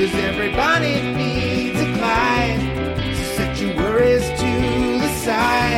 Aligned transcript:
Cause 0.00 0.14
everybody 0.14 1.02
needs 1.12 1.78
a 1.78 1.92
Clyde. 1.98 3.16
So 3.18 3.22
set 3.36 3.60
your 3.60 3.76
worries 3.76 4.26
to 4.30 4.98
the 4.98 5.14
side. 5.16 5.69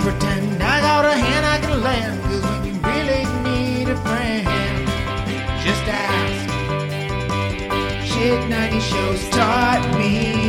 Pretend 0.00 0.62
I 0.62 0.80
got 0.80 1.04
a 1.04 1.12
hand 1.12 1.46
I 1.46 1.58
can 1.58 1.82
lend, 1.82 2.22
cause 2.22 2.42
when 2.42 2.64
you 2.66 2.74
really 2.80 3.24
need 3.44 3.88
a 3.88 3.96
friend, 3.96 4.46
just 5.64 5.82
ask. 5.86 6.46
Shit 8.04 8.48
90 8.48 8.80
shows 8.80 9.28
taught 9.30 9.98
me. 9.98 10.46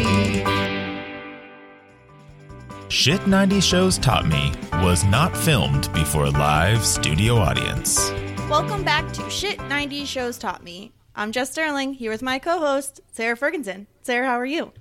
Shit 2.89 3.27
90 3.27 3.61
Shows 3.61 3.97
Taught 3.97 4.27
Me 4.27 4.51
was 4.83 5.03
not 5.05 5.37
filmed 5.37 5.91
before 5.93 6.25
a 6.25 6.29
live 6.29 6.83
studio 6.83 7.37
audience. 7.37 8.11
Welcome 8.49 8.83
back 8.83 9.13
to 9.13 9.29
Shit 9.29 9.59
90 9.67 10.03
Shows 10.03 10.37
Taught 10.37 10.63
Me. 10.63 10.91
I'm 11.15 11.31
Jess 11.31 11.51
Sterling, 11.51 11.93
here 11.93 12.11
with 12.11 12.21
my 12.21 12.39
co 12.39 12.59
host, 12.59 13.01
Sarah 13.11 13.37
Ferguson. 13.37 13.87
Sarah, 14.01 14.27
how 14.27 14.39
are 14.39 14.45
you? 14.45 14.73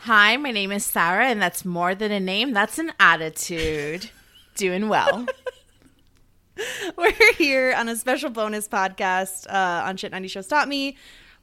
Hi, 0.00 0.36
my 0.36 0.52
name 0.52 0.70
is 0.72 0.84
Sarah, 0.84 1.26
and 1.26 1.42
that's 1.42 1.64
more 1.64 1.94
than 1.94 2.12
a 2.12 2.20
name, 2.20 2.52
that's 2.52 2.78
an 2.78 2.92
attitude. 3.00 4.10
Doing 4.54 4.88
well. 4.88 5.26
We're 6.96 7.32
here 7.34 7.74
on 7.76 7.88
a 7.88 7.96
special 7.96 8.30
bonus 8.30 8.68
podcast 8.68 9.46
uh, 9.48 9.84
on 9.84 9.96
Shit 9.96 10.12
90 10.12 10.28
Shows 10.28 10.46
Taught 10.46 10.68
Me. 10.68 10.96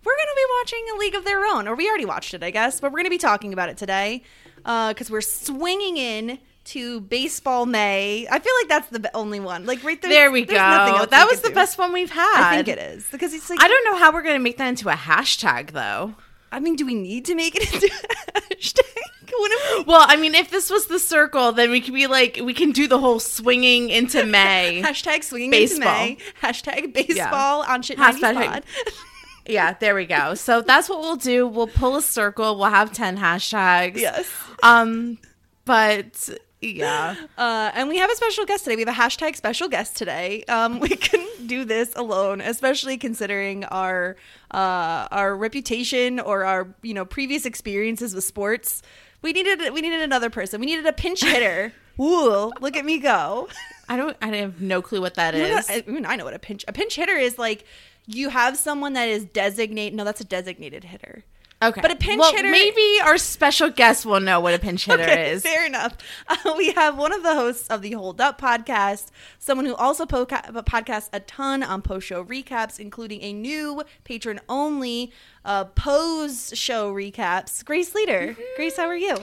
We're 0.03 0.15
going 0.15 0.27
to 0.27 0.35
be 0.35 0.45
watching 0.59 0.85
A 0.95 0.97
League 0.97 1.15
of 1.15 1.25
Their 1.25 1.45
Own, 1.45 1.67
or 1.67 1.75
we 1.75 1.87
already 1.87 2.05
watched 2.05 2.33
it, 2.33 2.43
I 2.43 2.51
guess, 2.51 2.79
but 2.79 2.91
we're 2.91 2.97
going 2.99 3.05
to 3.05 3.09
be 3.09 3.17
talking 3.17 3.53
about 3.53 3.69
it 3.69 3.77
today 3.77 4.23
because 4.63 5.09
we're 5.11 5.21
swinging 5.21 5.97
in 5.97 6.39
to 6.65 7.01
Baseball 7.01 7.65
May. 7.65 8.27
I 8.29 8.39
feel 8.39 8.53
like 8.61 8.69
that's 8.69 8.89
the 8.89 9.15
only 9.15 9.39
one. 9.39 9.65
Like, 9.65 9.83
right 9.83 10.01
there. 10.01 10.09
there 10.09 10.31
we 10.31 10.45
go. 10.45 10.53
That 10.55 11.27
was 11.29 11.41
the 11.41 11.49
do. 11.49 11.55
best 11.55 11.77
one 11.77 11.91
we've 11.93 12.11
had. 12.11 12.53
I 12.53 12.55
think 12.55 12.67
it 12.69 12.79
is 12.79 13.05
because 13.11 13.33
it's 13.33 13.49
like 13.49 13.61
I 13.61 13.67
don't 13.67 13.85
know 13.85 13.97
how 13.97 14.13
we're 14.13 14.23
going 14.23 14.35
to 14.35 14.43
make 14.43 14.57
that 14.57 14.67
into 14.67 14.89
a 14.89 14.93
hashtag, 14.93 15.71
though. 15.71 16.15
I 16.51 16.59
mean, 16.59 16.75
do 16.75 16.85
we 16.85 16.95
need 16.95 17.25
to 17.25 17.35
make 17.35 17.55
it 17.55 17.73
into 17.73 17.91
a 18.32 18.32
hashtag? 18.63 18.81
What 19.35 19.51
if 19.51 19.77
we 19.79 19.83
Well, 19.85 20.05
I 20.07 20.15
mean, 20.15 20.35
if 20.35 20.51
this 20.51 20.69
was 20.69 20.85
the 20.85 20.99
circle, 20.99 21.53
then 21.53 21.71
we 21.71 21.81
could 21.81 21.93
be 21.95 22.05
like, 22.05 22.39
we 22.43 22.53
can 22.53 22.71
do 22.71 22.87
the 22.87 22.99
whole 22.99 23.19
swinging 23.19 23.89
into 23.89 24.23
May. 24.37 24.81
Hashtag 24.85 25.23
swinging 25.23 25.49
Baseball. 25.49 25.79
into 26.05 26.23
May. 26.23 26.31
Hashtag 26.41 26.93
baseball 26.93 27.63
on 27.63 27.81
shit 27.81 27.97
Hashtag- 27.97 28.63
yeah, 29.47 29.73
there 29.79 29.95
we 29.95 30.05
go. 30.05 30.35
So 30.35 30.61
that's 30.61 30.87
what 30.87 30.99
we'll 30.99 31.15
do. 31.15 31.47
We'll 31.47 31.65
pull 31.67 31.95
a 31.95 32.01
circle. 32.01 32.57
We'll 32.59 32.69
have 32.69 32.93
10 32.93 33.17
hashtags. 33.17 33.97
yes. 33.97 34.29
Um, 34.61 35.17
but 35.65 36.29
yeah. 36.71 37.15
Uh, 37.37 37.71
and 37.73 37.89
we 37.89 37.97
have 37.97 38.09
a 38.09 38.15
special 38.15 38.45
guest 38.45 38.63
today. 38.63 38.75
We 38.75 38.83
have 38.83 38.95
a 38.97 38.99
hashtag 38.99 39.35
special 39.35 39.67
guest 39.67 39.95
today. 39.95 40.43
Um, 40.47 40.79
we 40.79 40.89
couldn't 40.95 41.47
do 41.47 41.65
this 41.65 41.93
alone, 41.95 42.41
especially 42.41 42.97
considering 42.97 43.63
our 43.65 44.15
uh, 44.51 45.07
our 45.11 45.35
reputation 45.35 46.19
or 46.19 46.45
our 46.45 46.67
you 46.81 46.93
know 46.93 47.05
previous 47.05 47.45
experiences 47.45 48.13
with 48.15 48.23
sports. 48.23 48.81
We 49.21 49.31
needed 49.33 49.73
we 49.73 49.81
needed 49.81 50.01
another 50.01 50.29
person. 50.29 50.59
We 50.59 50.65
needed 50.65 50.85
a 50.85 50.93
pinch 50.93 51.21
hitter. 51.23 51.73
Ooh, 51.99 52.51
look 52.59 52.75
at 52.75 52.85
me 52.85 52.97
go! 52.97 53.47
I 53.89 53.97
don't, 53.97 54.17
I 54.21 54.27
have 54.37 54.59
no 54.61 54.81
clue 54.81 54.99
what 55.01 55.13
that 55.15 55.35
You 55.35 55.43
is. 55.43 55.67
what- 55.69 55.83
I 55.87 55.91
mean, 55.91 56.05
I 56.05 56.15
know 56.15 56.25
what 56.25 56.33
a 56.33 56.39
pinch 56.39 56.65
a 56.67 56.73
pinch 56.73 56.95
hitter 56.95 57.15
is. 57.15 57.37
Like 57.37 57.65
you 58.07 58.29
have 58.29 58.57
someone 58.57 58.93
that 58.93 59.07
is 59.09 59.25
designated. 59.25 59.95
No, 59.95 60.03
that's 60.03 60.19
a 60.21 60.25
designated 60.25 60.83
hitter. 60.85 61.23
Okay. 61.69 61.81
But 61.81 61.91
a 61.91 61.95
pinch 61.95 62.19
well, 62.19 62.33
hitter- 62.33 62.49
Maybe 62.51 62.97
our 63.03 63.17
special 63.17 63.69
guest 63.69 64.05
will 64.05 64.19
know 64.19 64.39
what 64.39 64.53
a 64.53 64.59
pinch 64.59 64.85
hitter 64.85 65.03
Okay, 65.03 65.31
is. 65.31 65.43
Fair 65.43 65.65
enough. 65.65 65.95
Uh, 66.27 66.53
we 66.57 66.71
have 66.73 66.97
one 66.97 67.13
of 67.13 67.23
the 67.23 67.33
hosts 67.33 67.67
of 67.69 67.81
the 67.81 67.91
Hold 67.93 68.19
Up 68.19 68.39
podcast, 68.39 69.07
someone 69.39 69.65
who 69.65 69.75
also 69.75 70.05
po- 70.05 70.25
podcasts 70.25 71.09
a 71.13 71.19
ton 71.21 71.63
on 71.63 71.81
post 71.81 72.07
show 72.07 72.23
recaps, 72.23 72.79
including 72.79 73.21
a 73.21 73.33
new 73.33 73.83
Patreon 74.05 74.39
only 74.49 75.11
uh, 75.45 75.65
post 75.65 76.55
show 76.55 76.93
recaps. 76.93 77.63
Grace 77.63 77.95
Leader. 77.95 78.35
Grace, 78.55 78.77
how 78.77 78.85
are 78.87 78.97
you? 78.97 79.15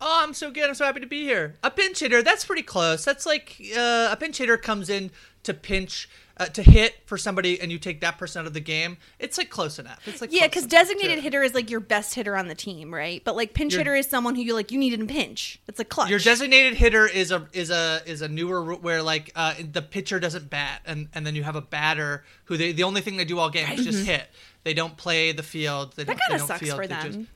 Oh, 0.00 0.20
I'm 0.22 0.32
so 0.32 0.50
good. 0.52 0.68
I'm 0.68 0.74
so 0.74 0.84
happy 0.84 1.00
to 1.00 1.06
be 1.06 1.22
here. 1.24 1.56
A 1.64 1.70
pinch 1.72 1.98
hitter, 2.00 2.22
that's 2.22 2.44
pretty 2.44 2.62
close. 2.62 3.04
That's 3.04 3.26
like 3.26 3.56
uh, 3.76 4.08
a 4.12 4.16
pinch 4.18 4.38
hitter 4.38 4.56
comes 4.56 4.88
in 4.88 5.10
to 5.44 5.54
pinch, 5.54 6.08
uh, 6.36 6.46
to 6.46 6.62
hit 6.62 6.96
for 7.06 7.16
somebody, 7.18 7.60
and 7.60 7.72
you 7.72 7.78
take 7.78 8.00
that 8.02 8.18
person 8.18 8.40
out 8.40 8.46
of 8.46 8.54
the 8.54 8.60
game. 8.60 8.96
It's 9.18 9.38
like 9.38 9.50
close 9.50 9.78
enough. 9.78 10.00
It's 10.06 10.20
like 10.20 10.32
Yeah, 10.32 10.46
because 10.46 10.66
designated 10.66 11.16
to- 11.16 11.20
hitter 11.22 11.42
is 11.42 11.54
like 11.54 11.70
your 11.70 11.80
best 11.80 12.14
hitter 12.14 12.36
on 12.36 12.48
the 12.48 12.54
team, 12.54 12.94
right? 12.94 13.22
But 13.24 13.34
like 13.36 13.54
pinch 13.54 13.72
Your- 13.72 13.80
hitter 13.80 13.94
is 13.96 14.06
someone 14.08 14.34
who 14.34 14.42
you 14.42 14.54
like 14.54 14.70
you 14.70 14.78
need 14.78 14.92
in 14.92 15.02
a 15.02 15.06
pinch. 15.06 15.58
It's 15.68 15.80
a 15.80 15.84
clutch. 15.84 16.10
Your 16.10 16.18
designated 16.18 16.74
hitter 16.74 17.06
is 17.06 17.30
a 17.30 17.48
is 17.52 17.70
a 17.70 18.02
is 18.06 18.22
a 18.22 18.28
newer 18.28 18.74
where 18.74 19.02
like 19.02 19.32
uh, 19.34 19.54
the 19.72 19.82
pitcher 19.82 20.20
doesn't 20.20 20.50
bat, 20.50 20.82
and 20.86 21.08
and 21.14 21.26
then 21.26 21.34
you 21.34 21.42
have 21.44 21.56
a 21.56 21.62
batter 21.62 22.24
who 22.44 22.56
they 22.56 22.72
the 22.72 22.84
only 22.84 23.00
thing 23.00 23.16
they 23.16 23.24
do 23.24 23.38
all 23.38 23.50
game 23.50 23.68
is 23.72 23.84
just 23.84 24.04
hit. 24.06 24.26
They 24.64 24.74
don't 24.74 24.96
play 24.96 25.32
the 25.32 25.42
field. 25.42 25.94
They 25.96 26.04
that 26.04 26.18
kind 26.20 26.40
of 26.40 26.46
sucks 26.46 26.60
field, 26.60 26.76
for 26.78 26.86
they 26.86 26.94
just- 26.94 27.12
them. 27.12 27.28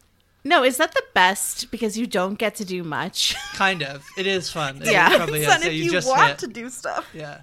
No, 0.44 0.65
is 0.65 0.76
that 0.79 0.93
the 0.93 1.05
best 1.15 1.71
because 1.71 1.97
you 1.97 2.05
don't 2.05 2.35
get 2.37 2.56
to 2.56 2.65
do 2.65 2.82
much? 2.82 3.37
kind 3.55 3.81
of. 3.81 4.05
It 4.19 4.26
is 4.26 4.50
fun. 4.50 4.82
It 4.82 4.88
Yeah. 4.91 5.17
probably 5.17 5.41
is. 5.43 5.47
Son, 5.47 5.61
Yeah, 5.62 5.69
if 5.69 5.73
you, 5.75 5.85
you, 5.85 5.91
just 5.93 6.09
want 6.09 6.31
hit. 6.31 6.38
to 6.41 6.47
do 6.49 6.69
stuff. 6.69 7.09
Yeah. 7.15 7.43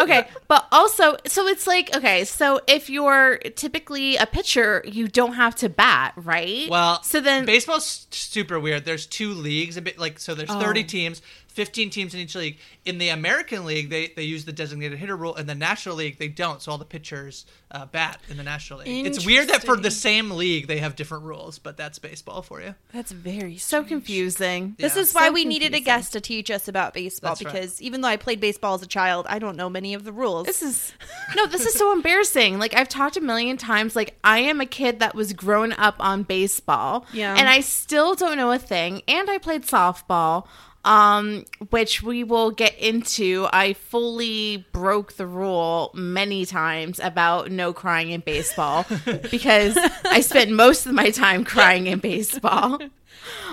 Okay, 0.00 0.28
but 0.46 0.66
also, 0.70 1.16
so 1.26 1.46
it's 1.48 1.66
like, 1.66 1.94
okay, 1.96 2.24
so 2.24 2.60
if 2.68 2.88
you're 2.88 3.38
typically 3.56 4.16
a 4.16 4.26
pitcher, 4.26 4.82
you 4.86 5.08
don't 5.08 5.32
have 5.34 5.56
to 5.56 5.68
bat, 5.68 6.12
right? 6.16 6.68
Well, 6.70 7.02
so 7.02 7.20
then, 7.20 7.46
baseball's 7.46 8.06
super 8.10 8.60
weird. 8.60 8.84
There's 8.84 9.06
two 9.06 9.32
leagues, 9.32 9.76
a 9.76 9.82
bit 9.82 9.98
like 9.98 10.20
so. 10.20 10.34
There's 10.34 10.50
30 10.50 10.84
teams. 10.84 11.22
15 11.58 11.90
teams 11.90 12.14
in 12.14 12.20
each 12.20 12.36
league. 12.36 12.56
In 12.84 12.98
the 12.98 13.08
American 13.08 13.64
League, 13.64 13.90
they, 13.90 14.12
they 14.14 14.22
use 14.22 14.44
the 14.44 14.52
designated 14.52 14.96
hitter 14.96 15.16
rule. 15.16 15.34
In 15.34 15.48
the 15.48 15.56
National 15.56 15.96
League, 15.96 16.16
they 16.16 16.28
don't. 16.28 16.62
So 16.62 16.70
all 16.70 16.78
the 16.78 16.84
pitchers 16.84 17.46
uh, 17.72 17.84
bat 17.86 18.20
in 18.30 18.36
the 18.36 18.44
National 18.44 18.78
League. 18.78 19.04
It's 19.06 19.26
weird 19.26 19.48
that 19.48 19.64
for 19.64 19.76
the 19.76 19.90
same 19.90 20.30
league, 20.30 20.68
they 20.68 20.78
have 20.78 20.94
different 20.94 21.24
rules, 21.24 21.58
but 21.58 21.76
that's 21.76 21.98
baseball 21.98 22.42
for 22.42 22.60
you. 22.62 22.76
That's 22.92 23.10
very 23.10 23.56
So 23.58 23.82
confusing. 23.82 24.76
This 24.78 24.96
is 24.96 25.12
why 25.12 25.26
So 25.26 25.32
we 25.32 25.44
needed 25.44 25.74
a 25.74 25.80
guest 25.80 26.12
to 26.12 26.20
teach 26.20 26.48
us 26.48 26.68
about 26.68 26.94
baseball 26.94 27.30
That's 27.32 27.44
right. 27.44 27.52
because 27.54 27.82
even 27.82 28.02
though 28.02 28.08
I 28.08 28.16
played 28.16 28.38
baseball 28.38 28.74
as 28.74 28.82
a 28.82 28.86
child, 28.86 29.26
I 29.28 29.40
don't 29.40 29.56
know 29.56 29.68
many 29.68 29.94
of 29.94 30.04
the 30.04 30.12
rules. 30.12 30.46
This 30.46 30.62
is 30.62 30.92
no, 31.34 31.46
this 31.46 31.66
is 31.66 31.74
so 31.74 31.92
embarrassing. 31.98 32.60
Like 32.60 32.74
I've 32.74 32.88
talked 32.88 33.16
a 33.16 33.20
million 33.20 33.56
times. 33.56 33.96
Like 33.96 34.16
I 34.22 34.38
am 34.38 34.60
a 34.60 34.66
kid 34.66 35.00
that 35.00 35.16
was 35.16 35.32
grown 35.32 35.72
up 35.72 35.96
on 35.98 36.22
baseball, 36.22 37.04
Yeah. 37.12 37.34
and 37.36 37.48
I 37.48 37.60
still 37.60 38.14
don't 38.14 38.36
know 38.36 38.52
a 38.52 38.58
thing. 38.58 39.02
And 39.08 39.28
I 39.28 39.38
played 39.38 39.62
softball, 39.64 40.46
um, 40.84 41.44
which 41.70 42.02
we 42.02 42.24
will 42.24 42.50
get 42.50 42.76
into. 42.78 43.46
I 43.52 43.72
fully 43.74 44.66
broke 44.72 45.14
the 45.14 45.26
rule 45.26 45.90
many 45.94 46.46
times 46.46 47.00
about 47.00 47.50
no 47.50 47.72
crying 47.72 48.10
in 48.10 48.20
baseball 48.20 48.86
because 49.30 49.76
I 50.04 50.20
spent 50.20 50.50
most 50.50 50.86
of 50.86 50.92
my 50.92 51.10
time 51.10 51.44
crying 51.44 51.86
in 51.86 51.98
baseball. 51.98 52.78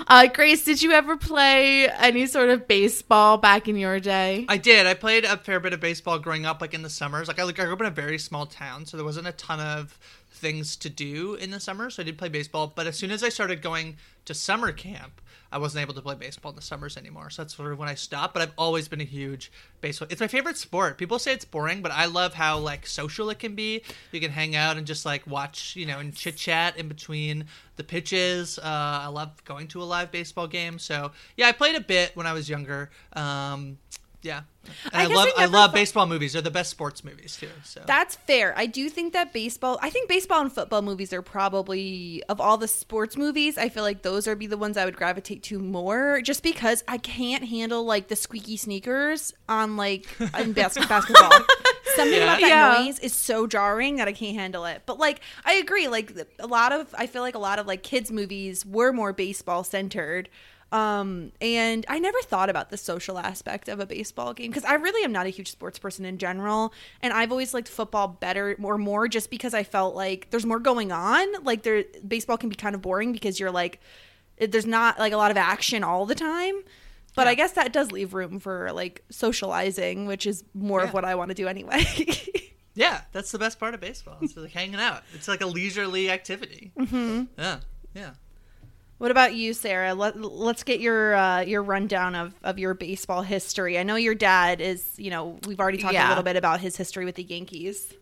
Uh, 0.08 0.26
Grace, 0.26 0.64
did 0.64 0.80
you 0.82 0.92
ever 0.92 1.16
play 1.16 1.88
any 1.88 2.26
sort 2.26 2.48
of 2.48 2.68
baseball 2.68 3.36
back 3.36 3.68
in 3.68 3.76
your 3.76 3.98
day? 3.98 4.46
I 4.48 4.56
did. 4.56 4.86
I 4.86 4.94
played 4.94 5.24
a 5.24 5.36
fair 5.36 5.58
bit 5.58 5.72
of 5.72 5.80
baseball 5.80 6.18
growing 6.18 6.46
up, 6.46 6.60
like 6.60 6.74
in 6.74 6.82
the 6.82 6.88
summers. 6.88 7.28
Like 7.28 7.38
I, 7.38 7.42
like, 7.42 7.58
I 7.58 7.64
grew 7.64 7.72
up 7.72 7.80
in 7.80 7.86
a 7.86 7.90
very 7.90 8.18
small 8.18 8.46
town, 8.46 8.86
so 8.86 8.96
there 8.96 9.04
wasn't 9.04 9.26
a 9.26 9.32
ton 9.32 9.60
of 9.60 9.98
things 10.30 10.76
to 10.76 10.88
do 10.88 11.34
in 11.34 11.50
the 11.50 11.60
summer. 11.60 11.90
So 11.90 12.02
I 12.02 12.04
did 12.04 12.18
play 12.18 12.28
baseball. 12.28 12.72
But 12.74 12.86
as 12.86 12.96
soon 12.96 13.10
as 13.10 13.24
I 13.24 13.28
started 13.28 13.62
going 13.62 13.96
to 14.26 14.34
summer 14.34 14.70
camp, 14.72 15.20
I 15.56 15.58
wasn't 15.58 15.80
able 15.80 15.94
to 15.94 16.02
play 16.02 16.14
baseball 16.14 16.50
in 16.50 16.56
the 16.56 16.60
summers 16.60 16.98
anymore. 16.98 17.30
So 17.30 17.40
that's 17.40 17.56
sort 17.56 17.72
of 17.72 17.78
when 17.78 17.88
I 17.88 17.94
stopped. 17.94 18.34
But 18.34 18.42
I've 18.42 18.52
always 18.58 18.88
been 18.88 19.00
a 19.00 19.04
huge 19.04 19.50
baseball. 19.80 20.06
It's 20.10 20.20
my 20.20 20.26
favorite 20.26 20.58
sport. 20.58 20.98
People 20.98 21.18
say 21.18 21.32
it's 21.32 21.46
boring, 21.46 21.80
but 21.80 21.92
I 21.92 22.04
love 22.04 22.34
how 22.34 22.58
like 22.58 22.86
social 22.86 23.30
it 23.30 23.38
can 23.38 23.54
be. 23.54 23.82
You 24.12 24.20
can 24.20 24.30
hang 24.30 24.54
out 24.54 24.76
and 24.76 24.86
just 24.86 25.06
like 25.06 25.26
watch, 25.26 25.74
you 25.74 25.86
know, 25.86 25.98
and 25.98 26.14
chit 26.14 26.36
chat 26.36 26.76
in 26.76 26.88
between 26.88 27.46
the 27.76 27.84
pitches. 27.84 28.58
Uh, 28.58 28.62
I 28.64 29.06
love 29.06 29.42
going 29.44 29.66
to 29.68 29.82
a 29.82 29.84
live 29.84 30.12
baseball 30.12 30.46
game. 30.46 30.78
So 30.78 31.12
yeah, 31.38 31.48
I 31.48 31.52
played 31.52 31.74
a 31.74 31.80
bit 31.80 32.14
when 32.14 32.26
I 32.26 32.34
was 32.34 32.50
younger. 32.50 32.90
Um, 33.14 33.78
yeah, 34.22 34.42
and 34.92 34.94
I 34.94 35.02
I, 35.04 35.06
love 35.06 35.28
I 35.36 35.42
I, 35.42 35.46
love 35.46 35.72
baseball 35.72 36.06
movies. 36.06 36.32
They're 36.32 36.42
the 36.42 36.50
best 36.50 36.70
sports 36.70 37.04
movies 37.04 37.36
too. 37.36 37.48
So 37.64 37.82
That's 37.86 38.16
fair. 38.16 38.52
I 38.56 38.66
do 38.66 38.88
think 38.88 39.12
that 39.12 39.32
baseball. 39.32 39.78
I 39.82 39.90
think 39.90 40.08
baseball 40.08 40.40
and 40.40 40.52
football 40.52 40.82
movies 40.82 41.12
are 41.12 41.22
probably 41.22 42.22
of 42.28 42.40
all 42.40 42.56
the 42.58 42.66
sports 42.68 43.16
movies. 43.16 43.56
I 43.58 43.68
feel 43.68 43.82
like 43.84 44.02
those 44.02 44.26
are 44.26 44.34
be 44.34 44.46
the 44.46 44.56
ones 44.56 44.76
I 44.76 44.84
would 44.84 44.96
gravitate 44.96 45.42
to 45.44 45.58
more, 45.58 46.20
just 46.22 46.42
because 46.42 46.82
I 46.88 46.98
can't 46.98 47.44
handle 47.44 47.84
like 47.84 48.08
the 48.08 48.16
squeaky 48.16 48.56
sneakers 48.56 49.32
on 49.48 49.76
like 49.76 50.06
in 50.38 50.52
bas- 50.52 50.74
basketball. 50.88 51.30
Something 51.94 52.22
about 52.22 52.40
that 52.40 52.48
Yeah. 52.48 52.84
noise 52.84 52.98
is 52.98 53.12
so 53.14 53.46
jarring 53.46 53.96
that 53.96 54.08
I 54.08 54.12
can't 54.12 54.36
handle 54.36 54.64
it. 54.66 54.82
But 54.86 54.98
like 54.98 55.20
I 55.44 55.54
agree. 55.54 55.88
Like 55.88 56.12
a 56.38 56.46
lot 56.46 56.72
of 56.72 56.94
I 56.98 57.06
feel 57.06 57.22
like 57.22 57.34
a 57.36 57.38
lot 57.40 57.58
of 57.58 57.66
like 57.66 57.82
kids 57.82 58.10
movies 58.10 58.66
were 58.66 58.92
more 58.92 59.12
baseball 59.12 59.62
centered. 59.64 60.28
Um, 60.72 61.32
and 61.40 61.86
I 61.88 61.98
never 62.00 62.20
thought 62.22 62.50
about 62.50 62.70
the 62.70 62.76
social 62.76 63.18
aspect 63.18 63.68
of 63.68 63.78
a 63.78 63.86
baseball 63.86 64.34
game 64.34 64.50
because 64.50 64.64
I 64.64 64.74
really 64.74 65.04
am 65.04 65.12
not 65.12 65.26
a 65.26 65.30
huge 65.30 65.50
sports 65.50 65.78
person 65.78 66.04
in 66.04 66.18
general. 66.18 66.72
And 67.00 67.12
I've 67.12 67.30
always 67.30 67.54
liked 67.54 67.68
football 67.68 68.08
better 68.08 68.56
or 68.60 68.76
more 68.76 69.06
just 69.06 69.30
because 69.30 69.54
I 69.54 69.62
felt 69.62 69.94
like 69.94 70.28
there's 70.30 70.44
more 70.44 70.58
going 70.58 70.90
on. 70.90 71.44
Like 71.44 71.62
there, 71.62 71.84
baseball 72.06 72.36
can 72.36 72.48
be 72.48 72.56
kind 72.56 72.74
of 72.74 72.82
boring 72.82 73.12
because 73.12 73.38
you're 73.38 73.52
like, 73.52 73.80
there's 74.38 74.66
not 74.66 74.98
like 74.98 75.12
a 75.12 75.16
lot 75.16 75.30
of 75.30 75.36
action 75.36 75.84
all 75.84 76.04
the 76.04 76.16
time. 76.16 76.62
But 77.14 77.26
I 77.26 77.34
guess 77.34 77.52
that 77.52 77.72
does 77.72 77.92
leave 77.92 78.12
room 78.12 78.38
for 78.40 78.70
like 78.72 79.02
socializing, 79.08 80.04
which 80.04 80.26
is 80.26 80.44
more 80.52 80.82
of 80.82 80.92
what 80.92 81.06
I 81.06 81.14
want 81.14 81.30
to 81.30 81.34
do 81.34 81.48
anyway. 81.48 81.82
yeah, 82.74 83.00
that's 83.12 83.32
the 83.32 83.38
best 83.38 83.58
part 83.58 83.72
of 83.72 83.80
baseball. 83.80 84.18
It's 84.20 84.36
like 84.36 84.52
hanging 84.52 84.74
out. 84.80 85.02
It's 85.14 85.26
like 85.26 85.40
a 85.40 85.46
leisurely 85.46 86.10
activity. 86.10 86.72
Mm-hmm. 86.78 87.24
Yeah, 87.38 87.60
yeah. 87.94 88.10
What 88.98 89.10
about 89.10 89.34
you, 89.34 89.52
Sarah? 89.52 89.94
Let, 89.94 90.18
let's 90.20 90.62
get 90.62 90.80
your 90.80 91.14
uh, 91.14 91.40
your 91.40 91.62
rundown 91.62 92.14
of, 92.14 92.34
of 92.42 92.58
your 92.58 92.72
baseball 92.72 93.22
history. 93.22 93.78
I 93.78 93.82
know 93.82 93.96
your 93.96 94.14
dad 94.14 94.60
is, 94.60 94.90
you 94.96 95.10
know, 95.10 95.38
we've 95.46 95.60
already 95.60 95.78
talked 95.78 95.94
a 95.94 96.08
little 96.08 96.22
bit 96.22 96.36
about 96.36 96.60
his 96.60 96.76
history 96.76 97.04
with 97.04 97.16
the 97.16 97.24
Yankees. 97.24 97.92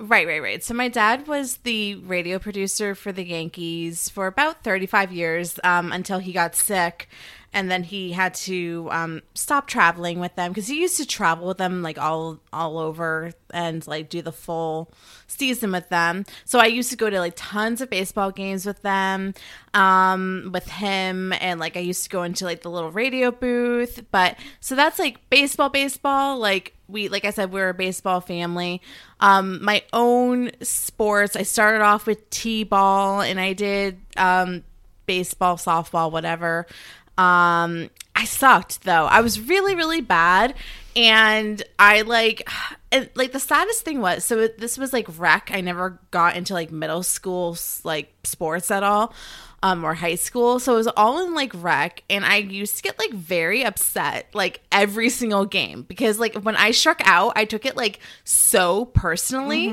Right, 0.00 0.26
right, 0.26 0.42
right. 0.42 0.62
So 0.62 0.72
my 0.72 0.88
dad 0.88 1.26
was 1.26 1.58
the 1.58 1.96
radio 1.96 2.38
producer 2.38 2.94
for 2.94 3.12
the 3.12 3.26
Yankees 3.26 4.08
for 4.08 4.26
about 4.26 4.64
35 4.64 5.12
years 5.12 5.60
um, 5.62 5.92
until 5.92 6.18
he 6.20 6.32
got 6.32 6.54
sick. 6.54 7.08
And 7.52 7.70
then 7.70 7.82
he 7.82 8.12
had 8.12 8.34
to 8.34 8.88
um, 8.92 9.22
stop 9.34 9.66
traveling 9.66 10.20
with 10.20 10.36
them 10.36 10.52
because 10.52 10.68
he 10.68 10.80
used 10.80 10.96
to 10.98 11.06
travel 11.06 11.48
with 11.48 11.58
them 11.58 11.82
like 11.82 11.98
all 11.98 12.38
all 12.52 12.78
over 12.78 13.32
and 13.52 13.84
like 13.88 14.08
do 14.08 14.22
the 14.22 14.32
full 14.32 14.92
season 15.26 15.72
with 15.72 15.88
them. 15.88 16.24
So 16.44 16.58
I 16.58 16.66
used 16.66 16.90
to 16.90 16.96
go 16.96 17.10
to 17.10 17.18
like 17.18 17.34
tons 17.34 17.80
of 17.80 17.90
baseball 17.90 18.30
games 18.30 18.66
with 18.66 18.82
them, 18.82 19.34
um, 19.74 20.50
with 20.52 20.68
him, 20.68 21.32
and 21.34 21.58
like 21.58 21.76
I 21.76 21.80
used 21.80 22.04
to 22.04 22.10
go 22.10 22.22
into 22.22 22.44
like 22.44 22.62
the 22.62 22.70
little 22.70 22.92
radio 22.92 23.30
booth. 23.32 24.04
But 24.10 24.36
so 24.60 24.76
that's 24.76 24.98
like 24.98 25.28
baseball, 25.30 25.70
baseball. 25.70 26.38
Like 26.38 26.74
we, 26.88 27.08
like 27.08 27.24
I 27.24 27.30
said, 27.30 27.52
we're 27.52 27.70
a 27.70 27.74
baseball 27.74 28.20
family. 28.20 28.82
Um, 29.20 29.62
my 29.64 29.82
own 29.92 30.50
sports. 30.62 31.36
I 31.36 31.42
started 31.42 31.82
off 31.82 32.06
with 32.06 32.28
t-ball, 32.30 33.20
and 33.20 33.40
I 33.40 33.52
did 33.52 33.98
um, 34.16 34.64
baseball, 35.06 35.56
softball, 35.56 36.10
whatever. 36.10 36.66
Um, 37.18 37.90
I 38.14 38.24
sucked 38.24 38.82
though. 38.82 39.06
I 39.06 39.20
was 39.20 39.40
really, 39.40 39.74
really 39.74 40.00
bad. 40.00 40.54
And 40.96 41.62
I 41.78 42.02
like, 42.02 42.48
and, 42.92 43.08
like 43.14 43.32
the 43.32 43.40
saddest 43.40 43.82
thing 43.82 44.00
was, 44.00 44.24
so 44.24 44.38
it, 44.40 44.58
this 44.58 44.76
was 44.76 44.92
like 44.92 45.06
rec. 45.18 45.50
I 45.52 45.60
never 45.60 45.98
got 46.10 46.36
into 46.36 46.54
like 46.54 46.70
middle 46.70 47.02
school 47.02 47.56
like 47.84 48.12
sports 48.24 48.70
at 48.70 48.82
all, 48.82 49.14
um, 49.62 49.84
or 49.84 49.94
high 49.94 50.16
school. 50.16 50.58
So 50.58 50.74
it 50.74 50.76
was 50.76 50.88
all 50.88 51.24
in 51.24 51.34
like 51.34 51.52
rec. 51.54 52.02
And 52.10 52.24
I 52.24 52.36
used 52.36 52.76
to 52.76 52.82
get 52.82 52.98
like 52.98 53.12
very 53.12 53.64
upset 53.64 54.26
like 54.34 54.60
every 54.72 55.08
single 55.08 55.44
game 55.44 55.82
because 55.82 56.18
like 56.18 56.34
when 56.34 56.56
I 56.56 56.72
struck 56.72 57.00
out, 57.04 57.34
I 57.36 57.44
took 57.44 57.64
it 57.64 57.76
like 57.76 58.00
so 58.24 58.86
personally. 58.86 59.68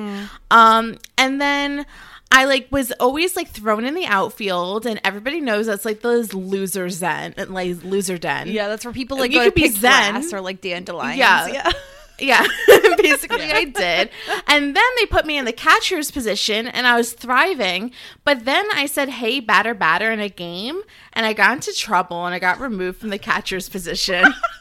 Um, 0.51 0.97
and 1.17 1.41
then 1.41 1.85
I 2.31 2.45
like 2.45 2.67
was 2.71 2.91
always 2.93 3.35
like 3.35 3.49
thrown 3.49 3.85
in 3.85 3.93
the 3.93 4.05
outfield, 4.05 4.85
and 4.85 4.99
everybody 5.03 5.39
knows 5.39 5.65
that's 5.67 5.85
like 5.85 6.01
those 6.01 6.33
loser 6.33 6.89
zen, 6.89 7.33
like 7.37 7.83
loser 7.83 8.17
den. 8.17 8.49
Yeah, 8.49 8.67
that's 8.67 8.83
where 8.85 8.93
people 8.93 9.17
like 9.17 9.31
You 9.31 9.41
could 9.41 9.55
be 9.55 9.69
zen. 9.69 10.23
or 10.33 10.41
like 10.41 10.61
dandelions. 10.61 11.17
Yeah. 11.17 11.47
yeah. 11.47 11.71
Yeah, 12.19 12.45
basically 12.97 13.51
I 13.51 13.65
did. 13.65 14.09
And 14.47 14.75
then 14.75 14.83
they 14.97 15.05
put 15.05 15.25
me 15.25 15.37
in 15.37 15.45
the 15.45 15.51
catcher's 15.51 16.09
position 16.11 16.67
and 16.67 16.87
I 16.87 16.97
was 16.97 17.13
thriving. 17.13 17.91
But 18.23 18.45
then 18.45 18.65
I 18.73 18.87
said, 18.87 19.09
hey, 19.09 19.39
batter, 19.39 19.73
batter 19.73 20.11
in 20.11 20.19
a 20.19 20.29
game. 20.29 20.81
And 21.13 21.25
I 21.25 21.33
got 21.33 21.53
into 21.53 21.73
trouble 21.73 22.25
and 22.25 22.33
I 22.33 22.39
got 22.39 22.59
removed 22.59 22.99
from 22.99 23.09
the 23.09 23.19
catcher's 23.19 23.69
position. 23.69 24.33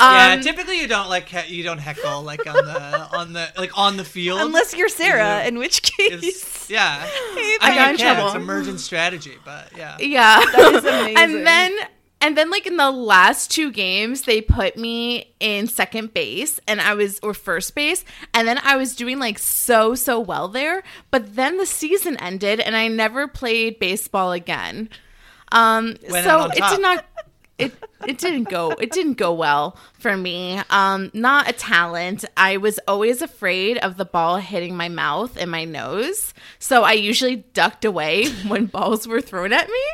yeah, 0.00 0.32
Um, 0.34 0.40
typically 0.42 0.80
you 0.80 0.86
don't 0.88 1.08
like 1.08 1.28
he- 1.28 1.54
you 1.56 1.62
don't 1.64 1.78
heckle 1.78 2.22
like 2.22 2.46
on 2.46 2.54
the 2.64 3.08
on 3.16 3.32
the 3.32 3.48
like 3.56 3.76
on 3.76 3.96
the 3.96 4.04
field 4.04 4.40
Unless 4.40 4.74
you're 4.74 4.88
Sarah, 4.88 5.40
Is- 5.42 5.48
in 5.48 5.58
which 5.58 5.80
is- 5.98 6.20
case. 6.22 6.70
yeah. 6.70 6.98
I 7.06 7.58
I 7.60 7.74
got 7.74 7.86
mean, 7.86 7.94
in 7.94 7.98
yeah, 8.00 8.14
trouble. 8.14 8.26
It's 8.28 8.36
emergent 8.36 8.80
strategy, 8.80 9.36
but 9.44 9.76
yeah. 9.76 9.96
Yeah. 10.00 10.40
is 10.40 10.84
amazing. 10.84 11.16
and 11.16 11.46
then 11.46 11.76
and 12.20 12.36
then 12.36 12.50
like 12.50 12.66
in 12.66 12.76
the 12.76 12.90
last 12.90 13.50
two 13.52 13.70
games 13.70 14.22
they 14.22 14.40
put 14.40 14.76
me 14.76 15.32
in 15.38 15.68
second 15.68 16.12
base 16.12 16.58
and 16.66 16.80
I 16.80 16.94
was 16.94 17.20
or 17.22 17.32
first 17.32 17.74
base 17.76 18.04
and 18.34 18.46
then 18.48 18.58
I 18.64 18.76
was 18.76 18.96
doing 18.96 19.18
like 19.20 19.38
so 19.38 19.94
so 19.94 20.18
well 20.18 20.48
there, 20.48 20.82
but 21.12 21.36
then 21.36 21.58
the 21.58 21.66
season 21.66 22.16
ended 22.16 22.58
and 22.60 22.76
I 22.76 22.88
never 22.88 23.28
played 23.28 23.78
baseball 23.78 24.32
again. 24.32 24.88
Um 25.52 25.96
Went 26.10 26.24
so 26.26 26.40
on 26.40 26.50
it 26.52 26.58
top. 26.58 26.70
did 26.72 26.82
not 26.82 27.04
it 27.58 27.74
it 28.06 28.18
didn't 28.18 28.44
go 28.44 28.70
it 28.70 28.92
didn't 28.92 29.14
go 29.14 29.32
well 29.32 29.76
for 29.98 30.16
me. 30.16 30.60
Um 30.70 31.10
not 31.12 31.48
a 31.48 31.52
talent. 31.52 32.24
I 32.36 32.56
was 32.56 32.78
always 32.86 33.20
afraid 33.20 33.78
of 33.78 33.96
the 33.96 34.04
ball 34.04 34.36
hitting 34.36 34.76
my 34.76 34.88
mouth 34.88 35.36
and 35.36 35.50
my 35.50 35.64
nose. 35.64 36.32
So 36.58 36.84
i 36.84 36.92
usually 36.92 37.36
ducked 37.36 37.84
away 37.84 38.28
when 38.46 38.66
balls 38.66 39.06
were 39.06 39.20
thrown 39.20 39.52
at 39.52 39.68
me. 39.68 39.84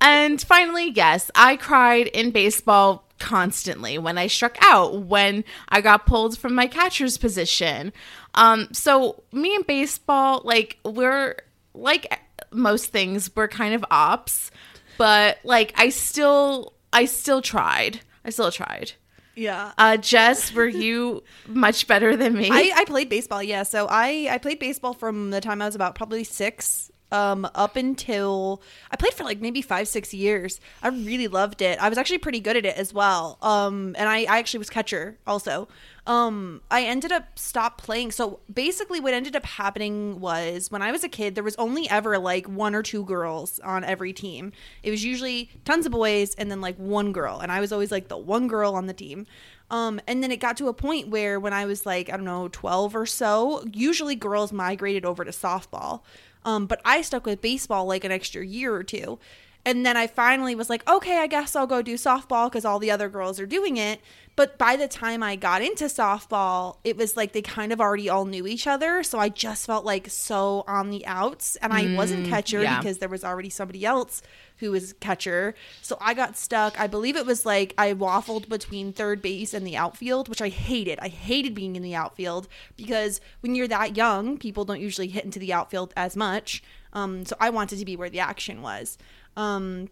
And 0.00 0.40
finally 0.40 0.90
yes 0.90 1.30
i 1.34 1.56
cried 1.56 2.06
in 2.08 2.30
baseball 2.30 3.04
constantly 3.18 3.96
when 3.96 4.18
i 4.18 4.26
struck 4.26 4.56
out 4.60 5.02
when 5.02 5.44
i 5.68 5.80
got 5.80 6.04
pulled 6.04 6.38
from 6.38 6.54
my 6.54 6.66
catcher's 6.66 7.18
position. 7.18 7.92
Um 8.34 8.68
so 8.72 9.22
me 9.32 9.54
and 9.54 9.66
baseball 9.66 10.42
like 10.44 10.78
we're 10.84 11.36
like 11.74 12.20
most 12.52 12.92
things 12.92 13.30
we're 13.34 13.48
kind 13.48 13.74
of 13.74 13.84
ops. 13.90 14.50
But 14.96 15.38
like 15.44 15.72
I 15.76 15.88
still 15.88 16.72
I 16.94 17.04
still 17.04 17.42
tried. 17.42 18.00
I 18.24 18.30
still 18.30 18.50
tried. 18.50 18.92
yeah. 19.34 19.72
Uh 19.76 19.96
Jess, 19.98 20.54
were 20.54 20.66
you 20.68 21.22
much 21.46 21.86
better 21.86 22.16
than 22.16 22.34
me? 22.34 22.48
I, 22.50 22.72
I 22.74 22.84
played 22.84 23.08
baseball, 23.08 23.42
yeah. 23.42 23.64
So 23.64 23.86
I, 23.90 24.28
I 24.30 24.38
played 24.38 24.58
baseball 24.60 24.94
from 24.94 25.30
the 25.30 25.40
time 25.40 25.60
I 25.60 25.66
was 25.66 25.74
about 25.74 25.94
probably 25.94 26.24
six 26.24 26.90
um, 27.14 27.48
up 27.54 27.76
until 27.76 28.60
I 28.90 28.96
played 28.96 29.14
for 29.14 29.22
like 29.22 29.40
maybe 29.40 29.62
five, 29.62 29.86
six 29.86 30.12
years. 30.12 30.58
I 30.82 30.88
really 30.88 31.28
loved 31.28 31.62
it. 31.62 31.78
I 31.80 31.88
was 31.88 31.96
actually 31.96 32.18
pretty 32.18 32.40
good 32.40 32.56
at 32.56 32.66
it 32.66 32.76
as 32.76 32.92
well. 32.92 33.38
Um, 33.40 33.94
and 33.96 34.08
I, 34.08 34.24
I 34.24 34.38
actually 34.38 34.58
was 34.58 34.68
catcher 34.68 35.16
also. 35.24 35.68
Um, 36.08 36.60
I 36.72 36.82
ended 36.82 37.12
up 37.12 37.38
stop 37.38 37.80
playing. 37.80 38.10
So 38.10 38.40
basically, 38.52 38.98
what 38.98 39.14
ended 39.14 39.36
up 39.36 39.46
happening 39.46 40.18
was 40.18 40.72
when 40.72 40.82
I 40.82 40.90
was 40.90 41.04
a 41.04 41.08
kid, 41.08 41.36
there 41.36 41.44
was 41.44 41.54
only 41.56 41.88
ever 41.88 42.18
like 42.18 42.46
one 42.46 42.74
or 42.74 42.82
two 42.82 43.04
girls 43.04 43.60
on 43.60 43.84
every 43.84 44.12
team. 44.12 44.52
It 44.82 44.90
was 44.90 45.04
usually 45.04 45.50
tons 45.64 45.86
of 45.86 45.92
boys 45.92 46.34
and 46.34 46.50
then 46.50 46.60
like 46.60 46.76
one 46.76 47.12
girl, 47.12 47.38
and 47.38 47.52
I 47.52 47.60
was 47.60 47.72
always 47.72 47.92
like 47.92 48.08
the 48.08 48.18
one 48.18 48.48
girl 48.48 48.74
on 48.74 48.86
the 48.86 48.92
team. 48.92 49.26
Um, 49.70 50.00
and 50.06 50.22
then 50.22 50.30
it 50.30 50.40
got 50.40 50.56
to 50.58 50.68
a 50.68 50.74
point 50.74 51.08
where 51.08 51.40
when 51.40 51.52
I 51.52 51.64
was 51.64 51.86
like, 51.86 52.10
I 52.10 52.16
don't 52.16 52.26
know, 52.26 52.48
12 52.52 52.94
or 52.94 53.06
so, 53.06 53.64
usually 53.72 54.14
girls 54.14 54.52
migrated 54.52 55.04
over 55.04 55.24
to 55.24 55.30
softball. 55.30 56.02
Um, 56.44 56.66
but 56.66 56.80
I 56.84 57.02
stuck 57.02 57.26
with 57.26 57.40
baseball 57.40 57.86
like 57.86 58.04
an 58.04 58.12
extra 58.12 58.44
year 58.44 58.74
or 58.74 58.84
two. 58.84 59.18
And 59.66 59.84
then 59.86 59.96
I 59.96 60.06
finally 60.06 60.54
was 60.54 60.68
like, 60.68 60.88
okay, 60.88 61.18
I 61.18 61.26
guess 61.26 61.56
I'll 61.56 61.66
go 61.66 61.80
do 61.80 61.94
softball 61.94 62.50
because 62.50 62.64
all 62.64 62.78
the 62.78 62.90
other 62.90 63.08
girls 63.08 63.40
are 63.40 63.46
doing 63.46 63.78
it. 63.78 64.00
But 64.36 64.58
by 64.58 64.74
the 64.74 64.88
time 64.88 65.22
I 65.22 65.36
got 65.36 65.62
into 65.62 65.84
softball, 65.84 66.78
it 66.82 66.96
was 66.96 67.16
like 67.16 67.32
they 67.32 67.42
kind 67.42 67.72
of 67.72 67.80
already 67.80 68.08
all 68.08 68.24
knew 68.24 68.46
each 68.46 68.66
other. 68.66 69.04
So 69.04 69.18
I 69.18 69.28
just 69.28 69.66
felt 69.66 69.84
like 69.84 70.08
so 70.10 70.64
on 70.66 70.90
the 70.90 71.06
outs. 71.06 71.56
And 71.56 71.72
I 71.72 71.94
wasn't 71.94 72.28
catcher 72.28 72.62
yeah. 72.62 72.78
because 72.78 72.98
there 72.98 73.08
was 73.08 73.22
already 73.22 73.48
somebody 73.48 73.84
else 73.84 74.22
who 74.58 74.72
was 74.72 74.92
catcher. 74.94 75.54
So 75.82 75.96
I 76.00 76.14
got 76.14 76.36
stuck. 76.36 76.78
I 76.80 76.88
believe 76.88 77.16
it 77.16 77.26
was 77.26 77.46
like 77.46 77.74
I 77.78 77.92
waffled 77.94 78.48
between 78.48 78.92
third 78.92 79.22
base 79.22 79.54
and 79.54 79.64
the 79.64 79.76
outfield, 79.76 80.28
which 80.28 80.42
I 80.42 80.48
hated. 80.48 80.98
I 81.00 81.08
hated 81.08 81.54
being 81.54 81.76
in 81.76 81.82
the 81.82 81.94
outfield 81.94 82.48
because 82.76 83.20
when 83.40 83.54
you're 83.54 83.68
that 83.68 83.96
young, 83.96 84.36
people 84.36 84.64
don't 84.64 84.80
usually 84.80 85.08
hit 85.08 85.24
into 85.24 85.38
the 85.38 85.52
outfield 85.52 85.92
as 85.96 86.16
much. 86.16 86.62
Um, 86.92 87.24
so 87.24 87.36
I 87.38 87.50
wanted 87.50 87.78
to 87.78 87.84
be 87.84 87.96
where 87.96 88.10
the 88.10 88.20
action 88.20 88.62
was. 88.62 88.98
Um, 89.36 89.90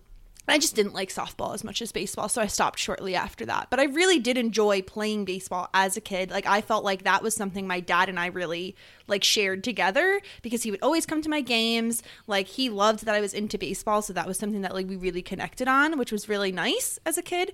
I 0.48 0.58
just 0.58 0.74
didn't 0.74 0.92
like 0.92 1.10
softball 1.10 1.54
as 1.54 1.62
much 1.62 1.80
as 1.80 1.92
baseball, 1.92 2.28
so 2.28 2.42
I 2.42 2.46
stopped 2.46 2.78
shortly 2.78 3.14
after 3.14 3.46
that. 3.46 3.68
But 3.70 3.78
I 3.78 3.84
really 3.84 4.18
did 4.18 4.36
enjoy 4.36 4.82
playing 4.82 5.24
baseball 5.24 5.68
as 5.72 5.96
a 5.96 6.00
kid. 6.00 6.30
Like 6.30 6.46
I 6.46 6.60
felt 6.60 6.84
like 6.84 7.04
that 7.04 7.22
was 7.22 7.34
something 7.34 7.66
my 7.66 7.78
dad 7.80 8.08
and 8.08 8.18
I 8.18 8.26
really 8.26 8.74
like 9.06 9.22
shared 9.22 9.62
together 9.62 10.20
because 10.42 10.64
he 10.64 10.70
would 10.72 10.82
always 10.82 11.06
come 11.06 11.22
to 11.22 11.28
my 11.28 11.42
games. 11.42 12.02
Like 12.26 12.48
he 12.48 12.70
loved 12.70 13.06
that 13.06 13.14
I 13.14 13.20
was 13.20 13.34
into 13.34 13.56
baseball, 13.56 14.02
so 14.02 14.12
that 14.14 14.26
was 14.26 14.36
something 14.36 14.62
that 14.62 14.74
like 14.74 14.88
we 14.88 14.96
really 14.96 15.22
connected 15.22 15.68
on, 15.68 15.96
which 15.96 16.10
was 16.10 16.28
really 16.28 16.50
nice 16.50 16.98
as 17.06 17.16
a 17.16 17.22
kid. 17.22 17.52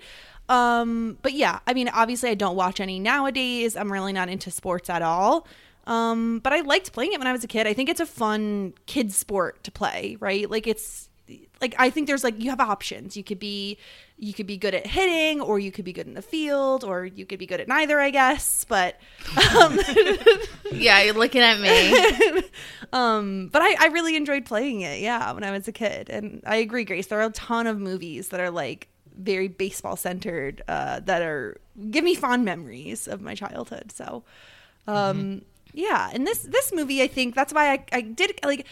Um, 0.48 1.18
but 1.20 1.34
yeah, 1.34 1.58
I 1.66 1.74
mean, 1.74 1.88
obviously 1.88 2.30
I 2.30 2.34
don't 2.34 2.56
watch 2.56 2.80
any 2.80 2.98
nowadays. 2.98 3.76
I'm 3.76 3.92
really 3.92 4.14
not 4.14 4.30
into 4.30 4.50
sports 4.50 4.88
at 4.88 5.02
all. 5.02 5.46
Um, 5.86 6.40
but 6.40 6.52
I 6.52 6.60
liked 6.60 6.92
playing 6.92 7.12
it 7.12 7.18
when 7.18 7.26
I 7.26 7.32
was 7.32 7.44
a 7.44 7.48
kid. 7.48 7.66
I 7.66 7.72
think 7.74 7.88
it's 7.88 8.00
a 8.00 8.06
fun 8.06 8.74
kid 8.86 9.12
sport 9.12 9.62
to 9.64 9.70
play, 9.70 10.16
right? 10.20 10.50
Like 10.50 10.66
it's 10.66 11.08
like 11.60 11.74
I 11.78 11.90
think 11.90 12.06
there's 12.06 12.24
like 12.24 12.40
you 12.40 12.50
have 12.50 12.60
options. 12.60 13.16
You 13.16 13.24
could 13.24 13.38
be 13.38 13.78
you 14.16 14.32
could 14.32 14.46
be 14.46 14.56
good 14.56 14.74
at 14.74 14.86
hitting 14.86 15.40
or 15.40 15.58
you 15.58 15.70
could 15.70 15.84
be 15.84 15.92
good 15.92 16.06
in 16.06 16.14
the 16.14 16.22
field 16.22 16.84
or 16.84 17.04
you 17.04 17.24
could 17.24 17.38
be 17.38 17.46
good 17.46 17.60
at 17.60 17.68
neither, 17.68 18.00
I 18.00 18.10
guess. 18.10 18.64
But 18.64 18.96
um, 19.60 19.78
Yeah, 20.72 21.02
you're 21.02 21.14
looking 21.14 21.40
at 21.42 21.60
me. 21.60 22.42
um 22.92 23.48
but 23.52 23.62
I, 23.62 23.76
I 23.80 23.86
really 23.88 24.16
enjoyed 24.16 24.44
playing 24.44 24.80
it, 24.82 25.00
yeah, 25.00 25.32
when 25.32 25.44
I 25.44 25.50
was 25.50 25.68
a 25.68 25.72
kid. 25.72 26.10
And 26.10 26.42
I 26.46 26.56
agree, 26.56 26.84
Grace, 26.84 27.06
there 27.06 27.20
are 27.20 27.28
a 27.28 27.30
ton 27.30 27.66
of 27.66 27.78
movies 27.78 28.28
that 28.28 28.40
are 28.40 28.50
like 28.50 28.88
very 29.16 29.48
baseball 29.48 29.96
centered, 29.96 30.62
uh, 30.68 31.00
that 31.00 31.22
are 31.22 31.60
give 31.90 32.04
me 32.04 32.14
fond 32.14 32.44
memories 32.44 33.08
of 33.08 33.20
my 33.20 33.34
childhood. 33.34 33.92
So 33.92 34.24
um 34.86 35.42
yeah, 35.74 36.10
and 36.12 36.26
this 36.26 36.40
this 36.40 36.72
movie 36.72 37.02
I 37.02 37.08
think 37.08 37.34
that's 37.34 37.52
why 37.52 37.72
I, 37.72 37.84
I 37.92 38.00
did 38.00 38.38
like 38.42 38.66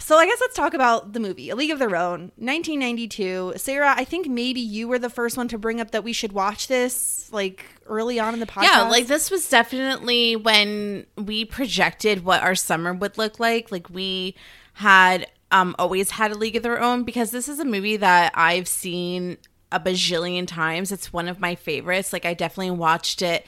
so 0.00 0.16
I 0.16 0.26
guess 0.26 0.38
let's 0.40 0.54
talk 0.54 0.74
about 0.74 1.12
the 1.12 1.20
movie, 1.20 1.50
A 1.50 1.56
League 1.56 1.70
of 1.70 1.78
Their 1.78 1.96
Own, 1.96 2.32
1992. 2.36 3.54
Sarah, 3.56 3.94
I 3.96 4.04
think 4.04 4.26
maybe 4.28 4.60
you 4.60 4.88
were 4.88 4.98
the 4.98 5.10
first 5.10 5.36
one 5.36 5.48
to 5.48 5.58
bring 5.58 5.80
up 5.80 5.92
that 5.92 6.04
we 6.04 6.12
should 6.12 6.32
watch 6.32 6.68
this 6.68 7.28
like 7.32 7.64
early 7.86 8.20
on 8.20 8.34
in 8.34 8.40
the 8.40 8.46
podcast. 8.46 8.64
Yeah, 8.64 8.82
like 8.82 9.06
this 9.06 9.30
was 9.30 9.48
definitely 9.48 10.36
when 10.36 11.06
we 11.16 11.44
projected 11.44 12.24
what 12.24 12.42
our 12.42 12.54
summer 12.54 12.92
would 12.92 13.16
look 13.18 13.40
like. 13.40 13.72
Like 13.72 13.88
we 13.90 14.34
had 14.74 15.26
um 15.50 15.74
always 15.78 16.10
had 16.10 16.30
a 16.30 16.36
league 16.36 16.56
of 16.56 16.62
their 16.62 16.80
own 16.80 17.04
because 17.04 17.30
this 17.30 17.48
is 17.48 17.58
a 17.58 17.64
movie 17.64 17.96
that 17.96 18.32
I've 18.34 18.68
seen 18.68 19.38
a 19.72 19.80
bajillion 19.80 20.46
times. 20.46 20.92
It's 20.92 21.12
one 21.12 21.28
of 21.28 21.40
my 21.40 21.54
favorites. 21.54 22.12
Like 22.12 22.24
I 22.24 22.34
definitely 22.34 22.72
watched 22.72 23.22
it 23.22 23.46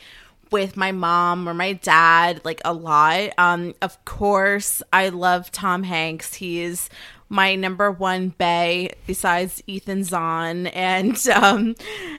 with 0.52 0.76
my 0.76 0.92
mom 0.92 1.48
or 1.48 1.54
my 1.54 1.72
dad 1.72 2.42
like 2.44 2.60
a 2.64 2.72
lot. 2.72 3.30
Um 3.38 3.74
of 3.82 4.04
course, 4.04 4.82
I 4.92 5.08
love 5.08 5.50
Tom 5.50 5.82
Hanks. 5.82 6.34
He's 6.34 6.88
my 7.28 7.54
number 7.54 7.90
one 7.90 8.28
bay 8.28 8.92
besides 9.06 9.62
Ethan 9.66 10.04
Zahn 10.04 10.66
and 10.68 11.18
um 11.34 11.74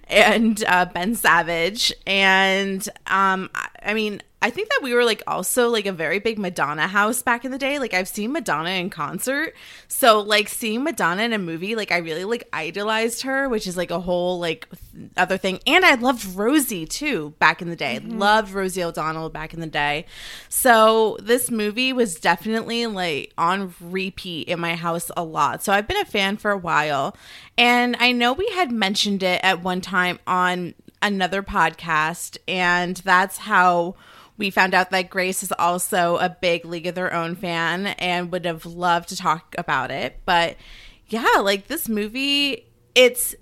and 0.07 0.63
uh, 0.67 0.85
Ben 0.85 1.15
Savage 1.15 1.93
and 2.07 2.87
um 3.07 3.49
I- 3.85 3.93
mean 3.93 4.21
I 4.43 4.49
think 4.49 4.67
that 4.67 4.81
we 4.83 4.93
were 4.93 5.05
like 5.05 5.23
also 5.25 5.69
like 5.69 5.85
a 5.85 5.93
very 5.93 6.19
big 6.19 6.37
Madonna 6.37 6.85
house 6.85 7.21
back 7.21 7.45
in 7.45 7.51
the 7.51 7.57
day. 7.57 7.79
Like 7.79 7.93
I've 7.93 8.09
seen 8.09 8.33
Madonna 8.33 8.71
in 8.71 8.89
concert. 8.89 9.55
So 9.87 10.19
like 10.19 10.49
seeing 10.49 10.83
Madonna 10.83 11.23
in 11.23 11.31
a 11.31 11.37
movie, 11.37 11.77
like 11.77 11.93
I 11.93 11.99
really 11.99 12.25
like 12.25 12.49
idolized 12.51 13.21
her, 13.21 13.47
which 13.47 13.67
is 13.67 13.77
like 13.77 13.89
a 13.89 14.01
whole 14.01 14.39
like 14.39 14.67
th- 14.69 15.11
other 15.15 15.37
thing. 15.37 15.59
And 15.65 15.85
I 15.85 15.95
loved 15.95 16.35
Rosie 16.35 16.85
too 16.85 17.33
back 17.39 17.61
in 17.61 17.69
the 17.69 17.77
day. 17.77 18.01
Mm-hmm. 18.01 18.19
Loved 18.19 18.51
Rosie 18.51 18.83
O'Donnell 18.83 19.29
back 19.29 19.53
in 19.53 19.61
the 19.61 19.65
day. 19.65 20.07
So 20.49 21.15
this 21.21 21.49
movie 21.49 21.93
was 21.93 22.15
definitely 22.15 22.85
like 22.87 23.31
on 23.37 23.73
repeat 23.79 24.49
in 24.49 24.59
my 24.59 24.75
house 24.75 25.09
a 25.15 25.23
lot. 25.23 25.63
So 25.63 25.71
I've 25.71 25.87
been 25.87 26.01
a 26.01 26.05
fan 26.05 26.35
for 26.35 26.51
a 26.51 26.57
while. 26.57 27.15
And 27.57 27.95
I 27.97 28.11
know 28.11 28.33
we 28.33 28.49
had 28.49 28.73
mentioned 28.73 29.23
it 29.23 29.39
at 29.41 29.63
one 29.63 29.79
time 29.79 30.19
on 30.27 30.73
another 31.03 31.43
podcast 31.43 32.37
and 32.47 32.97
that's 32.97 33.37
how 33.37 33.95
we 34.37 34.49
found 34.49 34.73
out 34.73 34.89
that 34.89 35.09
Grace 35.09 35.43
is 35.43 35.51
also 35.59 36.17
a 36.17 36.29
big 36.29 36.65
League 36.65 36.87
of 36.87 36.95
Their 36.95 37.13
Own 37.13 37.35
fan 37.35 37.87
and 37.87 38.31
would 38.31 38.45
have 38.45 38.65
loved 38.65 39.09
to 39.09 39.15
talk 39.15 39.53
about 39.57 39.91
it. 39.91 40.19
But 40.25 40.57
yeah, 41.07 41.37
like 41.41 41.67
this 41.67 41.87
movie, 41.87 42.65
it's 42.95 43.35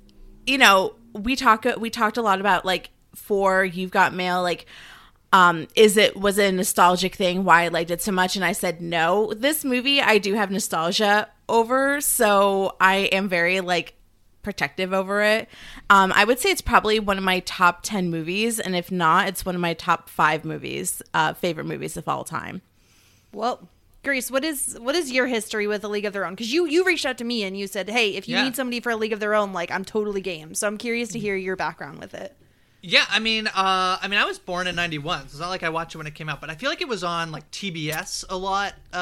you 0.46 0.58
know 0.58 0.96
we 1.14 1.36
talk 1.36 1.66
we 1.78 1.90
talked 1.90 2.18
a 2.18 2.22
lot 2.22 2.40
about 2.40 2.66
like 2.66 2.90
for 3.16 3.64
You've 3.64 3.92
Got 3.92 4.14
Mail, 4.14 4.42
like 4.42 4.66
um 5.32 5.68
is 5.76 5.96
it 5.96 6.18
was 6.18 6.38
it 6.38 6.50
a 6.50 6.52
nostalgic 6.52 7.16
thing 7.16 7.46
why 7.46 7.64
I 7.64 7.68
liked 7.70 7.92
it 7.92 8.02
so 8.02 8.12
much 8.12 8.36
and 8.36 8.44
I 8.44 8.52
said 8.52 8.82
no. 8.82 9.34
This 9.34 9.64
movie 9.64 10.02
I 10.02 10.18
do 10.18 10.34
have 10.34 10.52
nostalgia 10.52 11.30
over, 11.48 12.02
so 12.02 12.76
I 12.82 13.10
am 13.14 13.30
very 13.30 13.62
like 13.62 13.94
protective 14.44 14.94
over 14.94 15.22
it. 15.22 15.48
Um, 15.90 16.12
I 16.16 16.24
would 16.24 16.40
say 16.40 16.50
it's 16.50 16.62
probably 16.62 17.00
one 17.00 17.18
of 17.18 17.24
my 17.24 17.40
top 17.42 17.80
10 17.84 18.10
movies, 18.10 18.60
and 18.60 18.76
if 18.76 18.92
not, 18.92 19.28
it's 19.28 19.46
one 19.46 19.56
of 19.56 19.62
my 19.62 19.74
top 19.74 20.10
five 20.10 20.44
movies, 20.46 21.02
uh, 21.14 21.34
favorite 21.34 21.66
movies 21.66 21.98
of 21.98 22.08
all 22.08 22.24
time. 22.24 22.62
Well, 23.34 23.68
Grace, 24.04 24.32
what 24.32 24.44
is 24.44 24.78
what 24.82 24.96
is 24.96 25.12
your 25.12 25.28
history 25.28 25.68
with 25.68 25.84
A 25.84 25.88
League 25.88 26.06
of 26.06 26.14
Their 26.14 26.26
Own? 26.26 26.34
Because 26.34 26.52
you 26.52 26.66
you 26.66 26.84
reached 26.84 27.06
out 27.06 27.20
to 27.20 27.24
me 27.24 27.44
and 27.44 27.56
you 27.56 27.68
said, 27.68 27.88
"Hey, 27.88 28.16
if 28.16 28.28
you 28.28 28.36
Yeah. 28.36 28.46
need 28.46 28.56
somebody 28.56 28.80
for 28.80 28.90
A 28.92 28.96
League 28.96 29.14
of 29.14 29.20
Their 29.20 29.36
Own, 29.36 29.54
like 29.54 29.70
I'm 29.70 29.86
totally 29.86 30.22
game." 30.22 30.56
So 30.56 30.66
I'm 30.66 30.78
curious 30.80 31.10
to 31.10 31.20
hear 31.20 31.36
your 31.36 31.56
background 31.56 32.00
with 32.00 32.16
it. 32.16 32.36
Yeah, 32.84 33.06
I 33.12 33.20
mean, 33.20 33.46
uh, 33.46 33.52
I 34.02 34.08
mean, 34.08 34.20
I 34.20 34.26
was 34.26 34.40
born 34.40 34.66
in 34.66 34.76
'91, 34.76 35.20
so 35.20 35.24
it's 35.26 35.40
not 35.40 35.50
like 35.50 35.62
I 35.62 35.70
watched 35.70 35.94
it 35.94 36.00
when 36.00 36.08
it 36.08 36.16
came 36.16 36.28
out, 36.28 36.42
but 36.42 36.50
I 36.50 36.56
feel 36.56 36.68
like 36.68 36.82
it 36.82 36.88
was 36.88 37.04
on 37.04 37.32
like 37.32 37.50
TBS 37.52 38.26
a 38.28 38.36
lot 38.36 38.74
uh, 38.92 38.98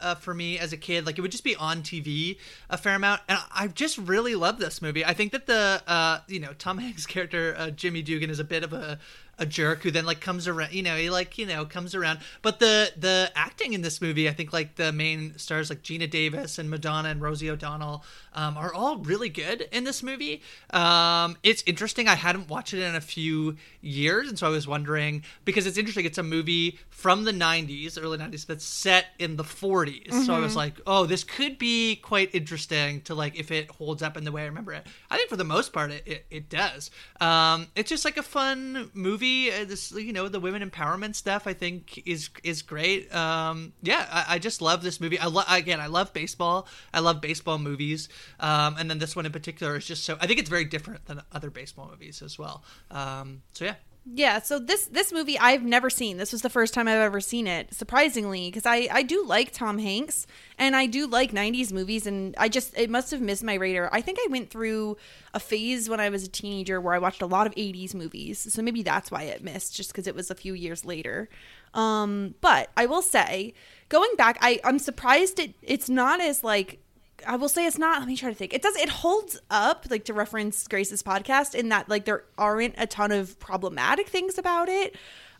uh, 0.00 0.14
for 0.16 0.34
me 0.34 0.58
as 0.58 0.72
a 0.72 0.76
kid. 0.76 1.06
Like 1.06 1.16
it 1.16 1.20
would 1.20 1.30
just 1.30 1.44
be 1.44 1.54
on 1.54 1.82
TV 1.82 2.38
a 2.68 2.76
fair 2.76 2.96
amount, 2.96 3.20
and 3.28 3.38
I 3.54 3.68
just 3.68 3.98
really 3.98 4.34
love 4.34 4.58
this 4.58 4.82
movie. 4.82 5.04
I 5.04 5.14
think 5.14 5.30
that 5.30 5.46
the 5.46 5.80
uh, 5.86 6.20
you 6.26 6.40
know 6.40 6.54
Tom 6.58 6.78
Hanks' 6.78 7.06
character 7.06 7.54
uh, 7.56 7.70
Jimmy 7.70 8.02
Dugan 8.02 8.30
is 8.30 8.40
a 8.40 8.44
bit 8.44 8.64
of 8.64 8.72
a 8.72 8.98
a 9.38 9.46
jerk 9.46 9.82
who 9.82 9.90
then 9.90 10.04
like 10.04 10.20
comes 10.20 10.46
around 10.46 10.72
you 10.72 10.82
know 10.82 10.96
he 10.96 11.10
like 11.10 11.38
you 11.38 11.46
know 11.46 11.64
comes 11.64 11.94
around. 11.94 12.20
But 12.42 12.60
the 12.60 12.92
the 12.96 13.30
acting 13.34 13.72
in 13.72 13.82
this 13.82 14.00
movie 14.00 14.28
i 14.28 14.32
think 14.32 14.52
like 14.52 14.76
the 14.76 14.92
main 14.92 15.36
stars 15.38 15.70
like 15.70 15.82
Geena 15.82 16.08
Davis 16.08 16.58
and 16.58 16.70
madonna 16.70 17.08
and 17.08 17.20
rosie 17.20 17.50
o'donnell 17.50 18.04
um, 18.32 18.56
are 18.56 18.72
all 18.72 18.98
really 18.98 19.28
good 19.28 19.68
in 19.72 19.84
this 19.84 20.02
movie. 20.02 20.42
Um, 20.70 21.36
it's 21.42 21.62
interesting 21.66 22.08
i 22.08 22.14
hadn't 22.14 22.48
watched 22.48 22.74
it 22.74 22.82
in 22.82 22.94
a 22.94 23.00
few 23.00 23.56
years 23.80 24.28
and 24.28 24.38
so 24.38 24.46
i 24.46 24.50
was 24.50 24.66
wondering 24.66 25.22
because 25.44 25.66
it's 25.66 25.78
interesting 25.78 26.04
it's 26.04 26.18
a 26.18 26.22
movie 26.22 26.78
from 26.90 27.24
the 27.24 27.32
90s 27.32 28.00
early 28.00 28.18
90s 28.18 28.46
that's 28.46 28.64
set 28.64 29.06
in 29.18 29.36
the 29.36 29.44
40s 29.44 30.12
so 30.24 30.34
i 30.34 30.38
was 30.38 30.56
like 30.56 30.80
oh 30.86 31.06
this 31.06 31.24
could 31.24 31.58
be 31.58 31.96
quite 31.96 32.34
interesting 32.34 33.00
to 33.02 33.14
like 33.14 33.38
if 33.38 33.50
it 33.50 33.70
holds 33.70 34.02
up 34.02 34.16
in 34.16 34.24
the 34.24 34.32
way 34.32 34.42
i 34.42 34.46
remember 34.46 34.72
it. 34.72 34.86
I 35.10 35.16
think 35.16 35.28
for 35.28 35.36
the 35.36 35.44
most 35.44 35.72
part 35.72 35.90
it, 35.90 36.02
it, 36.06 36.26
it 36.30 36.48
does. 36.48 36.90
Um, 37.20 37.68
it's 37.76 37.88
just 37.88 38.04
like 38.04 38.16
a 38.16 38.22
fun 38.22 38.90
movie 38.94 39.23
uh, 39.24 39.64
this 39.64 39.92
you 39.92 40.12
know 40.12 40.28
the 40.28 40.40
women 40.40 40.68
empowerment 40.68 41.14
stuff 41.14 41.46
i 41.46 41.52
think 41.52 42.02
is 42.06 42.30
is 42.42 42.62
great. 42.62 43.14
Um, 43.14 43.72
yeah 43.82 44.06
I, 44.10 44.34
I 44.34 44.38
just 44.38 44.60
love 44.60 44.82
this 44.82 45.00
movie. 45.00 45.18
I 45.18 45.26
love 45.26 45.46
again 45.48 45.80
i 45.80 45.86
love 45.86 46.12
baseball. 46.12 46.66
I 46.92 47.00
love 47.00 47.20
baseball 47.20 47.58
movies. 47.58 48.08
Um, 48.40 48.76
and 48.78 48.90
then 48.90 48.98
this 48.98 49.16
one 49.16 49.26
in 49.26 49.32
particular 49.32 49.76
is 49.76 49.86
just 49.86 50.04
so 50.04 50.16
i 50.20 50.26
think 50.26 50.38
it's 50.38 50.50
very 50.50 50.64
different 50.64 51.06
than 51.06 51.22
other 51.32 51.50
baseball 51.50 51.88
movies 51.90 52.22
as 52.22 52.38
well. 52.38 52.62
Um, 52.90 53.42
so 53.52 53.64
yeah 53.64 53.74
Yeah, 54.06 54.42
so 54.42 54.58
this 54.58 54.84
this 54.88 55.12
movie 55.14 55.38
I've 55.38 55.62
never 55.62 55.88
seen. 55.88 56.18
This 56.18 56.30
was 56.30 56.42
the 56.42 56.50
first 56.50 56.74
time 56.74 56.86
I've 56.88 56.98
ever 56.98 57.22
seen 57.22 57.46
it. 57.46 57.72
Surprisingly, 57.72 58.48
because 58.50 58.66
I 58.66 58.86
I 58.92 59.02
do 59.02 59.24
like 59.24 59.50
Tom 59.50 59.78
Hanks 59.78 60.26
and 60.58 60.76
I 60.76 60.84
do 60.84 61.06
like 61.06 61.32
'90s 61.32 61.72
movies, 61.72 62.06
and 62.06 62.34
I 62.36 62.50
just 62.50 62.76
it 62.76 62.90
must 62.90 63.10
have 63.12 63.22
missed 63.22 63.42
my 63.42 63.54
radar. 63.54 63.88
I 63.92 64.02
think 64.02 64.18
I 64.20 64.26
went 64.30 64.50
through 64.50 64.98
a 65.32 65.40
phase 65.40 65.88
when 65.88 66.00
I 66.00 66.10
was 66.10 66.22
a 66.22 66.28
teenager 66.28 66.82
where 66.82 66.92
I 66.92 66.98
watched 66.98 67.22
a 67.22 67.26
lot 67.26 67.46
of 67.46 67.54
'80s 67.54 67.94
movies, 67.94 68.52
so 68.52 68.60
maybe 68.60 68.82
that's 68.82 69.10
why 69.10 69.22
it 69.22 69.42
missed, 69.42 69.74
just 69.74 69.92
because 69.92 70.06
it 70.06 70.14
was 70.14 70.30
a 70.30 70.34
few 70.34 70.52
years 70.52 70.84
later. 70.84 71.30
Um, 71.72 72.34
but 72.42 72.70
I 72.76 72.84
will 72.84 73.02
say, 73.02 73.54
going 73.88 74.14
back, 74.18 74.36
I 74.42 74.60
I'm 74.64 74.78
surprised 74.78 75.38
it 75.38 75.54
it's 75.62 75.88
not 75.88 76.20
as 76.20 76.44
like 76.44 76.83
I 77.26 77.36
will 77.36 77.48
say 77.48 77.66
it's 77.66 77.78
not. 77.78 78.00
Let 78.00 78.08
me 78.08 78.16
try 78.16 78.30
to 78.30 78.34
think. 78.34 78.52
It 78.52 78.62
does. 78.62 78.76
It 78.76 78.88
holds 78.88 79.40
up, 79.50 79.86
like 79.90 80.04
to 80.06 80.12
reference 80.14 80.66
Grace's 80.66 81.02
podcast, 81.02 81.54
in 81.54 81.68
that 81.70 81.88
like 81.88 82.04
there 82.04 82.24
aren't 82.38 82.74
a 82.78 82.86
ton 82.86 83.12
of 83.12 83.38
problematic 83.38 84.08
things 84.08 84.38
about 84.38 84.68
it. 84.68 84.96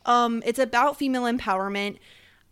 Um, 0.07 0.43
it's 0.45 0.59
about 0.59 0.97
female 0.99 1.23
empowerment. 1.23 1.99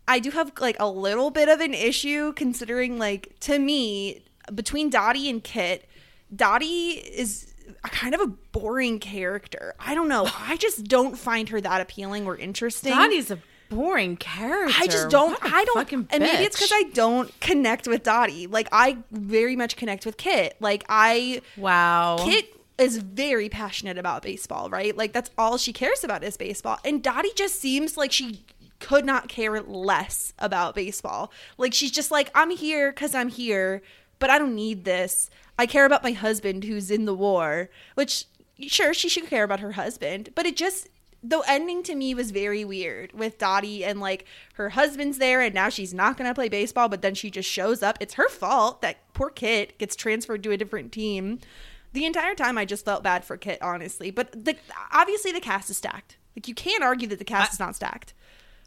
I 0.07 0.19
do 0.19 0.31
have 0.31 0.51
like 0.59 0.77
a 0.79 0.89
little 0.89 1.29
bit 1.29 1.49
of 1.49 1.59
an 1.59 1.73
issue 1.73 2.33
considering, 2.33 2.97
like, 2.97 3.35
to 3.41 3.59
me, 3.59 4.23
between 4.53 4.89
Dottie 4.89 5.29
and 5.29 5.43
Kit, 5.43 5.87
Dottie 6.35 6.91
is 6.91 7.53
a 7.83 7.89
kind 7.89 8.13
of 8.13 8.21
a 8.21 8.27
boring 8.27 8.99
character. 8.99 9.75
I 9.79 9.95
don't 9.95 10.09
know. 10.09 10.27
I 10.39 10.57
just 10.57 10.85
don't 10.85 11.17
find 11.17 11.49
her 11.49 11.61
that 11.61 11.81
appealing 11.81 12.25
or 12.25 12.35
interesting. 12.35 12.91
Dottie's 12.93 13.31
a 13.31 13.39
boring 13.75 14.17
character. 14.17 14.75
I 14.77 14.87
just 14.87 15.09
don't. 15.09 15.37
I 15.41 15.65
don't. 15.65 15.91
And 15.91 16.23
maybe 16.23 16.43
it's 16.43 16.55
because 16.55 16.71
I 16.73 16.83
don't 16.93 17.39
connect 17.39 17.87
with 17.87 18.03
Dottie. 18.03 18.47
Like 18.47 18.67
I 18.71 18.97
very 19.11 19.55
much 19.55 19.75
connect 19.75 20.05
with 20.05 20.17
Kit. 20.17 20.55
Like 20.59 20.83
I 20.89 21.41
Wow. 21.57 22.17
Kit 22.19 22.53
is 22.77 22.97
very 22.97 23.49
passionate 23.49 23.97
about 23.97 24.23
baseball, 24.23 24.69
right? 24.69 24.95
Like 24.95 25.13
that's 25.13 25.29
all 25.37 25.57
she 25.57 25.73
cares 25.73 26.03
about 26.03 26.23
is 26.23 26.37
baseball. 26.37 26.79
And 26.83 27.03
Dottie 27.03 27.33
just 27.35 27.59
seems 27.59 27.97
like 27.97 28.11
she 28.11 28.43
could 28.79 29.05
not 29.05 29.29
care 29.29 29.61
less 29.61 30.33
about 30.39 30.75
baseball. 30.75 31.31
Like 31.57 31.73
she's 31.73 31.91
just 31.91 32.11
like 32.11 32.31
I'm 32.35 32.49
here 32.49 32.91
cuz 32.91 33.15
I'm 33.15 33.29
here, 33.29 33.81
but 34.19 34.29
I 34.29 34.39
don't 34.39 34.55
need 34.55 34.85
this. 34.85 35.29
I 35.57 35.65
care 35.67 35.85
about 35.85 36.03
my 36.03 36.11
husband 36.13 36.63
who's 36.63 36.89
in 36.89 37.05
the 37.05 37.13
war, 37.13 37.69
which 37.95 38.25
sure 38.59 38.93
she 38.93 39.09
should 39.09 39.27
care 39.27 39.43
about 39.43 39.59
her 39.59 39.73
husband, 39.73 40.29
but 40.35 40.45
it 40.45 40.55
just 40.55 40.89
the 41.23 41.41
ending 41.47 41.83
to 41.83 41.95
me 41.95 42.13
was 42.13 42.31
very 42.31 42.65
weird 42.65 43.13
with 43.13 43.37
Dottie 43.37 43.85
and 43.85 44.01
like 44.01 44.25
her 44.55 44.69
husband's 44.69 45.17
there 45.17 45.41
and 45.41 45.55
now 45.55 45.69
she's 45.69 45.93
not 45.93 46.17
going 46.17 46.29
to 46.29 46.35
play 46.35 46.49
baseball 46.49 46.89
but 46.89 47.01
then 47.01 47.15
she 47.15 47.31
just 47.31 47.49
shows 47.49 47.81
up. 47.81 47.97
It's 48.01 48.15
her 48.15 48.29
fault 48.29 48.81
that 48.81 48.97
poor 49.13 49.29
Kit 49.29 49.77
gets 49.77 49.95
transferred 49.95 50.43
to 50.43 50.51
a 50.51 50.57
different 50.57 50.91
team. 50.91 51.39
The 51.93 52.05
entire 52.05 52.35
time 52.35 52.57
I 52.57 52.65
just 52.65 52.85
felt 52.85 53.03
bad 53.03 53.23
for 53.23 53.37
Kit 53.37 53.61
honestly, 53.61 54.11
but 54.11 54.31
the 54.45 54.57
obviously 54.91 55.31
the 55.31 55.39
cast 55.39 55.69
is 55.69 55.77
stacked. 55.77 56.17
Like 56.35 56.47
you 56.47 56.55
can't 56.55 56.83
argue 56.83 57.07
that 57.07 57.19
the 57.19 57.25
cast 57.25 57.51
I- 57.51 57.53
is 57.53 57.59
not 57.59 57.75
stacked. 57.75 58.13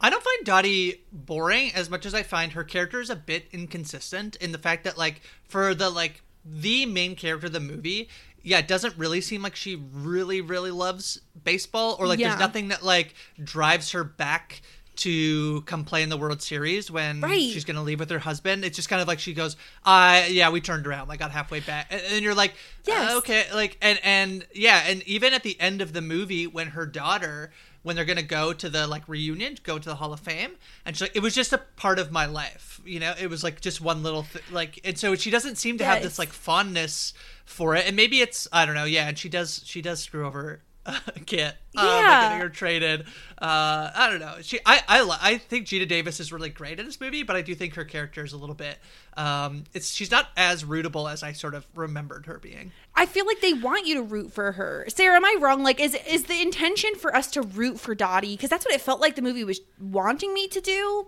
I 0.01 0.11
don't 0.11 0.23
find 0.23 0.45
Dottie 0.45 1.05
boring 1.11 1.73
as 1.75 1.89
much 1.89 2.05
as 2.05 2.15
I 2.15 2.23
find 2.23 2.53
her 2.53 2.65
character 2.65 3.01
is 3.01 3.09
a 3.09 3.17
bit 3.17 3.47
inconsistent 3.53 4.37
in 4.37 4.53
the 4.53 4.59
fact 4.59 4.85
that 4.85 4.99
like 4.99 5.23
for 5.49 5.75
the 5.75 5.89
like 5.91 6.23
the 6.45 6.87
main 6.87 7.17
character 7.17 7.47
of 7.47 7.53
the 7.53 7.61
movie, 7.61 8.09
yeah, 8.47 8.59
it 8.61 8.69
doesn't 8.69 8.97
really 8.97 9.21
seem 9.21 9.43
like 9.43 9.57
she 9.57 9.75
really 9.93 10.41
really 10.41 10.71
loves 10.71 11.21
baseball 11.45 11.97
or 11.99 12.07
like 12.07 12.19
Yeah. 12.21 12.29
there's 12.29 12.41
nothing 12.41 12.69
that 12.69 12.83
like 12.85 13.15
drives 13.43 13.91
her 13.91 14.05
back 14.05 14.63
to 14.97 15.61
come 15.63 15.85
play 15.85 16.03
in 16.03 16.09
the 16.09 16.17
World 16.17 16.41
Series 16.41 16.91
when 16.91 17.21
Right. 17.21 17.51
she's 17.53 17.65
going 17.67 17.77
to 17.77 17.83
leave 17.83 18.01
with 18.01 18.09
her 18.09 18.19
husband. 18.19 18.65
It's 18.65 18.77
just 18.77 18.89
kind 18.89 19.03
of 19.03 19.07
like 19.09 19.19
she 19.19 19.35
goes, 19.35 19.57
"I 19.85 20.29
yeah, 20.29 20.49
we 20.51 20.61
turned 20.63 20.87
around. 20.87 21.11
I 21.11 21.17
got 21.17 21.33
halfway 21.33 21.61
back." 21.61 21.89
And, 21.91 22.01
and 22.13 22.23
you're 22.25 22.35
like, 22.35 22.55
Yes. 22.87 23.13
"Uh, 23.13 23.19
okay, 23.19 23.45
like 23.53 23.77
and 23.83 23.99
and 24.03 24.47
yeah, 24.55 24.85
and 24.87 25.03
even 25.03 25.35
at 25.35 25.43
the 25.43 25.61
end 25.61 25.83
of 25.83 25.93
the 25.93 26.01
movie 26.01 26.47
when 26.47 26.69
her 26.69 26.87
daughter 26.87 27.51
when 27.87 27.95
they're 27.95 28.05
gonna 28.05 28.21
go 28.23 28.53
to 28.53 28.69
the 28.69 28.85
like 28.89 29.09
reunion, 29.09 29.57
go 29.63 29.79
to 29.79 29.89
the 29.89 29.95
Hall 29.95 30.13
of 30.13 30.19
Fame, 30.19 30.57
and 30.85 30.97
she's 30.97 31.03
like, 31.03 31.15
it 31.15 31.21
was 31.21 31.37
just 31.37 31.53
a 31.53 31.59
part 31.77 32.01
of 32.01 32.11
my 32.11 32.27
life, 32.27 32.81
you 32.85 32.99
know. 32.99 33.15
It 33.17 33.31
was 33.31 33.45
like 33.45 33.61
just 33.61 33.81
one 33.81 34.03
little 34.03 34.25
th- 34.25 34.51
like, 34.51 34.81
and 34.85 34.99
so 34.99 35.15
she 35.15 35.31
doesn't 35.31 35.55
seem 35.55 35.79
to 35.79 35.85
Yeah, 35.85 35.95
have 35.95 36.03
this 36.03 36.19
like 36.19 36.31
fondness 36.31 37.15
for 37.45 37.77
it, 37.77 37.87
and 37.87 37.95
maybe 37.95 38.21
it's 38.21 38.49
I 38.53 38.67
don't 38.67 38.75
know, 38.75 38.87
yeah. 38.87 39.07
And 39.07 39.17
she 39.17 39.29
does 39.29 39.63
she 39.65 39.81
does 39.81 40.01
screw 40.03 40.27
over 40.27 40.63
Kit, 41.27 41.55
uh, 41.77 41.83
Yeah. 41.83 42.21
getting 42.23 42.39
her 42.41 42.49
traded. 42.49 43.03
Uh, 43.41 43.91
I 43.95 44.09
don't 44.11 44.21
know. 44.21 44.37
She 44.43 44.59
I 44.65 44.83
I 44.89 45.19
I 45.21 45.39
think 45.39 45.67
Geena 45.67 45.87
Davis 45.89 46.21
is 46.21 46.33
really 46.33 46.49
great 46.51 46.79
in 46.81 46.87
this 46.87 47.01
movie, 47.01 47.23
but 47.23 47.37
I 47.37 47.43
do 47.43 47.55
think 47.55 47.75
her 47.75 47.85
character 47.85 48.25
is 48.25 48.33
a 48.33 48.37
little 48.37 48.55
bit 48.55 48.79
um, 49.17 49.65
it's 49.73 49.91
she's 49.91 50.11
not 50.11 50.29
as 50.37 50.65
rootable 50.65 51.11
as 51.11 51.23
I 51.23 51.33
sort 51.33 51.55
of 51.55 51.67
remembered 51.75 52.27
her 52.27 52.39
being. 52.39 52.73
I 52.95 53.07
feel 53.07 53.27
like 53.27 53.41
they 53.41 53.55
want 53.55 53.87
you 53.87 53.95
to 53.95 54.03
root 54.03 54.33
for 54.33 54.53
her. 54.53 54.85
Sarah, 54.89 55.17
am 55.17 55.25
I 55.25 55.37
wrong? 55.41 55.63
Like, 55.63 55.81
is 55.81 55.97
is 56.07 56.25
the 56.25 56.41
intention 56.41 56.95
for 56.97 57.15
us 57.17 57.31
to 57.33 57.43
root 57.43 57.81
for 57.81 57.95
Dottie? 57.95 58.37
Because 58.37 58.51
that's 58.51 58.65
what 58.65 58.75
it 58.75 58.81
felt 58.81 59.01
like 59.01 59.17
the 59.17 59.23
movie 59.23 59.45
was 59.45 59.61
wanting 59.81 60.35
me 60.35 60.49
to 60.49 60.61
do. 60.61 61.07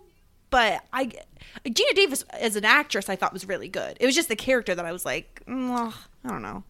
But 0.51 0.83
I, 0.95 1.13
Geena 1.67 1.95
Davis 1.95 2.23
as 2.33 2.57
an 2.57 2.65
actress, 2.65 3.11
I 3.11 3.17
thought 3.17 3.35
was 3.35 3.47
really 3.47 3.69
good. 3.69 3.99
It 4.01 4.07
was 4.07 4.15
just 4.15 4.29
the 4.31 4.37
character 4.37 4.75
that 4.75 4.87
I 4.87 4.93
was 4.93 5.05
like, 5.05 5.43
mm, 5.47 5.93
I 6.25 6.29
don't 6.29 6.41
know. 6.41 6.65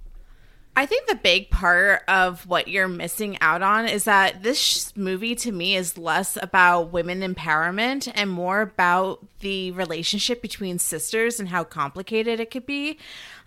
I 0.78 0.86
think 0.86 1.08
the 1.08 1.16
big 1.16 1.50
part 1.50 2.04
of 2.06 2.46
what 2.46 2.68
you're 2.68 2.86
missing 2.86 3.36
out 3.40 3.62
on 3.62 3.88
is 3.88 4.04
that 4.04 4.44
this 4.44 4.96
movie 4.96 5.34
to 5.34 5.50
me 5.50 5.74
is 5.74 5.98
less 5.98 6.38
about 6.40 6.92
women 6.92 7.20
empowerment 7.22 8.08
and 8.14 8.30
more 8.30 8.60
about 8.60 9.26
the 9.40 9.72
relationship 9.72 10.40
between 10.40 10.78
sisters 10.78 11.40
and 11.40 11.48
how 11.48 11.64
complicated 11.64 12.38
it 12.38 12.52
could 12.52 12.64
be. 12.64 12.96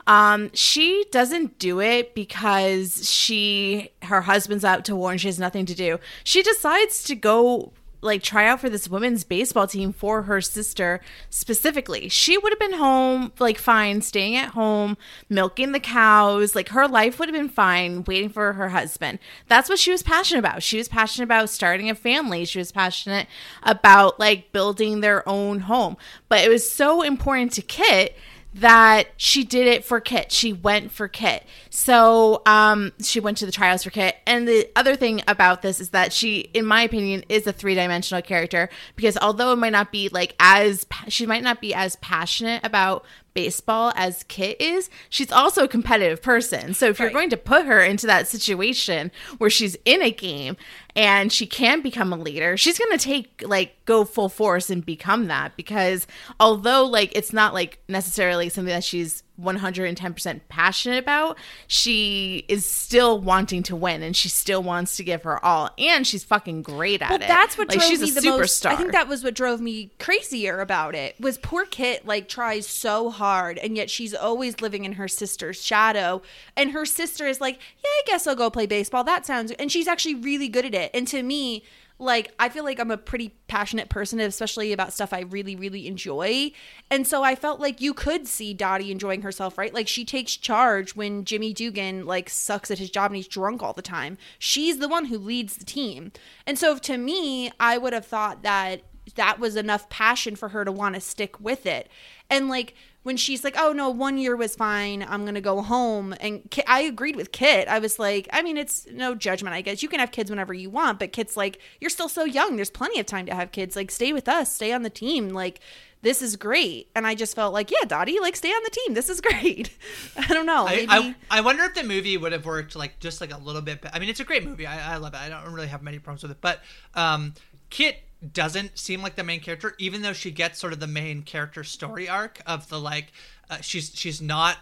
Um, 0.07 0.51
she 0.53 1.05
doesn't 1.09 1.57
do 1.57 1.79
it 1.79 2.15
because 2.15 3.09
she 3.09 3.91
her 4.01 4.19
husband's 4.19 4.65
out 4.65 4.83
to 4.85 4.95
war 4.97 5.11
and 5.11 5.21
she 5.21 5.29
has 5.29 5.39
nothing 5.39 5.65
to 5.67 5.73
do. 5.73 5.99
She 6.25 6.43
decides 6.43 7.01
to 7.05 7.15
go 7.15 7.71
like 8.01 8.23
try 8.23 8.47
out 8.47 8.59
for 8.59 8.69
this 8.69 8.89
women's 8.89 9.23
baseball 9.23 9.67
team 9.67 9.93
for 9.93 10.23
her 10.23 10.41
sister 10.41 10.99
specifically. 11.29 12.09
She 12.09 12.37
would 12.37 12.51
have 12.51 12.59
been 12.59 12.73
home 12.73 13.31
like 13.39 13.57
fine, 13.57 14.01
staying 14.01 14.35
at 14.35 14.49
home, 14.49 14.97
milking 15.29 15.71
the 15.71 15.79
cows. 15.79 16.55
Like 16.55 16.69
her 16.69 16.87
life 16.87 17.19
would 17.19 17.29
have 17.29 17.35
been 17.35 17.49
fine 17.49 18.03
waiting 18.03 18.29
for 18.29 18.53
her 18.53 18.69
husband. 18.69 19.19
That's 19.47 19.69
what 19.69 19.79
she 19.79 19.91
was 19.91 20.03
passionate 20.03 20.39
about. 20.39 20.63
She 20.63 20.77
was 20.77 20.87
passionate 20.87 21.25
about 21.25 21.49
starting 21.49 21.89
a 21.89 21.95
family. 21.95 22.45
She 22.45 22.59
was 22.59 22.71
passionate 22.71 23.27
about 23.63 24.19
like 24.19 24.51
building 24.51 25.01
their 25.01 25.27
own 25.29 25.61
home. 25.61 25.97
But 26.27 26.43
it 26.43 26.49
was 26.49 26.69
so 26.69 27.01
important 27.01 27.51
to 27.53 27.61
Kit 27.61 28.17
that 28.53 29.07
she 29.15 29.43
did 29.43 29.67
it 29.67 29.85
for 29.85 30.01
Kit. 30.01 30.31
She 30.31 30.51
went 30.51 30.91
for 30.91 31.07
Kit. 31.07 31.45
So 31.69 32.41
um, 32.45 32.91
she 33.01 33.19
went 33.19 33.37
to 33.37 33.45
the 33.45 33.51
trials 33.51 33.83
for 33.83 33.89
Kit. 33.89 34.17
And 34.27 34.47
the 34.47 34.69
other 34.75 34.95
thing 34.95 35.21
about 35.27 35.61
this 35.61 35.79
is 35.79 35.91
that 35.91 36.11
she, 36.11 36.39
in 36.53 36.65
my 36.65 36.81
opinion, 36.81 37.23
is 37.29 37.47
a 37.47 37.53
three 37.53 37.75
dimensional 37.75 38.21
character 38.21 38.69
because 38.95 39.17
although 39.17 39.53
it 39.53 39.57
might 39.57 39.71
not 39.71 39.91
be 39.91 40.09
like 40.09 40.35
as, 40.39 40.85
she 41.07 41.25
might 41.25 41.43
not 41.43 41.61
be 41.61 41.73
as 41.73 41.95
passionate 41.97 42.65
about 42.65 43.05
baseball 43.33 43.93
as 43.95 44.23
Kit 44.23 44.59
is, 44.59 44.89
she's 45.09 45.31
also 45.31 45.63
a 45.63 45.67
competitive 45.67 46.21
person. 46.21 46.73
So 46.73 46.87
if 46.87 46.99
you're 46.99 47.09
going 47.09 47.29
to 47.29 47.37
put 47.37 47.65
her 47.65 47.81
into 47.81 48.07
that 48.07 48.27
situation 48.27 49.11
where 49.37 49.49
she's 49.49 49.77
in 49.85 50.01
a 50.01 50.11
game 50.11 50.57
and 50.95 51.31
she 51.31 51.45
can 51.45 51.81
become 51.81 52.11
a 52.11 52.17
leader, 52.17 52.57
she's 52.57 52.77
going 52.77 52.97
to 52.97 53.03
take 53.03 53.43
like 53.45 53.83
go 53.85 54.03
full 54.03 54.29
force 54.29 54.69
and 54.69 54.85
become 54.85 55.27
that 55.27 55.55
because 55.55 56.07
although 56.39 56.85
like 56.85 57.11
it's 57.15 57.33
not 57.33 57.53
like 57.53 57.79
necessarily 57.87 58.49
something 58.49 58.73
that 58.73 58.83
she's 58.83 59.23
110% 59.41 60.41
passionate 60.49 60.99
about, 60.99 61.37
she 61.67 62.45
is 62.47 62.65
still 62.65 63.19
wanting 63.19 63.63
to 63.63 63.75
win 63.75 64.03
and 64.03 64.15
she 64.15 64.29
still 64.29 64.61
wants 64.63 64.97
to 64.97 65.03
give 65.03 65.23
her 65.23 65.43
all 65.43 65.69
and 65.77 66.05
she's 66.05 66.23
fucking 66.23 66.61
great 66.61 67.01
at 67.01 67.09
Well, 67.09 67.21
it. 67.21 67.27
that's 67.27 67.57
what 67.57 67.69
like, 67.69 67.79
drove 67.79 67.89
she's 67.89 68.01
me 68.01 68.09
a 68.09 68.13
the 68.13 68.21
superstar. 68.21 68.37
most. 68.39 68.65
I 68.65 68.75
think 68.75 68.91
that 68.91 69.07
was 69.07 69.23
what 69.23 69.33
drove 69.33 69.61
me 69.61 69.91
crazier 69.99 70.59
about 70.59 70.95
it. 70.95 71.15
Was 71.19 71.37
poor 71.37 71.65
Kit 71.65 72.05
like 72.05 72.27
tries 72.27 72.67
so 72.67 73.09
hard, 73.09 73.57
and 73.57 73.75
yet 73.77 73.89
she's 73.89 74.13
always 74.13 74.61
living 74.61 74.85
in 74.85 74.93
her 74.93 75.07
sister's 75.07 75.61
shadow. 75.63 76.21
And 76.55 76.71
her 76.71 76.85
sister 76.85 77.27
is 77.27 77.39
like, 77.41 77.55
"Yeah, 77.83 77.89
I 77.89 78.01
guess 78.05 78.27
I'll 78.27 78.35
go 78.35 78.49
play 78.49 78.65
baseball. 78.65 79.03
That 79.03 79.25
sounds." 79.25 79.51
And 79.51 79.71
she's 79.71 79.87
actually 79.87 80.15
really 80.15 80.47
good 80.47 80.65
at 80.65 80.73
it. 80.75 80.91
And 80.93 81.07
to 81.09 81.23
me, 81.23 81.63
like 82.01 82.33
I 82.39 82.49
feel 82.49 82.63
like 82.63 82.79
I'm 82.79 82.91
a 82.91 82.97
pretty 82.97 83.29
passionate 83.47 83.87
person, 83.89 84.19
especially 84.19 84.73
about 84.73 84.91
stuff 84.91 85.13
I 85.13 85.21
really, 85.21 85.55
really 85.55 85.87
enjoy. 85.87 86.51
And 86.89 87.05
so 87.05 87.23
I 87.23 87.35
felt 87.35 87.59
like 87.59 87.79
you 87.79 87.93
could 87.93 88.27
see 88.27 88.53
Dottie 88.53 88.91
enjoying 88.91 89.21
herself, 89.21 89.57
right? 89.57 89.73
Like 89.73 89.87
she 89.87 90.03
takes 90.03 90.35
charge 90.35 90.95
when 90.95 91.25
Jimmy 91.25 91.53
Dugan 91.53 92.05
like 92.05 92.29
sucks 92.29 92.71
at 92.71 92.79
his 92.79 92.89
job 92.89 93.11
and 93.11 93.17
he's 93.17 93.27
drunk 93.27 93.61
all 93.61 93.73
the 93.73 93.83
time. 93.83 94.17
She's 94.39 94.79
the 94.79 94.89
one 94.89 95.05
who 95.05 95.17
leads 95.17 95.57
the 95.57 95.65
team. 95.65 96.11
And 96.47 96.57
so 96.57 96.77
to 96.79 96.97
me, 96.97 97.51
I 97.59 97.77
would 97.77 97.93
have 97.93 98.05
thought 98.05 98.41
that 98.41 98.81
that 99.15 99.39
was 99.39 99.55
enough 99.55 99.89
passion 99.89 100.35
for 100.35 100.49
her 100.49 100.65
to 100.65 100.71
want 100.71 100.95
to 100.95 101.01
stick 101.01 101.39
with 101.39 101.65
it. 101.65 101.89
And 102.29 102.49
like 102.49 102.73
when 103.03 103.17
she's 103.17 103.43
like, 103.43 103.55
"Oh 103.57 103.73
no, 103.73 103.89
one 103.89 104.17
year 104.17 104.35
was 104.35 104.55
fine. 104.55 105.05
I'm 105.07 105.25
gonna 105.25 105.41
go 105.41 105.61
home," 105.61 106.13
and 106.19 106.49
Kit, 106.51 106.65
I 106.67 106.81
agreed 106.81 107.15
with 107.15 107.31
Kit. 107.31 107.67
I 107.67 107.79
was 107.79 107.97
like, 107.99 108.27
I 108.31 108.41
mean, 108.41 108.57
it's 108.57 108.87
no 108.91 109.15
judgment. 109.15 109.55
I 109.55 109.61
guess 109.61 109.81
you 109.81 109.89
can 109.89 109.99
have 109.99 110.11
kids 110.11 110.29
whenever 110.29 110.53
you 110.53 110.69
want, 110.69 110.99
but 110.99 111.11
Kit's 111.11 111.35
like, 111.35 111.59
"You're 111.79 111.89
still 111.89 112.09
so 112.09 112.23
young. 112.25 112.55
There's 112.55 112.69
plenty 112.69 112.99
of 112.99 113.05
time 113.05 113.25
to 113.25 113.35
have 113.35 113.51
kids. 113.51 113.75
Like, 113.75 113.91
stay 113.91 114.13
with 114.13 114.27
us. 114.27 114.53
Stay 114.53 114.71
on 114.71 114.83
the 114.83 114.89
team. 114.89 115.29
Like." 115.29 115.59
This 116.03 116.23
is 116.23 116.35
great, 116.35 116.89
and 116.95 117.05
I 117.05 117.13
just 117.13 117.35
felt 117.35 117.53
like, 117.53 117.69
yeah, 117.69 117.85
Dottie, 117.87 118.19
like 118.19 118.35
stay 118.35 118.49
on 118.49 118.63
the 118.63 118.71
team. 118.71 118.95
This 118.95 119.07
is 119.07 119.21
great. 119.29 119.69
I 120.17 120.33
don't 120.33 120.47
know. 120.47 120.65
I, 120.67 120.87
I, 120.89 121.15
I 121.29 121.41
wonder 121.41 121.63
if 121.63 121.75
the 121.75 121.83
movie 121.83 122.17
would 122.17 122.31
have 122.31 122.43
worked 122.43 122.75
like 122.75 122.99
just 122.99 123.21
like 123.21 123.31
a 123.31 123.37
little 123.37 123.61
bit. 123.61 123.85
I 123.93 123.99
mean, 123.99 124.09
it's 124.09 124.19
a 124.19 124.23
great 124.23 124.43
movie. 124.43 124.65
I, 124.65 124.95
I 124.95 124.97
love 124.97 125.13
it. 125.13 125.19
I 125.19 125.29
don't 125.29 125.53
really 125.53 125.67
have 125.67 125.83
many 125.83 125.99
problems 125.99 126.23
with 126.23 126.31
it. 126.31 126.41
But 126.41 126.61
um, 126.95 127.35
Kit 127.69 128.01
doesn't 128.33 128.77
seem 128.77 129.01
like 129.01 129.15
the 129.15 129.23
main 129.23 129.39
character, 129.39 129.73
even 129.79 130.01
though 130.01 130.13
she 130.13 130.31
gets 130.31 130.59
sort 130.59 130.73
of 130.73 130.79
the 130.79 130.87
main 130.87 131.23
character 131.23 131.63
story 131.63 132.07
arc 132.07 132.39
of 132.45 132.69
the 132.69 132.79
like. 132.79 133.11
Uh, 133.51 133.59
she's 133.59 133.91
she's 133.93 134.21
not 134.21 134.57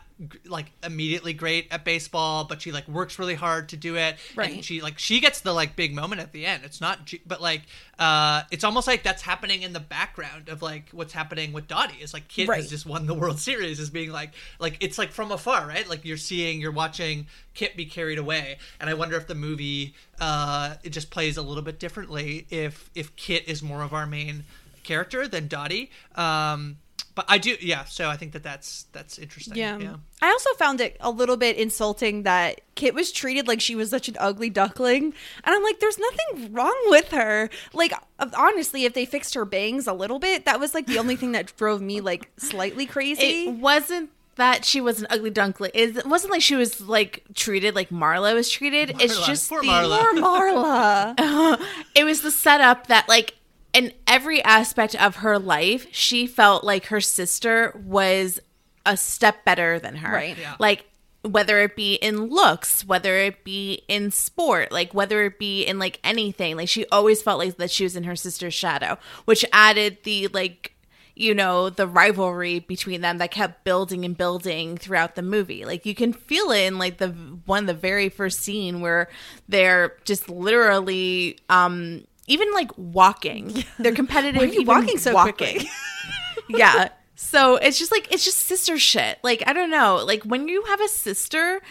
like 0.47 0.71
immediately 0.84 1.32
great 1.32 1.67
at 1.71 1.86
baseball, 1.86 2.43
but 2.43 2.60
she 2.62 2.71
like 2.71 2.88
works 2.88 3.19
really 3.19 3.36
hard 3.36 3.69
to 3.69 3.78
do 3.78 3.95
it. 3.95 4.17
Right. 4.36 4.52
And 4.56 4.65
she 4.65 4.82
like 4.82 4.97
she 4.97 5.19
gets 5.19 5.41
the 5.41 5.54
like 5.54 5.75
big 5.75 5.93
moment 5.93 6.21
at 6.21 6.32
the 6.34 6.45
end. 6.47 6.63
It's 6.65 6.82
not, 6.82 7.13
but 7.25 7.39
like 7.39 7.62
uh, 7.99 8.41
it's 8.49 8.63
almost 8.63 8.88
like 8.88 9.04
that's 9.04 9.21
happening 9.21 9.62
in 9.62 9.73
the 9.73 9.80
background 9.80 10.49
of 10.49 10.63
like 10.63 10.89
what's 10.91 11.13
happening 11.13 11.54
with 11.54 11.67
Dottie. 11.67 12.02
Is 12.02 12.15
like 12.15 12.28
Kit 12.28 12.49
Right. 12.49 12.62
has 12.62 12.69
just 12.69 12.88
won 12.88 13.06
the 13.06 13.13
World 13.13 13.39
Series 13.39 13.80
is 13.80 13.91
being 13.91 14.12
like 14.12 14.32
like 14.60 14.78
it's 14.82 14.97
like 14.97 15.12
from 15.12 15.32
afar, 15.32 15.67
right? 15.67 15.88
Like 15.88 16.04
you're 16.04 16.17
seeing, 16.17 16.60
you're 16.60 16.71
watching 16.71 17.28
Kit 17.54 17.78
be 17.78 17.86
carried 17.86 18.17
away, 18.17 18.58
and 18.82 18.89
I 18.89 18.95
wonder 18.95 19.15
if 19.17 19.28
the 19.28 19.36
movie 19.36 19.93
uh, 20.19 20.73
it 20.84 20.89
just 20.89 21.12
plays 21.12 21.38
a 21.38 21.43
little 21.43 21.63
bit 21.63 21.80
differently 21.80 22.47
if 22.49 22.89
if 22.95 23.15
Kit 23.15 23.47
is 23.47 23.62
more 23.62 23.84
of 23.84 23.93
our 23.93 24.08
main 24.08 24.45
character 24.84 25.28
than 25.28 25.47
Dottie. 25.47 25.91
Um, 26.15 26.78
but 27.19 27.25
I 27.27 27.38
do, 27.38 27.58
yeah. 27.60 27.84
So 27.84 28.08
I 28.08 28.15
think 28.15 28.32
that 28.32 28.43
that's 28.43 28.86
that's 28.93 29.19
interesting. 29.19 29.58
Yeah. 29.58 29.77
yeah. 29.77 29.95
I 30.21 30.29
also 30.29 30.53
found 30.53 30.79
it 30.79 30.95
a 31.01 31.12
little 31.12 31.36
bit 31.36 31.58
insulting 31.58 32.23
that 32.23 32.62
Kit 32.75 32.93
was 32.93 33.12
treated 33.12 33.45
like 33.45 33.60
she 33.60 33.75
was 33.75 33.89
such 33.89 34.08
an 34.08 34.15
ugly 34.21 34.49
duckling. 34.49 35.03
And 35.03 35.13
I'm 35.53 35.62
like, 35.62 35.82
there's 35.82 35.99
nothing 35.99 36.53
wrong 36.53 36.77
with 36.86 37.10
her. 37.12 37.49
Like, 37.73 37.91
honestly, 38.38 38.86
if 38.86 38.93
they 38.93 39.03
fixed 39.03 39.34
her 39.34 39.43
bangs 39.43 39.86
a 39.86 39.91
little 39.91 40.17
bit, 40.17 40.45
that 40.45 40.62
was 40.62 40.73
like 40.73 40.86
the 40.86 40.97
only 40.97 41.17
thing 41.17 41.34
that 41.34 41.53
drove 41.58 41.82
me 41.82 41.99
like 41.99 42.32
slightly 42.38 42.86
crazy. 42.86 43.49
It 43.49 43.55
wasn't 43.55 44.12
that 44.38 44.63
she 44.63 44.79
was 44.79 45.01
an 45.01 45.08
ugly 45.10 45.29
dunkling. 45.29 45.71
It 45.73 46.05
wasn't 46.05 46.32
like 46.32 46.41
she 46.41 46.55
was 46.55 46.79
like 46.79 47.23
treated 47.36 47.75
like 47.75 47.89
Marla 47.89 48.34
was 48.34 48.49
treated. 48.49 48.95
it's 49.01 49.25
just 49.27 49.49
Poor 49.49 49.62
the 49.62 49.67
Marla. 49.67 49.99
Poor 50.21 50.53
Marla. 50.53 51.62
it 51.95 52.05
was 52.05 52.21
the 52.21 52.32
setup 52.32 52.88
that 52.88 53.10
like 53.10 53.36
in 53.73 53.93
every 54.08 54.43
aspect 54.43 54.95
of 54.95 55.17
her 55.17 55.38
life, 55.38 55.88
she 55.91 56.27
felt 56.27 56.63
like 56.63 56.88
her 56.88 57.01
sister 57.01 57.73
was 57.86 58.39
a 58.86 58.97
step 58.97 59.45
better 59.45 59.79
than 59.79 59.95
her. 59.97 60.13
Right. 60.13 60.38
Yeah. 60.38 60.55
Like 60.60 60.86
whether 61.21 61.60
it 61.62 61.75
be 61.75 61.95
in 61.95 62.25
looks, 62.27 62.86
whether 62.86 63.15
it 63.17 63.43
be 63.43 63.84
in 63.88 64.12
sport, 64.12 64.71
like 64.71 64.93
whether 64.93 65.23
it 65.25 65.38
be 65.38 65.63
in 65.63 65.77
like 65.77 65.99
anything, 66.03 66.55
like 66.55 66.69
she 66.69 66.86
always 66.88 67.21
felt 67.21 67.39
like 67.39 67.58
that 67.58 67.71
she 67.71 67.84
was 67.84 67.95
in 67.95 68.05
her 68.05 68.15
sister's 68.15 68.53
shadow, 68.53 68.97
which 69.25 69.45
added 69.51 69.97
the 70.03 70.27
like 70.29 70.73
you 71.15 71.36
know 71.36 71.69
the 71.69 71.86
rivalry 71.86 72.60
between 72.60 73.01
them 73.01 73.17
that 73.17 73.29
kept 73.29 73.65
building 73.65 74.05
and 74.05 74.17
building 74.17 74.77
throughout 74.77 75.15
the 75.15 75.21
movie 75.21 75.65
like 75.65 75.86
you 75.86 75.93
can 75.93 76.13
feel 76.13 76.49
it 76.51 76.62
in 76.62 76.77
like 76.77 76.97
the 76.97 77.10
one 77.45 77.65
the 77.65 77.73
very 77.73 78.08
first 78.08 78.39
scene 78.39 78.79
where 78.79 79.10
they're 79.49 79.97
just 80.05 80.29
literally 80.29 81.38
um 81.49 82.05
even 82.29 82.51
like 82.53 82.71
walking. 82.77 83.65
They're 83.79 83.93
competitive 83.93 84.39
Why 84.39 84.47
are 84.47 84.53
you 84.53 84.63
walking 84.63 84.97
so 84.97 85.19
quickly? 85.21 85.69
yeah. 86.49 86.89
So 87.15 87.57
it's 87.57 87.77
just 87.77 87.91
like 87.91 88.11
it's 88.11 88.23
just 88.23 88.37
sister 88.39 88.77
shit. 88.77 89.19
Like 89.23 89.43
i 89.45 89.53
don't 89.53 89.69
know. 89.69 90.03
Like 90.05 90.23
when 90.23 90.47
you 90.47 90.63
have 90.63 90.79
a 90.79 90.87
sister 90.87 91.61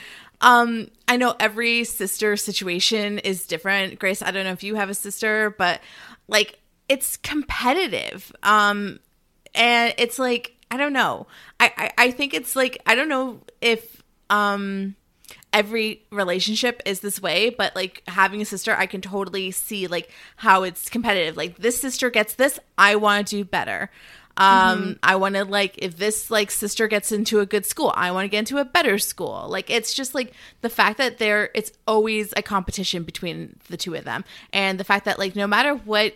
um 0.40 0.88
i 1.08 1.16
know 1.16 1.34
every 1.40 1.82
sister 1.84 2.36
situation 2.36 3.18
is 3.20 3.46
different. 3.46 3.98
Grace 3.98 4.20
i 4.20 4.30
don't 4.30 4.44
know 4.44 4.52
if 4.52 4.62
you 4.62 4.74
have 4.74 4.90
a 4.90 4.94
sister 4.94 5.54
but 5.56 5.80
like 6.28 6.58
it's 6.88 7.16
competitive. 7.16 8.30
Um 8.42 9.00
and 9.54 9.94
it's 9.96 10.18
like 10.18 10.54
i 10.70 10.76
don't 10.76 10.92
know. 10.92 11.26
I 11.58 11.72
i, 11.76 12.06
I 12.06 12.10
think 12.10 12.34
it's 12.34 12.54
like 12.54 12.82
i 12.84 12.94
don't 12.94 13.08
know 13.08 13.40
if 13.60 14.02
um 14.28 14.96
every 15.58 16.02
relationship 16.10 16.80
is 16.86 17.00
this 17.00 17.20
way 17.20 17.50
but 17.50 17.74
like 17.74 18.02
having 18.06 18.40
a 18.40 18.44
sister 18.44 18.74
i 18.76 18.86
can 18.86 19.00
totally 19.00 19.50
see 19.50 19.86
like 19.86 20.10
how 20.36 20.62
it's 20.62 20.88
competitive. 20.88 21.36
Like 21.36 21.58
this 21.58 21.80
sister 21.80 22.10
gets 22.10 22.34
this 22.34 22.58
i 22.76 22.96
want 22.96 23.28
to 23.28 23.36
do 23.36 23.44
better. 23.44 23.90
Um 24.36 24.98
i 25.02 25.16
want 25.16 25.34
to 25.34 25.44
like 25.44 25.78
if 25.78 25.96
this 25.96 26.30
like 26.30 26.50
sister 26.50 26.86
gets 26.86 27.10
into 27.10 27.40
a 27.40 27.46
good 27.46 27.66
school 27.66 27.92
i 27.96 28.12
want 28.12 28.24
to 28.24 28.28
get 28.28 28.40
into 28.40 28.58
a 28.58 28.64
better 28.64 28.98
school. 28.98 29.46
Like 29.48 29.70
it's 29.70 29.92
just 29.94 30.14
like 30.14 30.32
the 30.60 30.68
fact 30.68 30.98
that 30.98 31.18
there 31.18 31.50
it's 31.54 31.72
always 31.86 32.32
a 32.36 32.42
competition 32.42 33.02
between 33.02 33.58
the 33.68 33.76
two 33.76 33.94
of 33.94 34.04
them. 34.04 34.24
And 34.52 34.78
the 34.78 34.84
fact 34.84 35.04
that 35.06 35.18
like 35.18 35.34
no 35.34 35.46
matter 35.46 35.74
what 35.74 36.14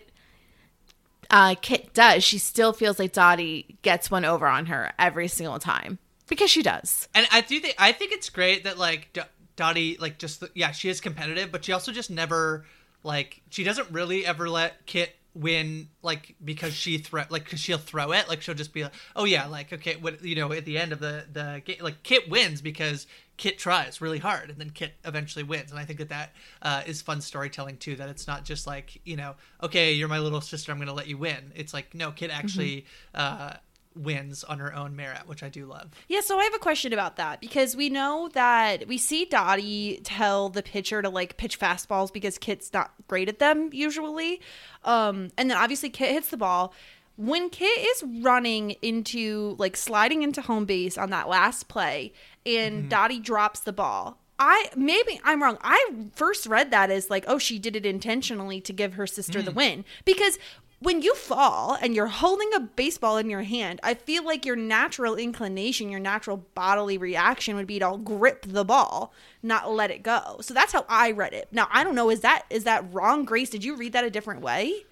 uh 1.29 1.55
kit 1.61 1.93
does 1.93 2.23
she 2.23 2.37
still 2.37 2.73
feels 2.73 2.99
like 2.99 3.13
dottie 3.13 3.77
gets 3.81 4.11
one 4.11 4.25
over 4.25 4.47
on 4.47 4.67
her 4.67 4.91
every 4.97 5.27
single 5.27 5.59
time. 5.59 5.99
Because 6.29 6.49
she 6.49 6.63
does. 6.63 7.09
And 7.13 7.27
I 7.31 7.41
do 7.41 7.59
think 7.59 7.75
I 7.77 7.91
think 7.91 8.13
it's 8.13 8.29
great 8.29 8.63
that 8.63 8.77
like 8.77 9.11
Dottie 9.55 9.97
like 9.99 10.17
just 10.17 10.43
yeah 10.53 10.71
she 10.71 10.89
is 10.89 11.01
competitive, 11.01 11.51
but 11.51 11.65
she 11.65 11.71
also 11.71 11.91
just 11.91 12.09
never 12.09 12.65
like 13.03 13.41
she 13.49 13.63
doesn't 13.63 13.89
really 13.91 14.25
ever 14.25 14.49
let 14.49 14.85
Kit 14.85 15.15
win 15.35 15.89
like 16.03 16.35
because 16.43 16.73
she 16.73 16.99
threat 16.99 17.31
like 17.31 17.49
cause 17.49 17.59
she'll 17.59 17.77
throw 17.77 18.11
it. 18.11 18.29
Like 18.29 18.41
she'll 18.41 18.55
just 18.55 18.73
be 18.73 18.83
like 18.83 18.93
oh 19.15 19.25
yeah 19.25 19.45
like 19.47 19.73
okay 19.73 19.95
what 19.95 20.23
you 20.23 20.35
know 20.35 20.51
at 20.51 20.65
the 20.65 20.77
end 20.77 20.91
of 20.91 20.99
the 20.99 21.25
the 21.31 21.61
game 21.65 21.77
like 21.81 22.03
Kit 22.03 22.29
wins 22.29 22.61
because 22.61 23.07
Kit 23.37 23.57
tries 23.57 23.99
really 23.99 24.19
hard 24.19 24.49
and 24.49 24.59
then 24.59 24.69
Kit 24.69 24.93
eventually 25.05 25.43
wins 25.43 25.71
and 25.71 25.79
I 25.79 25.85
think 25.85 25.99
that 25.99 26.09
that 26.09 26.33
uh, 26.61 26.83
is 26.85 27.01
fun 27.01 27.19
storytelling 27.21 27.77
too 27.77 27.95
that 27.95 28.09
it's 28.09 28.27
not 28.27 28.45
just 28.45 28.67
like 28.67 29.01
you 29.05 29.15
know 29.15 29.35
okay 29.61 29.93
you're 29.93 30.07
my 30.07 30.19
little 30.19 30.41
sister 30.41 30.71
I'm 30.71 30.79
gonna 30.79 30.93
let 30.93 31.07
you 31.07 31.17
win. 31.17 31.51
It's 31.55 31.73
like 31.73 31.93
no 31.95 32.11
Kit 32.11 32.29
actually 32.31 32.85
uh, 33.15 33.53
wins 33.95 34.43
on 34.43 34.59
her 34.59 34.73
own 34.73 34.95
merit 34.95 35.27
which 35.27 35.43
I 35.43 35.49
do 35.49 35.65
love 35.65 35.91
Yeah, 36.07 36.21
so 36.21 36.39
I 36.39 36.43
have 36.43 36.53
a 36.53 36.59
question 36.59 36.93
about 36.93 37.17
that 37.17 37.41
because 37.41 37.75
we 37.75 37.89
know 37.89 38.29
that 38.33 38.87
we 38.87 38.97
see 38.97 39.25
Dottie 39.25 40.01
tell 40.03 40.49
the 40.49 40.63
pitcher 40.63 41.01
to 41.01 41.09
like 41.09 41.37
pitch 41.37 41.59
fastballs 41.59 42.11
because 42.11 42.37
Kit's 42.37 42.71
not 42.73 42.91
great 43.07 43.29
at 43.29 43.39
them 43.39 43.69
usually. 43.71 44.41
Um, 44.83 45.29
and 45.37 45.49
then 45.49 45.57
obviously 45.57 45.89
Kit 45.89 46.11
hits 46.11 46.29
the 46.29 46.37
ball. 46.37 46.73
When 47.15 47.49
Kit 47.49 47.77
is 47.77 48.03
running 48.21 48.71
into 48.81 49.55
like 49.59 49.75
sliding 49.75 50.23
into 50.23 50.41
home 50.41 50.65
base 50.65 50.97
on 50.97 51.11
that 51.11 51.29
last 51.29 51.67
play 51.67 52.13
and 52.45 52.89
Dottie 52.89 53.19
drops 53.19 53.61
the 53.61 53.73
ball. 53.73 54.19
I 54.39 54.69
maybe 54.75 55.21
I'm 55.23 55.43
wrong. 55.43 55.59
I 55.61 55.91
first 56.15 56.47
read 56.47 56.71
that 56.71 56.89
as 56.89 57.09
like, 57.09 57.23
oh, 57.27 57.37
she 57.37 57.59
did 57.59 57.75
it 57.75 57.85
intentionally 57.85 58.59
to 58.61 58.73
give 58.73 58.95
her 58.95 59.05
sister 59.05 59.43
the 59.43 59.51
win. 59.51 59.85
Because 60.05 60.39
when 60.83 61.01
you 61.01 61.15
fall 61.15 61.77
and 61.81 61.95
you're 61.95 62.07
holding 62.07 62.53
a 62.53 62.59
baseball 62.59 63.17
in 63.17 63.29
your 63.29 63.43
hand, 63.43 63.79
I 63.83 63.93
feel 63.93 64.25
like 64.25 64.45
your 64.45 64.57
natural 64.57 65.15
inclination, 65.15 65.89
your 65.89 65.99
natural 65.99 66.45
bodily 66.55 66.97
reaction 66.97 67.55
would 67.55 67.67
be 67.67 67.79
to 67.79 67.97
grip 68.03 68.45
the 68.47 68.65
ball, 68.65 69.13
not 69.41 69.71
let 69.71 69.91
it 69.91 70.03
go. 70.03 70.37
So 70.41 70.53
that's 70.53 70.73
how 70.73 70.85
I 70.89 71.11
read 71.11 71.33
it. 71.33 71.47
Now 71.51 71.67
I 71.71 71.83
don't 71.83 71.95
know 71.95 72.09
is 72.09 72.19
that 72.21 72.43
is 72.49 72.65
that 72.65 72.85
wrong, 72.93 73.23
Grace? 73.23 73.49
Did 73.49 73.63
you 73.63 73.75
read 73.75 73.93
that 73.93 74.03
a 74.03 74.09
different 74.09 74.41
way? 74.41 74.83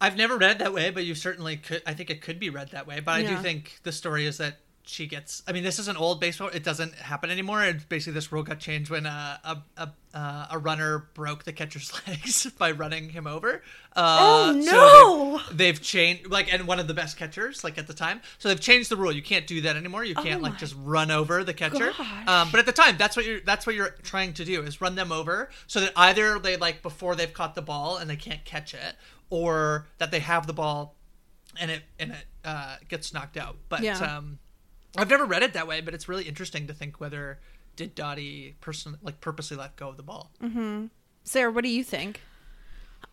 I've 0.00 0.16
never 0.16 0.36
read 0.36 0.58
that 0.60 0.72
way, 0.72 0.90
but 0.90 1.04
you 1.04 1.14
certainly 1.14 1.56
could. 1.56 1.82
I 1.86 1.94
think 1.94 2.10
it 2.10 2.20
could 2.20 2.38
be 2.38 2.50
read 2.50 2.70
that 2.70 2.86
way. 2.86 3.00
But 3.00 3.12
I 3.12 3.22
do 3.22 3.36
think 3.36 3.80
the 3.82 3.92
story 3.92 4.26
is 4.26 4.38
that 4.38 4.58
she 4.88 5.06
gets. 5.06 5.42
I 5.46 5.52
mean, 5.52 5.64
this 5.64 5.78
is 5.78 5.86
an 5.88 5.96
old 5.98 6.18
baseball. 6.18 6.48
It 6.48 6.64
doesn't 6.64 6.94
happen 6.94 7.30
anymore. 7.30 7.62
And 7.62 7.86
basically 7.90 8.14
this 8.14 8.32
rule 8.32 8.42
got 8.42 8.58
changed 8.58 8.90
when 8.90 9.04
uh, 9.04 9.36
a 9.44 9.58
a 9.76 9.90
uh, 10.14 10.46
a 10.52 10.58
runner 10.58 11.10
broke 11.12 11.44
the 11.44 11.52
catcher's 11.52 11.92
legs 12.08 12.46
by 12.58 12.70
running 12.70 13.10
him 13.10 13.26
over. 13.26 13.62
Uh, 13.94 14.54
Oh, 14.54 14.60
so 14.62 14.70
no! 14.72 15.38
they've, 15.48 15.58
they've 15.58 15.82
changed 15.82 16.30
like 16.30 16.50
and 16.52 16.66
one 16.66 16.78
of 16.80 16.86
the 16.88 16.94
best 16.94 17.18
catchers 17.18 17.62
like 17.62 17.76
at 17.76 17.86
the 17.86 17.92
time. 17.92 18.22
So 18.38 18.48
they've 18.48 18.58
changed 18.60 18.88
the 18.90 18.96
rule. 18.96 19.12
You 19.12 19.20
can't 19.22 19.46
do 19.46 19.60
that 19.60 19.76
anymore. 19.76 20.04
You 20.04 20.14
can't 20.14 20.40
like 20.40 20.52
Oh 20.52 20.54
my 20.54 20.58
just 20.58 20.74
run 20.82 21.10
over 21.10 21.44
the 21.44 21.52
catcher. 21.54 21.92
Um, 22.26 22.48
but 22.50 22.58
at 22.58 22.64
the 22.66 22.72
time, 22.72 22.96
that's 22.96 23.14
what 23.14 23.26
you're 23.26 23.40
that's 23.40 23.66
what 23.66 23.74
you're 23.74 23.90
trying 24.02 24.32
to 24.34 24.44
do 24.46 24.62
is 24.62 24.80
run 24.80 24.94
them 24.94 25.12
over 25.12 25.50
so 25.66 25.80
that 25.80 25.92
either 25.96 26.38
they 26.38 26.56
like 26.56 26.82
before 26.82 27.14
they've 27.14 27.32
caught 27.32 27.54
the 27.54 27.62
ball 27.62 27.98
and 27.98 28.08
they 28.08 28.16
can't 28.16 28.44
catch 28.46 28.72
it, 28.72 28.94
or 29.28 29.86
that 29.98 30.10
they 30.10 30.20
have 30.20 30.46
the 30.46 30.54
ball 30.54 30.96
and 31.60 31.70
it 31.70 31.82
and 31.98 32.12
it 32.12 32.24
uh, 32.44 32.76
gets 32.88 33.12
knocked 33.12 33.36
out. 33.36 33.56
But 33.68 33.82
Yeah. 33.82 33.98
um, 33.98 34.38
I've 34.96 35.10
never 35.10 35.24
read 35.24 35.42
it 35.42 35.52
that 35.52 35.66
way. 35.66 35.80
But 35.80 35.94
it's 35.94 36.08
really 36.08 36.24
interesting 36.24 36.66
to 36.66 36.74
think 36.74 37.00
whether 37.00 37.38
did 37.76 37.94
Dottie 37.94 38.56
person 38.60 38.96
like 39.02 39.20
purposely 39.20 39.56
let 39.56 39.76
go 39.76 39.88
of 39.88 39.96
the 39.96 40.02
ball. 40.02 40.30
Sarah, 41.24 41.50
what 41.50 41.64
do 41.64 41.70
you 41.70 41.84
think? 41.84 42.20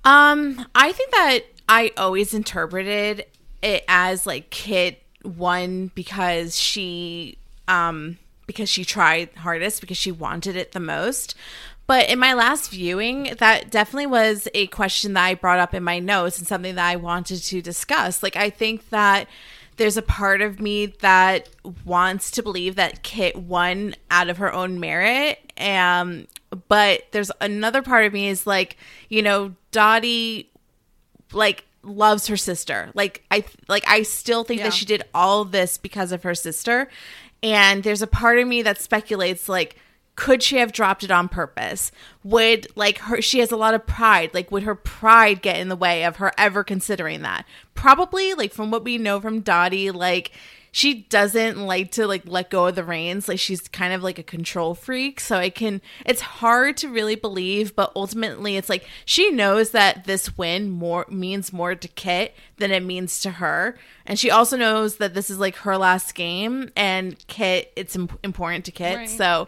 Um, 0.04 0.66
I 0.74 0.92
think 0.92 1.12
that 1.12 1.40
I 1.68 1.92
always 1.98 2.34
interpreted 2.34 3.26
it 3.62 3.84
as 3.88 4.26
like 4.26 4.50
Kit 4.50 5.02
won 5.24 5.92
because 5.96 6.58
she 6.58 7.38
um 7.68 8.18
because 8.46 8.70
she 8.70 8.86
tried 8.86 9.30
hardest 9.36 9.82
because 9.82 9.98
she 9.98 10.12
wanted 10.12 10.56
it 10.56 10.72
the 10.72 10.80
most. 10.80 11.36
But 11.88 12.10
in 12.10 12.18
my 12.18 12.34
last 12.34 12.72
viewing, 12.72 13.36
that 13.38 13.70
definitely 13.70 14.08
was 14.08 14.48
a 14.56 14.68
question 14.68 15.14
that 15.14 15.24
I 15.24 15.36
brought 15.36 15.60
up 15.60 15.74
in 15.76 15.84
my 15.84 16.00
notes 16.00 16.40
and 16.40 16.48
something 16.48 16.76
that 16.76 16.88
I 16.88 16.96
wanted 16.96 17.44
to 17.44 17.62
discuss. 17.62 18.24
Like, 18.24 18.36
I 18.36 18.50
think 18.50 18.90
that 18.90 19.28
there's 19.78 19.98
a 19.98 20.02
part 20.02 20.42
of 20.42 20.60
me 20.60 20.88
that 21.02 21.50
wants 21.84 22.32
to 22.32 22.44
believe 22.44 22.76
that 22.76 23.04
Kit 23.04 23.36
won 23.36 23.96
out 24.10 24.30
of 24.30 24.38
her 24.38 24.54
own 24.54 24.80
merit. 24.80 25.40
Um, 25.58 26.28
but 26.68 27.04
there's 27.12 27.32
another 27.42 27.82
part 27.82 28.06
of 28.06 28.14
me 28.14 28.28
is 28.30 28.48
like, 28.48 28.78
you 29.10 29.22
know, 29.22 29.54
Dottie, 29.72 30.50
like, 31.34 31.66
loves 31.84 32.26
her 32.28 32.38
sister. 32.38 32.90
Like 32.96 33.24
I 33.30 33.44
like 33.68 33.84
I 33.88 34.02
still 34.02 34.44
think 34.44 34.58
Yeah. 34.60 34.66
that 34.66 34.74
she 34.74 34.86
did 34.86 35.04
all 35.14 35.46
this 35.46 35.78
because 35.78 36.12
of 36.12 36.24
her 36.24 36.34
sister. 36.34 36.90
And 37.44 37.84
there's 37.84 38.02
a 38.02 38.08
part 38.08 38.40
of 38.40 38.48
me 38.48 38.64
that 38.64 38.82
speculates 38.82 39.48
like 39.48 39.76
could 40.16 40.42
she 40.42 40.58
have 40.58 40.72
dropped 40.72 41.04
it 41.04 41.12
on 41.12 41.28
purpose? 41.28 41.92
Would 42.24 42.68
like 42.76 43.00
her 43.00 43.22
she 43.22 43.40
has 43.40 43.52
a 43.52 43.58
lot 43.58 43.74
of 43.74 43.86
pride. 43.86 44.34
Like 44.34 44.52
would 44.52 44.64
her 44.64 44.76
pride 44.76 45.42
get 45.42 45.58
in 45.58 45.68
the 45.70 45.76
way 45.76 46.06
of 46.06 46.18
her 46.18 46.32
ever 46.38 46.64
considering 46.64 47.22
that? 47.24 47.46
Probably 47.74 48.34
like 48.34 48.54
from 48.54 48.72
what 48.72 48.84
we 48.86 48.98
know 48.98 49.20
from 49.20 49.42
Dottie 49.42 49.92
like 49.92 50.32
she 50.72 50.94
doesn't 51.04 51.58
like 51.58 51.92
to 51.92 52.06
like 52.06 52.24
let 52.26 52.50
go 52.50 52.68
of 52.68 52.76
the 52.76 52.84
reins 52.84 53.30
like 53.30 53.40
she's 53.40 53.66
kind 53.70 53.94
of 53.94 54.04
like 54.04 54.20
a 54.20 54.24
control 54.24 54.76
freak 54.76 55.22
so 55.22 55.38
i 55.38 55.50
can 55.50 55.80
it's 56.06 56.20
hard 56.20 56.76
to 56.76 56.90
really 56.90 57.16
believe 57.16 57.74
but 57.78 57.94
ultimately 57.96 58.58
it's 58.58 58.68
like 58.68 58.86
she 59.06 59.32
knows 59.32 59.70
that 59.72 60.04
this 60.04 60.38
win 60.38 60.70
more 60.70 61.06
means 61.10 61.54
more 61.54 61.76
to 61.76 61.88
kit 61.88 62.36
than 62.58 62.72
it 62.72 62.84
means 62.84 63.22
to 63.22 63.32
her 63.32 63.78
and 64.06 64.20
she 64.20 64.30
also 64.30 64.58
knows 64.58 64.98
that 64.98 65.14
this 65.14 65.30
is 65.30 65.40
like 65.40 65.56
her 65.56 65.78
last 65.78 66.14
game 66.14 66.70
and 66.76 67.26
kit 67.28 67.72
it's 67.78 67.96
im- 67.96 68.10
important 68.22 68.66
to 68.66 68.72
kit 68.74 68.98
Right. 68.98 69.10
so 69.10 69.48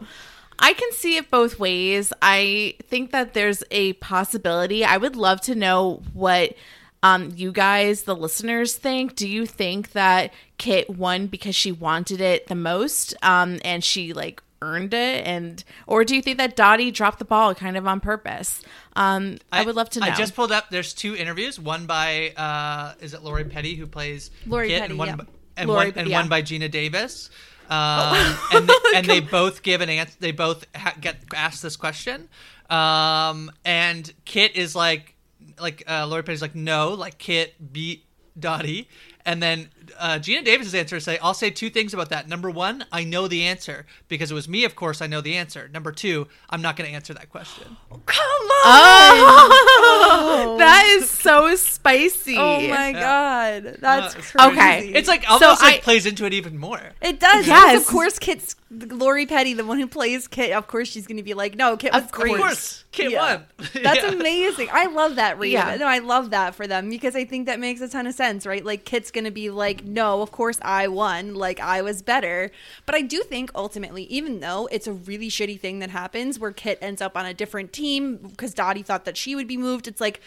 I 0.60 0.74
can 0.74 0.91
see 0.91 1.17
it 1.17 1.30
both 1.30 1.60
ways. 1.60 2.12
I 2.22 2.76
think 2.84 3.12
that 3.12 3.34
there's 3.34 3.63
a 3.72 3.93
possibility. 3.93 4.84
I 4.84 4.98
would 4.98 5.15
love 5.15 5.41
to 5.41 5.56
know 5.56 6.02
what 6.13 6.56
um, 7.04 7.32
you 7.36 7.52
guys, 7.52 8.04
the 8.04 8.15
listeners, 8.15 8.76
think. 8.76 9.15
Do 9.15 9.28
you 9.28 9.46
think 9.46 9.91
that 9.91 10.34
Kit 10.58 10.89
won 10.89 11.28
because 11.28 11.56
she 11.56 11.72
wanted 11.72 12.22
it 12.22 12.48
the 12.48 12.56
most, 12.56 13.13
um, 13.22 13.60
and 13.63 13.84
she 13.84 14.13
like 14.13 14.41
earned 14.62 14.93
it, 14.93 15.26
and 15.26 15.63
or 15.86 16.04
do 16.04 16.15
you 16.15 16.22
think 16.22 16.39
that 16.39 16.56
Dottie 16.56 16.91
dropped 16.91 17.20
the 17.20 17.26
ball 17.26 17.54
kind 17.54 17.78
of 17.78 17.86
on 17.86 18.00
purpose? 18.00 18.63
Um, 18.96 19.38
I, 19.52 19.63
would 19.63 19.76
love 19.76 19.89
to 19.91 20.00
know. 20.00 20.08
I 20.08 20.15
just 20.15 20.36
pulled 20.36 20.52
up. 20.52 20.70
There's 20.72 20.93
two 20.93 21.15
interviews. 21.15 21.60
One 21.60 21.86
by 21.86 22.34
uh, 22.36 22.96
is 23.00 23.13
it 23.13 23.22
Lori 23.22 23.46
Petty 23.46 23.76
who 23.76 23.86
plays 23.86 24.32
Lori 24.48 24.70
Kit, 24.70 24.82
Petty, 24.82 24.91
and 24.91 25.00
one 25.00 25.08
yeah. 25.10 25.15
by, 25.15 25.26
and 25.56 25.70
Lori- 25.70 25.89
one 25.91 26.00
and 26.00 26.10
yeah. 26.10 26.20
one 26.20 26.30
by 26.30 26.41
Geena 26.41 26.70
Davis. 26.70 27.30
Um, 27.69 28.38
and 28.53 28.67
they, 28.67 28.73
and 28.95 29.06
they 29.06 29.19
both 29.19 29.63
give 29.63 29.82
an 29.82 29.89
answer. 29.89 30.15
They 30.19 30.32
both 30.32 30.65
ha- 30.75 30.95
get 30.99 31.17
asked 31.34 31.62
this 31.62 31.75
question. 31.75 32.30
Um, 32.69 33.51
and 33.65 34.12
Kit 34.25 34.56
is 34.56 34.75
like, 34.75 35.15
like 35.60 35.84
uh, 35.88 36.08
Lori 36.08 36.23
Petty's 36.23 36.41
like, 36.41 36.56
no, 36.56 36.93
like 36.93 37.17
Kit 37.17 37.73
beat 37.73 38.06
Dottie. 38.39 38.89
And 39.25 39.41
then 39.41 39.69
uh, 39.97 40.15
Geena 40.19 40.43
Davis's 40.43 40.73
answer 40.76 40.95
is 40.97 41.04
say, 41.04 41.17
I'll 41.19 41.34
say 41.34 41.50
two 41.50 41.69
things 41.69 41.93
about 41.93 42.10
that. 42.10 42.28
Number 42.28 42.50
one, 42.50 42.86
I 42.91 43.04
know 43.04 43.28
the 43.28 43.43
answer 43.43 43.86
because 44.08 44.32
it 44.32 44.34
was 44.34 44.47
me. 44.50 44.63
Of 44.65 44.76
course, 44.76 45.02
I 45.02 45.08
know 45.08 45.21
the 45.21 45.36
answer. 45.36 45.69
Number 45.73 45.91
two, 45.91 46.28
I'm 46.50 46.62
not 46.62 46.76
going 46.76 46.89
to 46.89 46.95
answer 46.95 47.13
that 47.13 47.30
question. 47.30 47.78
Come 48.06 48.50
Oh, 48.69 50.56
that 50.60 50.86
is 50.97 51.10
so 51.10 51.56
spicy. 51.56 52.36
Oh 52.38 52.67
my 52.67 52.91
god, 52.91 53.78
that's 53.80 54.15
Uh, 54.36 54.50
crazy. 54.52 54.52
Okay. 54.54 54.91
It's 54.93 55.08
like 55.08 55.23
So 55.23 55.30
almost 55.34 55.62
like 55.62 55.76
I- 55.76 55.80
plays 55.80 56.06
into 56.06 56.26
it 56.26 56.34
even 56.34 56.58
more. 56.58 56.82
It 57.02 57.19
does. 57.19 57.47
Yes. 57.47 57.73
Yes. 57.73 57.82
Of 57.82 57.88
course, 57.88 58.19
Kit's 58.19 58.56
Lori 58.69 59.25
Petty, 59.25 59.53
the 59.53 59.63
one 59.63 59.80
who 59.80 59.88
plays 59.88 60.27
Kit. 60.27 60.51
Of 60.51 60.67
course, 60.67 60.89
she's 60.89 61.08
going 61.08 61.17
to 61.17 61.23
be 61.23 61.34
like, 61.34 61.56
"No, 61.56 61.77
Kit 61.77 61.93
was 61.93 62.03
Of 62.03 62.12
great." 62.12 62.34
Of 62.34 62.39
course, 62.39 62.84
Kit 62.91 63.12
Yeah. 63.12 63.36
won. 63.36 63.45
That's 63.82 64.03
Yeah. 64.03 64.12
amazing. 64.12 64.67
I 64.71 64.88
love 64.88 65.15
that 65.15 65.39
read. 65.39 65.53
Yeah. 65.53 65.75
No, 65.80 65.86
I 65.88 65.99
love 65.99 66.32
that 66.32 66.53
for 66.53 66.67
them 66.67 66.89
because 66.89 67.15
I 67.15 67.23
think 67.23 67.45
that 67.45 67.60
makes 67.62 67.80
a 67.80 67.88
ton 67.88 68.08
of 68.08 68.13
sense, 68.13 68.45
right? 68.45 68.65
Like 68.65 68.84
Kit's 68.84 69.10
gonna 69.10 69.32
be 69.32 69.49
like, 69.49 69.86
no, 69.86 70.21
of 70.21 70.32
course 70.32 70.60
I 70.62 70.89
won. 70.89 71.34
Like 71.36 71.62
I 71.62 71.82
was 71.82 72.01
better. 72.01 72.51
But 72.86 72.95
I 72.95 73.01
do 73.03 73.21
think 73.23 73.51
ultimately, 73.56 74.03
even 74.03 74.41
though 74.41 74.67
it's 74.69 74.86
a 74.88 74.93
really 74.93 75.30
shitty 75.30 75.60
thing 75.62 75.80
that 75.80 75.89
happens 75.91 76.38
where 76.38 76.51
Kit 76.51 76.77
ends 76.82 77.01
up 77.01 77.15
on 77.15 77.25
a 77.25 77.34
different 77.34 77.71
team 77.71 78.17
because 78.17 78.53
Dottie 78.53 78.84
thought 78.84 79.06
that 79.06 79.15
she 79.15 79.34
would 79.34 79.47
be 79.47 79.56
moved, 79.58 79.88
it's 79.88 80.01
like 80.01 80.19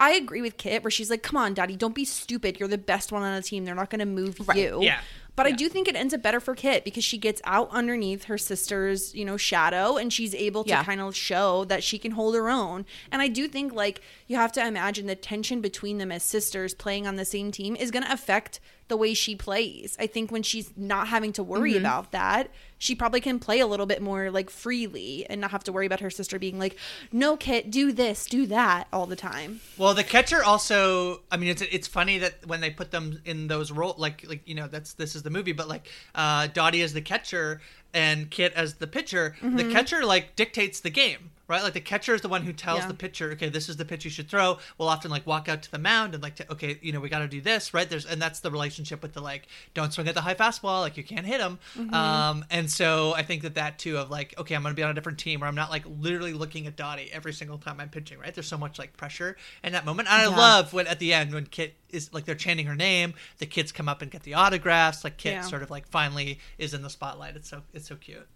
I 0.00 0.12
agree 0.12 0.42
with 0.42 0.56
Kit 0.56 0.84
where 0.84 0.90
she's 0.92 1.10
like, 1.10 1.24
Come 1.24 1.36
on, 1.36 1.54
Dottie, 1.54 1.74
don't 1.74 1.96
be 1.96 2.04
stupid. 2.04 2.60
You're 2.60 2.68
the 2.68 2.78
best 2.78 3.10
one 3.10 3.24
on 3.24 3.34
the 3.34 3.42
team. 3.42 3.64
They're 3.64 3.74
not 3.74 3.90
gonna 3.90 4.06
move 4.06 4.38
you. 4.54 4.78
Yeah. 4.82 5.00
But 5.38 5.46
I 5.46 5.52
do 5.52 5.68
think 5.68 5.86
it 5.86 5.94
ends 5.94 6.12
up 6.12 6.20
better 6.20 6.40
for 6.40 6.56
Kit 6.56 6.82
because 6.84 7.04
she 7.04 7.16
gets 7.16 7.40
out 7.44 7.70
underneath 7.70 8.24
her 8.24 8.36
sister's, 8.36 9.14
you 9.14 9.24
know, 9.24 9.36
shadow 9.36 9.96
and 9.96 10.12
she's 10.12 10.34
able 10.34 10.64
to 10.64 10.70
Yeah. 10.70 10.82
kind 10.82 11.00
of 11.00 11.14
show 11.14 11.64
that 11.66 11.84
she 11.84 11.96
can 11.96 12.10
hold 12.10 12.34
her 12.34 12.50
own. 12.50 12.84
And 13.12 13.22
I 13.22 13.28
do 13.28 13.46
think 13.46 13.72
like 13.72 14.00
you 14.28 14.36
have 14.36 14.52
to 14.52 14.64
imagine 14.66 15.06
the 15.06 15.16
tension 15.16 15.60
between 15.60 15.98
them 15.98 16.12
as 16.12 16.22
sisters 16.22 16.74
playing 16.74 17.06
on 17.06 17.16
the 17.16 17.24
same 17.24 17.50
team 17.50 17.74
is 17.74 17.90
going 17.90 18.04
to 18.04 18.12
affect 18.12 18.60
the 18.86 18.96
way 18.96 19.12
she 19.12 19.34
plays. 19.36 19.96
I 19.98 20.06
think 20.06 20.30
when 20.30 20.42
she's 20.42 20.72
not 20.76 21.08
having 21.08 21.32
to 21.34 21.42
worry 21.42 21.72
Mm-hmm. 21.72 21.80
about 21.80 22.12
that, 22.12 22.50
she 22.78 22.94
probably 22.94 23.20
can 23.20 23.38
play 23.38 23.60
a 23.60 23.66
little 23.66 23.84
bit 23.86 24.00
more 24.00 24.30
like 24.30 24.48
freely 24.48 25.26
and 25.28 25.40
not 25.40 25.50
have 25.50 25.64
to 25.64 25.72
worry 25.72 25.84
about 25.86 26.00
her 26.00 26.08
sister 26.10 26.38
being 26.38 26.58
like, 26.58 26.76
"No, 27.12 27.36
Kit, 27.36 27.70
do 27.70 27.92
this, 27.92 28.24
do 28.26 28.46
that" 28.46 28.86
all 28.92 29.04
the 29.06 29.16
time. 29.16 29.60
Well, 29.76 29.92
the 29.94 30.04
catcher 30.04 30.42
also. 30.44 31.20
I 31.30 31.36
mean, 31.36 31.50
it's 31.50 31.60
it's 31.62 31.88
funny 31.88 32.18
that 32.18 32.46
when 32.46 32.60
they 32.62 32.70
put 32.70 32.90
them 32.90 33.20
in 33.26 33.48
those 33.48 33.70
role, 33.72 33.94
like 33.98 34.24
like 34.28 34.42
you 34.46 34.54
know, 34.54 34.68
that's 34.68 34.92
this 34.94 35.14
is 35.16 35.22
the 35.22 35.30
movie, 35.30 35.52
but 35.52 35.68
like 35.68 35.88
uh, 36.14 36.46
Dottie 36.46 36.80
as 36.82 36.92
the 36.94 37.02
catcher 37.02 37.60
and 37.92 38.30
Kit 38.30 38.52
as 38.54 38.74
the 38.74 38.86
pitcher, 38.86 39.36
the 39.42 39.70
catcher 39.70 40.04
like 40.06 40.34
dictates 40.36 40.80
the 40.80 40.90
game. 40.90 41.30
Right, 41.48 41.62
like 41.62 41.72
the 41.72 41.80
catcher 41.80 42.14
is 42.14 42.20
the 42.20 42.28
one 42.28 42.42
who 42.42 42.52
tells 42.52 42.82
Yeah. 42.82 42.88
the 42.88 42.94
pitcher, 42.94 43.30
okay, 43.32 43.48
this 43.48 43.70
is 43.70 43.78
the 43.78 43.86
pitch 43.86 44.04
you 44.04 44.10
should 44.10 44.28
throw. 44.28 44.58
We'll 44.76 44.90
often 44.90 45.10
like 45.10 45.26
walk 45.26 45.48
out 45.48 45.62
to 45.62 45.70
the 45.70 45.78
mound 45.78 46.12
and 46.12 46.22
like, 46.22 46.36
to, 46.36 46.52
okay, 46.52 46.78
you 46.82 46.92
know, 46.92 47.00
we 47.00 47.08
got 47.08 47.20
to 47.20 47.26
do 47.28 47.40
this, 47.40 47.72
right? 47.72 47.88
There's 47.88 48.04
and 48.04 48.20
that's 48.20 48.40
the 48.40 48.50
relationship 48.50 49.00
with 49.00 49.14
the 49.14 49.22
like, 49.22 49.48
don't 49.72 49.90
swing 49.90 50.08
at 50.08 50.14
the 50.14 50.20
high 50.20 50.34
fastball, 50.34 50.82
like 50.82 50.98
you 50.98 51.04
can't 51.04 51.24
hit 51.24 51.40
him. 51.40 51.58
Um, 51.90 52.44
and 52.50 52.70
so 52.70 53.14
I 53.14 53.22
think 53.22 53.42
that 53.42 53.54
that 53.54 53.78
too 53.78 53.96
of 53.96 54.10
like, 54.10 54.34
okay, 54.38 54.54
I'm 54.54 54.60
going 54.62 54.74
to 54.74 54.76
be 54.76 54.82
on 54.82 54.90
a 54.90 54.94
different 54.94 55.18
team 55.18 55.40
where 55.40 55.48
I'm 55.48 55.54
not 55.54 55.70
like 55.70 55.84
literally 55.86 56.34
looking 56.34 56.66
at 56.66 56.76
Dottie 56.76 57.08
every 57.14 57.32
single 57.32 57.56
time 57.56 57.80
I'm 57.80 57.88
pitching, 57.88 58.18
right? 58.18 58.34
There's 58.34 58.46
so 58.46 58.58
much 58.58 58.78
like 58.78 58.94
pressure 58.98 59.36
in 59.64 59.72
that 59.72 59.86
moment. 59.86 60.08
And 60.10 60.20
I 60.20 60.24
Yeah. 60.28 60.36
love 60.36 60.74
when 60.74 60.86
at 60.86 60.98
the 60.98 61.14
end 61.14 61.32
when 61.32 61.46
Kit 61.46 61.76
is 61.88 62.12
like 62.12 62.26
they're 62.26 62.34
chanting 62.34 62.66
her 62.66 62.76
name, 62.76 63.14
the 63.38 63.46
kids 63.46 63.72
come 63.72 63.88
up 63.88 64.02
and 64.02 64.10
get 64.10 64.22
the 64.22 64.34
autographs. 64.34 65.02
Like 65.02 65.16
Kit 65.16 65.32
Yeah. 65.32 65.40
sort 65.40 65.62
of 65.62 65.70
like 65.70 65.88
finally 65.88 66.40
is 66.58 66.74
in 66.74 66.82
the 66.82 66.90
spotlight. 66.90 67.36
It's 67.36 67.48
so 67.48 67.62
it's 67.72 67.88
so 67.88 67.96
cute. 67.96 68.28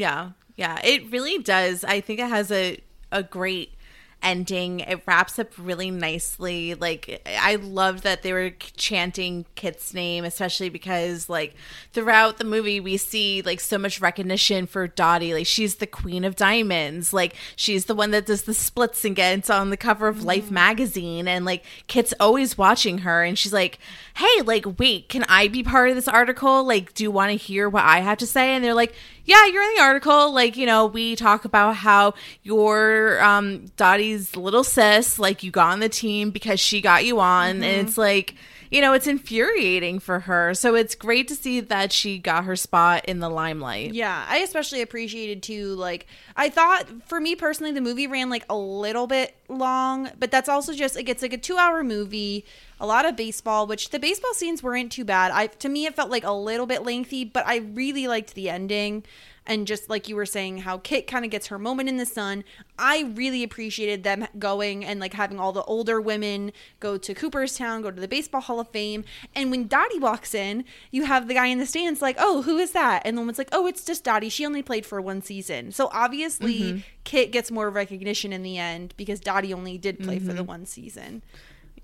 Yeah, 0.00 0.30
yeah, 0.56 0.80
it 0.84 1.10
really 1.10 1.38
does. 1.38 1.84
I 1.84 2.00
think 2.00 2.20
it 2.20 2.28
has 2.28 2.50
a 2.50 2.80
a 3.12 3.22
great 3.22 3.76
ending. 4.22 4.80
It 4.80 5.02
wraps 5.06 5.38
up 5.38 5.52
really 5.58 5.90
nicely. 5.90 6.74
Like 6.74 7.22
I 7.38 7.56
love 7.56 8.02
that 8.02 8.22
they 8.22 8.32
were 8.32 8.50
chanting 8.76 9.46
Kit's 9.54 9.94
name, 9.94 10.24
especially 10.24 10.68
because 10.68 11.28
like 11.28 11.54
throughout 11.92 12.38
the 12.38 12.44
movie 12.44 12.80
we 12.80 12.96
see 12.96 13.42
like 13.42 13.60
so 13.60 13.78
much 13.78 14.00
recognition 14.00 14.66
for 14.66 14.88
Dottie. 14.88 15.32
Like 15.32 15.46
she's 15.46 15.76
the 15.76 15.86
queen 15.86 16.24
of 16.24 16.34
diamonds. 16.34 17.12
Like 17.12 17.36
she's 17.54 17.84
the 17.84 17.94
one 17.94 18.10
that 18.10 18.26
does 18.26 18.42
the 18.42 18.54
splits 18.54 19.04
and 19.04 19.14
gets 19.14 19.50
on 19.50 19.70
the 19.70 19.76
cover 19.76 20.08
of 20.08 20.24
Life 20.24 20.46
mm-hmm. 20.46 20.54
magazine. 20.54 21.28
And 21.28 21.44
like 21.44 21.64
Kit's 21.86 22.14
always 22.18 22.58
watching 22.58 22.98
her, 22.98 23.22
and 23.22 23.38
she's 23.38 23.52
like, 23.52 23.78
"Hey, 24.16 24.42
like 24.42 24.78
wait, 24.78 25.08
can 25.08 25.24
I 25.28 25.48
be 25.48 25.62
part 25.62 25.90
of 25.90 25.94
this 25.94 26.08
article? 26.08 26.64
Like, 26.64 26.94
do 26.94 27.04
you 27.04 27.10
want 27.10 27.30
to 27.30 27.36
hear 27.36 27.68
what 27.68 27.84
I 27.84 28.00
have 28.00 28.18
to 28.18 28.26
say?" 28.26 28.54
And 28.54 28.64
they're 28.64 28.74
like, 28.74 28.94
yeah, 29.26 29.44
you're 29.46 29.62
in 29.62 29.74
the 29.74 29.82
article. 29.82 30.32
Like, 30.32 30.56
you 30.56 30.64
know, 30.66 30.86
we 30.86 31.16
talk 31.16 31.44
about 31.44 31.76
how 31.76 32.14
your 32.42 33.22
um 33.22 33.66
Dottie's 33.76 34.36
little 34.36 34.64
sis, 34.64 35.18
like 35.18 35.42
you 35.42 35.50
got 35.50 35.72
on 35.72 35.80
the 35.80 35.88
team 35.88 36.30
because 36.30 36.60
she 36.60 36.80
got 36.80 37.04
you 37.04 37.20
on. 37.20 37.62
And 37.62 37.64
it's 37.86 37.98
like, 37.98 38.34
you 38.70 38.80
know, 38.80 38.92
it's 38.92 39.06
infuriating 39.06 39.98
for 39.98 40.20
her. 40.20 40.54
So 40.54 40.74
it's 40.74 40.94
great 40.94 41.28
to 41.28 41.34
see 41.34 41.60
that 41.60 41.92
she 41.92 42.18
got 42.18 42.44
her 42.44 42.56
spot 42.56 43.04
in 43.06 43.20
the 43.20 43.28
limelight. 43.28 43.94
Yeah, 43.94 44.24
I 44.28 44.38
especially 44.38 44.82
appreciated 44.82 45.42
too. 45.42 45.74
Like, 45.74 46.06
I 46.36 46.48
thought 46.48 46.86
for 47.06 47.20
me 47.20 47.36
personally, 47.36 47.72
the 47.72 47.80
movie 47.80 48.06
ran 48.06 48.30
like 48.30 48.44
a 48.48 48.56
little 48.56 49.06
bit 49.06 49.34
long, 49.48 50.10
but 50.18 50.30
that's 50.30 50.48
also 50.48 50.72
just 50.72 50.96
like 50.96 51.08
it's 51.08 51.22
like 51.22 51.32
a 51.32 51.38
two-hour 51.38 51.84
movie, 51.84 52.44
a 52.80 52.86
lot 52.86 53.06
of 53.06 53.16
baseball, 53.16 53.66
which 53.66 53.90
the 53.90 53.98
baseball 53.98 54.34
scenes 54.34 54.62
weren't 54.62 54.92
too 54.92 55.04
bad. 55.04 55.30
I 55.32 55.46
to 55.46 55.68
me 55.68 55.86
it 55.86 55.94
felt 55.94 56.10
like 56.10 56.24
a 56.24 56.32
little 56.32 56.66
bit 56.66 56.82
lengthy, 56.82 57.24
but 57.24 57.46
I 57.46 57.56
really 57.58 58.08
liked 58.08 58.34
the 58.34 58.50
ending. 58.50 59.04
And 59.46 59.66
just 59.66 59.88
like 59.88 60.08
you 60.08 60.16
were 60.16 60.26
saying, 60.26 60.58
how 60.58 60.78
Kit 60.78 61.06
kind 61.06 61.24
of 61.24 61.30
gets 61.30 61.46
her 61.48 61.58
moment 61.58 61.88
in 61.88 61.96
the 61.96 62.06
sun. 62.06 62.44
I 62.78 63.12
really 63.14 63.42
appreciated 63.42 64.02
them 64.02 64.26
going 64.38 64.84
and 64.84 65.00
like 65.00 65.14
having 65.14 65.38
all 65.38 65.52
the 65.52 65.62
older 65.64 66.00
women 66.00 66.52
go 66.80 66.98
to 66.98 67.14
Cooperstown, 67.14 67.82
go 67.82 67.90
to 67.90 68.00
the 68.00 68.08
Baseball 68.08 68.40
Hall 68.40 68.60
of 68.60 68.68
Fame. 68.68 69.04
And 69.34 69.50
when 69.50 69.68
Dottie 69.68 69.98
walks 69.98 70.34
in, 70.34 70.64
you 70.90 71.04
have 71.04 71.28
the 71.28 71.34
guy 71.34 71.46
in 71.46 71.58
the 71.58 71.66
stands 71.66 72.02
like, 72.02 72.16
oh, 72.18 72.42
who 72.42 72.58
is 72.58 72.72
that? 72.72 73.02
And 73.04 73.16
the 73.16 73.20
woman's 73.20 73.38
like, 73.38 73.50
oh, 73.52 73.66
it's 73.66 73.84
just 73.84 74.04
Dottie. 74.04 74.28
She 74.28 74.44
only 74.44 74.62
played 74.62 74.84
for 74.84 75.00
one 75.00 75.22
season. 75.22 75.72
So 75.72 75.88
obviously, 75.92 76.60
mm-hmm. 76.60 76.78
Kit 77.04 77.32
gets 77.32 77.50
more 77.50 77.70
recognition 77.70 78.32
in 78.32 78.42
the 78.42 78.58
end 78.58 78.94
because 78.96 79.20
Dottie 79.20 79.54
only 79.54 79.78
did 79.78 80.00
play 80.00 80.18
for 80.18 80.32
the 80.32 80.40
mm-hmm. 80.40 80.46
one 80.46 80.66
season. 80.66 81.22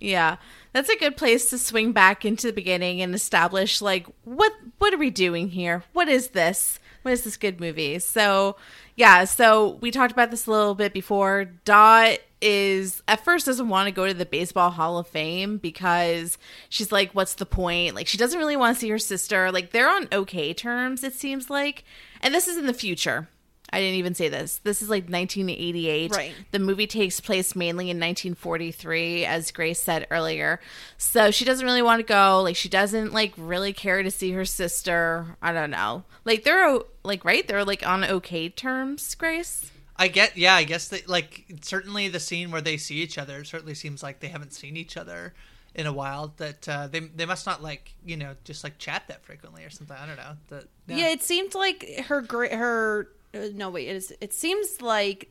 Yeah. 0.02 0.36
That's 0.72 0.88
a 0.88 0.96
good 0.96 1.16
place 1.16 1.48
to 1.50 1.58
swing 1.58 1.92
back 1.92 2.24
into 2.24 2.48
the 2.48 2.52
beginning 2.52 3.00
and 3.00 3.14
establish 3.14 3.80
like 3.80 4.06
what 4.24 4.52
what 4.78 4.92
are 4.92 4.98
we 4.98 5.10
doing 5.10 5.50
here? 5.50 5.84
What 5.92 6.08
is 6.08 6.28
this? 6.30 6.80
When 7.02 7.12
is 7.12 7.22
this 7.22 7.36
good 7.36 7.60
movie? 7.60 7.98
So 7.98 8.56
yeah, 8.96 9.24
so 9.24 9.78
we 9.80 9.90
talked 9.90 10.12
about 10.12 10.30
this 10.30 10.46
a 10.46 10.50
little 10.50 10.74
bit 10.74 10.92
before. 10.92 11.46
Dot 11.64 12.18
is 12.40 13.02
at 13.06 13.24
first 13.24 13.46
doesn't 13.46 13.68
want 13.68 13.86
to 13.86 13.92
go 13.92 14.06
to 14.06 14.14
the 14.14 14.26
baseball 14.26 14.70
hall 14.70 14.98
of 14.98 15.06
fame 15.06 15.58
because 15.58 16.38
she's 16.68 16.90
like 16.90 17.12
what's 17.12 17.34
the 17.34 17.46
point? 17.46 17.94
Like 17.94 18.06
she 18.08 18.18
doesn't 18.18 18.38
really 18.38 18.56
want 18.56 18.76
to 18.76 18.80
see 18.80 18.88
her 18.90 18.98
sister. 18.98 19.52
Like 19.52 19.70
they're 19.70 19.88
on 19.90 20.08
okay 20.12 20.52
terms 20.52 21.04
it 21.04 21.14
seems 21.14 21.48
like. 21.50 21.84
And 22.20 22.34
this 22.34 22.48
is 22.48 22.56
in 22.56 22.66
the 22.66 22.74
future. 22.74 23.28
I 23.74 23.80
didn't 23.80 23.94
even 23.94 24.14
say 24.14 24.28
this. 24.28 24.60
This 24.64 24.82
is 24.82 24.90
like 24.90 25.04
1988 25.04 26.12
Right. 26.14 26.34
the 26.50 26.58
movie 26.58 26.86
takes 26.86 27.20
place 27.20 27.56
mainly 27.56 27.86
in 27.86 27.96
1943 27.98 29.24
as 29.24 29.50
grace 29.50 29.80
said 29.80 30.06
earlier. 30.10 30.60
So 30.98 31.30
she 31.30 31.46
doesn't 31.46 31.64
really 31.64 31.80
want 31.80 32.00
to 32.00 32.04
go. 32.04 32.42
Like 32.42 32.56
she 32.56 32.68
doesn't 32.68 33.14
like 33.14 33.32
really 33.38 33.72
care 33.72 34.02
to 34.02 34.10
see 34.10 34.32
her 34.32 34.44
sister. 34.44 35.36
I 35.40 35.52
don't 35.52 35.70
know. 35.70 36.04
Like 36.26 36.44
they're 36.44 36.80
like 37.04 37.24
right 37.24 37.48
they're 37.48 37.64
like 37.64 37.86
on 37.86 38.04
okay 38.04 38.48
terms 38.48 39.14
grace 39.14 39.70
I 39.94 40.08
get, 40.08 40.36
yeah, 40.36 40.54
I 40.54 40.64
guess 40.64 40.88
that 40.88 41.08
like 41.08 41.44
certainly 41.60 42.08
the 42.08 42.18
scene 42.18 42.50
where 42.50 42.60
they 42.60 42.76
see 42.76 42.96
each 42.96 43.18
other 43.18 43.40
it 43.40 43.46
certainly 43.46 43.74
seems 43.74 44.02
like 44.02 44.20
they 44.20 44.28
haven't 44.28 44.52
seen 44.52 44.76
each 44.76 44.96
other 44.96 45.34
in 45.74 45.86
a 45.86 45.92
while. 45.92 46.32
That 46.38 46.68
uh, 46.68 46.86
they 46.86 47.00
they 47.00 47.26
must 47.26 47.46
not 47.46 47.62
like 47.62 47.94
you 48.04 48.16
know 48.16 48.34
just 48.44 48.64
like 48.64 48.78
chat 48.78 49.04
that 49.08 49.24
frequently 49.24 49.64
or 49.64 49.70
something. 49.70 49.96
I 49.96 50.06
don't 50.06 50.16
know. 50.16 50.36
That 50.48 50.64
Yeah, 50.86 51.08
it 51.08 51.22
seemed 51.22 51.54
like 51.54 52.04
her 52.06 52.20
gra- 52.20 52.56
her 52.56 53.08
uh, 53.34 53.48
no 53.54 53.70
wait, 53.70 53.88
it 53.88 53.96
is 53.96 54.14
it 54.20 54.32
seems 54.32 54.80
like 54.80 55.30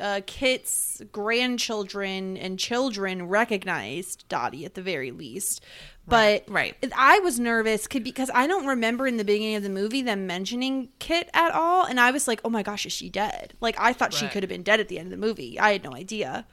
uh, 0.00 0.20
Kit's 0.26 1.02
grandchildren 1.12 2.36
and 2.36 2.58
children 2.58 3.28
recognized 3.28 4.28
Dottie 4.28 4.64
at 4.64 4.74
the 4.74 4.82
very 4.82 5.10
least. 5.10 5.62
But 6.06 6.44
Right. 6.48 6.74
I 6.96 7.20
was 7.20 7.38
nervous 7.38 7.86
because 7.86 8.30
I 8.34 8.46
don't 8.46 8.66
remember 8.66 9.06
in 9.06 9.18
the 9.18 9.24
beginning 9.24 9.54
of 9.54 9.62
the 9.62 9.68
movie 9.68 10.02
them 10.02 10.26
mentioning 10.26 10.88
Kit 10.98 11.30
at 11.32 11.52
all, 11.52 11.84
and 11.84 12.00
I 12.00 12.10
was 12.10 12.26
like, 12.26 12.40
"Oh 12.44 12.50
my 12.50 12.62
gosh, 12.64 12.84
is 12.86 12.92
she 12.92 13.08
dead?" 13.08 13.54
Like 13.60 13.76
I 13.78 13.92
thought 13.92 14.12
she 14.12 14.26
could 14.28 14.42
have 14.42 14.50
been 14.50 14.64
dead 14.64 14.80
at 14.80 14.88
the 14.88 14.98
end 14.98 15.06
of 15.06 15.10
the 15.12 15.26
movie. 15.26 15.60
I 15.60 15.72
had 15.72 15.84
no 15.84 15.94
idea. 15.94 16.46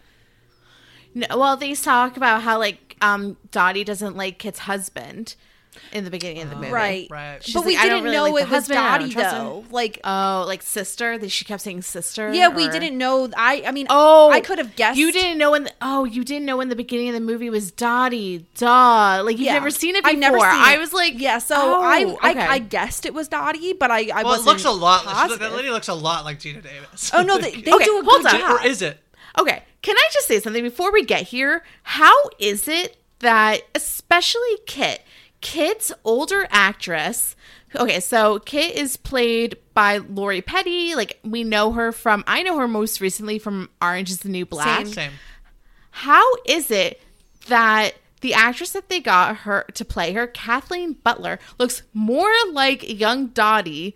No, 1.15 1.25
well, 1.35 1.57
they 1.57 1.73
talk 1.73 2.15
about 2.15 2.43
how 2.43 2.59
like 2.59 2.95
um 3.01 3.37
Dottie 3.49 3.83
doesn't 3.83 4.15
like 4.15 4.37
Kit's 4.37 4.59
husband 4.59 5.35
in 5.93 6.03
the 6.03 6.09
beginning 6.11 6.41
of 6.43 6.49
the 6.49 6.55
movie. 6.55 6.71
Right, 6.71 7.07
Right. 7.09 7.43
She's 7.43 7.53
but 7.53 7.65
we 7.65 7.75
like, 7.75 7.85
"I 7.85 7.89
don't 7.89 8.03
didn't 8.03 8.11
really 8.11 8.29
know 8.29 8.33
like 8.35 8.43
it 8.43 8.49
was 8.49 8.49
husband, 8.49 8.79
I 8.79 8.97
Dottie 8.97 9.11
trust 9.13 9.35
him." 9.35 9.43
though. 9.43 9.65
Like 9.71 9.99
Oh, 10.03 10.43
like 10.47 10.61
sister. 10.61 11.17
That 11.17 11.29
she 11.29 11.45
kept 11.45 11.61
saying 11.61 11.83
sister. 11.83 12.33
Yeah, 12.33 12.49
we 12.49 12.67
didn't 12.69 12.97
know. 12.97 13.29
I 13.37 13.63
I 13.65 13.71
mean, 13.71 13.87
Oh, 13.89 14.29
I 14.31 14.41
could 14.41 14.57
have 14.57 14.75
guessed. 14.75 14.97
You 14.97 15.11
didn't 15.11 15.37
know 15.37 15.51
when. 15.51 15.63
The, 15.65 15.71
oh, 15.81 16.03
you 16.05 16.23
didn't 16.23 16.45
know 16.45 16.57
when 16.57 16.69
the 16.69 16.75
beginning 16.75 17.07
of 17.09 17.13
the 17.13 17.21
movie 17.21 17.49
was 17.49 17.71
Dottie. 17.71 18.45
Duh. 18.57 19.21
Like 19.23 19.37
you've 19.37 19.41
Yeah. 19.45 19.53
never 19.53 19.69
seen 19.71 19.95
it 19.95 20.03
before. 20.03 20.13
I've 20.13 20.19
never 20.19 20.39
seen 20.39 20.47
I 20.49 20.77
was 20.79 20.91
like, 20.93 21.13
yeah. 21.17 21.37
So 21.37 21.55
oh, 21.57 21.81
I, 21.81 22.15
I 22.21 22.31
okay. 22.31 22.39
I 22.41 22.59
guessed 22.59 23.05
it 23.05 23.13
was 23.13 23.27
Dottie, 23.27 23.73
but 23.73 23.91
I 23.91 24.09
I 24.13 24.23
well, 24.23 24.33
it 24.33 24.37
wasn't. 24.37 24.47
looks 24.47 24.65
a 24.65 24.71
lot. 24.71 25.03
Positive. 25.05 25.39
That 25.39 25.53
lady 25.53 25.69
looks 25.69 25.87
a 25.87 25.93
lot 25.93 26.25
like 26.25 26.39
Geena 26.39 26.61
Davis. 26.63 27.11
Oh 27.13 27.21
no, 27.23 27.37
they, 27.37 27.51
they 27.61 27.71
Okay, 27.73 27.85
do 27.85 27.99
a 27.99 28.03
hold 28.03 28.23
good 28.23 28.33
on. 28.33 28.39
job. 28.39 28.59
or 28.61 28.65
is 28.67 28.81
it? 28.81 28.99
Okay, 29.39 29.63
can 29.81 29.95
I 29.95 30.07
just 30.11 30.27
say 30.27 30.39
something 30.39 30.63
before 30.63 30.91
we 30.91 31.05
get 31.05 31.27
here? 31.27 31.63
How 31.83 32.13
is 32.39 32.67
it 32.67 32.97
that, 33.19 33.61
especially 33.75 34.57
Kit, 34.65 35.03
Kit's 35.41 35.91
older 36.03 36.47
actress, 36.49 37.35
okay, 37.75 37.99
so 37.99 38.39
Kit 38.39 38.75
is 38.75 38.97
played 38.97 39.57
by 39.73 39.97
Lori 39.97 40.41
Petty. 40.41 40.95
Like, 40.95 41.19
we 41.23 41.43
know 41.43 41.71
her 41.73 41.91
from, 41.91 42.23
I 42.27 42.43
know 42.43 42.57
her 42.57 42.67
most 42.67 43.01
recently 43.01 43.39
from 43.39 43.69
Orange 43.81 44.09
is 44.11 44.19
the 44.19 44.29
New 44.29 44.45
Black. 44.45 44.85
Same. 44.85 44.93
Same. 44.93 45.11
How 45.91 46.23
is 46.45 46.71
it 46.71 47.01
that 47.47 47.95
the 48.21 48.33
actress 48.33 48.71
that 48.71 48.89
they 48.89 48.99
got 48.99 49.37
her 49.37 49.65
to 49.73 49.85
play 49.85 50.13
her, 50.13 50.27
Kathleen 50.27 50.93
Butler, 50.93 51.39
looks 51.57 51.83
more 51.93 52.33
like 52.51 52.99
young 52.99 53.27
Dottie, 53.27 53.95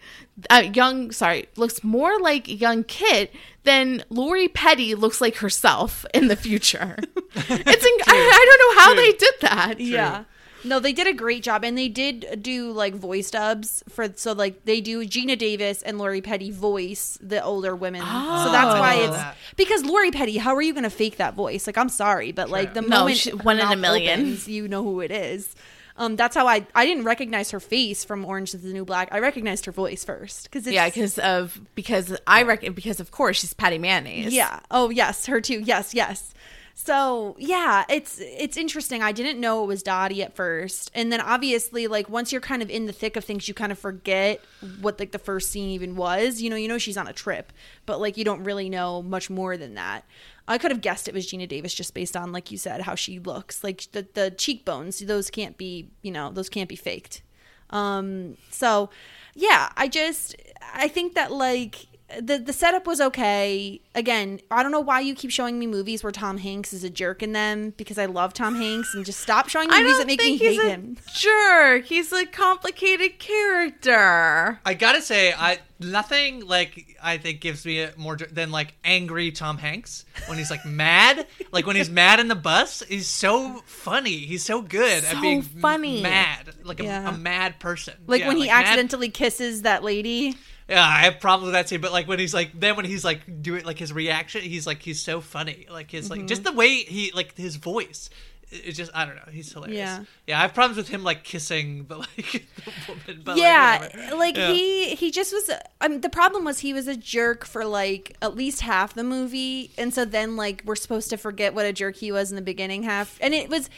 uh, 0.49 0.63
young 0.73 1.11
sorry, 1.11 1.47
looks 1.55 1.83
more 1.83 2.19
like 2.19 2.47
young 2.47 2.83
Kit 2.83 3.33
than 3.63 4.03
Lori 4.09 4.47
Petty 4.47 4.95
looks 4.95 5.19
like 5.21 5.37
herself 5.37 6.05
in 6.13 6.27
the 6.27 6.35
future. 6.35 6.97
it's 7.35 7.85
I, 8.07 8.07
I 8.07 8.45
don't 8.45 8.75
know 8.75 8.81
how 8.81 8.95
they 8.95 9.11
did 9.11 9.33
that. 9.41 9.79
Yeah. 9.79 10.23
No, 10.63 10.79
they 10.79 10.93
did 10.93 11.07
a 11.07 11.13
great 11.13 11.43
job, 11.43 11.63
and 11.63 11.77
they 11.77 11.89
did 11.89 12.39
do 12.41 12.71
like 12.71 12.93
voice 12.95 13.29
dubs 13.31 13.83
for. 13.89 14.07
So 14.15 14.31
like 14.33 14.65
they 14.65 14.81
do 14.81 15.01
Geena 15.05 15.37
Davis 15.37 15.81
and 15.81 15.97
Lori 15.97 16.21
Petty 16.21 16.51
voice 16.51 17.17
the 17.21 17.43
older 17.43 17.75
women. 17.75 18.01
so 18.01 18.07
that's 18.07 18.75
Oh. 18.75 18.79
why 18.79 18.95
it's 18.95 19.17
that. 19.17 19.35
because 19.57 19.83
Lori 19.83 20.11
Petty. 20.11 20.37
How 20.37 20.55
are 20.55 20.61
you 20.61 20.73
going 20.73 20.83
to 20.83 20.89
fake 20.89 21.17
that 21.17 21.33
voice? 21.33 21.67
Like 21.67 21.77
I'm 21.77 21.89
sorry, 21.89 22.31
but 22.31 22.49
like 22.49 22.73
the 22.73 22.81
No, 22.81 22.99
moment 22.99 23.17
she- 23.17 23.31
one 23.31 23.57
in 23.59 23.65
a 23.65 23.69
mouth 23.69 23.79
million. 23.79 24.19
opens, 24.21 24.47
you 24.47 24.67
know 24.67 24.83
who 24.83 25.01
it 25.01 25.11
is. 25.11 25.53
Um, 25.95 26.15
that's 26.15 26.35
how 26.35 26.47
I 26.47 26.65
I 26.73 26.85
didn't 26.87 27.03
recognize 27.03 27.51
her 27.51 27.59
face 27.59 28.03
from 28.03 28.25
Orange 28.25 28.55
is 28.55 28.63
the 28.63 28.73
New 28.73 28.83
Black. 28.83 29.09
I 29.11 29.19
recognized 29.19 29.65
her 29.65 29.71
voice 29.71 30.03
first 30.03 30.45
because 30.49 30.65
Yeah, 30.65 30.85
because 30.87 31.19
of 31.19 31.61
because 31.75 32.17
I 32.25 32.41
reckon 32.43 32.73
because 32.73 32.99
of 32.99 33.11
course 33.11 33.39
she's 33.41 33.53
Patty 33.53 33.77
Mayonnaise. 33.77 34.33
Yeah. 34.33 34.59
Oh, 34.71 34.89
yes, 34.89 35.27
her 35.27 35.39
too. 35.39 35.59
Yes, 35.59 35.93
yes. 35.93 36.33
So 36.75 37.35
yeah, 37.37 37.85
it's 37.87 38.19
it's 38.19 38.57
interesting. 38.57 39.03
I 39.03 39.11
didn't 39.11 39.39
know 39.39 39.63
it 39.63 39.67
was 39.67 39.83
Dottie 39.83 40.23
at 40.23 40.35
first, 40.35 40.89
and 40.95 41.11
then 41.11 41.21
obviously, 41.21 41.87
like 41.87 42.09
once 42.09 42.31
you're 42.31 42.41
kind 42.41 42.63
of 42.63 42.69
in 42.69 42.87
the 42.87 42.93
thick 42.93 43.15
of 43.15 43.23
things, 43.23 43.47
you 43.47 43.53
kind 43.53 43.71
of 43.71 43.77
forget 43.77 44.41
what 44.81 44.99
like 44.99 45.11
the 45.11 45.19
first 45.19 45.51
scene 45.51 45.69
even 45.69 45.95
was. 45.95 46.41
You 46.41 46.49
know, 46.49 46.55
you 46.55 46.67
know 46.67 46.79
she's 46.79 46.97
on 46.97 47.07
a 47.07 47.13
trip, 47.13 47.53
but 47.85 48.01
like 48.01 48.17
you 48.17 48.25
don't 48.25 48.43
really 48.43 48.69
know 48.69 49.03
much 49.03 49.29
more 49.29 49.55
than 49.55 49.75
that. 49.75 50.03
I 50.47 50.57
could 50.57 50.71
have 50.71 50.81
guessed 50.81 51.07
it 51.07 51.13
was 51.13 51.27
Geena 51.27 51.47
Davis 51.47 51.73
just 51.73 51.93
based 51.93 52.17
on, 52.17 52.31
like 52.31 52.51
you 52.51 52.57
said, 52.57 52.81
how 52.81 52.95
she 52.95 53.19
looks. 53.19 53.63
Like 53.63 53.87
the 53.91 54.07
the 54.13 54.31
cheekbones, 54.31 54.99
those 54.99 55.29
can't 55.29 55.57
be, 55.57 55.89
you 56.01 56.11
know, 56.11 56.31
those 56.31 56.49
can't 56.49 56.69
be 56.69 56.75
faked. 56.75 57.21
Um, 57.69 58.37
so 58.49 58.89
yeah, 59.35 59.71
I 59.77 59.87
just 59.87 60.35
I 60.73 60.87
think 60.87 61.13
that 61.13 61.31
like 61.31 61.87
the 62.21 62.37
the 62.37 62.53
setup 62.53 62.85
was 62.87 62.99
okay. 63.01 63.81
Again, 63.95 64.39
I 64.51 64.63
don't 64.63 64.71
know 64.71 64.79
why 64.79 64.99
you 65.01 65.15
keep 65.15 65.31
showing 65.31 65.59
me 65.59 65.67
movies 65.67 66.03
where 66.03 66.11
Tom 66.11 66.37
Hanks 66.37 66.73
is 66.73 66.83
a 66.83 66.89
jerk 66.89 67.21
in 67.23 67.33
them 67.33 67.73
because 67.77 67.97
I 67.97 68.05
love 68.05 68.33
Tom 68.33 68.55
Hanks 68.55 68.93
and 68.95 69.05
just 69.05 69.19
stop 69.19 69.49
showing 69.49 69.69
me 69.69 69.77
movies 69.79 69.91
don't 69.93 69.99
that 69.99 70.07
make 70.07 70.19
me 70.19 70.37
think 70.37 70.41
he's 70.41 70.61
hate 70.61 70.67
a 70.67 70.69
him. 70.71 70.97
jerk. 71.15 71.85
He's 71.85 72.11
a 72.11 72.25
complicated 72.25 73.19
character. 73.19 74.59
I 74.65 74.73
gotta 74.73 75.01
say, 75.01 75.33
I 75.33 75.59
nothing 75.79 76.45
like 76.45 76.95
I 77.01 77.17
think 77.17 77.41
gives 77.41 77.65
me 77.65 77.81
a 77.81 77.93
more 77.97 78.15
than 78.17 78.51
like 78.51 78.73
angry 78.83 79.31
Tom 79.31 79.57
Hanks 79.57 80.05
when 80.27 80.37
he's 80.37 80.49
like 80.51 80.65
mad. 80.65 81.27
Like 81.51 81.65
when 81.67 81.75
he's 81.75 81.89
mad 82.03 82.19
in 82.19 82.27
the 82.27 82.35
bus, 82.35 82.83
he's 82.87 83.07
so 83.07 83.61
funny. 83.65 84.17
He's 84.19 84.43
so 84.43 84.61
good 84.61 85.03
So 85.03 85.15
at 85.17 85.21
being 85.21 85.41
funny. 85.41 86.01
mad, 86.01 86.53
like 86.63 86.79
a, 86.79 86.83
Yeah. 86.83 87.09
a 87.09 87.17
mad 87.17 87.59
person. 87.59 87.95
Like 88.07 88.21
Yeah, 88.21 88.27
when 88.29 88.37
he 88.37 88.47
mad- 88.47 88.65
accidentally 88.65 89.09
kisses 89.09 89.63
that 89.63 89.83
lady. 89.83 90.35
Yeah, 90.69 90.81
I 90.81 91.01
have 91.01 91.19
problems 91.19 91.47
with 91.47 91.53
that 91.53 91.67
scene. 91.69 91.81
But 91.81 91.91
like 91.91 92.07
when 92.07 92.19
he's 92.19 92.33
like, 92.33 92.51
then 92.57 92.75
when 92.75 92.85
he's 92.85 93.03
like 93.03 93.41
doing 93.41 93.65
like 93.65 93.77
his 93.79 93.91
reaction, 93.93 94.41
he's 94.41 94.65
like 94.65 94.81
he's 94.81 95.01
so 95.01 95.19
funny. 95.21 95.67
Like 95.69 95.91
his 95.91 96.09
like 96.09 96.25
just 96.27 96.43
the 96.43 96.53
way 96.53 96.77
he 96.83 97.11
like 97.13 97.35
his 97.37 97.57
voice. 97.57 98.09
it- 98.51 98.61
It's 98.65 98.77
just 98.77 98.91
I 98.95 99.05
don't 99.05 99.15
know. 99.15 99.31
He's 99.31 99.51
hilarious. 99.51 99.77
Yeah. 99.77 100.03
yeah. 100.27 100.37
I 100.39 100.43
have 100.43 100.53
problems 100.53 100.77
with 100.77 100.87
him 100.87 101.03
like 101.03 101.23
kissing 101.23 101.85
the 101.89 101.97
like 101.97 102.15
the 102.63 102.71
woman. 102.87 103.21
But, 103.25 103.37
yeah, 103.37 103.89
like, 103.93 104.13
like 104.13 104.37
Yeah. 104.37 104.51
he 104.53 104.95
he 104.95 105.11
just 105.11 105.33
was. 105.33 105.49
Um, 105.81 105.99
the 106.01 106.09
problem 106.09 106.45
was 106.45 106.59
he 106.59 106.71
was 106.71 106.87
a 106.87 106.95
jerk 106.95 107.45
for 107.45 107.65
like 107.65 108.15
at 108.21 108.35
least 108.35 108.61
half 108.61 108.93
the 108.93 109.03
movie, 109.03 109.71
and 109.77 109.93
so 109.93 110.05
then 110.05 110.35
like 110.37 110.61
we're 110.65 110.75
supposed 110.75 111.09
to 111.09 111.17
forget 111.17 111.53
what 111.53 111.65
a 111.65 111.73
jerk 111.73 111.95
he 111.97 112.11
was 112.11 112.31
in 112.31 112.35
the 112.37 112.41
beginning 112.41 112.83
half, 112.83 113.17
and 113.21 113.33
it 113.33 113.49
was. 113.49 113.69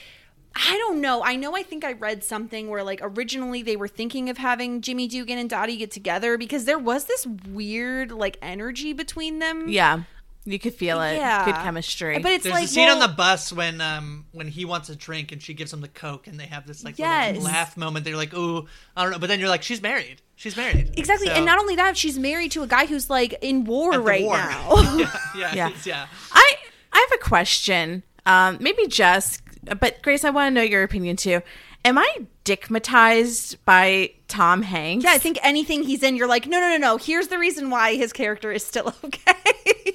I 0.56 0.78
don't 0.78 1.02
know. 1.02 1.22
I 1.24 1.36
know. 1.36 1.56
I 1.56 1.64
think 1.64 1.84
I 1.84 1.94
read 1.94 2.24
something 2.24 2.70
where 2.70 2.82
like 2.84 3.00
originally 3.04 3.62
they 3.62 3.76
were 3.76 3.88
thinking 3.90 4.30
of 4.30 4.38
having 4.38 4.82
Jimmy 4.82 5.08
Dugan 5.08 5.38
and 5.38 5.50
Dottie 5.50 5.76
get 5.78 5.92
together 5.92 6.38
because 6.38 6.66
there 6.66 6.80
was 6.80 7.06
this 7.06 7.28
weird 7.50 8.12
like 8.12 8.38
energy 8.42 8.94
between 8.94 9.40
them. 9.40 9.68
Yeah, 9.68 10.04
you 10.46 10.58
could 10.58 10.74
feel 10.74 11.02
it. 11.02 11.18
Yeah. 11.18 11.44
Good 11.44 11.56
chemistry. 11.56 12.20
But 12.20 12.32
it's 12.32 12.44
There's 12.46 12.54
like 12.54 12.64
a 12.66 12.68
scene 12.68 12.88
on 12.88 13.00
the 13.00 13.10
bus 13.10 13.52
when 13.52 13.82
um 13.82 14.26
when 14.32 14.48
he 14.48 14.64
wants 14.64 14.88
a 14.90 14.96
drink 14.96 15.34
and 15.34 15.42
she 15.42 15.54
gives 15.54 15.74
him 15.74 15.82
the 15.82 15.88
coke 15.90 16.28
and 16.28 16.40
they 16.40 16.46
have 16.46 16.66
this 16.66 16.86
like 16.86 16.98
Yes. 17.00 17.34
little 17.36 17.50
laugh 17.52 17.76
moment. 17.76 18.06
They're 18.06 18.16
like, 18.16 18.34
"Ooh, 18.34 18.66
I 18.96 19.04
don't 19.04 19.12
know," 19.12 19.20
but 19.20 19.28
then 19.28 19.42
you're 19.42 19.50
like, 19.50 19.64
"She's 19.64 19.82
married. 19.82 20.22
She's 20.38 20.56
married." 20.56 20.94
Exactly, 20.98 21.28
So- 21.28 21.34
and 21.34 21.46
not 21.46 21.60
only 21.60 21.76
that, 21.76 21.98
she's 21.98 22.18
married 22.18 22.52
to 22.52 22.64
a 22.64 22.68
guy 22.68 22.86
who's 22.86 23.10
like 23.10 23.38
in 23.42 23.66
war 23.66 23.94
At 23.96 24.04
right 24.04 24.24
war. 24.24 24.38
now. 24.38 24.76
yeah, 24.98 24.98
yeah, 25.36 25.54
Yeah. 25.54 25.54
yeah, 25.54 25.70
yeah. 25.86 26.08
I 26.32 26.54
I 26.94 27.06
have 27.10 27.20
a 27.20 27.22
question. 27.24 28.04
Um, 28.28 28.58
maybe 28.60 28.88
Jess, 28.88 29.40
but 29.80 30.02
Grace, 30.02 30.24
I 30.24 30.30
want 30.30 30.48
to 30.48 30.52
know 30.52 30.62
your 30.62 30.84
opinion 30.84 31.16
too. 31.16 31.42
Am 31.84 31.98
I 31.98 32.26
dickmatized 32.46 33.58
by 33.64 34.12
Tom 34.28 34.64
Hanks? 34.64 35.04
yeah, 35.04 35.12
I 35.12 35.18
think 35.20 35.38
anything 35.44 35.84
he's 35.84 36.02
in, 36.02 36.16
you're 36.16 36.28
like, 36.28 36.48
no, 36.48 36.60
no, 36.60 36.70
no, 36.70 36.78
no. 36.78 36.98
Here's 36.98 37.28
the 37.28 37.38
reason 37.38 37.70
why 37.70 37.96
his 37.96 38.12
character 38.12 38.52
is 38.52 38.66
still 38.66 38.94
okay. 39.04 39.94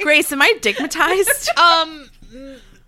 Grace, 0.00 0.32
am 0.32 0.40
I 0.42 0.54
dickmatized? 0.60 1.48
Um, 1.58 2.08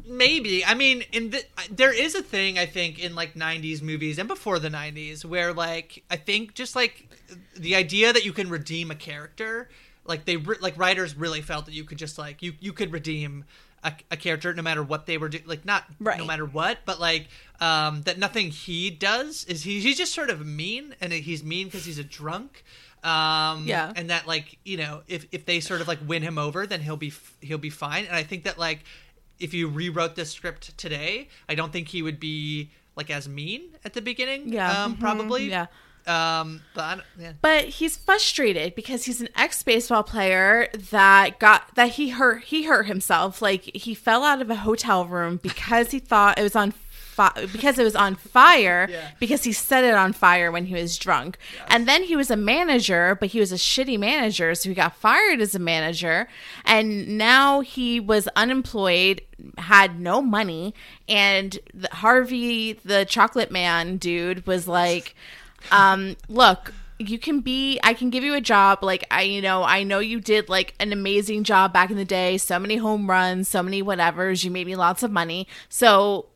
maybe. 0.06 0.64
I 0.64 0.74
mean, 0.74 1.02
in 1.12 1.30
the 1.30 1.42
there 1.70 1.92
is 1.92 2.14
a 2.14 2.22
thing 2.22 2.58
I 2.58 2.66
think 2.66 2.98
in 2.98 3.14
like 3.14 3.34
'90s 3.34 3.82
movies 3.82 4.18
and 4.18 4.28
before 4.28 4.58
the 4.58 4.68
'90s 4.68 5.24
where 5.24 5.52
like 5.52 6.02
I 6.10 6.16
think 6.16 6.54
just 6.54 6.74
like 6.76 7.08
the 7.56 7.74
idea 7.74 8.12
that 8.12 8.24
you 8.24 8.32
can 8.32 8.48
redeem 8.48 8.90
a 8.90 8.94
character, 8.94 9.68
like 10.04 10.24
they 10.24 10.36
re- 10.36 10.56
like 10.60 10.78
writers 10.78 11.16
really 11.16 11.40
felt 11.42 11.66
that 11.66 11.74
you 11.74 11.84
could 11.84 11.98
just 11.98 12.18
like 12.18 12.42
you 12.42 12.54
you 12.60 12.72
could 12.72 12.92
redeem. 12.92 13.44
A, 13.82 13.92
a 14.10 14.16
character 14.18 14.52
no 14.52 14.62
matter 14.62 14.82
what 14.82 15.06
they 15.06 15.16
were 15.16 15.30
doing 15.30 15.44
like 15.46 15.64
not 15.64 15.84
Right. 15.98 16.18
no 16.18 16.26
matter 16.26 16.44
what 16.44 16.80
but 16.84 17.00
like 17.00 17.28
um 17.60 18.02
that 18.02 18.18
nothing 18.18 18.50
he 18.50 18.90
does 18.90 19.44
is 19.44 19.62
he 19.62 19.80
he's 19.80 19.96
just 19.96 20.12
sort 20.12 20.28
of 20.28 20.44
mean 20.44 20.94
and 21.00 21.12
he's 21.14 21.42
mean 21.42 21.66
because 21.68 21.86
he's 21.86 21.98
a 21.98 22.04
drunk 22.04 22.62
Um, 23.02 23.64
Yeah. 23.66 23.90
and 23.96 24.10
that 24.10 24.26
like 24.26 24.58
you 24.64 24.76
know 24.76 25.02
if 25.08 25.24
if 25.32 25.46
they 25.46 25.60
sort 25.60 25.80
of 25.80 25.88
like 25.88 25.98
win 26.06 26.22
him 26.22 26.36
over, 26.36 26.66
then 26.66 26.80
he'll 26.82 26.98
be 26.98 27.08
f- 27.08 27.36
he'll 27.40 27.56
be 27.56 27.70
fine. 27.70 28.04
And 28.04 28.14
I 28.14 28.22
think 28.22 28.44
that 28.44 28.58
like 28.58 28.80
if 29.38 29.54
you 29.54 29.66
rewrote 29.68 30.14
this 30.16 30.30
script 30.30 30.76
today, 30.76 31.28
I 31.48 31.54
don't 31.54 31.72
think 31.72 31.88
he 31.88 32.02
would 32.02 32.20
be 32.20 32.70
like 32.96 33.08
as 33.08 33.26
mean 33.26 33.62
at 33.86 33.94
the 33.94 34.02
beginning. 34.02 34.52
Yeah. 34.52 34.84
um, 34.84 34.98
probably. 34.98 35.48
Yeah. 35.48 35.66
Um, 36.06 36.62
but 36.74 37.00
yeah. 37.18 37.32
But 37.40 37.64
he's 37.64 37.96
frustrated 37.96 38.74
because 38.74 39.04
he's 39.04 39.20
an 39.20 39.28
ex 39.36 39.62
baseball 39.62 40.02
player 40.02 40.68
that 40.90 41.38
got 41.38 41.74
that 41.74 41.90
he 41.90 42.10
hurt 42.10 42.44
he 42.44 42.64
hurt 42.64 42.86
himself. 42.86 43.40
Like 43.42 43.62
he 43.74 43.94
fell 43.94 44.24
out 44.24 44.40
of 44.42 44.50
a 44.50 44.56
hotel 44.56 45.06
room 45.06 45.38
because 45.42 45.90
he 45.90 45.98
thought 45.98 46.38
it 46.38 46.42
was 46.42 46.56
on 46.56 46.72
fi- 47.20 47.46
because 47.52 47.78
it 47.78 47.84
was 47.84 47.96
on 47.96 48.14
fire 48.14 48.88
because 49.18 49.44
he 49.44 49.52
set 49.52 49.84
it 49.84 49.94
on 49.94 50.12
fire 50.12 50.50
when 50.50 50.66
he 50.66 50.74
was 50.74 50.96
drunk. 50.96 51.36
And 51.68 51.86
then 51.86 52.04
he 52.04 52.16
was 52.16 52.30
a 52.30 52.36
manager, 52.36 53.16
but 53.20 53.30
he 53.30 53.40
was 53.40 53.52
a 53.52 53.56
shitty 53.56 53.98
manager, 53.98 54.54
so 54.54 54.68
he 54.68 54.74
got 54.74 54.96
fired 54.96 55.40
as 55.40 55.54
a 55.54 55.58
manager. 55.58 56.28
And 56.64 57.18
now 57.18 57.60
he 57.60 58.00
was 58.00 58.28
unemployed, 58.36 59.22
had 59.58 60.00
no 60.00 60.22
money, 60.22 60.74
and 61.08 61.58
the, 61.74 61.88
Harvey, 61.92 62.74
the 62.84 63.04
chocolate 63.04 63.50
man 63.50 63.96
dude, 63.96 64.46
was 64.46 64.66
like 64.66 65.14
um 65.70 66.16
look 66.28 66.72
you 66.98 67.18
can 67.18 67.40
be 67.40 67.80
i 67.82 67.94
can 67.94 68.10
give 68.10 68.22
you 68.22 68.34
a 68.34 68.40
job. 68.40 68.80
Like 68.82 69.06
i 69.10 69.22
you 69.22 69.40
know 69.40 69.62
i 69.62 69.82
know 69.82 69.98
you 70.00 70.20
did 70.20 70.48
like 70.48 70.74
an 70.78 70.92
amazing 70.92 71.44
job 71.44 71.72
back 71.72 71.90
in 71.90 71.96
the 71.96 72.04
day. 72.04 72.36
So 72.38 72.58
many 72.58 72.76
home 72.76 73.08
runs 73.08 73.48
so 73.48 73.62
many 73.62 73.82
whatevers. 73.82 74.44
You 74.44 74.50
made 74.50 74.66
me 74.66 74.76
lots 74.76 75.02
of 75.02 75.10
money. 75.10 75.46
So 75.68 76.26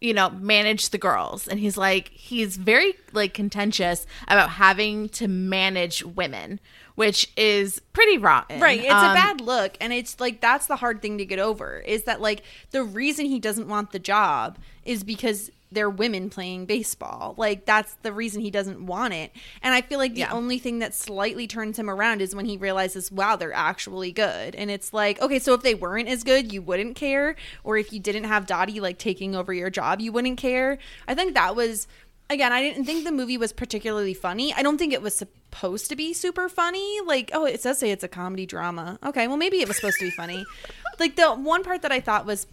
you 0.00 0.14
know 0.14 0.30
manage 0.30 0.90
the 0.90 0.98
girls. 0.98 1.46
And 1.46 1.60
he's 1.60 1.76
like 1.76 2.08
he's 2.08 2.56
very 2.56 2.94
like 3.12 3.32
contentious 3.32 4.06
about 4.26 4.50
having 4.50 5.08
to 5.10 5.28
manage 5.28 6.04
women 6.04 6.58
which 6.96 7.30
is 7.36 7.80
pretty 7.92 8.18
rotten. 8.18 8.58
Right. 8.58 8.80
It's 8.80 8.90
Um, 8.92 9.12
a 9.12 9.14
bad 9.14 9.40
look. 9.40 9.76
And 9.80 9.92
it's 9.92 10.18
like, 10.18 10.40
that's 10.40 10.66
the 10.66 10.74
hard 10.74 11.00
thing 11.00 11.16
to 11.18 11.24
get 11.24 11.38
over 11.38 11.78
is 11.78 12.02
that, 12.02 12.20
like, 12.20 12.42
the 12.72 12.82
reason 12.82 13.26
he 13.26 13.38
doesn't 13.38 13.68
want 13.68 13.92
the 13.92 14.00
job 14.00 14.58
is 14.84 15.04
because 15.04 15.48
they're 15.70 15.90
women 15.90 16.30
playing 16.30 16.64
baseball. 16.66 17.34
Like, 17.36 17.66
that's 17.66 17.94
the 18.02 18.12
reason 18.12 18.40
he 18.40 18.50
doesn't 18.50 18.84
want 18.86 19.12
it. 19.14 19.32
And 19.62 19.74
I 19.74 19.82
feel 19.82 19.98
like 19.98 20.14
the 20.14 20.20
Yeah. 20.20 20.32
only 20.32 20.58
thing 20.58 20.78
that 20.78 20.94
slightly 20.94 21.46
turns 21.46 21.78
him 21.78 21.90
around 21.90 22.22
is 22.22 22.34
when 22.34 22.46
he 22.46 22.56
realizes, 22.56 23.12
wow, 23.12 23.36
they're 23.36 23.52
actually 23.52 24.10
good. 24.12 24.54
And 24.54 24.70
it's 24.70 24.92
like, 24.92 25.20
okay, 25.20 25.38
so 25.38 25.52
if 25.54 25.62
they 25.62 25.74
weren't 25.74 26.08
as 26.08 26.24
good, 26.24 26.52
you 26.52 26.62
wouldn't 26.62 26.96
care. 26.96 27.36
Or 27.64 27.76
if 27.76 27.92
you 27.92 28.00
didn't 28.00 28.24
have 28.24 28.46
Dottie, 28.46 28.80
like, 28.80 28.98
taking 28.98 29.34
over 29.36 29.52
your 29.52 29.68
job, 29.70 30.00
you 30.00 30.10
wouldn't 30.12 30.38
care. 30.38 30.78
I 31.06 31.14
think 31.14 31.34
that 31.34 31.54
was. 31.54 31.86
Again, 32.30 32.52
I 32.52 32.60
didn't 32.60 32.84
think 32.84 33.04
the 33.04 33.10
movie 33.12 33.38
was 33.38 33.54
particularly 33.54 34.12
funny. 34.12 34.52
I 34.52 34.60
don't 34.62 34.76
think 34.76 34.92
it 34.92 35.00
was 35.00 35.14
supposed 35.14 35.88
to 35.88 35.96
be 35.96 36.12
super 36.12 36.50
funny. 36.50 37.00
Like, 37.06 37.30
oh, 37.32 37.46
it 37.46 37.62
does 37.62 37.78
say 37.78 37.90
it's 37.90 38.04
a 38.04 38.08
comedy 38.08 38.44
drama. 38.44 38.98
Okay, 39.02 39.26
well, 39.26 39.38
maybe 39.38 39.62
it 39.62 39.66
was 39.66 39.76
supposed 39.78 39.98
to 40.00 40.04
be 40.04 40.10
funny. 40.10 40.44
Like, 41.00 41.14
the 41.14 41.30
one 41.30 41.62
part 41.62 41.82
that 41.82 41.92
I 41.92 42.00
thought 42.00 42.26
was 42.26 42.48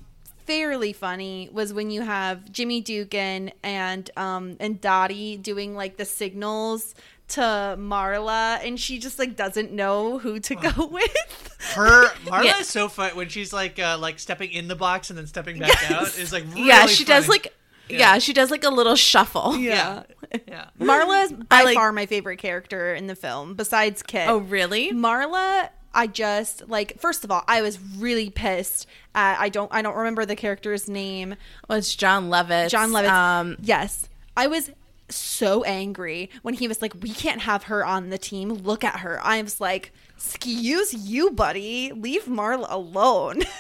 fairly 0.46 0.94
funny 0.94 1.50
was 1.52 1.74
when 1.74 1.90
you 1.92 2.02
have 2.02 2.52
Jimmy 2.52 2.82
Dugan 2.82 3.52
and 3.64 4.10
um 4.18 4.58
and 4.60 4.80
Dottie 4.82 5.38
doing 5.38 5.76
like 5.76 5.98
the 5.98 6.06
signals 6.06 6.96
to 7.28 7.42
Marla, 7.42 8.64
and 8.64 8.80
she 8.80 9.00
just 9.00 9.18
like 9.18 9.36
doesn't 9.36 9.72
know 9.72 10.20
who 10.20 10.40
to 10.42 10.56
go 10.56 10.86
with. 10.92 11.58
Her 11.74 12.08
Marla 12.26 12.44
Yeah. 12.46 12.60
is 12.60 12.68
so 12.68 12.88
fun 12.88 13.16
when 13.16 13.30
she's 13.30 13.52
like 13.52 13.80
uh, 13.80 13.98
like 14.00 14.20
stepping 14.20 14.52
in 14.52 14.68
the 14.68 14.76
box 14.76 15.10
and 15.10 15.18
then 15.18 15.26
stepping 15.28 15.58
back 15.60 15.70
Yes. 15.70 15.92
out. 15.92 16.20
Is 16.20 16.32
like 16.32 16.44
really 16.50 16.68
yeah 16.68 16.86
she 16.86 17.04
does 17.04 17.28
like 17.28 17.54
yeah. 17.90 18.18
she 18.20 18.34
does 18.34 18.50
like 18.52 18.64
a 18.64 18.70
little 18.70 18.96
shuffle 18.96 19.56
yeah 19.58 20.04
yeah. 20.48 20.70
Marla 20.80 21.26
is 21.26 21.34
by 21.34 21.64
like- 21.64 21.76
far 21.76 21.92
my 21.92 22.06
favorite 22.06 22.38
character 22.38 22.94
in 22.94 23.08
the 23.08 23.16
film, 23.16 23.56
besides 23.56 24.04
Kit. 24.04 24.28
oh 24.30 24.38
really 24.38 24.92
Marla, 24.92 25.70
I 25.96 26.08
just 26.08 26.68
like 26.70 27.00
first 27.00 27.24
of 27.24 27.32
all, 27.32 27.44
I 27.48 27.62
was 27.62 27.80
really 27.98 28.30
pissed 28.30 28.86
at 29.16 29.40
I 29.40 29.50
don't 29.50 29.72
I 29.74 29.82
don't 29.82 29.96
remember 29.96 30.26
the 30.26 30.36
character's 30.36 30.88
name. 30.88 31.36
well 31.68 31.78
it's 31.80 31.96
Jon 31.96 32.30
Lovitz 32.30 32.70
Jon 32.70 32.92
Lovitz. 32.92 33.10
um 33.10 33.58
yes. 33.62 34.08
I 34.38 34.48
was 34.48 34.70
so 35.10 35.64
angry 35.64 36.30
when 36.42 36.56
he 36.56 36.68
was 36.68 36.82
like, 36.82 36.94
We 37.02 37.10
can't 37.12 37.42
have 37.42 37.64
her 37.64 37.86
on 37.86 38.10
the 38.10 38.18
team. 38.18 38.50
Look 38.50 38.84
at 38.84 39.00
her. 39.00 39.20
I 39.24 39.42
was 39.42 39.62
like, 39.62 39.92
Excuse 40.18 40.94
you, 40.94 41.32
buddy. 41.32 41.92
Leave 41.94 42.26
Marla 42.26 42.68
alone. 42.70 43.42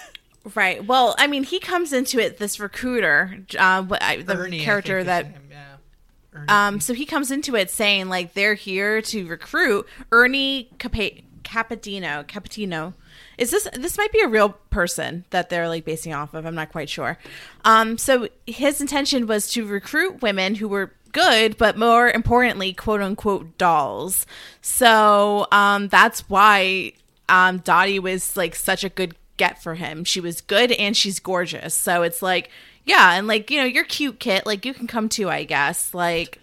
Right. 0.53 0.85
Well, 0.85 1.15
I 1.17 1.25
mean, 1.25 1.41
he 1.43 1.59
comes 1.59 1.91
into 1.91 2.19
it 2.19 2.37
this 2.37 2.59
recruiter, 2.59 3.39
uh, 3.57 3.81
what 3.81 4.03
I, 4.03 4.17
the 4.21 4.37
Ernie, 4.37 4.59
character 4.59 4.97
think 5.03 5.07
that. 5.07 5.25
is 5.25 5.31
yeah. 5.49 6.67
Um, 6.67 6.79
so 6.79 6.93
he 6.93 7.05
comes 7.07 7.31
into 7.31 7.55
it 7.55 7.71
saying 7.71 8.09
like 8.09 8.35
they're 8.35 8.53
here 8.53 9.01
to 9.01 9.25
recruit 9.27 9.87
Ernie 10.11 10.69
Capa- 10.77 11.21
Capadino. 11.45 12.25
Capadino. 12.25 12.93
Is 13.37 13.51
this 13.51 13.67
this 13.73 13.97
might 13.97 14.11
be 14.11 14.19
a 14.19 14.27
real 14.27 14.49
person 14.69 15.23
that 15.29 15.49
they're 15.49 15.69
like 15.69 15.85
basing 15.85 16.13
off 16.13 16.33
of? 16.33 16.45
I'm 16.45 16.55
not 16.55 16.71
quite 16.71 16.89
sure. 16.89 17.17
Um, 17.63 17.97
so 17.97 18.27
his 18.45 18.81
intention 18.81 19.27
was 19.27 19.47
to 19.51 19.65
recruit 19.65 20.21
women 20.21 20.55
who 20.55 20.67
were 20.67 20.91
good, 21.13 21.57
but 21.57 21.77
more 21.77 22.09
importantly, 22.09 22.73
quote 22.73 23.01
unquote 23.01 23.57
dolls. 23.57 24.25
So 24.61 25.47
um, 25.51 25.87
that's 25.87 26.29
why 26.29 26.93
um, 27.29 27.59
Dottie 27.59 27.99
was 27.99 28.35
like 28.35 28.55
such 28.55 28.83
a 28.83 28.89
good 28.89 29.15
get 29.37 29.61
for 29.61 29.75
him. 29.75 30.03
She 30.03 30.19
was 30.19 30.41
good 30.41 30.71
and 30.73 30.95
she's 30.95 31.19
gorgeous. 31.19 31.73
So 31.73 32.03
it's 32.03 32.21
like, 32.21 32.49
yeah, 32.85 33.13
and 33.13 33.27
like, 33.27 33.49
you 33.49 33.57
know, 33.57 33.65
you're 33.65 33.83
cute, 33.83 34.19
Kit. 34.19 34.45
Like, 34.45 34.65
you 34.65 34.73
can 34.73 34.87
come 34.87 35.09
too, 35.09 35.29
I 35.29 35.43
guess. 35.43 35.93
Like, 35.93 36.39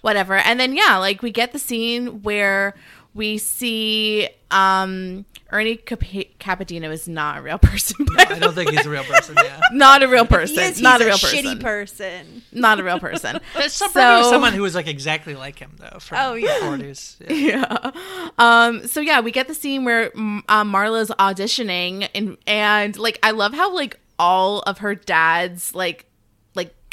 whatever. 0.00 0.36
And 0.36 0.58
then, 0.58 0.74
yeah, 0.74 0.96
like, 0.98 1.22
we 1.22 1.30
get 1.30 1.52
the 1.52 1.58
scene 1.58 2.22
where 2.22 2.74
we 3.14 3.38
see 3.38 4.28
um 4.50 5.24
Ernie 5.52 5.76
Cap- 5.76 6.00
Capadino 6.00 6.90
is 6.90 7.06
not 7.06 7.38
a 7.38 7.42
real 7.42 7.58
person. 7.58 8.04
by 8.16 8.24
I 8.28 8.38
don't 8.40 8.54
think 8.54 8.70
he's 8.70 8.86
a 8.86 8.90
real 8.90 9.04
person. 9.04 9.36
Yeah. 9.42 9.60
Not 9.72 10.02
a 10.02 10.08
real 10.08 10.26
person. 10.26 10.56
he 10.56 10.62
is, 10.64 10.80
not 10.82 11.00
a 11.00 11.04
he's 11.10 11.22
real 11.22 11.32
shitty 11.32 11.60
person. 11.60 12.18
person. 12.24 12.42
Not 12.50 12.80
a 12.80 12.82
real 12.82 12.98
person. 12.98 13.38
There's 13.54 13.72
some, 13.72 13.88
So- 13.90 14.00
probably 14.00 14.30
someone 14.30 14.52
who 14.52 14.62
was 14.62 14.74
like 14.74 14.88
exactly 14.88 15.34
like 15.36 15.58
him 15.60 15.72
though. 15.78 15.98
From 16.00 16.18
Oh, 16.20 16.34
yeah. 16.34 16.58
the 16.58 16.64
40s. 16.84 17.16
Yeah. 17.30 17.90
yeah. 17.92 18.28
Um. 18.38 18.86
So 18.88 19.00
yeah, 19.00 19.20
we 19.20 19.30
get 19.30 19.46
the 19.46 19.54
scene 19.54 19.84
where 19.84 20.06
uh, 20.06 20.64
Marla's 20.64 21.10
auditioning, 21.10 22.08
and 22.14 22.36
and 22.48 22.96
like 22.98 23.18
I 23.22 23.30
love 23.30 23.54
how 23.54 23.72
like 23.74 23.98
all 24.18 24.60
of 24.60 24.78
her 24.78 24.94
dad's 24.96 25.72
like 25.74 25.84
like 25.96 26.06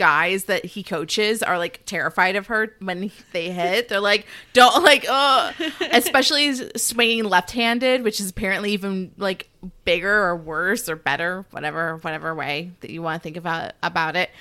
guys 0.02 0.45
that 0.45 0.66
he 0.66 0.82
coaches 0.82 1.43
are 1.43 1.60
like 1.60 1.86
terrified 1.86 2.36
of 2.36 2.47
her 2.47 2.76
when 2.80 3.12
they 3.34 3.52
hit. 3.52 3.88
They're 3.88 3.99
like, 3.99 4.26
don't 4.52 4.84
like, 4.84 5.06
uh 5.08 5.54
especially 5.91 6.72
swinging 6.76 7.26
left-handed, 7.26 8.04
which 8.04 8.20
is 8.20 8.32
apparently 8.32 8.72
even 8.72 9.12
like 9.18 9.47
bigger 9.86 10.24
or 10.24 10.36
worse 10.36 10.89
or 10.89 10.95
better, 10.95 11.45
whatever 11.52 11.97
whatever 11.97 12.34
way 12.34 12.72
that 12.80 12.89
you 12.89 13.04
want 13.04 13.22
to 13.22 13.24
think 13.24 13.38
about 13.38 13.74
about 13.84 14.16
it. 14.16 14.32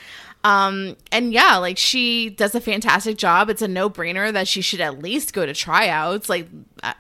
Um, 0.43 0.97
and 1.13 1.31
yeah, 1.35 1.59
like 1.59 1.77
she 1.77 2.31
does 2.31 2.55
a 2.55 2.61
fantastic 2.63 3.19
job. 3.19 3.51
It's 3.51 3.61
a 3.61 3.69
no 3.69 3.91
brainer 3.91 4.33
that 4.33 4.49
she 4.49 4.63
should 4.63 4.81
at 4.81 4.99
least 4.99 5.35
go 5.35 5.45
to 5.45 5.53
tryouts, 5.53 6.31
like 6.31 6.49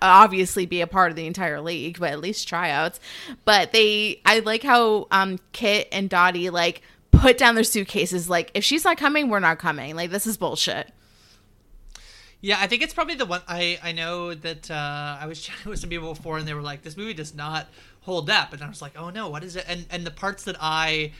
obviously 0.02 0.66
be 0.66 0.82
a 0.82 0.86
part 0.86 1.11
of 1.11 1.16
the 1.16 1.26
entire 1.26 1.62
league, 1.62 1.98
but 1.98 2.12
at 2.12 2.20
least 2.20 2.46
tryouts. 2.46 3.00
But 3.46 3.72
they, 3.72 4.20
I 4.26 4.40
like 4.40 4.62
how, 4.62 5.08
um, 5.11 5.38
Kit 5.52 5.88
and 5.90 6.11
Dottie 6.11 6.50
like 6.50 6.82
put 7.12 7.36
down 7.38 7.54
their 7.54 7.64
suitcases. 7.64 8.28
Like, 8.28 8.50
if 8.54 8.64
she's 8.64 8.84
not 8.84 8.96
coming, 8.96 9.28
we're 9.28 9.40
not 9.40 9.58
coming. 9.58 9.94
Like, 9.96 10.11
this 10.11 10.26
is 10.26 10.36
bullshit. 10.36 10.90
Yeah, 12.42 12.56
I 12.58 12.66
think 12.68 12.82
it's 12.82 12.94
probably 12.94 13.16
the 13.16 13.26
one. 13.26 13.42
I 13.46 13.78
I 13.82 13.92
know 13.92 14.32
that 14.34 14.70
uh, 14.70 15.18
I 15.20 15.26
was 15.26 15.40
chatting 15.44 15.68
with 15.70 15.78
some 15.78 15.90
people 15.90 16.14
before, 16.14 16.38
and 16.38 16.48
they 16.48 16.54
were 16.54 16.62
like, 16.62 16.82
"This 16.82 16.96
movie 16.96 17.12
does 17.14 17.34
not 17.34 17.66
hold 18.02 18.30
up," 18.30 18.52
and 18.54 18.62
I 18.62 18.68
was 18.68 18.80
like, 18.80 18.92
"Oh 18.98 19.11
no, 19.11 19.28
what 19.28 19.44
is 19.44 19.56
it?" 19.56 19.66
And 19.68 19.84
and 19.90 20.06
the 20.06 20.11
parts 20.11 20.44
that 20.44 20.56
I 20.58 21.12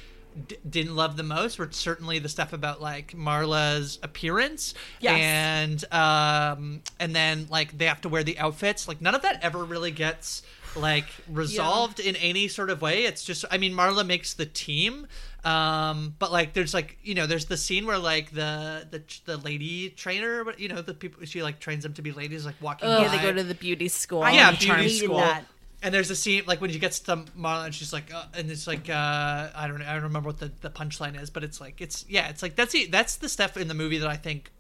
d- 0.49 0.57
didn't 0.69 0.97
love 0.97 1.19
the 1.19 1.23
most 1.23 1.59
were 1.59 1.69
certainly 1.73 2.21
the 2.21 2.31
stuff 2.31 2.55
about 2.55 2.81
like 2.81 3.13
Marla's 3.13 3.99
appearance, 4.03 4.73
Yes. 5.01 5.21
and 5.21 5.93
um, 5.93 6.81
and 6.99 7.15
then 7.15 7.49
like 7.51 7.77
they 7.77 7.85
have 7.85 8.01
to 8.01 8.09
wear 8.09 8.23
the 8.25 8.39
outfits. 8.39 8.89
Like 8.89 9.03
none 9.03 9.15
of 9.15 9.21
that 9.21 9.45
ever 9.45 9.63
really 9.63 9.91
gets 9.91 10.43
like 10.75 11.07
resolved 11.29 12.01
in 12.01 12.17
any 12.17 12.49
sort 12.49 12.71
of 12.71 12.81
way. 12.81 13.05
It's 13.05 13.25
just, 13.25 13.45
I 13.51 13.59
mean, 13.59 13.73
Marla 13.75 14.07
makes 14.07 14.33
the 14.35 14.47
team. 14.47 15.07
Um, 15.45 16.15
but 16.19 16.31
like, 16.31 16.53
there's 16.53 16.75
like, 16.75 16.99
you 17.03 17.15
know, 17.15 17.27
there's 17.27 17.47
the 17.47 17.57
scene 17.57 17.87
where 17.87 17.99
like 17.99 18.31
the 18.31 18.87
the 18.91 19.03
the 19.25 19.37
lady 19.39 19.91
trainer, 19.91 20.45
but 20.45 20.61
you 20.61 20.69
know, 20.69 20.83
the 20.83 20.95
people 20.95 21.25
she 21.25 21.43
like 21.43 21.61
trains 21.61 21.83
them 21.83 21.95
to 21.95 22.03
be 22.03 22.13
ladies, 22.13 22.45
like 22.45 22.57
walking. 22.61 22.89
Yeah, 22.89 23.09
they 23.09 23.23
go 23.23 23.33
to 23.33 23.43
the 23.43 23.55
beauty 23.55 23.89
school. 23.89 24.23
I 24.23 24.33
yeah, 24.33 24.51
beauty 24.51 24.89
school. 24.89 25.17
that. 25.17 25.45
And 25.83 25.95
there's 25.95 26.11
a 26.11 26.17
scene 26.17 26.43
like 26.47 26.61
when 26.61 26.71
she 26.71 26.79
gets 26.79 27.01
to 27.01 27.17
Marla 27.39 27.65
and 27.65 27.75
she's 27.75 27.91
like, 27.91 28.13
uh, 28.13 28.27
and 28.35 28.51
it's 28.51 28.67
like, 28.67 28.91
uh, 28.91 29.49
I 29.55 29.67
don't 29.67 29.79
know, 29.79 29.87
I 29.87 29.95
don't 29.95 30.03
remember 30.03 30.29
what 30.29 30.39
the, 30.39 30.53
the 30.61 30.69
punchline 30.69 31.19
is, 31.19 31.31
but 31.31 31.43
it's 31.43 31.59
like, 31.59 31.81
it's 31.81 32.05
yeah, 32.07 32.29
it's 32.29 32.43
like 32.43 32.55
that's 32.55 32.73
the 32.73 32.87
that's 32.87 33.17
the 33.17 33.31
stuff 33.31 33.57
in 33.57 33.67
the 33.67 33.75
movie 33.75 33.97
that 33.97 34.09
I 34.11 34.17
think 34.17 34.51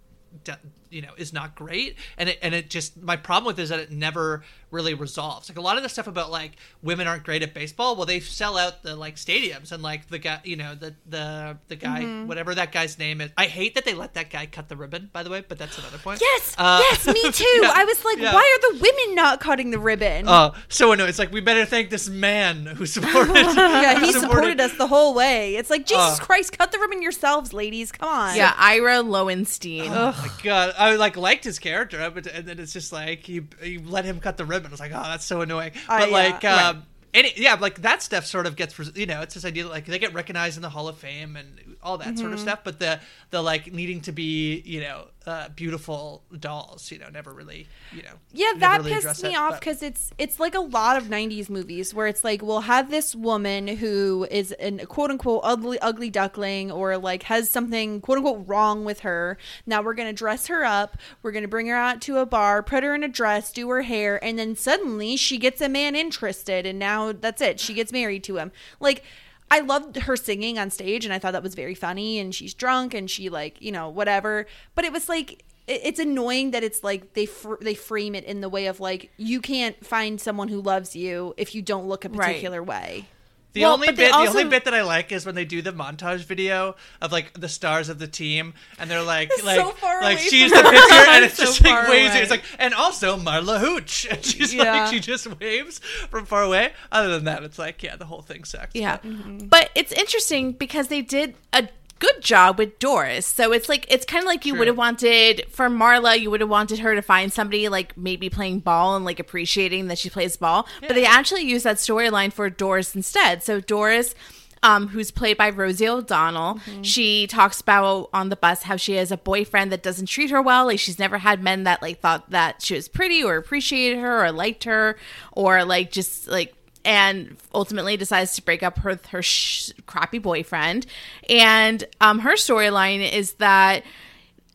d- 0.44 0.52
you 0.90 1.00
know 1.02 1.10
is 1.16 1.32
not 1.32 1.54
great 1.54 1.96
and 2.18 2.28
it 2.28 2.38
and 2.42 2.54
it 2.54 2.68
just 2.70 3.00
my 3.00 3.16
problem 3.16 3.46
with 3.46 3.58
it 3.58 3.62
is 3.62 3.68
that 3.68 3.78
it 3.80 3.90
never 3.90 4.42
really 4.70 4.94
resolves 4.94 5.48
like 5.48 5.58
a 5.58 5.60
lot 5.60 5.76
of 5.76 5.82
the 5.82 5.88
stuff 5.88 6.06
about 6.06 6.30
like 6.30 6.52
women 6.82 7.06
aren't 7.06 7.24
great 7.24 7.42
at 7.42 7.52
baseball 7.54 7.96
well 7.96 8.06
they 8.06 8.20
sell 8.20 8.56
out 8.58 8.82
the 8.82 8.94
like 8.96 9.16
stadiums 9.16 9.72
and 9.72 9.82
like 9.82 10.06
the 10.08 10.18
guy 10.18 10.40
you 10.44 10.56
know 10.56 10.74
the 10.74 10.94
the 11.08 11.56
the 11.68 11.76
guy 11.76 12.00
Mm-hmm. 12.00 12.28
whatever 12.28 12.54
that 12.54 12.72
guy's 12.72 12.98
name 12.98 13.20
is 13.20 13.30
i 13.36 13.46
hate 13.46 13.74
that 13.74 13.84
they 13.84 13.94
let 13.94 14.14
that 14.14 14.30
guy 14.30 14.46
cut 14.46 14.68
the 14.68 14.76
ribbon 14.76 15.10
by 15.12 15.22
the 15.22 15.30
way 15.30 15.44
but 15.46 15.58
that's 15.58 15.76
another 15.78 15.98
point 15.98 16.20
Yes, 16.20 16.54
Uh, 16.56 16.80
yes, 16.90 17.06
me 17.06 17.20
too. 17.32 17.44
yeah, 17.62 17.72
I 17.74 17.84
was 17.84 18.04
like, 18.04 18.18
yeah. 18.18 18.32
why 18.32 18.40
are 18.40 18.72
the 18.72 18.80
women 18.80 19.14
not 19.14 19.40
cutting 19.40 19.70
the 19.70 19.78
ribbon? 19.78 20.26
uh 20.28 20.52
so 20.68 20.92
annoying 20.92 21.08
it's 21.10 21.18
like 21.18 21.32
we 21.32 21.40
better 21.40 21.64
thank 21.64 21.90
this 21.90 22.08
man 22.08 22.64
who 22.66 22.86
supported 22.86 23.34
yeah, 23.34 23.98
he 24.00 24.06
who 24.12 24.20
supported 24.20 24.60
us 24.60 24.76
the 24.78 24.86
whole 24.86 25.14
way. 25.14 25.56
It's 25.56 25.68
like 25.70 25.86
Jesus 25.86 26.18
Uh. 26.18 26.24
Christ, 26.24 26.56
cut 26.56 26.72
the 26.72 26.78
ribbon 26.78 27.02
yourselves, 27.02 27.52
ladies. 27.52 27.92
Come 27.92 28.08
on. 28.08 28.36
Yeah, 28.36 28.54
Ira 28.56 29.00
Lowenstein. 29.02 29.90
Oh 29.92 30.14
my 30.18 30.30
god! 30.42 30.74
I 30.80 30.96
like 30.96 31.16
liked 31.16 31.44
his 31.44 31.58
character, 31.58 32.10
but 32.12 32.26
and 32.26 32.46
then 32.46 32.58
it's 32.58 32.72
just 32.72 32.92
like 32.92 33.28
you 33.28 33.46
you 33.62 33.82
let 33.84 34.04
him 34.04 34.18
cut 34.20 34.36
the 34.36 34.44
ribbon. 34.44 34.70
It's 34.72 34.80
like, 34.80 34.92
oh, 34.94 35.02
that's 35.02 35.24
so 35.24 35.40
annoying. 35.42 35.72
Uh, 35.88 35.98
But 36.00 36.08
yeah, 36.10 36.16
like, 36.16 36.42
right. 36.42 36.62
um, 36.70 36.82
any 37.12 37.32
yeah, 37.36 37.54
like 37.54 37.82
that 37.82 38.02
stuff 38.02 38.24
sort 38.24 38.46
of 38.46 38.56
gets 38.56 38.78
you 38.96 39.06
know, 39.06 39.20
it's 39.20 39.34
this 39.34 39.44
idea 39.44 39.64
that 39.64 39.70
like 39.70 39.86
they 39.86 39.98
get 39.98 40.14
recognized 40.14 40.56
in 40.56 40.62
the 40.62 40.70
Hall 40.70 40.88
of 40.88 40.96
Fame 40.96 41.36
and 41.36 41.76
all 41.82 41.98
that 41.98 42.18
sort 42.18 42.32
of 42.32 42.38
Mm-hmm. 42.38 42.48
stuff. 42.48 42.60
But 42.64 42.78
the 42.78 43.00
the 43.30 43.42
like 43.42 43.72
needing 43.72 44.00
to 44.02 44.12
be 44.12 44.60
you 44.64 44.80
know 44.80 45.08
uh, 45.26 45.48
beautiful 45.50 46.22
dolls, 46.38 46.90
you 46.90 46.98
know, 46.98 47.08
never 47.10 47.32
really 47.32 47.66
you 47.94 48.02
know. 48.02 48.12
Yeah, 48.32 48.52
that 48.58 48.78
really 48.78 48.92
pissed 48.92 49.22
me 49.22 49.34
it, 49.34 49.36
off 49.36 49.60
because 49.60 49.82
it's 49.82 50.10
it's 50.16 50.40
like 50.40 50.54
a 50.54 50.60
lot 50.60 50.96
of 50.96 51.04
'90s 51.04 51.50
movies 51.50 51.92
where 51.92 52.06
it's 52.06 52.24
like 52.24 52.40
we'll 52.40 52.62
have 52.62 52.90
this 52.90 53.14
woman 53.14 53.68
who 53.68 54.26
is 54.30 54.52
an 54.52 54.78
quote 54.86 55.10
unquote 55.10 55.42
ugly 55.44 55.78
ugly 55.80 56.08
duckling 56.08 56.70
or 56.72 56.96
like 56.96 57.24
has 57.24 57.50
something 57.50 58.00
quote 58.00 58.18
unquote 58.18 58.48
wrong 58.48 58.84
with 58.84 59.00
her. 59.00 59.36
Now 59.66 59.82
we're 59.82 59.94
gonna 59.94 60.14
dress 60.14 60.46
her 60.46 60.64
up, 60.64 60.96
we're 61.22 61.32
gonna 61.32 61.48
bring 61.48 61.66
her 61.66 61.76
out 61.76 62.00
to 62.02 62.18
a 62.18 62.26
bar, 62.26 62.62
put 62.62 62.82
her 62.82 62.94
in 62.94 63.04
a 63.04 63.08
dress, 63.08 63.52
do 63.52 63.68
her 63.68 63.82
hair, 63.82 64.22
and 64.24 64.38
then 64.38 64.56
suddenly 64.56 65.16
she 65.16 65.36
gets 65.36 65.60
a 65.60 65.68
man 65.68 65.94
interested, 65.94 66.64
and 66.64 66.78
now 66.78 67.12
that's 67.12 67.42
it. 67.42 67.60
She 67.60 67.74
gets 67.74 67.92
married 67.92 68.24
to 68.24 68.38
him. 68.38 68.52
Like. 68.80 69.04
I 69.50 69.60
loved 69.60 69.96
her 69.96 70.16
singing 70.16 70.58
on 70.58 70.70
stage 70.70 71.04
and 71.04 71.12
I 71.12 71.18
thought 71.18 71.32
that 71.32 71.42
was 71.42 71.54
very 71.54 71.74
funny 71.74 72.18
and 72.18 72.34
she's 72.34 72.54
drunk 72.54 72.94
and 72.94 73.10
she 73.10 73.28
like, 73.28 73.60
you 73.60 73.72
know, 73.72 73.88
whatever. 73.88 74.46
But 74.74 74.84
it 74.84 74.92
was 74.92 75.08
like 75.08 75.44
it's 75.66 75.98
annoying 76.00 76.50
that 76.52 76.64
it's 76.64 76.82
like 76.82 77.14
they 77.14 77.26
fr- 77.26 77.54
they 77.60 77.74
frame 77.74 78.14
it 78.14 78.24
in 78.24 78.40
the 78.40 78.48
way 78.48 78.66
of 78.66 78.80
like 78.80 79.10
you 79.16 79.40
can't 79.40 79.84
find 79.84 80.20
someone 80.20 80.48
who 80.48 80.60
loves 80.60 80.96
you 80.96 81.34
if 81.36 81.54
you 81.54 81.62
don't 81.62 81.86
look 81.86 82.04
a 82.04 82.08
Right. 82.08 82.26
particular 82.28 82.62
way. 82.62 83.06
The 83.52 83.62
Well, 83.62 83.72
only 83.72 83.88
but 83.88 83.96
they 83.96 84.04
bit, 84.04 84.12
the 84.12 84.18
only 84.28 84.44
bit 84.44 84.64
that 84.66 84.74
I 84.74 84.82
like 84.82 85.10
is 85.10 85.26
when 85.26 85.34
they 85.34 85.44
do 85.44 85.60
the 85.60 85.72
montage 85.72 86.20
video 86.20 86.76
of 87.02 87.10
like 87.10 87.32
the 87.38 87.48
stars 87.48 87.88
of 87.88 87.98
the 87.98 88.06
team, 88.06 88.54
and 88.78 88.88
they're 88.88 89.02
like, 89.02 89.28
It's 89.32 89.42
like, 89.44 89.58
so 89.60 89.70
far 89.72 90.00
like 90.02 90.18
she's 90.18 90.50
the 90.52 90.56
picture, 90.62 90.70
and 91.10 91.24
it's 91.24 91.34
So 91.36 91.44
just 91.46 91.64
like 91.64 91.88
waves. 91.88 92.12
away. 92.12 92.22
It's 92.22 92.30
like, 92.30 92.44
and 92.60 92.72
also 92.74 93.16
Marla 93.16 93.58
Hooch, 93.58 94.06
and 94.10 94.24
she's 94.24 94.54
Yeah. 94.54 94.82
like, 94.84 94.92
she 94.92 95.00
just 95.00 95.26
waves 95.40 95.80
from 96.10 96.26
far 96.26 96.42
away. 96.44 96.72
Other 96.92 97.08
than 97.10 97.24
that, 97.24 97.42
it's 97.42 97.58
like, 97.58 97.82
yeah, 97.82 97.96
the 97.96 98.04
whole 98.06 98.22
thing 98.22 98.44
sucks. 98.44 98.74
Yeah. 98.74 98.98
Mm-hmm. 98.98 99.48
But 99.48 99.70
it's 99.74 99.92
interesting 99.92 100.52
because 100.52 100.86
they 100.88 101.02
did 101.02 101.34
a 101.52 101.68
good 102.00 102.20
job 102.20 102.58
with 102.58 102.78
Doris. 102.80 103.26
So 103.26 103.52
it's 103.52 103.68
like 103.68 103.86
it's 103.88 104.04
kind 104.04 104.24
of 104.24 104.26
like 104.26 104.44
you 104.44 104.56
would 104.56 104.66
have 104.66 104.76
wanted 104.76 105.44
for 105.48 105.68
Marla, 105.68 106.18
you 106.18 106.30
would 106.30 106.40
have 106.40 106.50
wanted 106.50 106.80
her 106.80 106.96
to 106.96 107.02
find 107.02 107.32
somebody 107.32 107.68
like 107.68 107.96
maybe 107.96 108.28
playing 108.28 108.60
ball 108.60 108.96
and 108.96 109.04
like 109.04 109.20
appreciating 109.20 109.86
that 109.86 109.98
she 109.98 110.10
plays 110.10 110.36
ball. 110.36 110.66
But 110.80 110.94
they 110.94 111.06
actually 111.06 111.42
use 111.42 111.62
that 111.62 111.76
storyline 111.76 112.32
for 112.32 112.50
Doris 112.50 112.96
instead. 112.96 113.44
So 113.44 113.60
Doris 113.60 114.14
um, 114.62 114.88
who's 114.88 115.10
played 115.10 115.36
by 115.36 115.50
Rosie 115.50 115.88
O'Donnell. 115.88 116.56
Mm-hmm. 116.56 116.82
She 116.82 117.26
talks 117.26 117.60
about 117.60 118.10
on 118.12 118.28
the 118.28 118.36
bus 118.36 118.62
how 118.64 118.76
she 118.76 118.94
has 118.96 119.10
a 119.10 119.16
boyfriend 119.16 119.72
that 119.72 119.82
doesn't 119.82 120.06
treat 120.06 120.30
her 120.30 120.42
well. 120.42 120.66
Like 120.66 120.78
she's 120.78 120.98
never 120.98 121.18
had 121.18 121.42
men 121.42 121.64
that 121.64 121.80
like 121.80 122.00
thought 122.00 122.30
that 122.30 122.62
she 122.62 122.74
was 122.74 122.88
pretty 122.88 123.22
or 123.22 123.36
appreciated 123.36 123.98
her 124.00 124.24
or 124.24 124.32
liked 124.32 124.64
her 124.64 124.98
or 125.32 125.64
like 125.64 125.90
just 125.90 126.28
like 126.28 126.54
and 126.84 127.36
ultimately 127.54 127.96
decides 127.96 128.34
to 128.34 128.42
break 128.42 128.62
up 128.62 128.78
her 128.78 128.98
her 129.10 129.22
sh- 129.22 129.72
crappy 129.86 130.18
boyfriend. 130.18 130.86
And 131.28 131.84
um, 132.00 132.20
her 132.20 132.34
storyline 132.34 133.10
is 133.12 133.34
that 133.34 133.84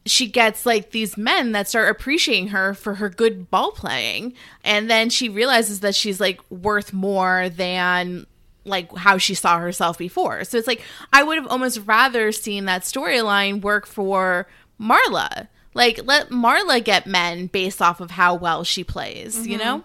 she 0.06 0.28
gets 0.28 0.66
like 0.66 0.92
these 0.92 1.18
men 1.18 1.52
that 1.54 1.68
start 1.68 1.90
appreciating 1.90 2.50
her 2.50 2.74
for 2.74 2.96
her 2.96 3.10
good 3.10 3.50
ball 3.50 3.72
playing, 3.72 4.34
and 4.64 4.90
then 4.90 5.10
she 5.10 5.30
realizes 5.30 5.80
that 5.82 5.96
she's 5.96 6.20
like 6.20 6.40
worth 6.52 6.94
more 6.94 7.50
than 7.50 8.26
like 8.66 8.96
how 8.96 9.18
she 9.18 9.34
saw 9.36 9.60
herself 9.60 9.98
before. 9.98 10.44
So 10.44 10.58
it's 10.58 10.68
like 10.68 10.82
I 11.14 11.24
would 11.24 11.38
have 11.38 11.48
almost 11.48 11.82
rather 11.86 12.32
seen 12.32 12.66
that 12.66 12.82
storyline 12.84 13.62
work 13.62 13.86
for 13.86 14.48
Marla. 14.80 15.48
Like 15.74 16.00
let 16.04 16.30
Marla 16.30 16.84
get 16.84 17.06
men 17.06 17.48
based 17.48 17.82
off 17.82 18.00
of 18.00 18.12
how 18.12 18.36
well 18.36 18.64
she 18.64 18.84
plays, 18.84 19.46
you 19.48 19.58
know? 19.58 19.84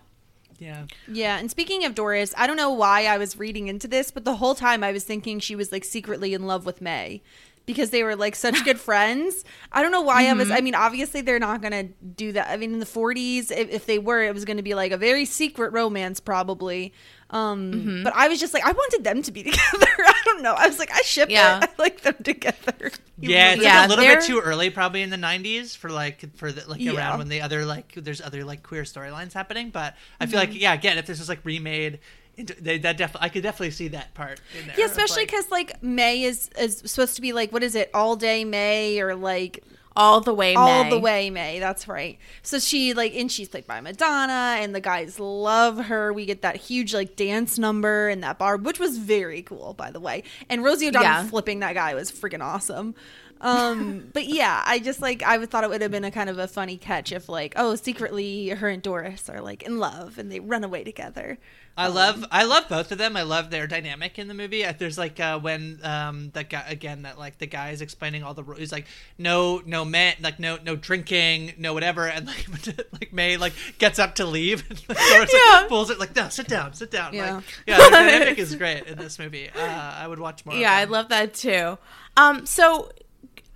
Yeah. 0.61 0.85
Yeah, 1.09 1.39
and 1.39 1.51
speaking 1.51 1.85
of 1.85 1.95
Doris, 1.95 2.35
I 2.37 2.47
don't 2.47 2.59
know 2.59 2.71
why 2.71 3.07
I 3.07 3.17
was 3.17 3.39
reading 3.39 3.69
into 3.69 3.89
this, 3.89 4.11
but 4.11 4.25
the 4.25 4.37
whole 4.37 4.55
time 4.55 4.85
I 4.85 4.93
was 4.93 5.05
thinking 5.05 5.41
she 5.41 5.57
was 5.57 5.73
like 5.73 5.85
secretly 5.85 6.35
in 6.35 6.47
love 6.47 6.67
with 6.67 6.83
May 6.83 7.23
because 7.65 7.91
they 7.91 8.03
were 8.03 8.15
like 8.15 8.37
such 8.37 8.63
good 8.65 8.79
friends. 8.89 9.45
I 9.73 9.83
don't 9.83 9.91
know 9.91 10.03
why 10.03 10.27
I 10.27 10.33
was. 10.35 10.51
I 10.51 10.57
mm-hmm. 10.57 10.65
mean, 10.65 10.75
obviously 10.75 11.23
they're 11.23 11.39
not 11.39 11.63
gonna 11.63 11.85
do 11.85 12.33
that. 12.33 12.51
I 12.51 12.59
mean, 12.59 12.75
in 12.75 12.79
the 12.79 12.87
40s, 12.87 13.51
if, 13.51 13.71
if 13.71 13.87
they 13.87 13.99
were, 13.99 14.23
it 14.23 14.35
was 14.35 14.45
gonna 14.45 14.63
be 14.63 14.75
like 14.75 14.93
a 14.93 14.99
very 14.99 15.25
secret 15.25 15.73
romance, 15.73 16.21
probably. 16.21 16.93
Um, 17.31 18.01
but 18.03 18.13
I 18.15 18.29
was 18.29 18.41
just 18.41 18.53
like, 18.53 18.65
I 18.65 18.73
wanted 18.73 19.05
them 19.05 19.23
to 19.23 19.31
be 19.33 19.43
together. 19.45 19.59
I 19.99 20.21
don't 20.25 20.43
know. 20.43 20.55
I 20.57 20.67
was 20.67 20.79
like, 20.79 20.91
I 20.93 21.01
ship 21.03 21.31
Yeah. 21.31 21.59
it. 21.63 21.71
I 21.79 21.83
like 21.83 22.01
them 22.03 22.17
together. 22.23 22.91
Yeah, 23.23 23.53
it's 23.53 23.63
Yeah, 23.63 23.81
like 23.81 23.87
a 23.87 23.89
little 23.91 24.05
they're- 24.07 24.17
bit 24.17 24.25
too 24.25 24.41
early, 24.41 24.71
probably 24.71 25.03
in 25.03 25.11
the 25.11 25.19
'90s 25.19 25.77
for 25.77 25.91
like 25.91 26.35
for 26.37 26.51
the, 26.51 26.67
like 26.71 26.81
Yeah. 26.81 26.97
around 26.97 27.19
when 27.19 27.29
the 27.29 27.43
other 27.43 27.67
like 27.67 27.93
there's 27.95 28.23
other 28.23 28.45
like 28.45 28.63
queer 28.63 28.85
storylines 28.85 29.35
happening. 29.35 29.69
But 29.69 29.95
I 30.19 30.25
feel 30.25 30.39
like 30.39 30.59
yeah, 30.59 30.73
again, 30.73 30.97
if 30.97 31.05
this 31.05 31.19
was 31.19 31.29
like 31.29 31.41
remade, 31.45 31.99
they, 32.39 32.79
that 32.79 32.97
definitely 32.97 33.27
I 33.27 33.29
could 33.29 33.43
definitely 33.43 33.73
see 33.73 33.89
that 33.89 34.15
part 34.15 34.41
in 34.59 34.67
there. 34.69 34.75
Yeah, 34.79 34.85
of, 34.87 34.93
especially 34.93 35.25
like- 35.25 35.29
because 35.33 35.51
like 35.51 35.83
May 35.83 36.23
is 36.23 36.49
is 36.59 36.79
supposed 36.87 37.15
to 37.17 37.21
be 37.21 37.35
like 37.35 37.53
what 37.53 37.63
is 37.63 37.75
it 37.75 37.91
all 37.93 38.17
day 38.17 38.43
May 38.47 38.99
or 39.03 39.15
like 39.15 39.63
All 40.01 40.21
the 40.21 40.33
way 40.35 40.55
all 40.55 40.85
May. 40.85 40.91
the 40.91 40.99
way 40.99 41.31
May. 41.31 41.59
That's 41.61 41.87
right. 41.87 42.19
So 42.43 42.59
she 42.59 42.95
like 42.95 43.15
and 43.15 43.31
she's 43.31 43.49
played 43.49 43.67
by 43.67 43.81
Madonna, 43.81 44.57
and 44.61 44.75
the 44.75 44.81
guys 44.81 45.21
love 45.21 45.77
her. 45.87 46.13
We 46.13 46.25
get 46.27 46.43
that 46.43 46.57
huge 46.57 46.95
like 46.95 47.17
dance 47.17 47.59
number 47.59 48.09
in 48.09 48.21
that 48.23 48.39
bar, 48.39 48.57
which 48.57 48.81
was 48.81 48.97
very 48.99 49.43
cool, 49.43 49.75
by 49.75 49.91
the 49.91 50.01
way. 50.01 50.23
And 50.49 50.65
Rosie 50.65 50.89
O'Donnell 50.89 51.07
Yeah. 51.09 51.27
flipping 51.27 51.61
that 51.61 51.75
guy 51.75 51.95
was 51.95 52.11
freaking 52.11 52.43
awesome. 52.43 52.95
Um, 53.43 54.09
but 54.13 54.27
yeah, 54.27 54.63
I 54.67 54.79
just 54.79 55.01
like 55.01 55.23
I 55.23 55.45
thought 55.47 55.65
it 55.65 55.71
would 55.71 55.83
have 55.83 55.91
been 55.91 56.05
a 56.05 56.11
kind 56.11 56.29
of 56.31 56.39
a 56.39 56.49
funny 56.49 56.77
catch 56.77 57.13
if 57.13 57.29
like 57.29 57.55
oh 57.57 57.75
secretly 57.75 58.49
her 58.49 58.69
and 58.69 58.83
Doris 58.83 59.29
are 59.29 59.41
like 59.41 59.63
in 59.63 59.79
love 59.79 60.19
and 60.19 60.31
they 60.33 60.41
run 60.41 60.65
away 60.65 60.85
together. 60.85 61.39
I 61.77 61.87
love 61.87 62.25
I 62.31 62.45
love 62.45 62.69
both 62.69 62.93
of 62.93 62.99
them. 62.99 63.17
I 63.17 63.23
love 63.23 63.51
their 63.51 63.67
dynamic 63.67 64.19
in 64.19 64.29
the 64.29 64.35
movie. 64.35 64.65
There's 64.79 64.99
like 64.99 65.19
uh, 65.19 65.39
when 65.39 65.81
um 65.83 66.31
that 66.35 66.51
guy 66.51 66.65
again 66.69 67.03
that 67.03 67.19
like 67.19 67.39
the 67.39 67.47
guy 67.47 67.71
is 67.71 67.81
explaining 67.81 68.23
all 68.23 68.35
the 68.35 68.43
rules. 68.43 68.59
He's 68.59 68.73
like 68.73 68.87
no 69.17 69.63
no 69.65 69.85
man 69.85 70.15
like 70.21 70.39
no 70.39 70.59
no 70.63 70.77
drinking 70.77 71.55
no 71.57 71.73
whatever 71.73 72.07
and 72.07 72.27
like 72.27 72.47
like 72.93 73.13
May 73.13 73.37
like 73.39 73.55
gets 73.79 73.99
up 73.99 74.17
to 74.17 74.27
leave 74.27 74.65
and 74.71 74.79
like, 74.89 74.99
Doris, 74.99 75.19
like, 75.21 75.31
Yeah. 75.33 75.65
pulls 75.69 75.91
it 75.91 75.99
like 75.99 76.15
no 76.15 76.29
sit 76.29 76.49
down 76.49 76.75
sit 76.75 76.91
down 76.91 77.15
Yeah. 77.15 77.37
like 77.37 77.45
yeah 77.67 77.77
the 77.79 77.91
dynamic 77.91 78.39
is 78.39 78.55
great 78.57 78.87
in 78.87 78.99
this 78.99 79.19
movie. 79.19 79.49
Uh, 79.49 79.61
I 79.61 80.07
would 80.07 80.19
watch 80.19 80.45
more. 80.45 80.55
of 80.55 80.61
Yeah, 80.61 80.75
I 80.75 80.85
love 80.85 81.09
that 81.09 81.33
too. 81.35 81.79
Um, 82.17 82.45
so 82.45 82.91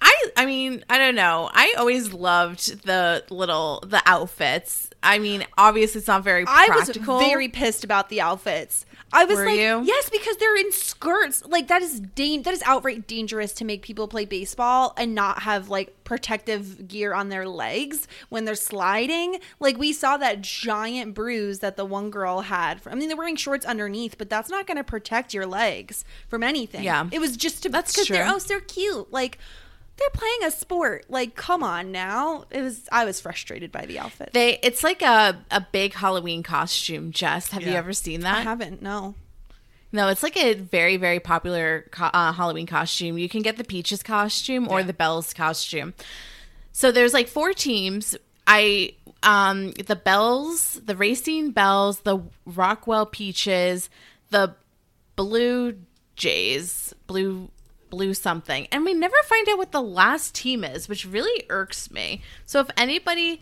I, 0.05 0.31
I 0.37 0.47
mean, 0.47 0.85
I 0.91 0.99
don't 0.99 1.15
know. 1.15 1.49
I 1.53 1.75
always 1.79 2.13
loved 2.13 2.85
the 2.85 3.25
little 3.31 3.83
the 3.87 4.03
outfits. 4.05 4.91
I 5.03 5.19
mean, 5.19 5.47
obviously 5.57 6.01
it's 6.01 6.09
not 6.09 6.23
very 6.23 6.45
I 6.47 6.69
was 6.71 6.91
very 6.97 7.49
pissed 7.49 7.85
about 7.85 8.11
the 8.11 8.21
outfits. 8.21 8.85
I 9.15 9.25
was 9.25 9.39
Were 9.39 9.47
like, 9.47 9.59
you? 9.59 9.83
yes, 9.85 10.11
because 10.11 10.37
they're 10.39 10.57
in 10.57 10.73
skirts. 10.73 11.45
Like 11.47 11.69
that 11.69 11.83
is 11.83 12.01
dan- 12.01 12.43
that 12.43 12.53
is 12.53 12.63
outright 12.67 13.07
dangerous 13.07 13.53
to 13.55 13.65
make 13.65 13.83
people 13.83 14.09
play 14.09 14.25
baseball 14.25 14.93
and 14.97 15.15
not 15.15 15.43
have 15.43 15.71
like 15.71 16.05
protective 16.05 16.87
gear 16.89 17.15
on 17.15 17.29
their 17.29 17.49
legs 17.49 18.09
when 18.29 18.45
they're 18.45 18.55
sliding. 18.55 19.39
Like 19.61 19.79
we 19.79 19.93
saw 19.93 20.17
that 20.19 20.43
giant 20.43 21.15
bruise 21.15 21.61
that 21.61 21.77
the 21.77 21.85
one 21.85 22.11
girl 22.11 22.41
had. 22.43 22.81
I 22.87 22.95
mean, 22.95 23.09
they're 23.09 23.17
wearing 23.17 23.37
shorts 23.37 23.65
underneath, 23.65 24.19
but 24.19 24.29
that's 24.29 24.51
not 24.51 24.67
going 24.67 24.79
to 24.79 24.85
protect 24.85 25.33
your 25.33 25.47
legs 25.47 26.05
from 26.29 26.43
anything. 26.43 26.83
Yeah. 26.83 27.09
it 27.11 27.21
was 27.21 27.37
just 27.37 27.63
to 27.63 27.69
That's 27.71 27.93
because 27.93 28.09
they're 28.09 28.29
oh 28.29 28.39
so 28.39 28.61
cute. 28.61 29.13
Like 29.13 29.39
they're 29.97 30.11
playing 30.12 30.45
a 30.45 30.51
sport. 30.51 31.07
Like 31.09 31.34
come 31.36 31.62
on 31.62 31.92
now. 31.92 32.45
It 32.51 32.62
was 32.62 32.88
I 32.90 33.05
was 33.05 33.20
frustrated 33.20 33.70
by 33.72 33.86
the 33.86 33.99
outfit. 33.99 34.30
They 34.32 34.59
it's 34.62 34.82
like 34.82 35.03
a 35.03 35.42
a 35.51 35.61
big 35.72 35.95
Halloween 35.95 36.42
costume. 36.42 37.12
Jess, 37.12 37.49
have 37.51 37.62
you 37.62 37.72
ever 37.72 37.92
seen 37.92 38.20
that? 38.20 38.38
I 38.38 38.40
haven't 38.42 38.82
no. 38.82 39.14
No, 39.92 40.09
it's 40.09 40.24
like 40.24 40.36
a 40.36 40.55
very 40.55 40.97
very 40.97 41.20
popular 41.20 41.86
co- 41.92 42.11
uh, 42.12 42.32
Halloween 42.32 42.66
costume. 42.66 43.16
You 43.18 43.28
can 43.28 43.42
get 43.42 43.57
the 43.57 43.64
Peaches 43.64 44.03
costume 44.03 44.68
or 44.68 44.80
Yeah. 44.80 44.86
the 44.86 44.92
Belles 44.92 45.32
costume. 45.32 45.95
So 46.72 46.90
there's 46.90 47.12
like 47.14 47.28
four 47.28 47.53
teams. 47.53 48.16
I 48.47 48.95
um 49.22 49.70
the 49.72 49.95
Belles, 49.97 50.80
the 50.84 50.97
Racine 50.97 51.53
Belles, 51.53 52.01
the 52.01 52.18
Rockford 52.45 53.12
Peaches, 53.12 53.88
the 54.30 54.57
Blue 55.16 55.76
Jays, 56.16 56.92
Blue 57.07 57.49
blue 57.95 58.14
something, 58.14 58.66
and 58.72 58.84
we 58.84 58.95
never 58.95 59.16
find 59.24 59.49
out 59.49 59.59
what 59.59 59.72
the 59.72 59.82
last 59.82 60.34
team 60.34 60.64
is, 60.64 60.88
which 60.88 61.07
really 61.07 61.45
irks 61.49 61.90
me. 61.90 62.22
So 62.45 62.61
if 62.61 62.68
anybody 62.76 63.40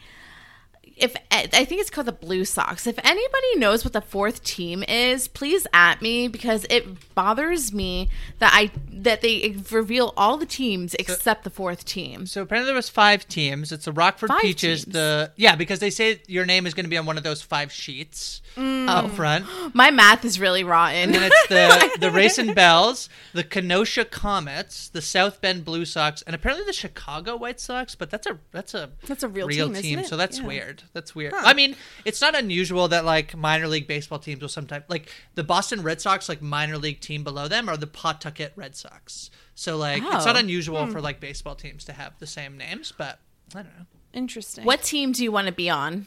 if 0.97 1.17
I 1.31 1.65
think 1.65 1.81
it's 1.81 1.91
called 1.91 2.07
the 2.07 2.13
Blue 2.13 2.45
Sox. 2.45 2.87
If 2.87 2.99
anybody 2.99 3.57
knows 3.57 3.85
what 3.85 3.93
the 3.93 4.01
fourth 4.01 4.45
team 4.45 4.83
is, 4.87 5.29
please 5.29 5.67
at 5.73 6.03
me 6.03 6.29
because 6.29 6.67
it 6.71 7.15
bothers 7.15 7.73
me 7.73 8.09
that 8.39 8.53
I 8.55 8.71
that 8.93 9.21
they 9.21 9.57
reveal 9.71 10.13
all 10.17 10.37
the 10.37 10.47
teams 10.47 10.95
except 10.95 11.45
the 11.45 11.51
fourth 11.51 11.85
team. 11.85 12.27
So 12.27 12.43
apparently 12.43 12.67
there 12.67 12.77
was 12.77 12.89
five 12.89 13.27
teams. 13.27 13.73
It's 13.73 13.87
the 13.87 13.93
Rockford 13.93 14.29
Five 14.29 14.43
Peaches. 14.43 14.85
teams. 14.85 14.93
The 14.93 15.33
yeah, 15.37 15.57
because 15.57 15.79
they 15.81 15.91
say 15.91 16.21
your 16.27 16.45
name 16.45 16.67
is 16.67 16.75
going 16.75 16.85
to 16.85 16.91
be 16.91 16.99
on 16.99 17.07
one 17.07 17.17
of 17.17 17.25
those 17.25 17.43
five 17.43 17.73
sheets 17.73 18.43
Mm. 18.57 18.89
up 18.89 19.11
front. 19.13 19.47
My 19.75 19.91
math 19.91 20.25
is 20.25 20.39
really 20.39 20.63
rotten. 20.65 20.97
And 20.97 21.15
then 21.15 21.23
it's 21.25 21.49
the 21.49 21.99
the 22.01 22.11
Racine 22.11 22.55
Belles, 22.55 23.09
the 23.33 23.45
Kenosha 23.45 24.05
Comets, 24.05 24.89
the 24.89 25.01
South 25.01 25.41
Bend 25.41 25.65
Blue 25.65 25.85
Sox, 25.85 26.23
and 26.23 26.35
apparently 26.35 26.67
the 26.67 26.73
Chicago 26.73 27.37
White 27.37 27.61
Sox. 27.61 27.95
But 27.95 28.11
that's 28.11 28.27
a 28.27 28.39
that's 28.51 28.75
a 28.75 28.91
That's 29.07 29.23
a 29.23 29.29
real 29.29 29.47
real 29.47 29.69
team, 29.69 29.77
isn't 29.77 29.99
it? 30.01 30.09
So 30.09 30.17
that's 30.17 30.39
Yeah. 30.39 30.47
weird. 30.47 30.83
That's 30.93 31.15
weird. 31.15 31.33
I 31.35 31.55
mean, 31.55 31.77
it's 32.05 32.21
not 32.21 32.35
unusual 32.37 32.89
that 32.89 33.05
like 33.05 33.37
minor 33.37 33.69
league 33.69 33.87
baseball 33.87 34.19
teams 34.19 34.43
will 34.43 34.49
sometimes 34.49 34.85
like 34.89 35.09
the 35.35 35.45
Boston 35.45 35.83
Red 35.83 36.01
Sox, 36.01 36.29
like 36.29 36.43
minor 36.43 36.77
league 36.79 37.01
team 37.01 37.25
below 37.25 37.49
them, 37.49 37.69
are 37.69 37.77
the 37.77 37.87
Pawtucket 37.87 38.53
Red 38.57 38.77
Sox. 38.77 39.31
So 39.55 39.77
like 39.77 40.03
it's 40.03 40.27
not 40.27 40.37
Oh. 40.37 40.41
unusual 40.41 40.87
hmm. 40.87 40.93
for 40.93 41.01
like 41.01 41.21
baseball 41.21 41.55
teams 41.55 41.85
to 41.85 41.93
have 41.93 42.19
the 42.19 42.27
same 42.27 42.57
names, 42.57 42.93
but 42.97 43.19
I 43.55 43.63
don't 43.63 43.79
know. 43.79 43.87
Interesting. 44.13 44.65
what 44.65 44.83
team 44.83 45.13
do 45.13 45.23
you 45.23 45.33
want 45.33 45.47
to 45.47 45.53
be 45.53 45.71
on? 45.71 46.07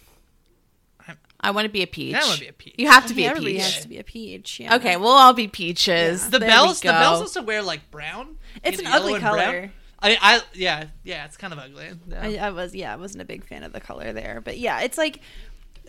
I'm- 1.46 1.56
want 1.56 1.66
to 1.66 1.70
be 1.70 1.82
a 1.84 1.88
peach. 1.88 2.16
I 2.16 2.26
wanna 2.26 2.40
be 2.40 2.48
a 2.48 2.54
peach. 2.54 2.76
You 2.78 2.88
have 2.88 3.06
to 3.08 3.14
be 3.14 3.26
a 3.26 3.30
Everybody 3.30 3.54
peach. 3.56 3.64
has 3.64 3.82
to 3.82 3.88
be 3.88 3.98
a 4.00 4.04
peach. 4.04 4.60
Yeah. 4.60 4.76
Okay, 4.76 4.98
we'll 4.98 5.10
all 5.12 5.34
be 5.34 5.48
peaches. 5.48 6.30
The 6.30 6.40
There 6.40 6.50
bells, 6.50 6.84
we 6.84 6.88
the 6.90 6.94
bells 6.94 7.20
go. 7.20 7.22
also 7.24 7.42
wear 7.42 7.62
like 7.62 7.90
brown. 7.92 8.38
It's 8.64 8.80
an 8.80 8.88
ugly 8.88 9.14
yellow 9.14 9.16
and 9.16 9.22
brown. 9.24 9.36
color. 9.36 9.72
I, 10.02 10.18
I, 10.22 10.42
yeah, 10.54 10.86
yeah, 11.04 11.26
it's 11.26 11.38
kind 11.38 11.52
of 11.54 11.60
ugly. 11.60 11.90
Yeah. 12.08 12.22
I, 12.22 12.36
I 12.48 12.50
was 12.52 12.76
yeah, 12.76 12.94
I 12.94 12.96
wasn't 12.98 13.22
a 13.22 13.26
big 13.26 13.44
fan 13.46 13.64
of 13.64 13.74
the 13.74 13.80
color 13.80 14.14
there, 14.14 14.42
but 14.44 14.58
yeah, 14.58 14.82
it's 14.82 14.98
like 14.98 15.20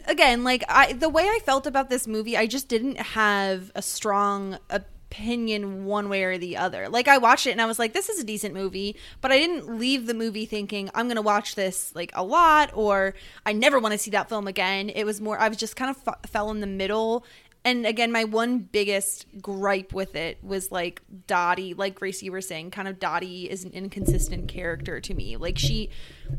again, 0.06 0.44
like 0.44 0.64
I 0.68 0.92
the 0.92 1.08
way 1.08 1.24
I 1.24 1.40
felt 1.44 1.66
about 1.66 1.90
this 1.90 2.06
movie, 2.06 2.36
I 2.36 2.46
just 2.46 2.68
didn't 2.68 2.98
have 2.98 3.70
a 3.74 3.82
strong 3.82 4.58
opinion 5.10 5.84
one 5.84 6.08
way 6.08 6.24
or 6.24 6.36
the 6.36 6.56
other. 6.56 6.88
Like 6.88 7.08
I 7.08 7.18
watched 7.18 7.46
it 7.46 7.52
and 7.52 7.62
I 7.62 7.66
was 7.66 7.78
like, 7.78 7.92
this 7.92 8.08
is 8.08 8.20
a 8.20 8.24
decent 8.24 8.54
movie, 8.54 8.96
but 9.20 9.30
I 9.30 9.38
didn't 9.38 9.78
leave 9.78 10.06
the 10.06 10.14
movie 10.14 10.46
thinking 10.46 10.90
I'm 10.94 11.08
gonna 11.08 11.22
watch 11.22 11.54
this 11.54 11.94
like 11.94 12.10
a 12.14 12.24
lot 12.24 12.70
or 12.74 13.14
I 13.44 13.52
never 13.52 13.78
want 13.78 13.92
to 13.92 13.98
see 13.98 14.10
that 14.10 14.28
film 14.28 14.46
again. 14.46 14.90
It 14.90 15.04
was 15.04 15.20
more 15.20 15.38
I 15.38 15.48
was 15.48 15.58
just 15.58 15.76
kind 15.76 15.90
of 15.90 16.08
f- 16.08 16.30
fell 16.30 16.50
in 16.50 16.60
the 16.60 16.66
middle. 16.66 17.24
And 17.66 17.84
again, 17.84 18.12
my 18.12 18.22
one 18.22 18.60
biggest 18.60 19.26
gripe 19.42 19.92
with 19.92 20.14
it 20.14 20.38
was 20.40 20.70
like 20.70 21.02
Dottie, 21.26 21.74
like 21.74 21.96
Grace, 21.96 22.22
you 22.22 22.30
were 22.30 22.40
saying, 22.40 22.70
kind 22.70 22.86
of 22.86 23.00
Dottie 23.00 23.50
is 23.50 23.64
an 23.64 23.72
inconsistent 23.72 24.46
character 24.46 25.00
to 25.00 25.14
me. 25.14 25.36
Like 25.36 25.58
she, 25.58 25.90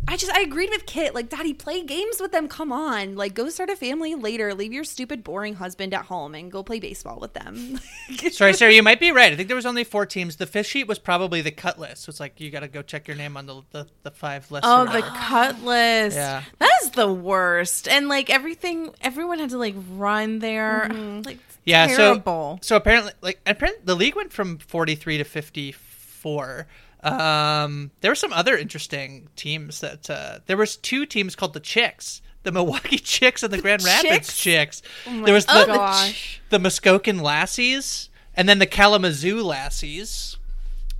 I 0.07 0.15
just, 0.15 0.31
I 0.31 0.39
agreed 0.39 0.69
with 0.69 0.85
Kit. 0.85 1.13
Like, 1.13 1.27
Dottie, 1.27 1.53
play 1.53 1.83
games 1.83 2.21
with 2.21 2.31
them. 2.31 2.47
Come 2.47 2.71
on. 2.71 3.17
Like, 3.17 3.33
go 3.33 3.49
start 3.49 3.69
a 3.69 3.75
family 3.75 4.15
later. 4.15 4.53
Leave 4.53 4.71
your 4.71 4.85
stupid, 4.85 5.21
boring 5.21 5.55
husband 5.55 5.93
at 5.93 6.05
home 6.05 6.33
and 6.33 6.49
go 6.49 6.63
play 6.63 6.79
baseball 6.79 7.19
with 7.19 7.33
them. 7.33 7.77
Sorry, 8.31 8.53
Sarah, 8.53 8.71
you 8.71 8.81
might 8.81 9.01
be 9.01 9.11
right. 9.11 9.33
I 9.33 9.35
think 9.35 9.49
there 9.49 9.55
was 9.57 9.65
only 9.65 9.83
four 9.83 10.05
teams. 10.05 10.37
The 10.37 10.45
fifth 10.45 10.67
sheet 10.67 10.87
was 10.87 10.97
probably 10.97 11.41
the 11.41 11.51
cut 11.51 11.77
list. 11.77 12.03
So 12.03 12.09
it's 12.09 12.21
like 12.21 12.39
you 12.39 12.51
got 12.51 12.61
to 12.61 12.69
go 12.69 12.81
check 12.81 13.05
your 13.05 13.17
name 13.17 13.35
on 13.35 13.45
the 13.47 13.61
the, 13.71 13.87
the 14.03 14.11
five 14.11 14.49
list. 14.49 14.63
Oh, 14.65 14.85
the 14.85 15.01
cut 15.01 15.61
list. 15.61 16.15
Yeah. 16.15 16.43
That 16.79 16.85
is 16.85 16.91
the 16.91 17.11
worst. 17.11 17.87
And 17.87 18.07
like 18.07 18.29
everything, 18.29 18.91
everyone 19.01 19.39
had 19.39 19.49
to 19.51 19.57
like 19.57 19.75
run 19.91 20.39
there. 20.39 20.89
Like 21.25 21.39
yeah. 21.65 21.87
terrible. 21.87 22.59
So 22.61 22.67
so 22.67 22.75
apparently, 22.75 23.13
like 23.21 23.39
apparently, 23.45 23.81
the 23.85 23.95
league 23.95 24.15
went 24.15 24.31
from 24.33 24.57
forty 24.57 24.95
three 24.95 25.17
to 25.17 25.23
fifty 25.23 25.71
four. 25.71 26.67
Um, 27.03 27.91
there 28.01 28.11
were 28.11 28.15
some 28.15 28.33
other 28.33 28.57
interesting 28.57 29.29
teams 29.35 29.79
that 29.81 30.09
uh, 30.09 30.39
there 30.45 30.57
was 30.57 30.75
two 30.75 31.05
teams 31.05 31.35
called 31.35 31.53
the 31.53 31.59
Chicks. 31.59 32.21
The 32.43 32.51
Milwaukee 32.51 32.97
Chicks 32.97 33.43
and 33.43 33.51
the 33.51 33.61
Grand 33.61 33.83
Rapids 33.83 34.37
Chicks? 34.37 34.37
Chicks. 34.37 34.81
there 35.05 35.33
was 35.33 35.45
the, 35.45 35.63
Oh 35.63 35.65
gosh. 35.65 36.41
the 36.49 36.59
Muskegon 36.59 37.19
Lassies 37.19 38.09
and 38.35 38.47
then 38.47 38.59
the 38.59 38.65
Kalamazoo 38.65 39.43
Lassies. 39.43 40.37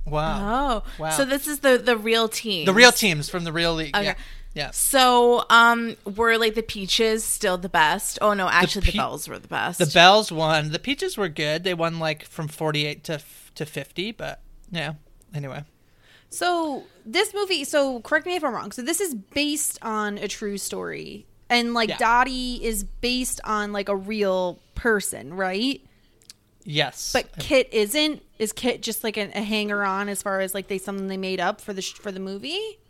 Wow. 0.04 0.82
oh, 0.84 0.90
Wow. 0.98 1.10
so 1.10 1.24
this 1.24 1.46
is 1.46 1.60
the 1.60 1.78
the 1.78 1.96
real 1.96 2.28
team. 2.28 2.66
The 2.66 2.74
real 2.74 2.92
teams 2.92 3.28
from 3.28 3.44
the 3.44 3.52
real 3.52 3.74
league. 3.74 3.94
Okay. 3.96 4.04
Yeah. 4.06 4.14
Yeah. 4.58 4.72
So, 4.72 5.44
um, 5.50 5.96
were 6.04 6.36
like 6.36 6.56
the 6.56 6.64
peaches 6.64 7.22
still 7.22 7.58
the 7.58 7.68
best? 7.68 8.18
Oh 8.20 8.34
no, 8.34 8.48
actually 8.48 8.86
the, 8.86 8.92
pe- 8.92 8.98
bells 8.98 9.28
were 9.28 9.38
the 9.38 9.46
best. 9.46 9.78
The 9.78 9.86
Belles 9.86 10.32
won. 10.32 10.72
The 10.72 10.80
Peaches 10.80 11.16
were 11.16 11.28
good. 11.28 11.62
They 11.62 11.74
won 11.74 12.00
like 12.00 12.24
from 12.24 12.48
48 12.48 13.04
to 13.04 13.12
f- 13.14 13.52
to 13.54 13.64
50, 13.64 14.10
but 14.10 14.40
yeah. 14.72 14.94
Anyway. 15.32 15.62
So 16.30 16.82
this 17.06 17.32
movie, 17.34 17.62
so 17.62 18.00
correct 18.00 18.26
me 18.26 18.34
if 18.34 18.42
I'm 18.42 18.52
wrong. 18.52 18.72
So 18.72 18.82
this 18.82 19.00
is 19.00 19.14
based 19.14 19.78
on 19.80 20.18
a 20.18 20.26
true 20.26 20.58
story, 20.58 21.24
and 21.48 21.72
like 21.72 21.90
Yeah. 21.90 21.98
Dottie 21.98 22.56
is 22.56 22.82
based 22.82 23.40
on 23.44 23.72
like 23.72 23.88
a 23.88 23.94
real 23.94 24.58
person, 24.74 25.34
right? 25.34 25.80
Yes. 26.64 27.12
But 27.12 27.38
Kit 27.38 27.68
isn't. 27.72 28.22
Is 28.40 28.52
Kit 28.52 28.82
just 28.82 29.04
like 29.04 29.16
a, 29.16 29.30
a 29.38 29.42
hanger 29.42 29.84
on 29.84 30.08
as 30.08 30.20
far 30.20 30.40
as 30.40 30.52
like 30.52 30.66
they 30.66 30.78
something 30.78 31.06
they 31.06 31.16
made 31.16 31.38
up 31.38 31.60
for 31.60 31.72
the 31.72 31.80
sh- 31.80 31.92
for 31.94 32.10
the 32.10 32.18
movie? 32.18 32.80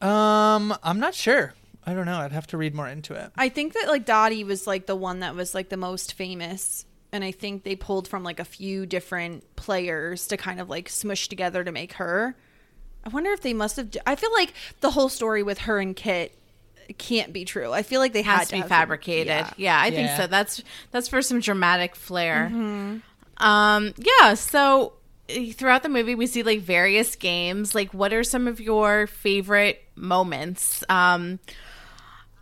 Um 0.00 0.76
I'm 0.82 1.00
not 1.00 1.14
sure. 1.14 1.54
I 1.86 1.92
don't 1.94 2.06
know. 2.06 2.16
I'd 2.18 2.32
have 2.32 2.46
to 2.48 2.56
read 2.56 2.74
more 2.74 2.88
into 2.88 3.14
it. 3.14 3.30
I 3.36 3.48
think 3.50 3.74
that 3.74 3.88
like 3.88 4.04
Dottie 4.06 4.44
was 4.44 4.66
like 4.66 4.86
the 4.86 4.96
one 4.96 5.20
that 5.20 5.34
was 5.34 5.54
like 5.54 5.68
the 5.68 5.76
most 5.76 6.14
famous, 6.14 6.86
and 7.12 7.22
I 7.22 7.30
think 7.30 7.62
they 7.62 7.76
pulled 7.76 8.08
from 8.08 8.24
like 8.24 8.40
a 8.40 8.44
few 8.44 8.86
different 8.86 9.44
players 9.56 10.26
to 10.28 10.36
kind 10.36 10.60
of 10.60 10.70
like 10.70 10.88
smush 10.88 11.28
together 11.28 11.62
to 11.62 11.72
make 11.72 11.94
her. 11.94 12.34
I 13.04 13.10
wonder 13.10 13.30
if 13.32 13.42
they 13.42 13.52
must 13.52 13.76
have. 13.76 13.90
I 14.06 14.14
feel 14.16 14.32
like 14.32 14.54
the 14.80 14.90
whole 14.90 15.10
story 15.10 15.42
with 15.42 15.58
her 15.58 15.78
and 15.78 15.94
Kit 15.94 16.34
can't 16.98 17.32
be 17.34 17.44
true. 17.44 17.70
I 17.72 17.82
feel 17.82 18.00
like 18.00 18.14
they 18.14 18.22
had 18.22 18.38
has 18.38 18.48
to 18.48 18.54
be 18.54 18.60
have 18.60 18.68
fabricated. 18.68 19.26
Yeah. 19.28 19.50
Yeah, 19.58 19.78
I 19.80 19.90
think 19.90 20.06
Yeah. 20.08 20.16
so. 20.16 20.26
That's 20.26 20.62
that's 20.90 21.08
for 21.08 21.20
some 21.20 21.40
dramatic 21.40 21.96
flair. 21.96 22.48
Mm-hmm. 22.50 23.44
Um, 23.44 23.94
yeah. 23.98 24.34
So 24.34 24.94
throughout 25.28 25.82
the 25.82 25.88
movie, 25.88 26.14
we 26.14 26.26
see 26.26 26.42
like 26.42 26.60
various 26.60 27.16
games. 27.16 27.74
Like, 27.74 27.92
what 27.94 28.12
are 28.12 28.24
some 28.24 28.46
of 28.46 28.60
your 28.60 29.06
favorite 29.06 29.82
moments? 29.96 30.84
Um, 30.88 31.38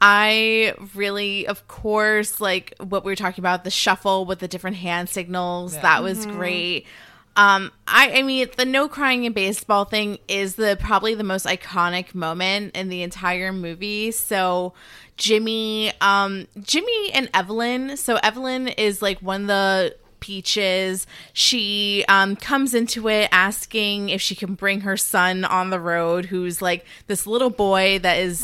I 0.01 0.75
really, 0.95 1.47
of 1.47 1.69
course, 1.69 2.41
like 2.41 2.75
what 2.79 3.05
we 3.05 3.13
were 3.13 3.17
talking 3.17 3.41
about 3.41 3.65
the 3.65 3.71
shuffle 3.71 4.25
with 4.25 4.41
the 4.41 4.49
different 4.49 4.77
hand 4.77 5.09
signals. 5.09 5.75
That 5.79 6.03
was 6.03 6.27
great. 6.27 6.87
Um, 7.35 7.73
I, 7.89 8.19
I 8.19 8.23
mean, 8.23 8.49
the 8.57 8.67
no 8.67 8.89
crying 8.89 9.25
in 9.25 9.33
baseball 9.33 9.85
thing 9.85 10.19
is 10.29 10.57
the 10.57 10.77
probably 10.79 11.15
the 11.15 11.25
most 11.25 11.47
iconic 11.47 12.15
moment 12.15 12.77
in 12.77 12.89
the 12.89 13.03
entire 13.03 13.53
movie. 13.53 14.11
So, 14.11 14.75
Jimmy, 15.17 15.93
um, 16.01 16.47
Jimmy 16.61 17.13
and 17.13 17.31
Evelyn. 17.33 17.97
So 17.97 18.17
Evelyn 18.17 18.69
is 18.69 19.01
like 19.01 19.21
one 19.21 19.43
of 19.43 19.47
the 19.47 19.97
peaches. 20.23 21.07
She 21.35 22.05
um, 22.09 22.37
comes 22.37 22.73
into 22.73 23.09
it 23.09 23.29
asking 23.31 24.09
if 24.09 24.23
she 24.23 24.35
can 24.35 24.55
bring 24.55 24.81
her 24.81 24.97
son 24.97 25.45
on 25.45 25.69
the 25.69 25.79
road, 25.81 26.27
who's 26.27 26.63
like 26.63 26.87
this 27.09 27.27
little 27.27 27.51
boy 27.51 27.99
that 27.99 28.19
is 28.19 28.43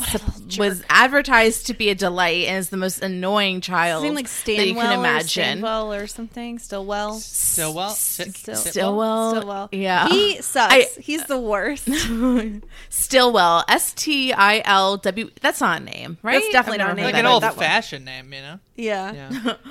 was 0.59 0.83
advertised 0.89 1.65
to 1.67 1.73
be 1.73 1.89
a 1.89 1.95
delight 1.95 2.45
and 2.47 2.57
is 2.57 2.69
the 2.69 2.77
most 2.77 3.01
annoying 3.01 3.61
child 3.61 4.03
His 4.03 4.09
name 4.09 4.15
like 4.15 4.27
that 4.27 4.47
you 4.67 4.73
Stanwell 4.73 4.83
can 4.85 4.91
or 4.91 4.99
imagine. 4.99 5.27
Stanwell 5.27 5.93
or 5.93 6.05
something. 6.07 6.59
Stilwell. 6.59 7.13
Stilwell. 7.15 7.89
Still- 7.89 8.25
well. 8.45 8.55
Stilwell. 8.55 9.31
Stilwell. 9.35 9.69
Yeah. 9.71 10.09
He 10.09 10.41
sucks. 10.41 10.73
I- 10.73 10.87
He's 10.99 11.23
the 11.25 11.39
worst. 11.39 11.87
Stilwell, 12.89 13.63
S 13.67 13.93
T 13.93 14.33
I 14.33 14.61
L 14.65 14.97
W. 14.97 15.29
That's 15.41 15.61
not 15.61 15.81
a 15.81 15.83
name, 15.83 16.17
right? 16.21 16.41
That's 16.41 16.51
definitely 16.51 16.81
I've 16.81 16.87
not 16.87 16.93
a 16.93 16.95
name. 16.95 17.05
like 17.05 17.15
an 17.15 17.25
old 17.25 17.43
fashioned 17.43 18.05
name, 18.05 18.33
you 18.33 18.41
know? 18.41 18.59
yeah. 18.75 19.29
Yeah. 19.31 19.55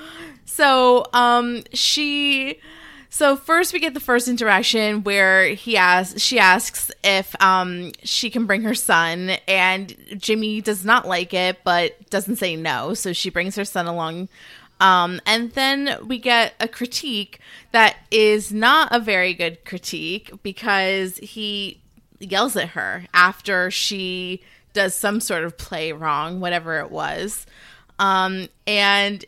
So, 0.50 1.04
um, 1.12 1.62
she. 1.74 1.97
So 3.10 3.36
first 3.36 3.72
we 3.72 3.80
get 3.80 3.94
the 3.94 4.00
first 4.00 4.28
interaction 4.28 5.02
where 5.02 5.48
he 5.48 5.76
asks, 5.76 6.20
she 6.20 6.38
asks 6.38 6.90
if 7.02 7.34
um 7.42 7.92
she 8.04 8.30
can 8.30 8.46
bring 8.46 8.62
her 8.62 8.74
son, 8.74 9.30
and 9.46 9.94
Jimmy 10.18 10.60
does 10.60 10.84
not 10.84 11.06
like 11.06 11.32
it, 11.32 11.58
but 11.64 12.10
doesn't 12.10 12.36
say 12.36 12.56
no. 12.56 12.94
So 12.94 13.12
she 13.12 13.30
brings 13.30 13.56
her 13.56 13.64
son 13.64 13.86
along. 13.86 14.28
Um, 14.80 15.20
and 15.26 15.50
then 15.52 15.98
we 16.06 16.18
get 16.18 16.54
a 16.60 16.68
critique 16.68 17.40
that 17.72 17.96
is 18.10 18.52
not 18.52 18.94
a 18.94 19.00
very 19.00 19.34
good 19.34 19.64
critique 19.64 20.30
because 20.42 21.16
he 21.16 21.80
yells 22.20 22.56
at 22.56 22.70
her 22.70 23.06
after 23.12 23.70
she 23.70 24.42
does 24.74 24.94
some 24.94 25.20
sort 25.20 25.44
of 25.44 25.58
play 25.58 25.92
wrong, 25.92 26.40
whatever 26.40 26.78
it 26.78 26.90
was. 26.90 27.46
Um, 27.98 28.48
and 28.66 29.24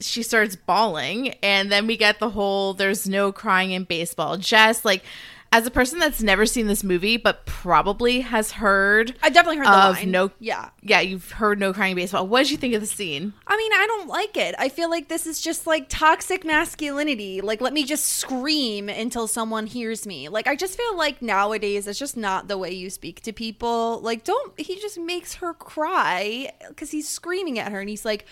she 0.00 0.22
starts 0.22 0.56
bawling 0.56 1.30
and 1.42 1.70
then 1.72 1.86
we 1.86 1.96
get 1.96 2.18
the 2.18 2.30
whole 2.30 2.74
there's 2.74 3.08
no 3.08 3.32
crying 3.32 3.72
in 3.72 3.84
baseball 3.84 4.36
jess 4.36 4.84
like 4.84 5.02
as 5.50 5.66
a 5.66 5.70
person 5.70 5.98
that's 5.98 6.22
never 6.22 6.44
seen 6.44 6.66
this 6.66 6.84
movie 6.84 7.16
but 7.16 7.46
probably 7.46 8.20
has 8.20 8.52
heard 8.52 9.14
I 9.22 9.30
definitely 9.30 9.56
heard 9.56 9.66
the 9.66 9.72
of 9.72 9.96
line. 9.96 10.10
no 10.10 10.30
Yeah. 10.38 10.68
yeah 10.82 11.00
you've 11.00 11.30
heard 11.32 11.58
no 11.58 11.72
crying 11.72 11.96
baseball 11.96 12.26
what 12.28 12.42
did 12.42 12.50
you 12.50 12.58
think 12.58 12.74
of 12.74 12.80
the 12.82 12.86
scene 12.86 13.32
I 13.50 13.56
mean, 13.56 13.72
I 13.72 13.86
don't 13.86 14.08
like 14.08 14.36
it. 14.36 14.54
I 14.58 14.68
feel 14.68 14.90
like 14.90 15.08
this 15.08 15.26
is 15.26 15.40
just 15.40 15.66
like 15.66 15.86
toxic 15.88 16.44
masculinity. 16.44 17.40
Like, 17.40 17.62
let 17.62 17.72
me 17.72 17.82
just 17.82 18.04
scream 18.06 18.90
until 18.90 19.26
someone 19.26 19.66
hears 19.66 20.06
me. 20.06 20.28
Like, 20.28 20.46
I 20.46 20.54
just 20.54 20.76
feel 20.76 20.96
like 20.96 21.22
nowadays 21.22 21.86
it's 21.86 21.98
just 21.98 22.16
not 22.16 22.46
the 22.46 22.58
way 22.58 22.70
you 22.70 22.90
speak 22.90 23.22
to 23.22 23.32
people. 23.32 24.00
Like, 24.02 24.22
don't, 24.24 24.58
he 24.60 24.78
just 24.78 24.98
makes 24.98 25.34
her 25.36 25.54
cry 25.54 26.52
because 26.68 26.90
he's 26.90 27.08
screaming 27.08 27.58
at 27.58 27.72
her 27.72 27.80
and 27.80 27.88
he's 27.88 28.04
like, 28.04 28.26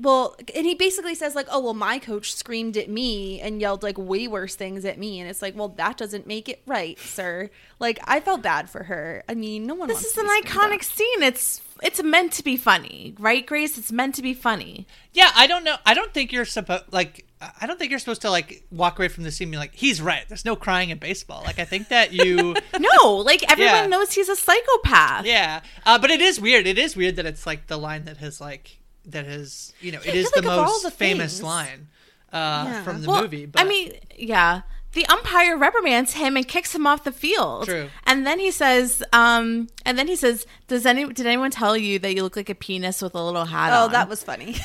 well, 0.00 0.36
and 0.54 0.66
he 0.66 0.74
basically 0.74 1.14
says, 1.14 1.34
like, 1.34 1.46
oh, 1.50 1.60
well, 1.60 1.74
my 1.74 1.98
coach 1.98 2.34
screamed 2.34 2.76
at 2.76 2.88
me 2.88 3.40
and 3.40 3.60
yelled 3.60 3.82
like 3.82 3.98
way 3.98 4.26
worse 4.28 4.54
things 4.54 4.84
at 4.84 4.98
me. 4.98 5.20
And 5.20 5.28
it's 5.28 5.42
like, 5.42 5.56
well, 5.56 5.68
that 5.68 5.96
doesn't 5.96 6.26
make 6.26 6.48
it 6.48 6.62
right, 6.66 6.98
sir. 6.98 7.50
Like, 7.78 7.98
I 8.04 8.20
felt 8.20 8.42
bad 8.42 8.70
for 8.70 8.84
her. 8.84 9.22
I 9.28 9.34
mean, 9.34 9.66
no 9.66 9.74
one 9.74 9.88
this 9.88 9.96
wants 9.96 10.08
is 10.08 10.12
to 10.14 10.20
an 10.20 10.42
iconic 10.42 10.74
at. 10.76 10.84
scene 10.84 11.22
it's 11.22 11.60
it's 11.82 12.02
meant 12.02 12.30
to 12.30 12.44
be 12.44 12.58
funny 12.58 13.14
right 13.18 13.46
grace 13.46 13.78
it's 13.78 13.90
meant 13.90 14.14
to 14.14 14.20
be 14.20 14.34
funny 14.34 14.86
Yeah, 15.14 15.30
I 15.34 15.46
don't 15.46 15.64
know. 15.64 15.76
I 15.86 15.94
don't 15.94 16.12
think 16.12 16.30
you're 16.32 16.44
supposed 16.44 16.84
like. 16.92 17.24
I 17.62 17.66
don't 17.66 17.78
think 17.78 17.88
you're 17.90 17.98
supposed 17.98 18.20
to 18.20 18.30
like 18.30 18.64
walk 18.70 18.98
away 18.98 19.08
from 19.08 19.24
the 19.24 19.30
scene 19.30 19.46
and 19.46 19.52
be 19.52 19.56
like, 19.56 19.74
"He's 19.74 20.02
right." 20.02 20.28
There's 20.28 20.44
no 20.44 20.56
crying 20.56 20.90
in 20.90 20.98
baseball. 20.98 21.42
Like, 21.42 21.58
I 21.58 21.64
think 21.64 21.88
that 21.88 22.12
you. 22.20 22.54
no 22.78 23.16
like 23.16 23.42
everyone 23.50 23.74
Yeah. 23.74 23.86
knows 23.86 24.12
he's 24.12 24.28
a 24.28 24.36
psychopath 24.36 25.24
yeah, 25.24 25.60
uh, 25.86 25.98
but 25.98 26.10
it 26.10 26.20
is 26.20 26.38
weird. 26.38 26.66
It 26.66 26.78
is 26.78 26.96
weird 26.96 27.16
that 27.16 27.24
it's 27.24 27.46
like 27.46 27.66
the 27.66 27.78
line 27.78 28.04
that 28.04 28.18
has 28.18 28.42
like 28.42 28.78
that 29.10 29.26
has 29.26 29.72
you 29.80 29.92
know 29.92 30.00
it 30.04 30.08
I 30.08 30.12
the 30.12 30.22
like 30.36 30.44
of 30.44 30.46
all 30.58 30.64
most 30.66 30.82
the 30.82 30.90
famous 30.90 31.34
things- 31.34 31.42
line 31.44 31.88
uh, 32.32 32.36
Yeah. 32.66 32.82
from 32.84 33.02
the 33.02 33.08
Well, 33.08 33.22
movie. 33.22 33.46
But 33.46 33.62
I 33.62 33.64
mean, 33.64 33.92
yeah. 34.16 34.62
The 34.92 35.06
umpire 35.06 35.56
reprimands 35.56 36.14
him 36.14 36.36
and 36.36 36.46
kicks 36.48 36.74
him 36.74 36.84
off 36.84 37.04
the 37.04 37.12
field. 37.12 37.66
True. 37.66 37.90
And 38.06 38.26
then 38.26 38.40
he 38.40 38.50
says, 38.50 39.04
um, 39.12 39.68
and 39.86 39.96
then 39.96 40.08
he 40.08 40.16
says, 40.16 40.46
"Does 40.66 40.84
any 40.84 41.04
did 41.12 41.26
anyone 41.26 41.52
tell 41.52 41.76
you 41.76 42.00
that 42.00 42.12
you 42.12 42.24
look 42.24 42.34
like 42.34 42.50
a 42.50 42.56
penis 42.56 43.00
with 43.00 43.14
a 43.14 43.22
little 43.22 43.44
hat 43.44 43.72
Oh, 43.72 43.84
on?" 43.84 43.92
that 43.92 44.08
was 44.08 44.24
funny. 44.24 44.56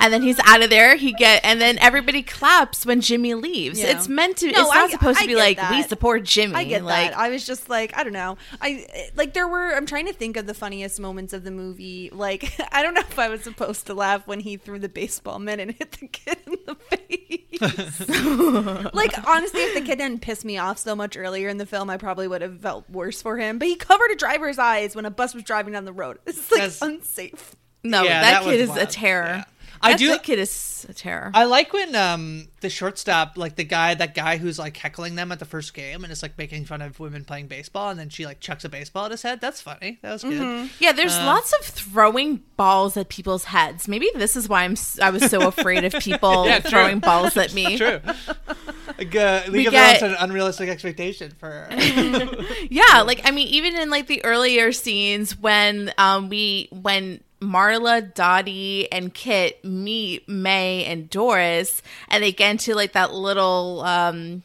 And 0.00 0.12
then 0.12 0.22
he's 0.22 0.38
out 0.46 0.62
of 0.62 0.70
there. 0.70 0.96
He 0.96 1.12
get, 1.12 1.44
and 1.44 1.60
then 1.60 1.78
everybody 1.78 2.22
claps 2.22 2.86
when 2.86 3.00
Jimmy 3.00 3.34
leaves. 3.34 3.78
Yeah. 3.80 3.88
It's 3.96 4.08
meant 4.08 4.38
to. 4.38 4.46
No, 4.50 4.60
it's 4.62 4.74
not 4.74 4.88
I- 4.88 4.90
supposed 4.90 5.18
I 5.18 5.22
to 5.22 5.28
be 5.28 5.36
like 5.36 5.56
that. 5.58 5.70
we 5.72 5.82
support 5.82 6.24
Jimmy. 6.24 6.54
I 6.54 6.64
get 6.64 6.82
like, 6.84 7.10
that. 7.10 7.18
I 7.18 7.28
was 7.30 7.46
just 7.46 7.68
like, 7.68 7.96
I 7.96 8.02
don't 8.02 8.12
know. 8.12 8.38
I 8.60 8.86
like 9.14 9.34
there 9.34 9.46
were. 9.46 9.74
I'm 9.74 9.86
trying 9.86 10.06
to 10.06 10.12
think 10.12 10.36
of 10.36 10.46
the 10.46 10.54
funniest 10.54 10.98
moments 11.00 11.32
of 11.32 11.44
the 11.44 11.50
movie. 11.50 12.10
Like, 12.12 12.54
I 12.72 12.82
don't 12.82 12.94
know 12.94 13.00
if 13.02 13.18
I 13.18 13.28
was 13.28 13.42
supposed 13.42 13.86
to 13.86 13.94
laugh 13.94 14.26
when 14.26 14.40
he 14.40 14.56
threw 14.56 14.78
the 14.78 14.88
baseball 14.88 15.38
mitt 15.38 15.60
and 15.60 15.70
hit 15.78 15.92
the 15.92 16.06
kid 16.08 16.38
in 16.46 16.56
the 16.66 16.74
face. 16.74 17.46
like, 18.94 19.12
honestly, 19.26 19.60
if 19.60 19.74
the 19.74 19.80
kid 19.82 19.98
didn't 19.98 20.22
piss 20.22 20.44
me 20.44 20.58
off 20.58 20.78
so 20.78 20.96
much 20.96 21.16
earlier 21.16 21.48
in 21.48 21.58
the 21.58 21.66
film, 21.66 21.90
I 21.90 21.96
probably 21.96 22.26
would 22.28 22.42
have 22.42 22.60
felt 22.60 22.88
worse 22.88 23.20
for 23.22 23.36
him. 23.38 23.58
But 23.58 23.68
he 23.68 23.76
covered 23.76 24.10
a 24.10 24.16
driver's 24.16 24.58
eyes 24.58 24.96
when 24.96 25.04
a 25.04 25.10
bus 25.10 25.34
was 25.34 25.42
driving 25.44 25.74
down 25.74 25.84
the 25.84 25.92
road. 25.92 26.18
It's 26.26 26.50
like 26.50 26.60
That's- 26.60 26.80
unsafe. 26.82 27.54
no, 27.84 28.02
Yeah, 28.02 28.22
that, 28.22 28.42
that 28.42 28.50
kid 28.50 28.60
is 28.60 28.74
a 28.76 28.86
terror. 28.86 29.24
Yeah. 29.26 29.44
I 29.82 29.94
do- 29.96 30.08
That 30.08 30.22
kid 30.22 30.38
is 30.38 30.84
a 30.88 30.92
terror. 30.94 31.30
I 31.34 31.44
like 31.44 31.72
when 31.72 31.94
um 31.96 32.48
the 32.60 32.68
shortstop, 32.68 33.38
like 33.38 33.56
the 33.56 33.64
guy, 33.64 33.94
that 33.94 34.14
guy 34.14 34.36
who's 34.36 34.58
like 34.58 34.76
heckling 34.76 35.14
them 35.14 35.32
at 35.32 35.38
the 35.38 35.44
first 35.46 35.72
game 35.72 36.04
and 36.04 36.12
is 36.12 36.22
like 36.22 36.36
making 36.36 36.66
fun 36.66 36.82
of 36.82 37.00
women 37.00 37.24
playing 37.24 37.46
baseball, 37.48 37.88
and 37.90 37.98
then 37.98 38.08
she 38.10 38.26
like 38.26 38.40
chucks 38.40 38.64
a 38.64 38.68
baseball 38.68 39.06
at 39.06 39.10
his 39.10 39.22
head. 39.22 39.40
That's 39.40 39.60
funny. 39.62 39.98
That 40.02 40.12
was 40.12 40.22
good. 40.22 40.68
Yeah, 40.78 40.92
there's 40.92 41.14
Uh, 41.16 41.24
lots 41.24 41.52
of 41.54 41.60
throwing 41.64 42.42
balls 42.56 42.96
at 42.98 43.08
people's 43.08 43.44
heads. 43.44 43.88
Maybe 43.88 44.10
this 44.14 44.36
is 44.36 44.48
why 44.48 44.64
I'm 44.64 44.76
I 45.02 45.10
was 45.10 45.24
so 45.30 45.46
afraid 45.48 45.84
of 45.84 45.94
people 45.94 46.44
Yeah, 46.46 46.60
throwing 46.60 46.98
balls 46.98 47.36
at 47.36 47.54
me. 47.54 47.76
That's 47.78 48.24
true. 48.24 48.34
Like, 48.98 49.16
uh, 49.16 49.42
League 49.48 49.66
of 49.66 49.72
get- 49.72 50.00
Their 50.00 50.10
Own 50.10 50.16
set 50.16 50.22
an 50.22 50.28
unrealistic 50.28 50.68
expectation 50.68 51.32
for. 51.38 51.68
Yeah, 52.70 53.02
like 53.02 53.22
I 53.24 53.30
mean, 53.30 53.48
even 53.48 53.76
in 53.76 53.88
like 53.88 54.06
the 54.08 54.22
earlier 54.24 54.72
scenes 54.72 55.38
when 55.38 55.92
um 55.96 56.28
we 56.28 56.68
when 56.70 57.20
Marla, 57.40 58.12
Dottie, 58.14 58.90
and 58.92 59.12
Kit 59.14 59.64
meet 59.64 60.28
May 60.28 60.84
and 60.84 61.08
Doris, 61.08 61.82
and 62.08 62.22
they 62.22 62.32
get 62.32 62.50
into 62.50 62.74
like 62.74 62.92
that 62.92 63.12
little 63.14 63.80
um. 63.82 64.42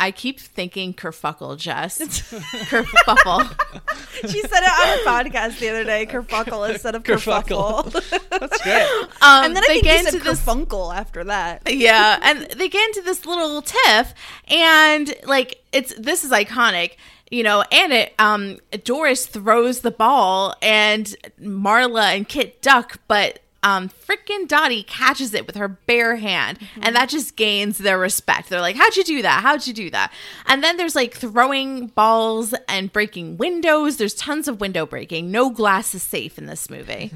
I 0.00 0.12
keep 0.12 0.38
thinking 0.38 0.94
kerfuckle, 0.94 1.58
Jess. 1.58 1.98
kerfuffle. 2.70 3.52
She 4.28 4.40
said 4.42 4.62
it 4.64 4.68
on 4.68 4.98
her 4.98 5.04
podcast 5.24 5.60
the 5.60 5.68
other 5.68 5.84
day, 5.84 6.04
kerfuckle 6.04 6.68
instead 6.68 6.96
of 6.96 7.04
Kerfuckle. 7.04 7.84
kerfuffle. 7.84 8.28
That's 8.40 8.62
great. 8.62 8.82
Um, 9.22 9.44
and 9.44 9.56
then 9.56 9.62
I 9.62 9.66
they 9.68 9.72
think 9.74 9.84
get 9.84 9.98
he 9.98 10.04
said 10.06 10.14
into 10.14 10.24
this 10.24 10.40
kerfunkel 10.44 10.92
after 10.96 11.22
that. 11.24 11.62
yeah 11.72 12.18
and 12.22 12.42
they 12.58 12.68
get 12.68 12.84
into 12.88 13.02
this 13.02 13.24
little 13.26 13.62
tiff 13.62 14.14
and 14.48 15.14
like 15.24 15.62
it's 15.72 15.94
this 15.94 16.24
is 16.24 16.32
iconic 16.32 16.96
you 17.30 17.42
know 17.42 17.62
and 17.70 17.92
it 17.92 18.14
um 18.18 18.58
doris 18.84 19.26
throws 19.26 19.80
the 19.80 19.90
ball 19.90 20.54
and 20.62 21.16
marla 21.40 22.14
and 22.16 22.28
kit 22.28 22.60
duck 22.62 23.00
but 23.08 23.40
um 23.62 23.88
freaking 23.88 24.46
dottie 24.46 24.82
catches 24.84 25.34
it 25.34 25.46
with 25.46 25.56
her 25.56 25.68
bare 25.68 26.16
hand. 26.16 26.58
And 26.80 26.94
that 26.94 27.08
just 27.08 27.36
gains 27.36 27.78
their 27.78 27.98
respect. 27.98 28.48
They're 28.48 28.60
like 28.60 28.76
how'd 28.76 28.96
you 28.96 29.04
do 29.04 29.22
that? 29.22 29.42
How'd 29.42 29.66
you 29.66 29.74
do 29.74 29.90
that? 29.90 30.12
And 30.46 30.62
then 30.62 30.76
there's 30.76 30.94
like 30.94 31.14
throwing 31.14 31.88
balls 31.88 32.54
and 32.68 32.92
breaking 32.92 33.36
windows. 33.36 33.96
There's 33.96 34.14
tons 34.14 34.48
of 34.48 34.60
window 34.60 34.86
breaking. 34.86 35.30
No 35.30 35.50
glass 35.50 35.94
is 35.94 36.02
safe 36.02 36.38
in 36.38 36.46
this 36.46 36.70
movie 36.70 37.12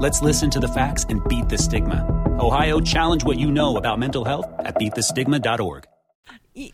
Let's 0.00 0.22
listen 0.22 0.48
to 0.50 0.60
the 0.60 0.68
facts 0.68 1.04
and 1.08 1.26
beat 1.28 1.48
the 1.48 1.58
stigma. 1.58 2.06
Ohio, 2.38 2.78
challenge 2.78 3.24
what 3.24 3.38
you 3.38 3.50
know 3.50 3.76
about 3.76 3.98
mental 3.98 4.24
health 4.24 4.46
at 4.60 4.76
beatthestigma.org. 4.76 5.86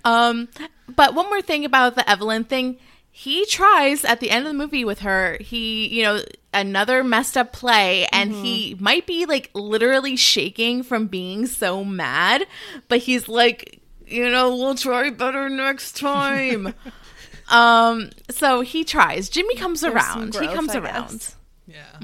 Um, 0.04 0.48
but 0.94 1.14
one 1.14 1.26
more 1.30 1.40
thing 1.40 1.64
about 1.64 1.94
the 1.94 2.08
Evelyn 2.08 2.44
thing. 2.44 2.76
He 3.10 3.46
tries 3.46 4.04
at 4.04 4.20
the 4.20 4.30
end 4.30 4.44
of 4.46 4.52
the 4.52 4.58
movie 4.58 4.84
with 4.84 5.00
her. 5.00 5.38
He, 5.40 5.86
you 5.88 6.02
know, 6.02 6.20
another 6.52 7.02
messed 7.02 7.38
up 7.38 7.52
play, 7.52 8.06
and 8.12 8.32
he 8.32 8.76
might 8.78 9.06
be 9.06 9.24
like 9.24 9.50
literally 9.54 10.16
shaking 10.16 10.82
from 10.82 11.06
being 11.06 11.46
so 11.46 11.82
mad, 11.82 12.46
but 12.88 12.98
he's 12.98 13.26
like, 13.28 13.80
you 14.06 14.28
know, 14.28 14.54
we'll 14.54 14.74
try 14.74 15.08
better 15.10 15.48
next 15.48 15.96
time. 15.96 16.74
um, 17.48 18.10
so 18.30 18.60
he 18.60 18.84
tries. 18.84 19.30
Jimmy 19.30 19.54
comes 19.54 19.80
There's 19.80 19.94
some 20.04 20.24
around. 20.24 20.34
he 20.34 20.46
comes 20.48 20.74
I 20.74 20.78
around. 20.78 21.10
guess. 21.12 21.36
Yeah. 21.66 21.98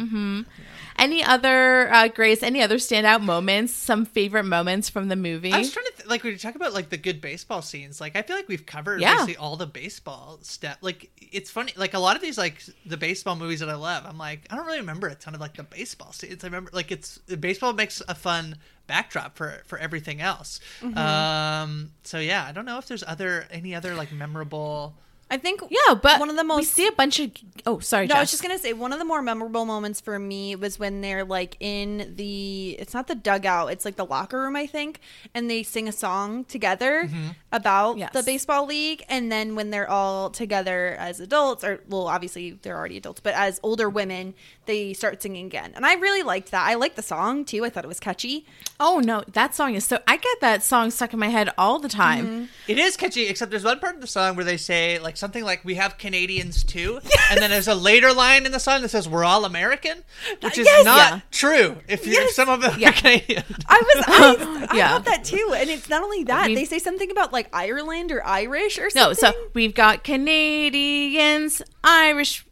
Any 1.01 1.25
other 1.25 1.93
uh, 1.93 2.09
Grace? 2.09 2.43
Any 2.43 2.63
other 2.63 2.77
standout 2.77 3.23
moments? 3.23 3.73
Some 3.73 4.05
favorite 4.05 4.45
moments 4.45 4.89
from 4.89 5.09
the 5.09 5.17
movie? 5.17 5.53
I 5.53 5.59
was 5.59 5.73
trying 5.73 5.87
to 5.87 5.93
th- 5.97 6.09
like 6.09 6.23
when 6.23 6.33
you 6.33 6.39
talk 6.39 6.55
about 6.55 6.73
like 6.75 6.91
the 6.91 6.97
good 6.99 7.21
baseball 7.21 7.63
scenes. 7.63 8.01
Like 8.01 8.17
I 8.17 8.23
feel 8.23 8.37
like 8.37 8.49
we've 8.49 8.67
covered 8.67 9.01
Yeah. 9.01 9.15
basically 9.15 9.37
all 9.37 9.57
the 9.57 9.67
baseball 9.67 10.39
stuff. 10.43 10.77
Like 10.83 11.11
it's 11.19 11.51
funny. 11.51 11.73
Like 11.77 11.95
a 11.95 11.99
lot 11.99 12.17
of 12.17 12.23
these 12.23 12.37
like 12.39 12.63
the 12.85 12.97
baseball 12.97 13.37
movies 13.37 13.61
that 13.61 13.69
I 13.71 13.75
love. 13.75 14.05
I'm 14.07 14.19
like 14.19 14.47
I 14.51 14.57
don't 14.57 14.67
really 14.67 14.81
remember 14.81 15.09
a 15.09 15.15
ton 15.15 15.35
of 15.35 15.41
like 15.41 15.57
the 15.57 15.63
baseball 15.65 16.13
scenes. 16.13 16.45
I 16.45 16.47
remember 16.49 16.71
like 16.73 16.93
it's 16.93 17.19
baseball 17.19 17.73
makes 17.73 18.03
a 18.07 18.15
fun 18.15 18.57
backdrop 18.87 19.37
for 19.37 19.63
for 19.67 19.79
everything 19.79 20.21
else. 20.21 20.61
Mm-hmm. 20.83 20.99
Um. 20.99 21.91
So 22.05 22.19
yeah, 22.19 22.45
I 22.47 22.53
don't 22.53 22.65
know 22.67 22.79
if 22.79 22.87
there's 22.87 23.05
other 23.07 23.47
any 23.51 23.75
other 23.75 23.95
like 23.95 24.13
memorable 24.13 24.97
I 25.31 25.37
think 25.39 25.61
Yeah, 25.71 25.95
but 25.95 26.19
one 26.19 26.29
of 26.31 26.37
the 26.37 26.43
most 26.45 26.57
we 26.57 26.61
most 26.63 26.73
see 26.75 26.87
a 26.89 26.93
bunch 26.93 27.21
of. 27.21 27.31
Oh, 27.67 27.79
sorry. 27.79 28.07
No, 28.07 28.17
I 28.17 28.21
was 28.21 28.31
just 28.31 28.43
gonna 28.43 28.59
say 28.59 28.73
one 28.73 28.93
of 28.93 28.99
the 28.99 29.05
more 29.05 29.23
memorable 29.23 29.65
moments 29.65 30.01
for 30.01 30.19
me 30.19 30.57
was 30.57 30.79
when 30.79 31.01
they're 31.03 31.25
like 31.25 31.57
in 31.61 32.15
the 32.17 32.77
it's 32.79 32.95
not 32.95 33.07
the 33.07 33.15
dugout, 33.15 33.71
it's 33.71 33.85
like 33.85 33.97
the 33.97 34.05
locker 34.07 34.41
room, 34.41 34.57
I 34.57 34.67
think, 34.67 35.01
and 35.35 35.49
they 35.49 35.63
sing 35.63 35.87
a 35.89 35.93
song 35.93 36.45
together 36.45 37.09
about 37.53 37.99
Yes. 37.99 38.13
the 38.13 38.23
baseball 38.23 38.67
league, 38.67 39.05
and 39.09 39.31
then 39.31 39.55
when 39.55 39.71
they're 39.71 39.89
all 39.89 40.31
together 40.31 40.97
as 40.99 41.21
adults, 41.21 41.63
or 41.65 41.81
well, 41.89 42.09
obviously 42.09 42.53
they're 42.63 42.77
already 42.77 42.97
adults, 42.97 43.21
but 43.21 43.35
as 43.35 43.61
older 43.63 43.89
women, 43.89 44.35
they 44.67 44.93
start 44.95 45.23
singing 45.23 45.47
again, 45.47 45.73
and 45.77 45.87
I 45.87 45.95
really 45.95 46.23
liked 46.23 46.51
that. 46.51 46.67
I 46.67 46.75
liked 46.75 46.97
the 46.97 47.03
song 47.03 47.45
too. 47.45 47.65
I 47.65 47.71
thought 47.71 47.85
it 47.85 47.89
was 47.89 48.01
catchy. 48.01 48.47
Oh 48.81 49.01
no, 49.05 49.23
that 49.33 49.55
song 49.55 49.75
is 49.75 49.85
so. 49.85 49.99
I 50.09 50.17
get 50.17 50.41
that 50.41 50.63
song 50.63 50.91
stuck 50.91 51.13
in 51.13 51.19
my 51.19 51.29
head 51.29 51.51
all 51.59 51.79
the 51.79 51.89
time. 51.89 52.27
Mm-hmm. 52.27 52.45
It 52.69 52.79
is 52.79 52.97
catchy, 52.97 53.27
except 53.27 53.51
there's 53.51 53.65
one 53.65 53.79
part 53.79 53.95
of 53.95 54.01
the 54.01 54.07
song 54.07 54.35
where 54.37 54.45
they 54.45 54.57
say 54.57 54.99
like 54.99 55.17
something 55.21 55.45
like 55.45 55.65
"We 55.65 55.77
have 55.77 55.99
Canadians 55.99 56.65
too," 56.65 57.01
and 57.31 57.39
then 57.41 57.51
there's 57.51 57.69
a 57.69 57.75
later 57.77 58.13
line 58.13 58.47
in 58.47 58.53
the 58.53 58.59
song 58.59 58.83
that 58.83 58.89
says 58.89 59.09
"We're 59.09 59.25
all 59.25 59.45
American," 59.45 60.03
which 60.41 60.59
is 60.59 60.67
Yes! 60.67 60.85
not 60.85 60.97
Yeah. 61.13 61.21
true. 61.31 61.77
If 61.87 62.07
you 62.07 62.13
if 62.15 62.19
Yes! 62.19 62.35
some 62.35 62.49
of 62.49 62.61
them 62.63 62.75
Yeah. 62.81 62.89
are 62.89 62.93
Canadian, 62.93 63.45
I 63.69 63.83
was, 63.95 64.05
I, 64.09 64.67
I 64.71 64.77
Yeah. 64.77 64.89
thought 64.95 65.05
that 65.05 65.25
too, 65.25 65.55
and 65.57 65.71
it's 65.71 65.89
not 65.89 66.03
only 66.03 66.25
that 66.25 66.49
We- 66.49 66.55
they 66.57 66.65
say 66.65 66.79
something 66.81 67.11
about 67.11 67.33
like 67.33 67.49
Ireland 67.53 68.11
or 68.11 68.25
Irish 68.27 68.79
or 68.79 68.91
something. 68.91 69.09
No, 69.11 69.13
so 69.13 69.33
we've 69.55 69.75
got 69.75 70.03
Canadians, 70.03 71.63
Irish 71.85 72.45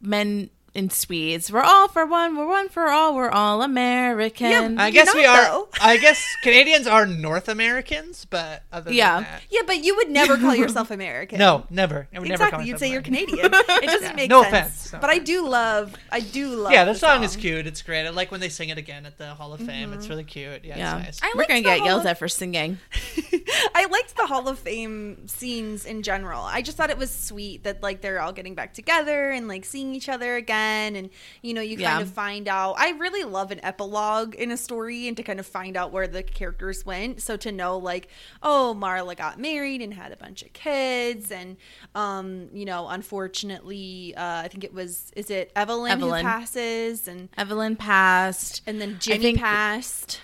men, 0.00 0.50
and 0.78 0.92
Swedes. 0.92 1.50
We're 1.52 1.62
all 1.62 1.88
for 1.88 2.06
one. 2.06 2.36
We're 2.36 2.46
one 2.46 2.68
for 2.68 2.88
all. 2.88 3.14
We're 3.14 3.28
all 3.30 3.60
American. 3.62 4.78
I 4.78 4.90
guess 4.90 5.06
not, 5.06 5.16
we 5.16 5.24
are. 5.26 5.42
though. 5.44 5.68
I 5.80 5.96
guess 5.98 6.24
Canadians 6.42 6.86
are 6.86 7.04
North 7.04 7.48
Americans, 7.48 8.26
but 8.30 8.62
other 8.72 8.92
Yeah. 8.92 9.20
that, 9.20 9.42
yeah, 9.50 9.60
but 9.66 9.84
you 9.84 9.96
would 9.96 10.08
never 10.08 10.36
call 10.38 10.54
yourself 10.62 10.90
American. 10.90 11.38
no, 11.38 11.66
never. 11.68 12.08
I 12.14 12.18
would 12.20 12.28
never 12.28 12.44
exactly. 12.44 12.66
You'd 12.66 12.74
myself 12.74 12.80
say 12.88 12.92
you're 12.92 13.02
Canadian. 13.02 13.40
It 13.52 13.86
doesn't 13.86 14.16
make 14.16 14.30
No 14.30 14.42
sense. 14.42 14.54
offense, 14.86 14.92
no 14.92 14.98
but 15.00 15.10
I 15.10 15.18
do 15.18 15.46
love. 15.48 15.94
I 16.10 16.20
do 16.20 16.48
love. 16.54 16.72
Yeah, 16.72 16.84
the 16.84 16.94
song, 16.94 17.22
is 17.24 17.36
cute. 17.36 17.66
It's 17.66 17.82
great. 17.82 18.06
I 18.06 18.10
like 18.10 18.30
when 18.30 18.40
they 18.40 18.48
sing 18.48 18.68
it 18.70 18.78
again 18.78 19.04
at 19.04 19.18
the 19.18 19.34
Hall 19.34 19.52
of 19.52 19.60
Fame. 19.60 19.90
Mm-hmm. 19.90 19.98
It's 19.98 20.08
really 20.08 20.24
cute. 20.24 20.64
Yeah, 20.64 20.78
yeah, 20.78 20.98
it's 20.98 21.20
nice. 21.20 21.30
I 21.30 21.34
we're 21.36 21.46
gonna 21.46 21.60
get 21.62 21.78
whole- 21.78 21.86
yelled 21.86 22.06
at 22.06 22.18
for 22.18 22.28
singing. 22.28 22.78
I 23.74 23.86
liked 23.90 24.16
the 24.16 24.26
Hall 24.26 24.48
of 24.48 24.58
Fame 24.58 25.26
scenes 25.26 25.84
in 25.84 26.02
general. 26.02 26.42
I 26.42 26.62
just 26.62 26.76
thought 26.76 26.90
it 26.90 26.98
was 26.98 27.10
sweet 27.10 27.64
that 27.64 27.82
like 27.82 28.00
they're 28.00 28.20
all 28.20 28.32
getting 28.32 28.54
back 28.54 28.74
together 28.74 29.30
and 29.30 29.48
like 29.48 29.64
seeing 29.64 29.94
each 29.94 30.08
other 30.08 30.36
again, 30.36 30.67
and 30.96 31.10
you 31.42 31.54
know 31.54 31.60
you 31.60 31.76
kind 31.78 32.02
of 32.02 32.10
find 32.10 32.48
out. 32.48 32.74
I 32.78 32.90
really 32.92 33.24
love 33.24 33.50
an 33.50 33.60
epilogue 33.64 34.34
in 34.34 34.50
a 34.50 34.56
story 34.56 35.08
and 35.08 35.16
to 35.16 35.22
kind 35.22 35.40
of 35.40 35.46
find 35.46 35.76
out 35.76 35.92
where 35.92 36.06
the 36.06 36.22
characters 36.22 36.84
went. 36.86 37.20
So 37.22 37.36
to 37.38 37.50
know 37.52 37.78
like, 37.78 38.08
oh, 38.42 38.76
Marla 38.78 39.16
got 39.16 39.38
married 39.38 39.80
and 39.82 39.94
had 39.94 40.12
a 40.12 40.16
bunch 40.16 40.42
of 40.42 40.52
kids, 40.52 41.30
and 41.30 41.56
um, 41.94 42.48
you 42.52 42.64
know, 42.64 42.88
unfortunately, 42.88 44.14
uh, 44.16 44.42
I 44.42 44.48
think 44.48 44.64
it 44.64 44.72
was 44.74 45.12
is 45.16 45.30
it 45.30 45.52
Evelyn, 45.56 45.92
Evelyn. 45.92 46.24
who 46.24 46.30
passes, 46.30 47.08
and 47.08 47.28
Evelyn 47.36 47.76
passed. 47.76 48.62
and 48.66 48.80
then 48.80 48.96
Jimmy 48.98 49.18
think- 49.22 49.38
passed. 49.40 50.20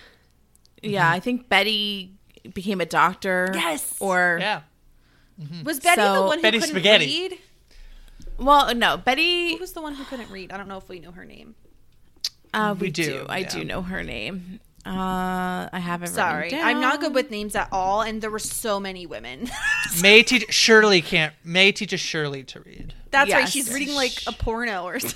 Yeah, 0.83 1.09
I 1.09 1.19
think 1.19 1.49
Betty 1.49 2.13
became 2.53 2.79
a 2.79 2.85
doctor. 2.85 3.49
Yes. 3.55 3.95
Or 3.99 4.37
yeah. 4.39 4.61
Was 5.63 5.79
Betty 5.79 6.01
the 6.01 6.21
one 6.21 6.37
who 6.37 6.41
Betty 6.43 6.59
couldn't 6.59 6.73
Spaghetti. 6.75 7.05
read? 7.05 7.39
Well, 8.37 8.73
no, 8.75 8.97
Betty. 8.97 9.53
Who 9.53 9.59
was 9.59 9.73
the 9.73 9.81
one 9.81 9.95
who 9.95 10.03
couldn't 10.05 10.29
read? 10.29 10.51
I 10.51 10.57
don't 10.57 10.67
know 10.67 10.77
if 10.77 10.87
we 10.89 10.99
know 10.99 11.11
her 11.11 11.25
name. 11.25 11.55
Uh, 12.53 12.73
we, 12.79 12.87
We 12.87 12.91
do. 12.91 13.03
do, 13.03 13.25
I 13.27 13.39
yeah. 13.39 13.49
do 13.49 13.63
know 13.65 13.81
her 13.81 14.03
name. 14.03 14.59
Uh, 14.85 15.67
I 15.73 15.79
haven't. 15.79 16.09
Sorry, 16.09 16.53
I'm 16.53 16.79
not 16.79 16.99
good 17.01 17.15
with 17.15 17.31
names 17.31 17.55
at 17.55 17.69
all, 17.71 18.01
and 18.01 18.21
there 18.21 18.29
were 18.29 18.37
so 18.37 18.79
many 18.79 19.07
women. 19.07 19.49
May 20.01 20.21
teach 20.21 20.45
Shirley 20.53 21.01
can't. 21.01 21.33
May 21.43 21.71
teaches 21.71 21.99
Shirley 21.99 22.43
to 22.43 22.59
read. 22.59 22.93
That's 23.09 23.31
right. 23.33 23.49
She's 23.49 23.73
reading 23.73 23.95
like 23.95 24.13
a 24.27 24.31
porno 24.31 24.83
or 24.83 24.99
something. 24.99 25.15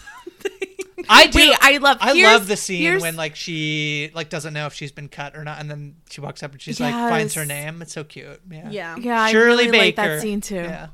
I 1.07 1.27
do. 1.27 1.37
Wait, 1.37 1.55
I 1.61 1.77
love- 1.77 1.97
I 2.01 2.13
love 2.23 2.47
the 2.47 2.57
scene 2.57 2.99
when 2.99 3.15
like 3.15 3.35
she 3.35 4.09
like 4.15 4.29
doesn't 4.29 4.53
know 4.53 4.65
if 4.65 4.73
she's 4.73 4.91
been 4.91 5.07
cut 5.07 5.35
or 5.37 5.43
not, 5.43 5.59
and 5.59 5.69
then 5.69 5.97
she 6.09 6.19
walks 6.19 6.41
up 6.41 6.51
and 6.51 6.59
she's 6.61 6.79
like 6.79 6.93
finds 6.93 7.35
her 7.35 7.45
name. 7.45 7.81
It's 7.83 7.93
so 7.93 8.03
cute. 8.03 8.41
Yeah. 8.49 8.69
yeah. 8.71 8.95
Yeah, 8.97 9.21
I 9.21 9.31
Shirley 9.31 9.65
really 9.67 9.71
Baker. 9.71 9.85
like 9.85 9.95
that 9.97 10.21
scene 10.21 10.41
too. 10.41 10.55
Yeah. 10.55 10.87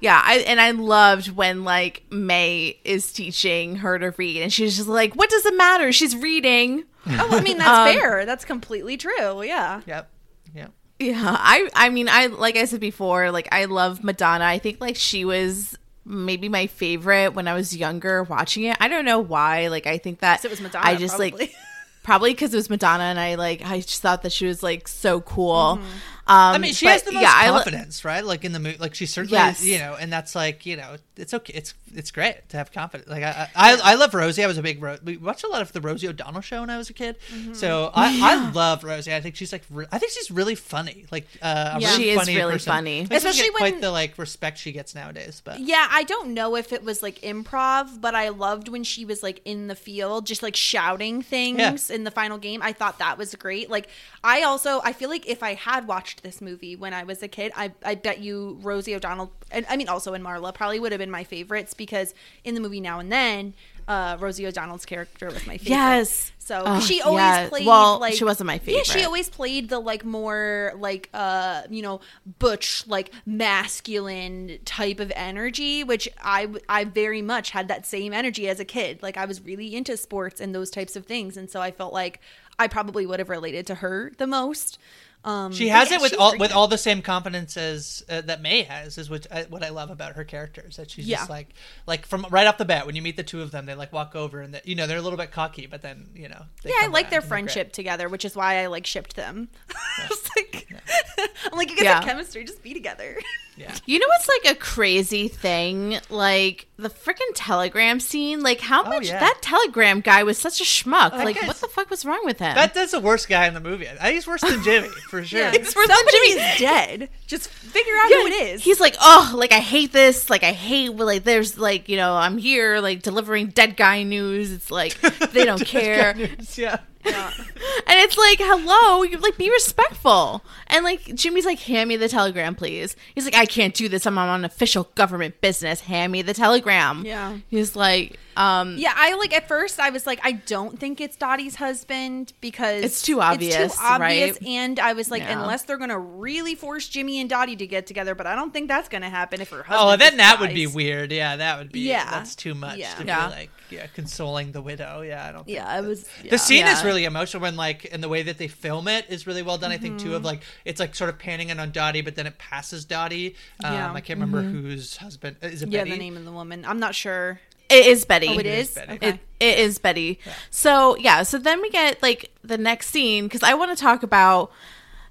Yeah, 0.00 0.20
I, 0.24 0.38
and 0.38 0.60
I 0.60 0.70
loved 0.70 1.30
when 1.30 1.64
like 1.64 2.04
May 2.10 2.78
is 2.84 3.12
teaching 3.12 3.76
her 3.76 3.98
to 3.98 4.14
read, 4.16 4.42
and 4.42 4.52
she's 4.52 4.76
just 4.76 4.88
like, 4.88 5.14
"What 5.14 5.28
does 5.30 5.44
it 5.44 5.56
matter? 5.56 5.92
She's 5.92 6.14
reading." 6.16 6.84
Oh, 7.06 7.28
I 7.30 7.40
mean 7.40 7.58
that's 7.58 7.92
fair. 7.98 8.24
That's 8.24 8.44
completely 8.44 8.96
true. 8.96 9.42
Yeah. 9.42 9.80
Yep. 9.86 10.10
Yep. 10.54 10.72
Yeah, 11.00 11.36
I 11.38 11.68
I 11.74 11.90
mean, 11.90 12.08
I 12.08 12.26
like 12.26 12.56
I 12.56 12.64
said 12.64 12.80
before, 12.80 13.30
like 13.30 13.48
I 13.52 13.66
love 13.66 14.02
Madonna. 14.02 14.44
I 14.44 14.58
think 14.58 14.80
like 14.80 14.96
she 14.96 15.24
was 15.24 15.76
maybe 16.04 16.48
my 16.48 16.66
favorite 16.66 17.34
when 17.34 17.46
I 17.46 17.54
was 17.54 17.76
younger 17.76 18.22
watching 18.22 18.64
it. 18.64 18.76
I 18.80 18.88
don't 18.88 19.04
know 19.04 19.18
why. 19.20 19.68
Like 19.68 19.86
I 19.86 19.98
think 19.98 20.20
that 20.20 20.44
it 20.44 20.50
was 20.50 20.60
Madonna. 20.60 20.86
I 20.86 20.96
just 20.96 21.16
probably. 21.16 21.38
like 21.38 21.54
probably 22.02 22.30
because 22.34 22.52
it 22.52 22.56
was 22.56 22.70
Madonna, 22.70 23.04
and 23.04 23.20
I 23.20 23.36
like 23.36 23.64
I 23.64 23.80
just 23.80 24.02
thought 24.02 24.22
that 24.22 24.32
she 24.32 24.46
was 24.46 24.62
like 24.62 24.88
so 24.88 25.20
cool. 25.20 25.78
Mm-hmm. 25.78 25.86
Um, 26.28 26.54
I 26.54 26.58
mean, 26.58 26.74
she 26.74 26.86
but, 26.86 26.92
has 26.92 27.02
the 27.04 27.12
most 27.12 27.22
yeah, 27.22 27.32
I 27.34 27.48
confidence, 27.48 28.04
right? 28.04 28.24
Like 28.24 28.44
in 28.44 28.52
the 28.52 28.58
movie, 28.58 28.76
like 28.78 28.94
she 28.94 29.06
certainly, 29.06 29.38
Yes. 29.38 29.64
you 29.64 29.78
know, 29.78 29.96
and 29.98 30.12
that's 30.12 30.34
like, 30.34 30.66
you 30.66 30.76
know, 30.76 30.96
it's 31.16 31.32
okay. 31.32 31.52
It's 31.54 31.74
it's 31.94 32.10
great 32.10 32.48
to 32.50 32.58
have 32.58 32.70
confidence. 32.70 33.08
Like 33.08 33.22
I, 33.24 33.48
I, 33.56 33.80
I 33.82 33.94
love 33.94 34.12
Rosie. 34.12 34.44
I 34.44 34.46
was 34.46 34.58
a 34.58 34.62
big 34.62 34.82
Ro- 34.82 34.98
we 35.02 35.16
watched 35.16 35.42
a 35.44 35.48
lot 35.48 35.62
of 35.62 35.72
the 35.72 35.80
Rosie 35.80 36.06
O'Donnell 36.06 36.42
show 36.42 36.60
when 36.60 36.68
I 36.70 36.76
was 36.76 36.90
a 36.90 36.92
kid. 36.92 37.16
Mm-hmm. 37.32 37.54
So 37.54 37.90
I, 37.94 38.20
I 38.22 38.50
love 38.52 38.84
Rosie. 38.84 39.14
I 39.14 39.20
think 39.22 39.36
she's 39.36 39.52
like, 39.52 39.62
re- 39.70 39.86
I 39.90 39.98
think 39.98 40.12
she's 40.12 40.30
really 40.30 40.54
funny. 40.54 41.06
Like, 41.10 41.26
uh, 41.40 41.78
Yeah. 41.80 41.88
really 41.92 42.02
She 42.02 42.10
is 42.10 42.18
funny 42.18 42.36
really 42.36 42.52
person. 42.52 42.70
funny. 42.72 43.00
I 43.00 43.04
think 43.06 43.08
she 43.08 43.14
doesn't 43.14 43.30
Especially 43.30 43.48
get 43.50 43.56
quite 43.56 43.80
the 43.80 43.90
like 43.90 44.18
respect 44.18 44.58
she 44.58 44.72
gets 44.72 44.94
nowadays. 44.94 45.40
But 45.42 45.60
Yeah, 45.60 45.88
I 45.90 46.04
don't 46.04 46.34
know 46.34 46.56
if 46.56 46.72
it 46.74 46.84
was 46.84 47.02
like 47.02 47.20
improv, 47.22 48.00
but 48.02 48.14
I 48.14 48.28
loved 48.28 48.68
when 48.68 48.84
she 48.84 49.04
was 49.06 49.22
like 49.22 49.40
in 49.46 49.68
the 49.68 49.74
field, 49.74 50.26
just 50.26 50.42
like 50.42 50.56
shouting 50.56 51.22
things 51.22 51.88
in 51.90 52.04
the 52.04 52.10
final 52.10 52.36
game. 52.36 52.60
I 52.62 52.72
thought 52.74 52.98
that 52.98 53.16
was 53.16 53.34
great. 53.34 53.70
Like, 53.70 53.88
I 54.22 54.42
also 54.42 54.80
I 54.84 54.92
feel 54.92 55.08
like 55.08 55.26
if 55.26 55.42
I 55.42 55.54
had 55.54 55.88
watched 55.88 56.17
this 56.22 56.40
movie 56.40 56.76
when 56.76 56.92
I 56.94 57.04
was 57.04 57.22
a 57.22 57.28
kid, 57.28 57.52
I 57.56 57.72
I 57.84 57.94
bet 57.94 58.20
you 58.20 58.58
Rosie 58.62 58.94
O'Donnell, 58.94 59.32
and 59.50 59.66
I 59.68 59.76
mean 59.76 59.88
also 59.88 60.14
in 60.14 60.22
Marla, 60.22 60.54
probably 60.54 60.80
would 60.80 60.92
have 60.92 60.98
been 60.98 61.10
my 61.10 61.24
favorites 61.24 61.74
because 61.74 62.14
in 62.44 62.54
the 62.54 62.60
movie 62.60 62.80
Now 62.80 62.98
and 62.98 63.10
Then, 63.10 63.54
uh, 63.88 64.16
Rosie 64.20 64.46
O'Donnell's 64.46 64.84
character 64.84 65.26
was 65.26 65.46
my 65.46 65.56
favorite. 65.56 65.70
Yes. 65.70 66.32
So 66.38 66.62
Oh, 66.64 66.80
she 66.80 67.00
always 67.02 67.20
yeah. 67.22 67.48
played 67.48 67.66
Well, 67.66 67.98
like 67.98 68.14
she 68.14 68.24
wasn't 68.24 68.46
my 68.46 68.60
Yeah, 68.64 68.82
she 68.82 69.04
always 69.04 69.28
played 69.28 69.68
the 69.68 69.78
like 69.78 70.04
more 70.04 70.72
like 70.76 71.08
uh 71.12 71.62
you 71.70 71.82
know 71.82 72.00
butch 72.38 72.86
like 72.86 73.10
masculine 73.26 74.58
type 74.64 75.00
of 75.00 75.12
energy, 75.16 75.84
which 75.84 76.08
I 76.22 76.48
I 76.68 76.84
very 76.84 77.22
much 77.22 77.50
had 77.50 77.68
that 77.68 77.86
same 77.86 78.12
energy 78.12 78.48
as 78.48 78.60
a 78.60 78.64
kid. 78.64 79.02
Like 79.02 79.16
I 79.16 79.24
was 79.24 79.40
really 79.42 79.74
into 79.74 79.96
sports 79.96 80.40
and 80.40 80.54
those 80.54 80.70
types 80.70 80.96
of 80.96 81.06
things, 81.06 81.36
and 81.36 81.50
so 81.50 81.60
I 81.60 81.70
felt 81.70 81.92
like 81.92 82.20
I 82.58 82.66
probably 82.66 83.06
would 83.06 83.20
have 83.20 83.28
related 83.28 83.66
to 83.68 83.76
her 83.76 84.12
the 84.18 84.26
most. 84.26 84.78
Um, 85.24 85.52
she 85.52 85.68
has 85.68 85.90
yeah, 85.90 85.96
it 85.96 86.00
with 86.02 86.14
all 86.18 86.38
with 86.38 86.52
all 86.52 86.68
the 86.68 86.78
same 86.78 87.02
confidence 87.02 87.56
as 87.56 88.04
uh, 88.08 88.20
that 88.22 88.40
May 88.40 88.62
has. 88.62 88.96
Is 88.98 89.10
what 89.10 89.26
I, 89.32 89.42
what 89.44 89.62
I 89.64 89.70
love 89.70 89.90
about 89.90 90.14
her 90.14 90.24
characters. 90.24 90.76
That 90.76 90.90
she's 90.90 91.06
just 91.08 91.28
like 91.28 91.48
like 91.86 92.06
from 92.06 92.24
right 92.30 92.46
off 92.46 92.56
the 92.56 92.64
bat 92.64 92.86
when 92.86 92.94
you 92.96 93.02
meet 93.02 93.16
the 93.16 93.24
two 93.24 93.42
of 93.42 93.50
them, 93.50 93.66
they 93.66 93.74
like 93.74 93.92
walk 93.92 94.14
over 94.14 94.40
and 94.40 94.54
they, 94.54 94.60
you 94.64 94.74
know 94.76 94.86
they're 94.86 94.98
a 94.98 95.02
little 95.02 95.18
bit 95.18 95.32
cocky, 95.32 95.66
but 95.66 95.82
then 95.82 96.08
you 96.14 96.28
know 96.28 96.42
they 96.62 96.70
Yeah, 96.70 96.76
I 96.82 96.86
like 96.86 96.92
their 96.92 97.02
and 97.04 97.10
they're 97.10 97.20
great. 97.20 97.28
friendship 97.28 97.72
together, 97.72 98.08
which 98.08 98.24
is 98.24 98.36
why 98.36 98.62
I 98.62 98.66
like 98.68 98.86
shipped 98.86 99.16
them. 99.16 99.48
It's 100.10 100.30
like, 100.36 100.68
I'm 101.52 101.58
like, 101.58 101.70
you 101.70 101.76
guys 101.76 101.84
Yeah. 101.84 101.94
have 101.96 102.04
chemistry, 102.04 102.44
just 102.44 102.62
be 102.62 102.72
together. 102.72 103.16
Yeah. 103.58 103.74
You 103.86 103.98
know 103.98 104.06
what's 104.08 104.28
like 104.28 104.56
a 104.56 104.58
crazy 104.58 105.28
thing? 105.28 105.98
Like 106.10 106.68
the 106.76 106.88
freaking 106.88 107.30
telegram 107.34 107.98
scene. 108.00 108.42
Like 108.42 108.60
how 108.60 108.84
oh, 108.84 108.88
much 108.88 109.08
yeah. 109.08 109.18
that 109.18 109.38
telegram 109.42 110.00
guy 110.00 110.22
was 110.22 110.38
such 110.38 110.60
a 110.60 110.64
schmuck. 110.64 111.12
like 111.12 111.40
what 111.42 111.56
the 111.56 111.66
fuck 111.66 111.90
was 111.90 112.04
wrong 112.04 112.20
with 112.24 112.38
him? 112.38 112.54
That 112.54 112.74
that's 112.74 112.92
the 112.92 113.00
worst 113.00 113.28
guy 113.28 113.46
in 113.46 113.54
the 113.54 113.60
movie. 113.60 113.88
I 113.88 113.94
think 113.96 114.14
he's 114.14 114.26
worse 114.26 114.42
than 114.42 114.62
Jimmy 114.62 114.88
for 115.08 115.24
sure. 115.24 115.40
Yeah. 115.40 115.52
It's 115.52 115.74
worse 115.74 115.88
than 115.88 115.96
Somebody 115.96 116.18
Jimmy. 116.28 116.40
is 116.40 116.58
dead. 116.58 117.08
Just 117.26 117.48
figure 117.48 117.94
out 117.94 118.08
who 118.08 118.26
it 118.26 118.54
is. 118.54 118.62
He's 118.62 118.80
like, 118.80 118.96
oh, 119.00 119.32
like 119.34 119.52
I 119.52 119.60
hate 119.60 119.92
this. 119.92 120.30
Like 120.30 120.44
I 120.44 120.52
hate 120.52 120.94
like 120.94 121.24
there's 121.24 121.58
like 121.58 121.88
you 121.88 121.96
know 121.96 122.14
I'm 122.14 122.38
here 122.38 122.80
like 122.80 123.02
delivering 123.02 123.48
dead 123.48 123.76
guy 123.76 124.04
news. 124.04 124.52
It's 124.52 124.70
like 124.70 125.00
they 125.32 125.44
don't 125.44 125.64
care, 125.64 126.10
and 126.10 126.58
yeah. 126.58 126.78
it's 127.04 128.16
like, 128.18 128.38
hello, 128.40 129.02
you 129.02 129.18
like 129.18 129.36
be 129.36 129.50
respectful. 129.50 130.42
And 130.66 130.84
like 130.84 131.14
Jimmy's 131.14 131.46
like, 131.46 131.60
hand 131.60 131.88
me 131.88 131.96
the 131.96 132.08
telegram, 132.08 132.54
please. 132.54 132.96
He's 133.14 133.24
like, 133.24 133.34
I 133.34 133.46
can't 133.46 133.74
do 133.74 133.88
this. 133.88 134.06
I'm 134.06 134.18
on 134.18 134.44
official 134.44 134.84
government 134.94 135.40
business. 135.40 135.80
Hand 135.82 136.12
me 136.12 136.22
the 136.22 136.34
telegram. 136.34 137.04
Yeah. 137.04 137.38
He's 137.48 137.74
like, 137.76 138.18
Um, 138.36 138.76
Yeah, 138.78 138.92
I 138.94 139.14
like 139.14 139.32
at 139.34 139.48
first 139.48 139.80
I 139.80 139.90
was 139.90 140.06
like, 140.06 140.20
I 140.22 140.32
don't 140.32 140.78
think 140.78 141.00
it's 141.00 141.16
Dottie's 141.16 141.56
husband 141.56 142.32
because 142.40 142.84
It's 142.84 143.02
too 143.02 143.20
obvious, 143.20 143.54
It's 143.56 143.76
too 143.78 143.84
obvious. 143.84 144.32
right? 144.40 144.48
And 144.48 144.78
I 144.80 144.92
was 144.92 145.10
like, 145.10 145.22
Yeah. 145.22 145.40
unless 145.40 145.62
they're 145.64 145.78
gonna 145.78 145.98
really 145.98 146.54
force 146.54 146.88
Jimmy 146.88 147.20
and 147.20 147.30
Dottie 147.30 147.56
to 147.56 147.66
get 147.66 147.86
together, 147.86 148.14
but 148.14 148.26
I 148.26 148.34
don't 148.34 148.52
think 148.52 148.68
that's 148.68 148.88
gonna 148.88 149.10
happen 149.10 149.40
if 149.40 149.50
her 149.50 149.62
husband. 149.62 149.78
Oh, 149.80 149.96
then 149.96 150.10
just 150.12 150.16
that 150.18 150.40
would 150.40 150.54
be 150.54 150.66
weird. 150.66 151.10
Yeah, 151.12 151.36
that 151.36 151.58
would 151.58 151.72
be. 151.72 151.80
Yeah. 151.80 152.10
that's 152.10 152.34
too 152.34 152.54
much 152.54 152.78
Yeah. 152.78 152.94
to 152.94 153.04
Yeah. 153.06 153.26
be 153.28 153.32
like, 153.34 153.50
yeah, 153.70 153.86
consoling 153.88 154.52
the 154.52 154.62
widow. 154.62 155.00
Yeah, 155.02 155.26
I 155.26 155.32
don't. 155.32 155.44
Think 155.44 155.56
Yeah, 155.56 155.78
it 155.78 155.84
was. 155.84 156.04
The 156.22 156.28
yeah. 156.30 156.36
scene 156.36 156.66
is 156.66 156.80
Yeah. 156.82 156.87
Really 156.88 157.04
emotional 157.04 157.42
when 157.42 157.56
like 157.56 157.88
and 157.92 158.02
the 158.02 158.08
way 158.08 158.22
that 158.22 158.38
they 158.38 158.48
film 158.48 158.88
it 158.88 159.06
is 159.08 159.26
really 159.26 159.42
well 159.42 159.58
done. 159.58 159.70
I 159.70 159.78
think 159.78 159.98
too 160.00 160.14
of 160.14 160.18
Mm-hmm. 160.22 160.26
like 160.26 160.42
it's 160.64 160.80
like 160.80 160.94
sort 160.94 161.10
of 161.10 161.18
panning 161.18 161.50
in 161.50 161.60
on 161.60 161.70
Dottie, 161.70 162.00
but 162.00 162.16
then 162.16 162.26
it 162.26 162.38
passes 162.38 162.84
Dottie. 162.84 163.36
Um, 163.62 163.72
Yeah. 163.74 163.92
I 163.92 164.00
can't 164.00 164.18
remember 164.20 164.42
whose 164.42 164.96
husband 164.96 165.36
is 165.42 165.62
it. 165.62 165.68
Yeah, 165.68 165.80
Betty? 165.80 165.90
the 165.92 165.98
name 165.98 166.16
of 166.16 166.24
the 166.24 166.32
woman. 166.32 166.64
I'm 166.64 166.80
not 166.80 166.94
sure. 166.94 167.40
It 167.70 167.86
is 167.86 168.04
Betty. 168.06 168.28
Oh, 168.30 168.38
it 168.38 168.46
is 168.46 168.68
is. 168.70 168.74
Betty. 168.74 168.92
Okay. 168.94 169.08
It, 169.08 169.20
it 169.40 169.58
is 169.58 169.78
Betty. 169.78 170.18
So 170.50 170.96
yeah, 170.96 171.22
so 171.22 171.38
then 171.38 171.60
we 171.60 171.68
get 171.70 172.02
like 172.02 172.30
the 172.42 172.56
next 172.58 172.88
scene 172.90 173.24
because 173.24 173.42
I 173.42 173.54
want 173.54 173.76
to 173.76 173.80
talk 173.82 174.02
about 174.02 174.50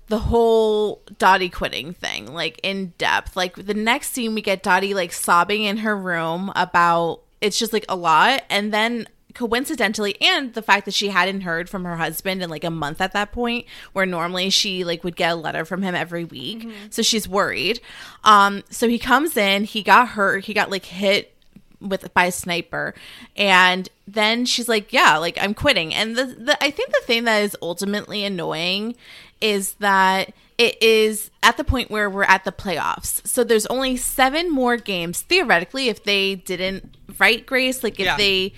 the 0.08 0.20
whole 0.20 1.02
Dottie 1.20 1.50
quitting 1.50 1.94
thing, 1.94 2.34
like 2.34 2.60
in 2.64 2.94
depth. 2.98 3.36
Like 3.36 3.56
the 3.56 3.74
next 3.74 4.14
scene, 4.14 4.34
we 4.34 4.42
get 4.42 4.64
Dottie 4.64 4.94
like 4.96 5.14
sobbing 5.14 5.64
in 5.66 5.78
her 5.78 5.96
room 5.96 6.52
about 6.56 7.22
it's 7.42 7.60
just 7.60 7.74
like 7.74 7.86
a 7.88 7.96
lot, 7.96 8.42
and 8.50 8.74
then 8.74 9.08
coincidentally 9.38 10.20
and 10.22 10.54
the 10.54 10.62
fact 10.62 10.86
that 10.86 10.94
she 10.94 11.10
hadn't 11.10 11.42
heard 11.42 11.70
from 11.70 11.86
her 11.86 11.96
husband 11.98 12.42
in 12.42 12.50
like 12.50 12.64
a 12.64 12.70
month 12.72 13.00
at 13.00 13.14
that 13.14 13.32
point 13.32 13.66
where 13.94 14.06
normally 14.06 14.50
she 14.50 14.84
like 14.84 15.04
would 15.04 15.16
get 15.16 15.32
a 15.32 15.36
letter 15.36 15.64
from 15.64 15.84
him 15.84 15.94
every 15.96 16.24
week. 16.26 16.68
So 16.90 17.02
she's 17.02 17.28
worried. 17.28 17.80
Um 18.24 18.64
so 18.70 18.90
he 18.90 18.98
comes 19.00 19.38
in 19.38 19.64
he 19.64 19.84
got 19.84 20.10
hurt 20.10 20.46
he 20.46 20.54
got 20.54 20.72
like 20.72 20.86
hit 20.86 21.34
with 21.80 22.12
by 22.16 22.26
a 22.26 22.32
sniper 22.32 22.96
and 23.36 23.88
then 24.08 24.46
she's 24.46 24.68
like 24.68 24.92
yeah 24.92 25.18
like 25.18 25.38
i'm 25.40 25.54
quitting. 25.54 25.94
And 25.94 26.16
the, 26.16 26.26
the 26.26 26.64
i 26.64 26.72
think 26.72 26.90
the 26.92 27.02
thing 27.06 27.26
that 27.26 27.40
is 27.44 27.56
ultimately 27.62 28.24
annoying 28.26 28.96
is 29.40 29.74
that 29.76 30.34
it 30.58 30.82
is 30.82 31.30
at 31.44 31.56
the 31.58 31.64
point 31.64 31.92
where 31.92 32.10
we're 32.10 32.24
at 32.24 32.44
the 32.44 32.52
playoffs. 32.52 33.26
So 33.28 33.44
there's 33.44 33.68
only 33.68 33.96
seven 33.96 34.52
more 34.52 34.76
games 34.78 35.22
theoretically 35.22 35.90
if 35.90 36.04
they 36.04 36.34
didn't 36.34 36.96
right 37.20 37.46
grace 37.46 37.84
like 37.84 38.00
if 38.00 38.06
Yeah. 38.08 38.18
they 38.18 38.54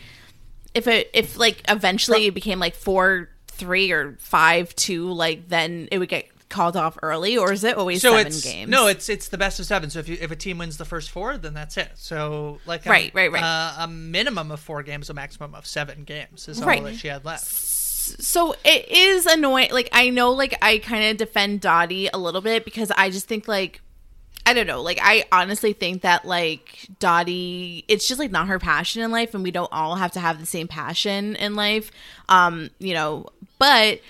if 0.80 0.88
it 0.88 1.09
if 1.13 1.38
like 1.38 1.61
eventually 1.67 2.25
it 2.25 2.34
became 2.34 2.59
like 2.59 2.75
four 2.75 3.30
three 3.47 3.91
or 3.91 4.15
five 4.19 4.75
two 4.75 5.11
like 5.11 5.47
then 5.49 5.88
it 5.91 5.99
would 5.99 6.09
get 6.09 6.25
called 6.49 6.75
off 6.75 6.97
early 7.03 7.38
or 7.38 7.53
is 7.53 7.63
it 7.63 7.77
always 7.77 8.01
So 8.01 8.11
seven 8.17 8.34
games 8.41 8.71
no, 8.71 8.88
it's 8.88 9.07
it's 9.07 9.27
the 9.27 9.38
best 9.38 9.59
of 9.59 9.65
seven. 9.67 9.89
So 9.91 9.99
if 9.99 10.09
you 10.09 10.17
if 10.19 10.32
a 10.32 10.36
team 10.36 10.57
wins 10.57 10.77
the 10.77 10.86
first 10.86 11.11
four, 11.11 11.38
then 11.38 11.53
that's 11.53 11.77
it. 11.77 11.91
So 11.95 12.59
like 12.65 12.86
a, 12.88 12.89
Right, 12.89 13.13
right, 13.13 13.32
right. 13.32 13.43
Uh, 13.43 13.84
a 13.84 13.88
minimum 13.88 14.49
of 14.51 14.59
four 14.59 14.82
games, 14.82 15.09
a 15.11 15.13
maximum 15.13 15.53
of 15.53 15.67
seven 15.67 16.05
games 16.05 16.47
is 16.47 16.59
all 16.61 16.67
Right. 16.67 16.84
that 16.84 16.95
she 16.95 17.07
had 17.07 17.23
left. 17.23 17.45
so 17.45 18.55
it 18.63 18.88
is 18.89 19.27
annoying. 19.27 19.69
Like 19.71 19.89
I 19.93 20.09
know, 20.09 20.32
like 20.32 20.57
I 20.61 20.80
kind 20.80 21.03
of 21.11 21.17
defend 21.17 21.61
Dottie 21.61 22.09
a 22.11 22.17
little 22.17 22.41
bit 22.41 22.65
because 22.65 22.91
I 22.97 23.11
just 23.11 23.27
think 23.27 23.47
like 23.47 23.82
I 24.49 24.53
don't 24.53 24.65
know. 24.65 24.81
Like 24.81 24.97
I 24.99 25.25
honestly 25.31 25.73
think 25.73 26.01
that 26.01 26.25
like 26.25 26.87
Dottie, 26.99 27.85
it's 27.87 28.07
just 28.07 28.17
like 28.17 28.31
not 28.31 28.47
her 28.47 28.57
passion 28.57 29.03
in 29.03 29.11
life, 29.11 29.35
and 29.35 29.43
we 29.43 29.51
don't 29.51 29.71
all 29.71 29.95
have 29.95 30.13
to 30.13 30.19
have 30.19 30.39
the 30.39 30.47
same 30.47 30.67
passion 30.67 31.35
in 31.35 31.55
life. 31.55 31.91
Um, 32.27 32.71
you 32.79 32.93
know, 32.95 33.27
but. 33.59 34.01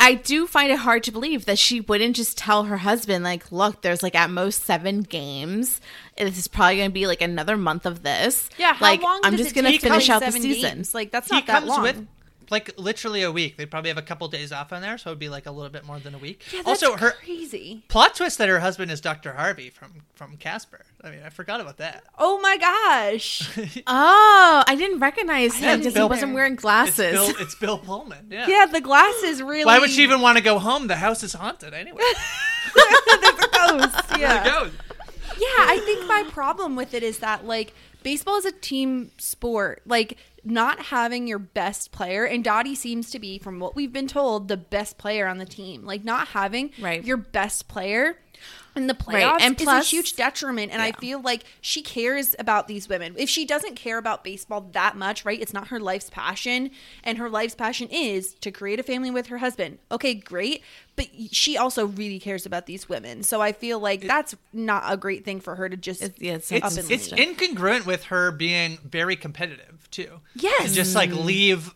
I 0.00 0.14
do 0.14 0.46
find 0.46 0.70
it 0.70 0.78
hard 0.78 1.02
to 1.02 1.10
believe 1.10 1.46
that 1.46 1.58
she 1.58 1.80
wouldn't 1.80 2.14
just 2.14 2.38
tell 2.38 2.62
her 2.66 2.76
husband, 2.76 3.24
like, 3.24 3.50
look, 3.50 3.82
there's 3.82 4.00
like 4.00 4.14
at 4.14 4.30
most 4.30 4.62
seven 4.62 5.00
games. 5.00 5.80
This 6.16 6.38
is 6.38 6.46
probably 6.46 6.76
going 6.76 6.90
to 6.90 6.94
be 6.94 7.08
like 7.08 7.20
another 7.20 7.56
month 7.56 7.84
of 7.84 8.04
this. 8.04 8.48
Yeah, 8.58 8.74
how 8.74 8.86
like, 8.86 9.02
long 9.02 9.20
I'm 9.24 9.32
does 9.34 9.40
just 9.40 9.56
going 9.56 9.64
to 9.64 9.76
finish 9.80 10.08
out 10.08 10.20
the 10.20 10.26
seven 10.26 10.42
season. 10.42 10.76
games? 10.76 10.94
Like 10.94 11.10
that's 11.10 11.28
He 11.28 11.34
not 11.34 11.46
that 11.46 11.52
comes 11.52 11.68
long. 11.68 11.82
with 11.82 12.06
like 12.50 12.78
literally 12.78 13.22
a 13.22 13.30
week. 13.32 13.56
They'd 13.56 13.70
probably 13.70 13.88
have 13.88 13.98
a 13.98 14.02
couple 14.02 14.28
days 14.28 14.52
off 14.52 14.72
on 14.72 14.82
there, 14.82 14.98
so 14.98 15.10
it'd 15.10 15.18
be 15.18 15.28
like 15.28 15.46
a 15.46 15.50
little 15.50 15.70
bit 15.70 15.84
more 15.84 15.98
than 15.98 16.14
a 16.14 16.18
week. 16.18 16.42
yeah, 16.52 16.62
that's 16.64 16.82
also, 16.82 16.96
her 16.96 17.12
crazy. 17.12 17.82
plot 17.88 18.14
twist 18.14 18.38
that 18.38 18.48
her 18.48 18.60
husband 18.60 18.90
is 18.90 19.00
Dr. 19.00 19.32
Harvey 19.34 19.70
from 19.70 20.02
from 20.14 20.36
Casper. 20.36 20.84
I 21.02 21.10
mean, 21.10 21.20
I 21.24 21.28
forgot 21.28 21.60
about 21.60 21.76
that. 21.78 22.02
Oh 22.18 22.40
my 22.40 22.56
gosh. 22.56 23.48
Oh, 23.86 24.64
I 24.66 24.74
didn't 24.76 24.98
recognize 25.00 25.60
Yeah, 25.60 25.74
him 25.74 25.80
because 25.80 25.94
he 25.94 26.02
wasn't 26.02 26.34
wearing 26.34 26.54
It's 26.54 26.62
glasses. 26.62 27.12
Bill, 27.12 27.32
it's 27.38 27.54
Bill 27.54 27.78
Pullman. 27.78 28.26
Yeah. 28.30 28.46
yeah, 28.46 28.66
the 28.66 28.80
glasses 28.80 29.42
really. 29.42 29.64
Why 29.64 29.78
would 29.78 29.90
she 29.90 30.02
even 30.02 30.20
want 30.20 30.36
to 30.38 30.44
go 30.44 30.58
home? 30.58 30.86
The 30.86 30.96
house 30.96 31.22
is 31.22 31.32
haunted 31.32 31.72
anyway. 31.74 32.00
ghosts? 32.74 34.02
Yeah. 34.18 34.42
There 34.42 34.52
it 34.54 34.60
goes. 34.60 34.72
Yeah, 35.38 35.46
I 35.66 35.80
think 35.84 36.06
my 36.06 36.24
problem 36.30 36.74
with 36.76 36.94
it 36.94 37.02
is 37.02 37.18
that 37.20 37.44
like 37.46 37.72
baseball 38.02 38.36
is 38.36 38.44
a 38.44 38.52
team 38.52 39.10
sport. 39.18 39.82
Like 39.86 40.18
not 40.50 40.86
having 40.86 41.26
your 41.26 41.38
best 41.38 41.92
player 41.92 42.24
and 42.24 42.42
Dottie 42.44 42.74
seems 42.74 43.10
to 43.10 43.18
be 43.18 43.38
from 43.38 43.60
what 43.60 43.76
we've 43.76 43.92
been 43.92 44.08
told 44.08 44.48
the 44.48 44.56
best 44.56 44.98
player 44.98 45.26
on 45.26 45.38
the 45.38 45.44
team. 45.46 45.84
Like 45.84 46.04
not 46.04 46.28
having 46.28 46.70
Right. 46.80 47.04
your 47.04 47.16
best 47.16 47.68
player 47.68 48.16
in 48.78 48.86
the 48.86 48.94
playoffs 48.94 49.32
Right, 49.32 49.42
and 49.42 49.60
is 49.60 49.64
plus- 49.64 49.86
a 49.86 49.88
huge 49.88 50.16
detriment 50.16 50.72
and 50.72 50.80
I 50.80 50.92
feel 50.92 51.20
like 51.20 51.44
she 51.60 51.82
cares 51.82 52.34
about 52.38 52.68
these 52.68 52.88
women. 52.88 53.14
If 53.18 53.28
she 53.28 53.44
doesn't 53.44 53.74
care 53.74 53.98
about 53.98 54.24
baseball 54.24 54.62
that 54.72 54.96
much, 54.96 55.24
right? 55.24 55.40
It's 55.40 55.52
not 55.52 55.68
her 55.68 55.80
life's 55.80 56.08
passion 56.08 56.70
and 57.04 57.18
her 57.18 57.28
life's 57.28 57.54
passion 57.54 57.88
is 57.90 58.34
to 58.34 58.50
create 58.50 58.80
a 58.80 58.82
family 58.82 59.10
with 59.10 59.26
her 59.26 59.38
husband. 59.38 59.78
Okay, 59.92 60.14
great, 60.14 60.62
but 60.96 61.08
she 61.30 61.56
also 61.56 61.86
really 61.86 62.18
cares 62.18 62.46
about 62.46 62.66
these 62.66 62.88
women. 62.88 63.22
So 63.22 63.40
I 63.40 63.52
feel 63.52 63.78
like 63.80 64.02
that's 64.02 64.34
not 64.52 64.84
a 64.86 64.96
great 64.96 65.24
thing 65.24 65.40
for 65.40 65.56
her 65.56 65.68
to 65.68 65.76
just 65.76 66.02
It's- 66.02 66.20
yeah, 66.20 66.34
it's 66.34 66.52
up 66.52 66.64
It's, 66.64 66.76
and 66.76 66.90
it's 66.90 67.08
incongruent 67.08 67.84
with 67.84 68.04
her 68.04 68.30
being 68.30 68.78
very 68.84 69.16
competitive 69.16 69.88
too. 69.90 70.20
Yes. 70.34 70.70
To 70.70 70.74
just 70.74 70.94
like 70.94 71.10
mm-hmm. 71.10 71.26
leave 71.26 71.74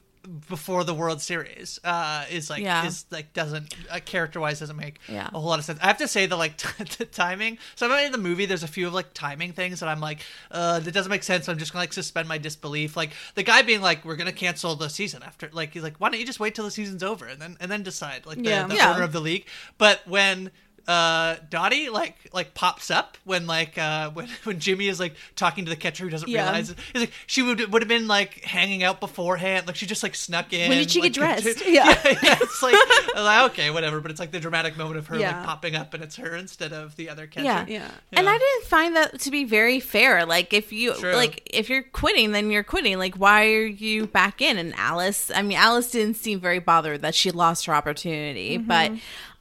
before 0.49 0.85
the 0.85 0.95
World 0.95 1.21
Series 1.21 1.81
uh, 1.85 2.25
is 2.31 2.49
like 2.49 2.63
Yeah. 2.63 2.87
is 2.87 3.05
like 3.11 3.33
doesn't 3.33 3.75
uh, 3.91 3.99
character 4.05 4.41
wise 4.41 4.61
doesn't 4.61 4.77
make 4.77 4.99
Yeah. 5.09 5.29
a 5.33 5.41
whole 5.41 5.49
lot 5.49 5.59
of 5.59 5.65
sense. 5.65 5.79
I 5.83 5.87
have 5.89 5.99
to 5.99 6.09
say 6.09 6.27
that 6.27 6.37
like 6.37 6.57
t- 6.57 6.85
the 6.99 7.05
timing. 7.05 7.59
So 7.75 7.93
in 7.97 8.13
the 8.13 8.19
movie. 8.19 8.47
There's 8.47 8.63
a 8.63 8.69
few 8.69 8.87
of 8.87 8.95
like 8.95 9.15
timing 9.15 9.53
things 9.53 9.81
that 9.81 9.89
I'm 9.89 10.01
like 10.01 10.21
uh, 10.51 10.81
that 10.81 10.93
doesn't 10.93 11.11
make 11.11 11.23
sense. 11.23 11.49
I'm 11.49 11.59
just 11.59 11.73
gonna 11.73 11.83
like 11.83 11.93
suspend 11.93 12.29
my 12.29 12.39
disbelief. 12.39 12.97
Like 12.97 13.11
the 13.35 13.43
guy 13.43 13.63
being 13.63 13.81
like 13.81 14.05
we're 14.05 14.17
gonna 14.17 14.33
cancel 14.33 14.75
the 14.77 14.89
season 14.89 15.23
after 15.23 15.49
like 15.53 15.73
he's 15.75 15.83
like 15.83 15.97
why 15.99 16.09
don't 16.11 16.21
you 16.21 16.27
just 16.27 16.41
wait 16.41 16.55
till 16.55 16.65
the 16.65 16.71
season's 16.71 17.03
over 17.03 17.27
and 17.27 17.41
then 17.41 17.57
and 17.61 17.71
then 17.71 17.83
decide 17.83 18.27
like 18.27 18.39
the, 18.39 18.45
Yeah. 18.51 18.67
the 18.67 18.77
Yeah. 18.77 18.91
order 18.93 19.03
of 19.03 19.13
the 19.13 19.21
league. 19.21 19.47
But 19.79 20.01
when 20.07 20.51
uh 20.89 21.37
Dottie 21.49 21.89
like 21.91 22.17
like 22.33 22.55
pops 22.55 22.91
up 22.91 23.17
when 23.25 23.47
like 23.47 23.79
uh 23.79 24.11
when, 24.15 24.29
when 24.45 24.59
Jimmy 24.59 24.89
is 24.89 24.99
like 24.99 25.15
talking 25.37 25.65
to 25.65 25.71
the 25.71 25.77
catcher 25.77 26.05
who 26.05 26.11
doesn't 26.11 26.29
Yeah. 26.29 26.45
realize 26.45 26.71
it. 26.71 26.79
He's 26.93 27.03
like 27.03 27.13
she 27.27 27.43
would 27.43 27.73
would 27.73 27.83
have 27.83 27.89
been 27.89 28.09
like 28.09 28.43
hanging 28.43 28.83
out 28.83 28.99
beforehand 29.01 29.67
like 29.67 29.77
she 29.77 29.87
just 29.87 30.03
like 30.03 30.15
snuck 30.15 30.53
in 30.53 30.69
When 30.69 30.79
did 30.79 30.91
she 30.91 31.01
like, 31.01 31.13
get 31.13 31.21
dressed? 31.43 31.67
yeah, 31.67 31.85
Yeah. 31.87 32.01
yeah, 32.23 32.39
it's 32.41 32.63
like, 32.63 32.75
like, 33.15 33.51
okay 33.53 33.71
whatever 33.71 34.01
but 34.01 34.11
it's 34.11 34.19
like 34.21 34.33
the 34.33 34.41
dramatic 34.41 34.77
moment 34.77 34.99
of 34.99 35.07
her 35.07 35.19
Yeah. 35.19 35.37
like 35.37 35.47
popping 35.47 35.77
up 35.77 35.95
and 35.95 36.03
it's 36.03 36.17
her 36.17 36.35
instead 36.35 36.73
of 36.73 36.97
the 36.97 37.09
other 37.09 37.27
catcher 37.27 37.45
Yeah. 37.45 37.65
Yeah. 37.69 37.91
And 38.13 38.29
I 38.29 38.37
didn't 38.37 38.65
find 38.65 38.97
that 38.97 39.21
to 39.21 39.31
be 39.31 39.45
very 39.45 39.79
fair. 39.81 40.27
Like 40.27 40.53
if 40.53 40.73
you 40.73 40.95
True. 40.95 41.15
like 41.15 41.49
if 41.53 41.71
you're 41.71 41.83
quitting, 41.83 42.33
then 42.33 42.51
you're 42.51 42.65
quitting. 42.65 42.99
Like 42.99 43.15
why 43.15 43.47
are 43.53 43.65
you 43.67 44.07
back 44.07 44.43
in? 44.43 44.59
And 44.59 44.75
Alice, 44.77 45.31
I 45.35 45.43
mean, 45.43 45.57
Alice 45.59 45.91
didn't 45.91 46.17
seem 46.17 46.41
very 46.41 46.59
bothered 46.59 47.03
that 47.03 47.15
she 47.15 47.31
lost 47.31 47.67
her 47.67 47.75
opportunity, 47.75 48.57
but 48.59 48.93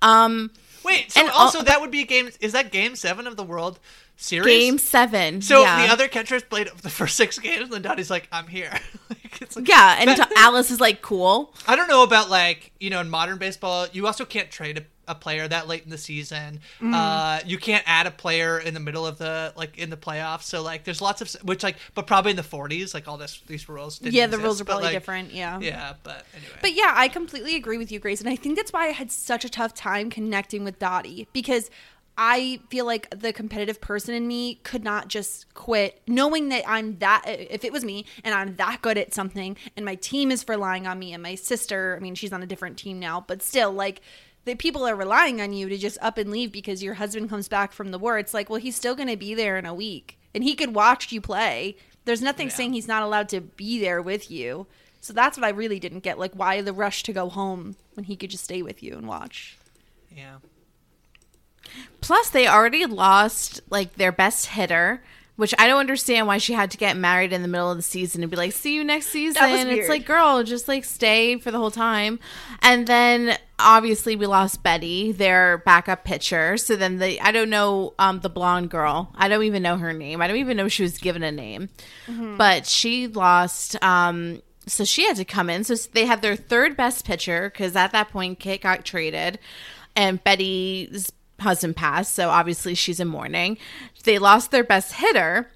um 0.01 0.51
wait 0.83 1.11
so 1.11 1.21
And 1.21 1.29
also 1.31 1.59
al- 1.59 1.65
that 1.65 1.81
would 1.81 1.91
be 1.91 2.03
game 2.05 2.29
is 2.39 2.51
that 2.53 2.71
game 2.71 2.95
seven 2.95 3.27
of 3.27 3.35
the 3.37 3.43
World 3.43 3.79
Series 4.21 4.45
game 4.45 4.77
7. 4.77 5.41
so 5.41 5.61
yeah. 5.63 5.85
the 5.85 5.91
other 5.91 6.07
catchers 6.07 6.43
played 6.43 6.69
the 6.83 6.89
first 6.89 7.15
six 7.17 7.39
games 7.39 7.63
and 7.63 7.71
then 7.71 7.81
Dottie's 7.81 8.09
like 8.11 8.27
I'm 8.31 8.47
here 8.47 8.71
like, 9.09 9.41
it's 9.41 9.55
like, 9.55 9.67
Yeah, 9.67 9.97
and 9.99 10.09
That- 10.17 10.31
Alice 10.37 10.69
is 10.69 10.79
like 10.79 11.01
cool. 11.01 11.53
I 11.67 11.75
don't 11.75 11.87
know 11.87 12.03
about 12.03 12.29
like 12.29 12.71
you 12.79 12.89
know 12.91 13.01
in 13.01 13.09
modern 13.09 13.37
baseball, 13.39 13.87
you 13.91 14.05
also 14.05 14.23
can't 14.25 14.51
trade 14.51 14.77
a, 14.77 15.11
a 15.11 15.15
player 15.15 15.47
that 15.47 15.67
late 15.67 15.83
in 15.83 15.89
the 15.89 15.97
season. 15.97 16.59
Mm. 16.79 16.93
Uh, 16.93 17.41
you 17.45 17.57
can't 17.57 17.83
add 17.87 18.05
a 18.07 18.11
player 18.11 18.59
in 18.59 18.73
the 18.73 18.79
middle 18.79 19.05
of 19.07 19.17
the 19.17 19.53
like 19.57 19.77
in 19.79 19.89
the 19.89 19.97
playoffs. 19.97 20.43
So 20.43 20.61
like 20.61 20.83
there's 20.83 21.01
lots 21.01 21.21
of 21.21 21.31
which 21.43 21.63
like 21.63 21.77
but 21.95 22.05
probably 22.05 22.31
in 22.31 22.37
the 22.37 22.43
40s 22.43 22.93
like 22.93 23.07
all 23.07 23.17
this 23.17 23.41
these 23.47 23.67
rules. 23.67 23.97
Didn't 23.99 24.13
Yeah, 24.13 24.27
the 24.27 24.35
exist, 24.35 24.43
rules 24.43 24.61
are 24.61 24.65
probably 24.65 24.85
like, 24.85 24.93
different. 24.93 25.33
Yeah. 25.33 25.59
Yeah, 25.59 25.93
but 26.03 26.25
anyway. 26.35 26.59
But 26.61 26.73
yeah, 26.73 26.93
I 26.95 27.07
completely 27.07 27.55
agree 27.55 27.77
with 27.79 27.91
you, 27.91 27.99
Grace. 27.99 28.19
And 28.21 28.29
I 28.29 28.35
think 28.35 28.55
that's 28.55 28.71
why 28.71 28.87
I 28.87 28.91
had 28.91 29.11
such 29.11 29.43
a 29.43 29.49
tough 29.49 29.73
time 29.73 30.09
connecting 30.11 30.63
with 30.63 30.77
Dottie 30.79 31.27
because 31.33 31.69
I 32.23 32.59
feel 32.69 32.85
like 32.85 33.09
the 33.09 33.33
competitive 33.33 33.81
person 33.81 34.13
in 34.13 34.27
me 34.27 34.59
could 34.61 34.83
not 34.83 35.07
just 35.07 35.51
quit 35.55 36.03
knowing 36.07 36.49
that 36.49 36.63
I'm 36.69 36.99
that, 36.99 37.23
if 37.25 37.65
it 37.65 37.73
was 37.73 37.83
me 37.83 38.05
and 38.23 38.35
I'm 38.35 38.57
that 38.57 38.83
good 38.83 38.99
at 38.99 39.11
something 39.11 39.57
and 39.75 39.83
my 39.83 39.95
team 39.95 40.29
is 40.29 40.47
relying 40.47 40.85
on 40.85 40.99
me 40.99 41.13
and 41.13 41.23
my 41.23 41.33
sister, 41.33 41.95
I 41.97 41.99
mean, 41.99 42.13
she's 42.13 42.31
on 42.31 42.43
a 42.43 42.45
different 42.45 42.77
team 42.77 42.99
now, 42.99 43.25
but 43.27 43.41
still, 43.41 43.71
like, 43.71 44.01
the 44.45 44.53
people 44.53 44.87
are 44.87 44.95
relying 44.95 45.41
on 45.41 45.51
you 45.51 45.67
to 45.67 45.79
just 45.79 45.97
up 45.99 46.19
and 46.19 46.29
leave 46.29 46.51
because 46.51 46.83
your 46.83 46.93
husband 46.93 47.27
comes 47.27 47.47
back 47.47 47.73
from 47.73 47.89
the 47.89 47.97
war. 47.97 48.19
It's 48.19 48.35
like, 48.35 48.51
well, 48.51 48.59
he's 48.59 48.75
still 48.75 48.93
going 48.93 49.09
to 49.09 49.17
be 49.17 49.33
there 49.33 49.57
in 49.57 49.65
a 49.65 49.73
week 49.73 50.19
and 50.35 50.43
he 50.43 50.53
could 50.53 50.75
watch 50.75 51.11
you 51.11 51.21
play. 51.21 51.75
There's 52.05 52.21
nothing 52.21 52.49
Yeah. 52.49 52.53
saying 52.53 52.73
he's 52.73 52.87
not 52.87 53.01
allowed 53.01 53.29
to 53.29 53.41
be 53.41 53.79
there 53.79 53.99
with 53.99 54.29
you. 54.29 54.67
So 54.99 55.11
that's 55.11 55.39
what 55.39 55.45
I 55.45 55.49
really 55.49 55.79
didn't 55.79 56.01
get. 56.01 56.19
Like, 56.19 56.33
why 56.33 56.61
the 56.61 56.71
rush 56.71 57.01
to 57.03 57.13
go 57.13 57.29
home 57.29 57.77
when 57.95 58.03
he 58.03 58.15
could 58.15 58.29
just 58.29 58.43
stay 58.43 58.61
with 58.61 58.83
you 58.83 58.95
and 58.95 59.07
watch? 59.07 59.57
yeah. 60.15 60.35
Plus, 62.01 62.29
they 62.29 62.47
already 62.47 62.85
lost 62.85 63.61
like 63.69 63.95
their 63.95 64.11
best 64.11 64.47
hitter. 64.47 65.01
which 65.37 65.55
I 65.57 65.65
don't 65.65 65.79
understand 65.79 66.27
why 66.27 66.37
she 66.37 66.53
had 66.53 66.69
to 66.71 66.77
get 66.77 66.95
married 66.97 67.33
in 67.33 67.41
the 67.41 67.47
middle 67.47 67.71
of 67.71 67.77
the 67.77 67.81
season 67.81 68.21
and 68.21 68.29
be 68.29 68.37
like, 68.37 68.51
"See 68.51 68.75
you 68.75 68.83
next 68.83 69.07
season." 69.07 69.41
It's 69.79 69.89
like, 69.89 70.05
girl, 70.05 70.43
just 70.43 70.67
like 70.67 70.83
stay 70.85 71.39
for 71.39 71.49
the 71.49 71.57
whole 71.57 71.71
time. 71.71 72.19
And 72.61 72.85
then 72.85 73.37
obviously 73.57 74.15
we 74.15 74.27
lost 74.27 74.61
Betty, 74.61 75.11
their 75.13 75.59
backup 75.59 76.03
pitcher. 76.03 76.57
So 76.57 76.75
then 76.75 76.99
the 76.99 77.19
I 77.21 77.31
don't 77.31 77.49
know 77.49 77.95
um 77.97 78.19
the 78.19 78.29
blonde 78.29 78.69
girl. 78.69 79.11
I 79.15 79.29
don't 79.29 79.43
even 79.43 79.63
know 79.63 79.77
her 79.77 79.93
name. 79.93 80.21
I 80.21 80.27
don't 80.27 80.37
even 80.37 80.57
know 80.57 80.65
if 80.65 80.73
she 80.73 80.83
was 80.83 80.99
given 80.99 81.23
a 81.23 81.31
name. 81.31 81.69
But 82.37 82.67
she 82.67 83.07
lost 83.07 83.81
um 83.83 84.43
so 84.67 84.83
she 84.83 85.07
had 85.07 85.15
to 85.15 85.25
come 85.25 85.49
in. 85.49 85.63
So 85.63 85.73
they 85.75 86.05
had 86.05 86.21
their 86.21 86.35
third 86.35 86.77
best 86.77 87.03
pitcher 87.03 87.49
because 87.49 87.75
at 87.75 87.93
that 87.93 88.09
point 88.09 88.37
Kit 88.39 88.61
got 88.61 88.85
traded 88.85 89.39
and 89.95 90.23
Betty's 90.23 91.11
husband 91.41 91.75
passed. 91.75 92.13
So 92.15 92.29
obviously 92.29 92.75
she's 92.75 92.99
in 92.99 93.07
mourning. 93.07 93.57
They 94.03 94.17
lost 94.17 94.51
their 94.51 94.63
best 94.63 94.93
hitter. 94.93 95.49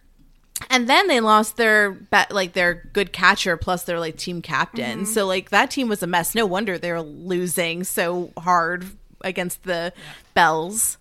And 0.69 0.87
then 0.87 1.07
they 1.07 1.19
lost 1.19 1.57
their 1.57 1.91
be- 1.91 2.31
like 2.31 2.53
their 2.53 2.89
good 2.93 3.11
catcher 3.11 3.57
plus 3.57 3.83
their 3.83 3.99
like 3.99 4.17
team 4.17 4.41
captain. 4.41 5.05
So 5.05 5.25
like 5.25 5.49
that 5.49 5.69
team 5.69 5.89
was 5.89 6.01
a 6.01 6.07
mess. 6.07 6.33
No 6.33 6.45
wonder 6.45 6.77
they 6.77 6.91
were 6.91 7.01
losing 7.01 7.83
so 7.83 8.31
hard 8.37 8.85
against 9.21 9.63
the 9.63 9.91
Belles. 10.33 10.97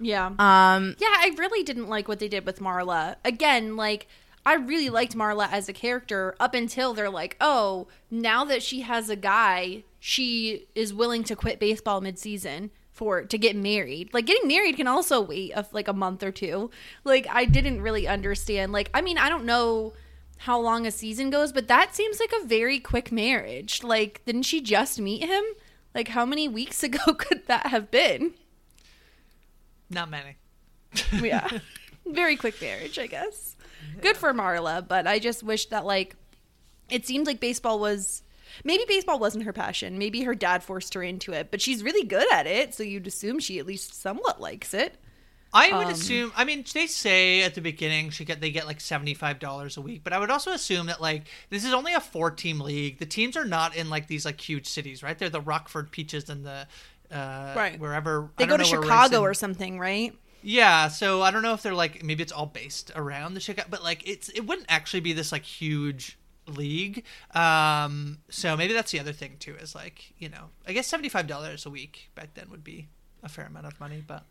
Yeah. 0.00 0.26
Um 0.38 0.96
Yeah, 0.98 1.08
I 1.08 1.34
really 1.36 1.62
didn't 1.62 1.88
like 1.88 2.08
what 2.08 2.18
they 2.18 2.28
did 2.28 2.46
with 2.46 2.60
Marla. 2.60 3.16
Again, 3.24 3.76
like 3.76 4.06
I 4.46 4.54
really 4.54 4.90
liked 4.90 5.14
Marla 5.16 5.50
as 5.50 5.68
a 5.68 5.72
character 5.72 6.34
up 6.38 6.54
until 6.54 6.92
they're 6.92 7.08
like, 7.08 7.34
"Oh, 7.40 7.88
now 8.10 8.44
that 8.44 8.62
she 8.62 8.82
has 8.82 9.08
a 9.08 9.16
guy, 9.16 9.84
she 9.98 10.66
is 10.74 10.92
willing 10.92 11.24
to 11.24 11.34
quit 11.36 11.58
baseball 11.58 12.02
mid-season 12.02 12.70
for 12.94 13.22
to 13.22 13.36
get 13.36 13.54
married." 13.54 14.14
Like 14.14 14.24
getting 14.24 14.48
married 14.48 14.76
can 14.76 14.86
also 14.86 15.20
wait 15.20 15.52
a, 15.54 15.66
like 15.72 15.88
a 15.88 15.92
month 15.92 16.22
or 16.22 16.32
two. 16.32 16.70
Like 17.04 17.26
I 17.30 17.44
didn't 17.44 17.82
really 17.82 18.08
understand. 18.08 18.72
Like 18.72 18.90
I 18.94 19.02
mean, 19.02 19.18
I 19.18 19.28
don't 19.28 19.44
know 19.44 19.92
how 20.38 20.58
long 20.58 20.86
a 20.86 20.90
season 20.90 21.28
goes, 21.28 21.52
but 21.52 21.68
that 21.68 21.94
seems 21.94 22.18
like 22.20 22.32
a 22.32 22.46
very 22.46 22.80
quick 22.80 23.12
marriage. 23.12 23.82
Like 23.82 24.24
didn't 24.24 24.44
she 24.44 24.62
just 24.62 24.98
meet 24.98 25.24
him? 25.24 25.44
Like 25.94 26.08
how 26.08 26.24
many 26.24 26.48
weeks 26.48 26.82
ago 26.88 27.14
could 27.14 27.46
that 27.48 27.66
have 27.66 27.90
been? 27.90 28.32
Not 29.90 30.08
many. 30.08 30.36
yeah 31.22 31.48
very 32.06 32.36
quick 32.36 32.60
marriage 32.60 32.98
i 32.98 33.06
guess 33.06 33.56
good 34.00 34.16
for 34.16 34.32
marla 34.32 34.86
but 34.86 35.06
i 35.06 35.18
just 35.18 35.42
wish 35.42 35.66
that 35.66 35.84
like 35.84 36.16
it 36.90 37.06
seemed 37.06 37.26
like 37.26 37.40
baseball 37.40 37.78
was 37.78 38.22
maybe 38.62 38.84
baseball 38.86 39.18
wasn't 39.18 39.44
her 39.44 39.52
passion 39.52 39.98
maybe 39.98 40.22
her 40.22 40.34
dad 40.34 40.62
forced 40.62 40.94
her 40.94 41.02
into 41.02 41.32
it 41.32 41.50
but 41.50 41.60
she's 41.60 41.82
really 41.82 42.04
good 42.06 42.30
at 42.32 42.46
it 42.46 42.74
so 42.74 42.82
you'd 42.82 43.06
assume 43.06 43.38
she 43.38 43.58
at 43.58 43.66
least 43.66 43.94
somewhat 44.00 44.40
likes 44.40 44.74
it 44.74 44.98
I 45.52 45.70
Um, 45.70 45.78
would 45.78 45.88
assume. 45.88 46.32
I 46.34 46.44
mean, 46.44 46.64
they 46.74 46.88
say 46.88 47.42
at 47.42 47.54
the 47.54 47.60
beginning 47.60 48.10
she 48.10 48.24
get 48.24 48.40
they 48.40 48.50
get 48.50 48.66
like 48.66 48.80
seventy 48.80 49.14
five 49.14 49.38
dollars 49.38 49.76
a 49.76 49.80
week, 49.80 50.02
but 50.02 50.12
I 50.12 50.18
would 50.18 50.30
also 50.30 50.50
assume 50.50 50.86
that 50.86 51.00
like 51.00 51.28
this 51.48 51.64
is 51.64 51.72
only 51.72 51.94
a 51.94 52.00
four 52.00 52.30
team 52.32 52.58
league. 52.60 52.98
The 52.98 53.06
teams 53.06 53.36
are 53.36 53.44
not 53.44 53.76
in 53.76 53.88
like 53.88 54.08
these 54.08 54.24
like 54.24 54.40
huge 54.40 54.66
cities, 54.66 55.02
right? 55.02 55.16
They're 55.16 55.28
the 55.30 55.40
Rockford 55.40 55.92
Peaches 55.92 56.28
and 56.28 56.44
the 56.44 56.66
uh, 57.12 57.60
Right. 57.60 57.78
wherever 57.78 58.30
they 58.36 58.46
go 58.46 58.56
to 58.56 58.64
chicago 58.64 59.20
or 59.20 59.34
something 59.34 59.78
right 59.78 60.14
Yeah, 60.42 60.88
so 60.88 61.22
I 61.22 61.30
don't 61.30 61.42
know 61.42 61.54
if 61.54 61.62
they're 61.62 61.74
like 61.74 62.04
maybe 62.04 62.22
it's 62.22 62.32
all 62.32 62.46
based 62.46 62.90
around 62.94 63.34
the 63.34 63.40
Chicago, 63.40 63.68
but 63.70 63.82
like 63.82 64.06
it's 64.06 64.28
it 64.30 64.40
wouldn't 64.46 64.66
actually 64.68 65.00
be 65.00 65.12
this 65.14 65.32
like 65.32 65.44
huge 65.44 66.18
league. 66.46 67.04
Um, 67.34 68.18
so 68.28 68.56
maybe 68.56 68.72
that's 68.72 68.92
the 68.92 69.00
other 69.00 69.12
thing 69.12 69.36
too 69.38 69.54
is 69.56 69.74
like 69.74 70.12
you 70.18 70.28
know 70.28 70.50
I 70.66 70.72
guess 70.72 70.86
seventy 70.86 71.08
five 71.08 71.26
dollars 71.26 71.66
a 71.66 71.70
week 71.70 72.10
back 72.14 72.34
then 72.34 72.50
would 72.50 72.64
be 72.64 72.88
a 73.22 73.28
fair 73.28 73.46
amount 73.46 73.66
of 73.66 73.78
money, 73.80 74.02
but 74.06 74.24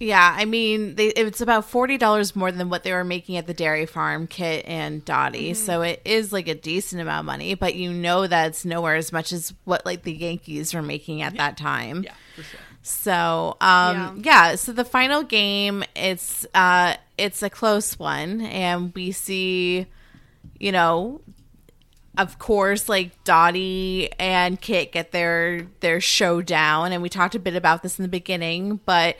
Yeah, 0.00 0.32
I 0.38 0.44
mean, 0.44 0.94
they, 0.94 1.08
it's 1.08 1.40
about 1.40 1.64
forty 1.64 1.98
dollars 1.98 2.36
more 2.36 2.52
than 2.52 2.70
what 2.70 2.84
they 2.84 2.92
were 2.92 3.02
making 3.04 3.36
at 3.36 3.48
the 3.48 3.54
dairy 3.54 3.84
farm, 3.84 4.28
Kit 4.28 4.64
and 4.66 5.04
Dottie. 5.04 5.54
So 5.54 5.82
it 5.82 6.00
is 6.04 6.32
like 6.32 6.46
a 6.46 6.54
decent 6.54 7.02
amount 7.02 7.20
of 7.20 7.26
money, 7.26 7.54
but 7.54 7.74
you 7.74 7.92
know 7.92 8.26
that 8.26 8.48
it's 8.48 8.64
nowhere 8.64 8.94
as 8.94 9.12
much 9.12 9.32
as 9.32 9.52
what 9.64 9.84
like 9.84 10.04
the 10.04 10.12
Yankees 10.12 10.72
were 10.72 10.82
making 10.82 11.22
at 11.22 11.36
that 11.36 11.56
time. 11.56 12.04
yeah, 12.04 12.14
for 12.36 12.42
sure. 12.42 12.60
So, 12.82 13.56
um, 13.60 14.22
yeah. 14.24 14.54
So 14.54 14.72
the 14.72 14.84
final 14.84 15.24
game, 15.24 15.82
it's 15.96 16.46
uh, 16.54 16.94
it's 17.18 17.42
a 17.42 17.50
close 17.50 17.98
one, 17.98 18.40
and 18.42 18.94
we 18.94 19.10
see, 19.10 19.86
you 20.58 20.72
know, 20.72 21.20
of 22.16 22.38
course, 22.38 22.88
like 22.88 23.24
Dottie 23.24 24.10
and 24.18 24.60
Kit 24.60 24.92
get 24.92 25.12
their 25.12 25.66
their 25.80 26.00
showdown, 26.00 26.92
and 26.92 27.02
we 27.02 27.08
talked 27.08 27.34
a 27.34 27.38
bit 27.38 27.54
about 27.54 27.82
this 27.82 27.98
in 27.98 28.02
the 28.02 28.08
beginning, 28.08 28.80
but 28.84 29.16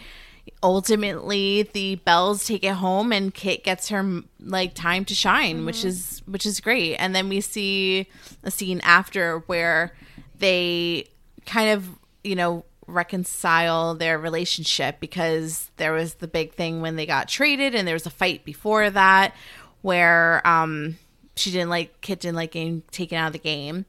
ultimately 0.63 1.63
the 1.73 1.97
belles 1.97 2.47
take 2.47 2.65
it 2.65 2.73
home 2.73 3.13
and 3.13 3.35
kit 3.35 3.63
gets 3.63 3.91
her 3.91 4.23
like 4.41 4.73
time 4.75 5.05
to 5.05 5.15
shine 5.15 5.67
which 5.67 5.85
is 5.85 6.23
which 6.27 6.47
is 6.47 6.61
great. 6.61 6.97
And 6.97 7.15
then 7.15 7.29
we 7.29 7.41
see 7.41 8.09
a 8.43 8.51
scene 8.51 8.81
after 8.83 9.41
where 9.41 9.95
they 10.39 11.07
kind 11.47 11.71
of 11.71 11.89
you 12.25 12.35
know 12.35 12.65
reconcile 12.87 13.95
their 13.95 14.19
relationship 14.19 14.99
because 14.99 15.71
there 15.77 15.93
was 15.93 16.15
the 16.15 16.29
big 16.29 16.55
thing 16.55 16.81
when 16.81 16.97
they 16.97 17.05
got 17.05 17.29
traded 17.29 17.75
and 17.75 17.87
there 17.87 17.95
was 17.95 18.07
a 18.07 18.11
fight 18.11 18.45
before 18.45 18.89
that 18.91 19.35
where 19.83 20.45
um 20.47 20.97
she 21.39 21.51
didn't 21.51 21.71
like 21.71 22.01
kit 22.01 22.21
didn't 22.21 22.37
like 22.37 22.53
getting 22.53 22.83
taken 22.91 23.17
out 23.17 23.29
of 23.29 23.33
the 23.33 23.39
game 23.39 23.85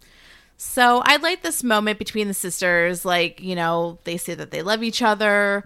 so 0.62 1.02
I 1.06 1.16
like 1.16 1.41
this 1.41 1.64
moment 1.64 2.00
between 2.00 2.28
the 2.28 2.34
sisters. 2.34 3.06
Like, 3.06 3.41
you 3.41 3.56
know, 3.56 3.97
they 4.04 4.18
say 4.18 4.36
that 4.36 4.52
they 4.52 4.62
love 4.62 4.84
each 4.84 5.02
other. 5.02 5.64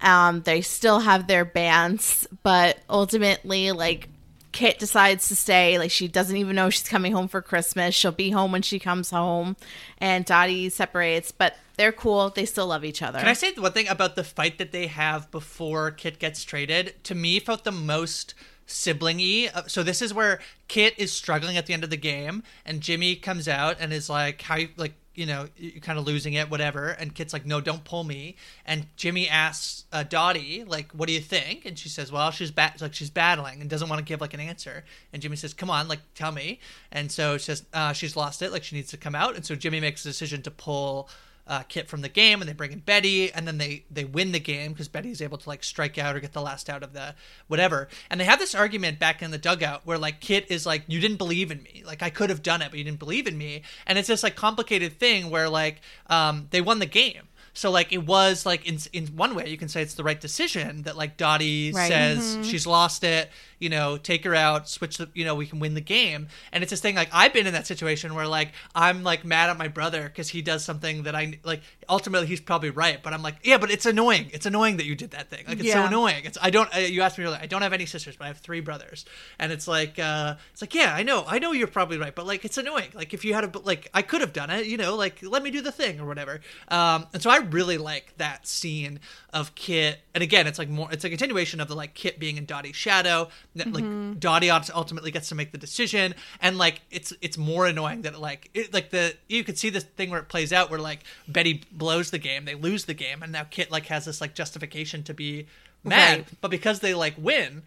Um, 0.00 0.42
they 0.42 0.60
still 0.60 1.00
have 1.00 1.26
their 1.26 1.44
bands, 1.44 2.24
but 2.44 2.78
ultimately, 2.88 3.72
like, 3.72 4.08
Kit 4.52 4.78
decides 4.78 5.26
to 5.28 5.36
stay. 5.36 5.76
Like, 5.76 5.90
she 5.90 6.06
doesn't 6.06 6.36
even 6.36 6.54
know 6.54 6.70
she's 6.70 6.88
coming 6.88 7.12
home 7.12 7.26
for 7.26 7.42
Christmas. 7.42 7.96
She'll 7.96 8.12
be 8.12 8.30
home 8.30 8.52
when 8.52 8.62
she 8.62 8.78
comes 8.78 9.10
home. 9.10 9.56
And 9.98 10.24
Dottie 10.24 10.68
separates, 10.68 11.32
but 11.32 11.56
they're 11.76 11.90
cool. 11.90 12.30
They 12.30 12.46
still 12.46 12.68
love 12.68 12.84
each 12.84 13.02
other. 13.02 13.18
Can 13.18 13.26
I 13.26 13.32
say 13.32 13.52
one 13.54 13.72
thing 13.72 13.88
about 13.88 14.14
the 14.14 14.22
fight 14.22 14.58
that 14.58 14.70
they 14.70 14.86
have 14.86 15.32
before 15.32 15.90
Kit 15.90 16.20
gets 16.20 16.44
traded? 16.44 16.94
To 17.04 17.16
me, 17.16 17.40
felt 17.40 17.64
the 17.64 17.72
most 17.72 18.34
sibling-y. 18.68 19.50
Uh, 19.52 19.62
So 19.66 19.82
this 19.82 20.00
is 20.00 20.14
where 20.14 20.38
Kit 20.68 20.94
is 20.96 21.10
struggling 21.12 21.56
at 21.56 21.66
the 21.66 21.74
end 21.74 21.84
of 21.84 21.90
the 21.90 21.96
game, 21.96 22.42
and 22.64 22.80
Jimmy 22.80 23.16
comes 23.16 23.48
out 23.48 23.76
and 23.80 23.92
is 23.92 24.08
like, 24.08 24.42
"How 24.42 24.56
you 24.56 24.68
like?" 24.76 24.94
You 25.14 25.26
know, 25.26 25.48
you're 25.56 25.80
kind 25.80 25.98
of 25.98 26.06
losing 26.06 26.34
it, 26.34 26.48
whatever. 26.48 26.90
And 26.90 27.12
Kit's 27.12 27.32
like, 27.32 27.44
"No, 27.44 27.60
don't 27.60 27.82
pull 27.82 28.04
me." 28.04 28.36
And 28.64 28.86
Jimmy 28.96 29.28
asks 29.28 29.84
uh, 29.92 30.04
Dottie, 30.04 30.62
like, 30.62 30.92
"What 30.92 31.08
do 31.08 31.12
you 31.12 31.20
think?" 31.20 31.64
And 31.64 31.76
she 31.76 31.88
says, 31.88 32.12
"Well, 32.12 32.30
she's 32.30 32.52
like 32.56 32.94
she's 32.94 33.10
battling 33.10 33.60
and 33.60 33.68
doesn't 33.68 33.88
want 33.88 33.98
to 33.98 34.04
give 34.04 34.20
like 34.20 34.34
an 34.34 34.40
answer." 34.40 34.84
And 35.12 35.20
Jimmy 35.20 35.34
says, 35.36 35.54
"Come 35.54 35.70
on, 35.70 35.88
like, 35.88 36.00
tell 36.14 36.30
me." 36.30 36.60
And 36.92 37.10
so 37.10 37.36
she 37.36 37.46
says, 37.46 37.64
uh, 37.72 37.92
"She's 37.94 38.14
lost 38.16 38.42
it. 38.42 38.52
Like, 38.52 38.62
she 38.62 38.76
needs 38.76 38.90
to 38.90 38.96
come 38.96 39.16
out." 39.16 39.34
And 39.34 39.44
so 39.44 39.56
Jimmy 39.56 39.80
makes 39.80 40.04
a 40.04 40.08
decision 40.08 40.42
to 40.42 40.52
pull 40.52 41.08
uh, 41.48 41.62
Kit 41.62 41.88
from 41.88 42.02
the 42.02 42.08
game, 42.08 42.40
and 42.40 42.48
they 42.48 42.52
bring 42.52 42.72
in 42.72 42.80
Betty, 42.80 43.32
and 43.32 43.46
then 43.46 43.58
they 43.58 43.84
they 43.90 44.04
win 44.04 44.32
the 44.32 44.38
game 44.38 44.72
because 44.72 44.86
Betty 44.86 45.10
is 45.10 45.20
able 45.22 45.38
to 45.38 45.48
like 45.48 45.64
strike 45.64 45.98
out 45.98 46.14
or 46.14 46.20
get 46.20 46.32
the 46.34 46.42
last 46.42 46.68
out 46.70 46.82
of 46.82 46.92
the 46.92 47.14
whatever. 47.48 47.88
And 48.10 48.20
they 48.20 48.24
have 48.26 48.38
this 48.38 48.54
argument 48.54 48.98
back 48.98 49.22
in 49.22 49.30
the 49.30 49.38
dugout 49.38 49.82
where 49.84 49.98
like 49.98 50.20
Kit 50.20 50.46
is 50.50 50.66
like, 50.66 50.82
"You 50.86 51.00
didn't 51.00 51.16
believe 51.16 51.50
in 51.50 51.62
me. 51.62 51.82
Like 51.86 52.02
I 52.02 52.10
could 52.10 52.30
have 52.30 52.42
done 52.42 52.62
it, 52.62 52.70
but 52.70 52.78
you 52.78 52.84
didn't 52.84 52.98
believe 52.98 53.26
in 53.26 53.36
me." 53.38 53.62
And 53.86 53.98
it's 53.98 54.08
this 54.08 54.22
like 54.22 54.36
complicated 54.36 54.98
thing 54.98 55.30
where 55.30 55.48
like 55.48 55.80
um, 56.08 56.48
they 56.50 56.60
won 56.60 56.78
the 56.78 56.86
game. 56.86 57.22
So 57.54 57.70
like 57.72 57.92
it 57.92 58.06
was 58.06 58.46
like 58.46 58.68
in 58.68 58.78
in 58.92 59.06
one 59.16 59.34
way 59.34 59.48
you 59.48 59.56
can 59.56 59.68
say 59.68 59.82
it's 59.82 59.94
the 59.94 60.04
right 60.04 60.20
decision 60.20 60.82
that 60.82 60.96
like 60.96 61.16
Dottie 61.16 61.72
Right. 61.72 61.88
says 61.88 62.38
she's 62.44 62.66
lost 62.68 63.02
it, 63.02 63.30
you 63.58 63.68
know, 63.68 63.96
take 63.96 64.24
her 64.24 64.34
out, 64.34 64.68
switch 64.68 64.98
the, 64.98 65.08
you 65.14 65.24
know, 65.24 65.34
we 65.34 65.46
can 65.46 65.58
win 65.60 65.74
the 65.74 65.80
game. 65.80 66.28
And 66.52 66.62
it's 66.62 66.70
this 66.70 66.80
thing 66.80 66.94
like 66.94 67.08
I've 67.12 67.32
been 67.32 67.46
in 67.46 67.54
that 67.54 67.66
situation 67.66 68.14
where 68.14 68.26
like 68.26 68.52
I'm 68.74 69.02
like 69.02 69.24
mad 69.24 69.50
at 69.50 69.58
my 69.58 69.68
brother 69.68 70.04
because 70.04 70.28
he 70.28 70.42
does 70.42 70.64
something 70.64 71.04
that 71.04 71.14
I 71.14 71.38
like. 71.44 71.62
Ultimately, 71.88 72.26
he's 72.26 72.40
probably 72.40 72.70
right, 72.70 73.02
but 73.02 73.12
I'm 73.12 73.22
like, 73.22 73.36
yeah, 73.42 73.58
but 73.58 73.70
it's 73.70 73.86
annoying. 73.86 74.30
It's 74.32 74.46
annoying 74.46 74.76
that 74.76 74.86
you 74.86 74.94
did 74.94 75.12
that 75.12 75.30
thing. 75.30 75.44
Like 75.46 75.60
it's 75.60 75.72
so 75.72 75.86
annoying. 75.86 76.24
It's 76.24 76.38
I 76.40 76.50
don't. 76.50 76.74
Uh, 76.74 76.80
you 76.80 77.02
asked 77.02 77.18
me 77.18 77.24
earlier. 77.24 77.38
I 77.40 77.46
don't 77.46 77.62
have 77.62 77.72
any 77.72 77.86
sisters, 77.86 78.16
but 78.16 78.24
I 78.24 78.28
have 78.28 78.38
three 78.38 78.60
brothers, 78.60 79.04
and 79.38 79.52
it's 79.52 79.66
like 79.66 79.98
uh, 79.98 80.34
it's 80.52 80.60
like 80.60 80.74
yeah, 80.74 80.94
I 80.94 81.02
know, 81.02 81.24
I 81.26 81.38
know 81.38 81.52
you're 81.52 81.66
probably 81.66 81.98
right, 81.98 82.14
but 82.14 82.26
like 82.26 82.44
it's 82.44 82.58
annoying. 82.58 82.90
Like 82.94 83.14
if 83.14 83.24
you 83.24 83.34
had 83.34 83.44
a 83.44 83.58
like 83.60 83.88
I 83.94 84.02
could 84.02 84.20
have 84.20 84.32
done 84.32 84.50
it, 84.50 84.66
you 84.66 84.76
know, 84.76 84.96
like 84.96 85.22
let 85.22 85.42
me 85.42 85.50
do 85.50 85.60
the 85.60 85.72
thing 85.72 86.00
or 86.00 86.06
whatever. 86.06 86.40
Um, 86.68 87.06
and 87.12 87.22
so 87.22 87.30
I 87.30 87.38
really 87.38 87.78
like 87.78 88.14
that 88.18 88.46
scene 88.46 89.00
of 89.32 89.54
Kit, 89.54 90.00
and 90.14 90.22
again, 90.22 90.46
it's 90.46 90.58
like 90.58 90.68
more, 90.70 90.90
it's 90.90 91.04
a 91.04 91.08
continuation 91.08 91.60
of 91.60 91.68
the 91.68 91.74
like 91.74 91.94
Kit 91.94 92.18
being 92.18 92.38
in 92.38 92.46
Dottie's 92.46 92.76
shadow. 92.76 93.28
That 93.56 93.72
like 93.72 93.84
mm-hmm. 93.84 94.14
Dottie 94.14 94.50
ult- 94.50 94.70
ultimately 94.74 95.10
gets 95.10 95.28
to 95.28 95.34
make 95.34 95.52
the 95.52 95.58
decision, 95.58 96.14
and 96.40 96.56
like 96.56 96.80
it's 96.90 97.12
it's 97.20 97.36
more 97.36 97.66
annoying 97.66 98.02
that 98.02 98.18
like 98.18 98.50
it, 98.54 98.72
like 98.72 98.90
the 98.90 99.14
you 99.28 99.44
could 99.44 99.58
see 99.58 99.70
this 99.70 99.84
thing 99.84 100.10
where 100.10 100.20
it 100.20 100.28
plays 100.28 100.52
out 100.52 100.70
where 100.70 100.80
like 100.80 101.00
Betty 101.26 101.62
blows 101.70 102.10
the 102.10 102.18
game, 102.18 102.46
they 102.46 102.54
lose 102.54 102.86
the 102.86 102.94
game, 102.94 103.22
and 103.22 103.32
now 103.32 103.44
Kit 103.44 103.70
like 103.70 103.86
has 103.86 104.06
this 104.06 104.20
like 104.20 104.34
justification 104.34 105.02
to 105.04 105.14
be 105.14 105.46
mad, 105.84 106.18
Right. 106.18 106.28
but 106.40 106.50
because 106.50 106.80
they 106.80 106.94
like 106.94 107.14
win, 107.18 107.62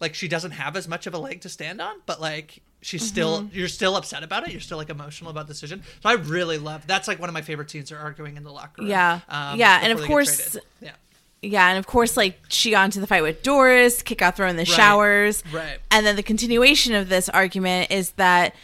like 0.00 0.14
she 0.14 0.28
doesn't 0.28 0.52
have 0.52 0.76
as 0.76 0.86
much 0.86 1.06
of 1.06 1.14
a 1.14 1.18
leg 1.18 1.40
to 1.42 1.48
stand 1.48 1.80
on, 1.80 1.96
but 2.06 2.20
like 2.20 2.62
she's 2.82 3.06
still 3.06 3.42
Mm-hmm. 3.42 3.56
you're 3.58 3.68
still 3.68 3.96
upset 3.96 4.22
about 4.22 4.46
it. 4.46 4.52
You're 4.52 4.60
still 4.60 4.78
like 4.78 4.90
emotional 4.90 5.30
about 5.30 5.46
the 5.46 5.52
decision. 5.54 5.82
So 6.02 6.08
I 6.08 6.14
really 6.14 6.58
love 6.58 6.86
that's 6.86 7.06
like 7.08 7.18
one 7.18 7.28
of 7.28 7.34
my 7.34 7.42
favorite 7.42 7.70
scenes. 7.70 7.90
They're 7.90 7.98
arguing 7.98 8.36
in 8.36 8.42
the 8.44 8.50
locker 8.52 8.82
room. 8.82 8.90
Yeah. 8.90 9.20
um, 9.28 9.58
Yeah, 9.58 9.80
and 9.82 9.92
of 9.98 10.04
course- 10.06 10.56
yeah. 10.80 10.92
Yeah, 11.42 11.68
and 11.70 11.78
of 11.78 11.86
course, 11.86 12.18
like 12.18 12.38
she 12.48 12.70
got 12.72 12.84
into 12.84 13.00
the 13.00 13.06
fight 13.06 13.22
with 13.22 13.42
Doris, 13.42 14.02
Kit 14.02 14.18
got 14.18 14.36
thrown 14.36 14.50
in 14.50 14.56
the 14.56 14.66
showers. 14.66 15.42
right. 15.52 15.78
And 15.90 16.04
then 16.04 16.14
the 16.16 16.22
continuation 16.22 16.92
of 16.94 17.08
this 17.08 17.30
argument 17.30 17.90
is 17.90 18.10
that 18.12 18.54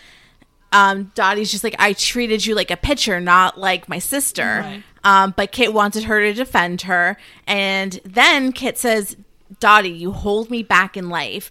um, 0.72 1.10
Dottie's 1.14 1.50
just 1.50 1.64
like, 1.64 1.74
I 1.78 1.94
treated 1.94 2.44
you 2.44 2.54
like 2.54 2.70
a 2.70 2.76
pitcher, 2.76 3.18
not 3.20 3.58
like 3.58 3.88
my 3.88 3.98
sister. 3.98 4.82
Um, 5.04 5.32
but 5.36 5.52
Kit 5.52 5.72
wanted 5.72 6.04
her 6.04 6.20
to 6.20 6.34
defend 6.34 6.82
her. 6.82 7.16
And 7.46 7.98
then 8.04 8.52
Kit 8.52 8.76
says, 8.76 9.16
Dottie, 9.60 9.88
you 9.90 10.12
hold 10.12 10.50
me 10.50 10.62
back 10.62 10.96
in 10.98 11.08
life. 11.08 11.50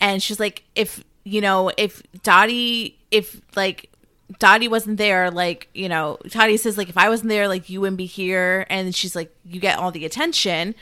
And 0.00 0.22
she's 0.22 0.38
like, 0.38 0.62
if, 0.76 1.02
you 1.24 1.40
know, 1.40 1.70
if 1.76 2.02
Dottie, 2.22 2.98
if 3.10 3.40
like, 3.56 3.90
Dottie 4.38 4.68
wasn't 4.68 4.96
there, 4.96 5.30
like, 5.30 5.68
you 5.74 5.88
know, 5.88 6.18
Dottie 6.28 6.56
says, 6.56 6.78
like, 6.78 6.88
if 6.88 6.96
I 6.96 7.08
wasn't 7.08 7.30
there, 7.30 7.48
like, 7.48 7.68
you 7.68 7.80
wouldn't 7.80 7.96
be 7.96 8.06
here. 8.06 8.66
And 8.70 8.94
she's 8.94 9.16
like, 9.16 9.34
you 9.44 9.60
get 9.60 9.78
all 9.78 9.90
the 9.90 10.04
attention. 10.04 10.74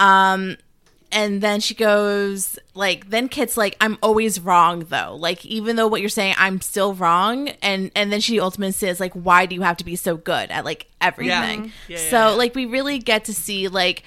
Um, 0.00 0.56
and 1.12 1.40
then 1.40 1.60
she 1.60 1.74
goes, 1.74 2.58
like, 2.74 3.10
then 3.10 3.28
Kit's 3.28 3.56
like, 3.56 3.76
I'm 3.80 3.98
always 4.02 4.40
wrong, 4.40 4.86
though. 4.88 5.16
Like, 5.16 5.44
even 5.46 5.76
though 5.76 5.86
what 5.86 6.00
you're 6.00 6.08
saying, 6.10 6.34
I'm 6.38 6.60
still 6.60 6.94
wrong. 6.94 7.48
And 7.62 7.90
and 7.94 8.12
then 8.12 8.20
she 8.20 8.40
ultimately 8.40 8.72
says, 8.72 9.00
like, 9.00 9.12
why 9.14 9.46
do 9.46 9.54
you 9.54 9.62
have 9.62 9.76
to 9.78 9.84
be 9.84 9.96
so 9.96 10.16
good 10.16 10.50
at, 10.50 10.64
like, 10.64 10.88
everything? 11.00 11.66
Yeah, 11.86 11.96
yeah, 11.96 12.10
so, 12.10 12.16
yeah. 12.16 12.28
like, 12.30 12.54
we 12.54 12.66
really 12.66 12.98
get 12.98 13.24
to 13.26 13.34
see, 13.34 13.68
like, 13.68 14.02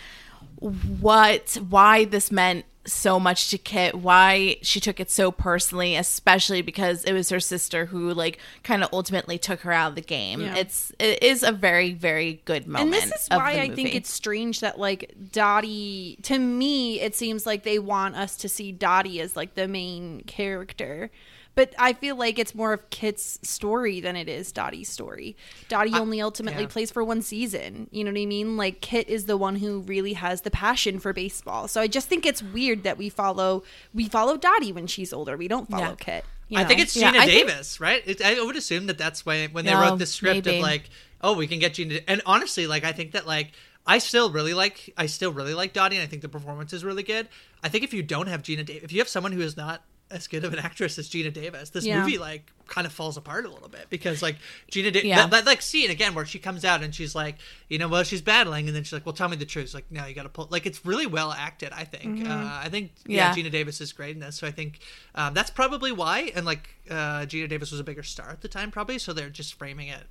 what, 0.99 1.57
why 1.69 2.05
this 2.05 2.31
meant 2.31 2.65
so 2.85 3.19
much 3.19 3.49
to 3.51 3.57
Kit, 3.57 3.95
why 3.95 4.57
she 4.61 4.79
took 4.79 4.99
it 4.99 5.09
so 5.09 5.31
personally, 5.31 5.95
especially 5.95 6.61
because 6.61 7.03
it 7.05 7.13
was 7.13 7.29
her 7.29 7.39
sister 7.39 7.85
who, 7.85 8.13
like, 8.13 8.39
kind 8.63 8.83
of 8.83 8.89
ultimately 8.91 9.37
took 9.37 9.61
her 9.61 9.71
out 9.71 9.89
of 9.89 9.95
the 9.95 10.01
game. 10.01 10.41
Yeah. 10.41 10.55
It's, 10.55 10.91
it 10.99 11.23
is 11.23 11.43
a 11.43 11.51
very, 11.51 11.93
very 11.93 12.41
good 12.45 12.67
moment. 12.67 12.93
and 12.93 13.11
this 13.11 13.23
is 13.23 13.27
why 13.29 13.59
I 13.59 13.69
think 13.69 13.95
it's 13.95 14.11
strange 14.11 14.59
that 14.59 14.79
like 14.79 15.13
Dottie 15.31 16.17
to 16.23 16.37
me 16.39 16.99
it 16.99 17.15
seems 17.15 17.45
like 17.45 17.63
they 17.63 17.79
want 17.79 18.15
us 18.15 18.35
to 18.37 18.49
see 18.49 18.71
Dottie 18.71 19.21
as 19.21 19.35
like 19.35 19.55
the 19.55 19.67
main 19.67 20.21
character. 20.21 21.09
But 21.55 21.75
I 21.77 21.93
feel 21.93 22.15
like 22.15 22.39
it's 22.39 22.55
more 22.55 22.73
of 22.73 22.89
Kit's 22.89 23.39
story 23.43 23.99
than 23.99 24.15
it 24.15 24.27
is 24.27 24.51
Dottie's 24.51 24.89
story. 24.89 25.37
Dottie 25.69 25.93
only 25.93 26.19
ultimately 26.19 26.63
yeah. 26.63 26.67
plays 26.69 26.89
for 26.89 27.03
one 27.03 27.21
season. 27.21 27.87
You 27.91 28.03
know 28.03 28.11
what 28.11 28.19
I 28.19 28.25
mean? 28.25 28.57
Like 28.57 28.81
Kit 28.81 29.07
is 29.07 29.25
the 29.25 29.37
one 29.37 29.57
who 29.57 29.81
really 29.81 30.13
has 30.13 30.41
the 30.41 30.49
passion 30.51 30.99
for 30.99 31.13
baseball. 31.13 31.67
So 31.67 31.79
I 31.79 31.87
just 31.87 32.07
think 32.09 32.25
it's 32.25 32.41
weird 32.41 32.83
that 32.83 32.97
we 32.97 33.09
follow 33.09 33.63
we 33.93 34.09
follow 34.09 34.35
Dottie 34.35 34.71
when 34.71 34.87
she's 34.87 35.13
older. 35.13 35.37
We 35.37 35.47
don't 35.47 35.69
follow 35.69 35.89
Yeah. 35.89 35.95
Kit. 35.95 36.25
you 36.49 36.57
I 36.59 36.63
think 36.65 36.79
know? 36.79 36.83
it's 36.83 36.95
Yeah, 36.95 37.11
Geena 37.13 37.25
think- 37.25 37.47
Davis, 37.47 37.79
right? 37.79 38.01
It, 38.05 38.21
I 38.21 38.43
would 38.43 38.55
assume 38.55 38.87
that 38.87 38.97
that's 38.97 39.23
why 39.25 39.45
when 39.47 39.65
they 39.65 39.71
No, 39.73 39.81
wrote 39.81 39.99
the 39.99 40.05
script 40.07 40.45
maybe. 40.45 40.57
of 40.57 40.63
like, 40.63 40.89
oh, 41.21 41.33
we 41.35 41.45
can 41.47 41.59
get 41.59 41.73
Geena. 41.73 42.03
And 42.07 42.23
honestly, 42.25 42.65
like 42.65 42.83
I 42.83 42.93
think 42.93 43.11
that 43.11 43.27
like 43.27 43.51
I 43.85 43.99
still 43.99 44.31
really 44.31 44.55
like 44.55 44.91
I 44.97 45.05
still 45.05 45.31
really 45.31 45.53
like 45.53 45.73
Dottie, 45.73 45.97
and 45.97 46.03
I 46.03 46.07
think 46.07 46.23
the 46.23 46.29
performance 46.29 46.73
is 46.73 46.83
really 46.83 47.03
good. 47.03 47.27
I 47.61 47.69
think 47.69 47.83
if 47.83 47.93
you 47.93 48.01
don't 48.01 48.27
have 48.27 48.41
Geena 48.41 48.65
Davis, 48.65 48.83
if 48.83 48.91
you 48.91 48.99
have 48.99 49.07
someone 49.09 49.33
who 49.33 49.41
is 49.41 49.55
not 49.55 49.83
as 50.13 50.27
good 50.27 50.43
of 50.45 50.53
an 50.53 50.59
actress 50.59 50.97
as 50.99 51.09
Geena 51.09 51.33
Davis, 51.33 51.71
this 51.71 51.85
Yeah. 51.85 52.01
movie 52.03 52.17
like 52.17 52.51
kind 52.67 52.87
of 52.87 52.93
falls 52.93 53.17
apart 53.17 53.45
a 53.45 53.49
little 53.49 53.67
bit 53.67 53.87
because 53.89 54.21
like 54.21 54.37
Geena 54.71 54.93
Davis, 54.93 55.03
Yeah. 55.05 55.15
that, 55.27 55.31
that 55.31 55.45
like 55.45 55.61
scene 55.61 55.89
again 55.89 56.13
where 56.13 56.25
she 56.25 56.39
comes 56.39 56.63
out 56.63 56.81
and 56.83 56.93
she's 56.95 57.13
like, 57.15 57.35
you 57.69 57.77
know, 57.77 57.87
well 57.87 58.03
she's 58.03 58.21
battling, 58.21 58.67
and 58.67 58.75
then 58.75 58.83
she's 58.83 58.93
like, 58.93 59.05
well, 59.05 59.13
tell 59.13 59.27
me 59.27 59.35
the 59.35 59.45
truth. 59.45 59.65
She's 59.69 59.73
like, 59.75 59.91
no, 59.91 60.05
you 60.05 60.13
got 60.15 60.23
to 60.23 60.29
pull. 60.29 60.47
Like 60.49 60.65
it's 60.65 60.85
really 60.85 61.05
well 61.07 61.31
acted. 61.31 61.71
I 61.73 61.83
think. 61.83 62.27
Uh, 62.27 62.29
I 62.63 62.69
think 62.69 62.91
yeah, 63.05 63.33
Yeah. 63.35 63.43
Geena 63.43 63.51
Davis 63.51 63.81
is 63.81 63.91
great 63.91 64.15
in 64.15 64.21
this. 64.21 64.37
So 64.37 64.47
I 64.47 64.51
think 64.51 64.79
um, 65.15 65.33
that's 65.33 65.49
probably 65.49 65.91
why. 65.91 66.31
And 66.35 66.45
like 66.45 66.69
uh, 66.89 67.21
Geena 67.25 67.49
Davis 67.49 67.71
was 67.71 67.79
a 67.79 67.83
bigger 67.83 68.03
star 68.03 68.29
at 68.29 68.41
the 68.41 68.47
time, 68.47 68.71
probably. 68.71 68.99
So 68.99 69.11
they're 69.13 69.29
just 69.29 69.55
framing 69.55 69.87
it 69.87 70.03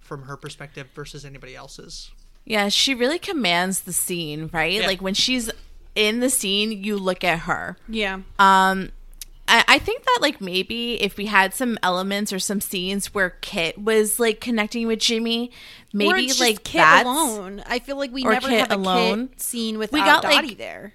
from 0.00 0.22
her 0.22 0.36
perspective 0.36 0.86
versus 0.94 1.24
anybody 1.24 1.54
else's. 1.56 2.10
Yeah, 2.44 2.68
she 2.70 2.94
really 2.94 3.18
commands 3.18 3.80
the 3.80 3.92
scene, 3.92 4.48
right? 4.54 4.72
Yeah. 4.80 4.86
Like 4.86 5.02
when 5.02 5.12
she's 5.14 5.50
in 5.94 6.20
the 6.20 6.30
scene, 6.30 6.70
you 6.84 6.96
look 6.96 7.22
at 7.24 7.40
her. 7.40 7.76
Yeah. 7.88 8.20
Um, 8.38 8.90
I, 9.48 9.64
I 9.66 9.78
think 9.78 10.04
that 10.04 10.18
like 10.20 10.40
maybe 10.40 11.02
if 11.02 11.16
we 11.16 11.26
had 11.26 11.54
some 11.54 11.78
elements 11.82 12.32
or 12.32 12.38
some 12.38 12.60
scenes 12.60 13.14
where 13.14 13.30
Kit 13.30 13.78
was 13.78 14.20
like 14.20 14.40
connecting 14.40 14.86
with 14.86 15.00
Jimmy, 15.00 15.50
maybe 15.92 16.12
or 16.12 16.16
it's 16.18 16.26
just 16.36 16.40
like 16.40 16.62
Kit 16.64 16.82
alone. 17.06 17.62
I 17.66 17.78
feel 17.78 17.96
like 17.96 18.12
we 18.12 18.22
never 18.24 18.48
Kit 18.48 18.60
have 18.60 18.70
a 18.72 18.76
alone. 18.76 19.28
Kit 19.28 19.40
scene 19.40 19.78
without 19.78 19.94
We 19.94 20.00
got, 20.00 20.24
like- 20.24 20.58
there. 20.58 20.92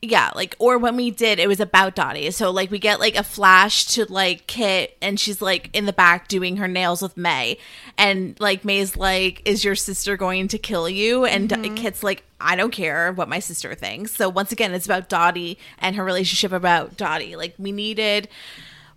Yeah, 0.00 0.30
like 0.36 0.54
or 0.60 0.78
when 0.78 0.94
we 0.94 1.10
did, 1.10 1.40
it 1.40 1.48
was 1.48 1.58
about 1.58 1.96
Dottie. 1.96 2.30
So 2.30 2.50
like 2.52 2.70
we 2.70 2.78
get 2.78 3.00
like 3.00 3.16
a 3.16 3.24
flash 3.24 3.84
to 3.86 4.04
like 4.04 4.46
Kit, 4.46 4.96
and 5.02 5.18
she's 5.18 5.42
like 5.42 5.70
in 5.72 5.86
the 5.86 5.92
back 5.92 6.28
doing 6.28 6.58
her 6.58 6.68
nails 6.68 7.02
with 7.02 7.16
May, 7.16 7.58
and 7.96 8.38
like 8.38 8.64
May's 8.64 8.96
like, 8.96 9.42
"Is 9.44 9.64
your 9.64 9.74
sister 9.74 10.16
going 10.16 10.48
to 10.48 10.58
kill 10.58 10.88
you?" 10.88 11.24
And 11.24 11.50
Kit's 11.76 12.04
like, 12.04 12.22
"I 12.40 12.54
don't 12.54 12.70
care 12.70 13.12
what 13.12 13.28
my 13.28 13.40
sister 13.40 13.74
thinks." 13.74 14.14
So 14.14 14.28
once 14.28 14.52
again, 14.52 14.72
it's 14.72 14.86
about 14.86 15.08
Dottie 15.08 15.58
and 15.80 15.96
her 15.96 16.04
relationship 16.04 16.52
about 16.52 16.96
Dottie. 16.96 17.34
Like 17.34 17.54
we 17.58 17.72
needed, 17.72 18.28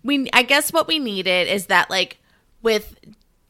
we 0.04 0.30
I 0.32 0.44
guess 0.44 0.72
what 0.72 0.86
we 0.86 1.00
needed 1.00 1.48
is 1.48 1.66
that 1.66 1.90
like 1.90 2.18
with 2.62 2.94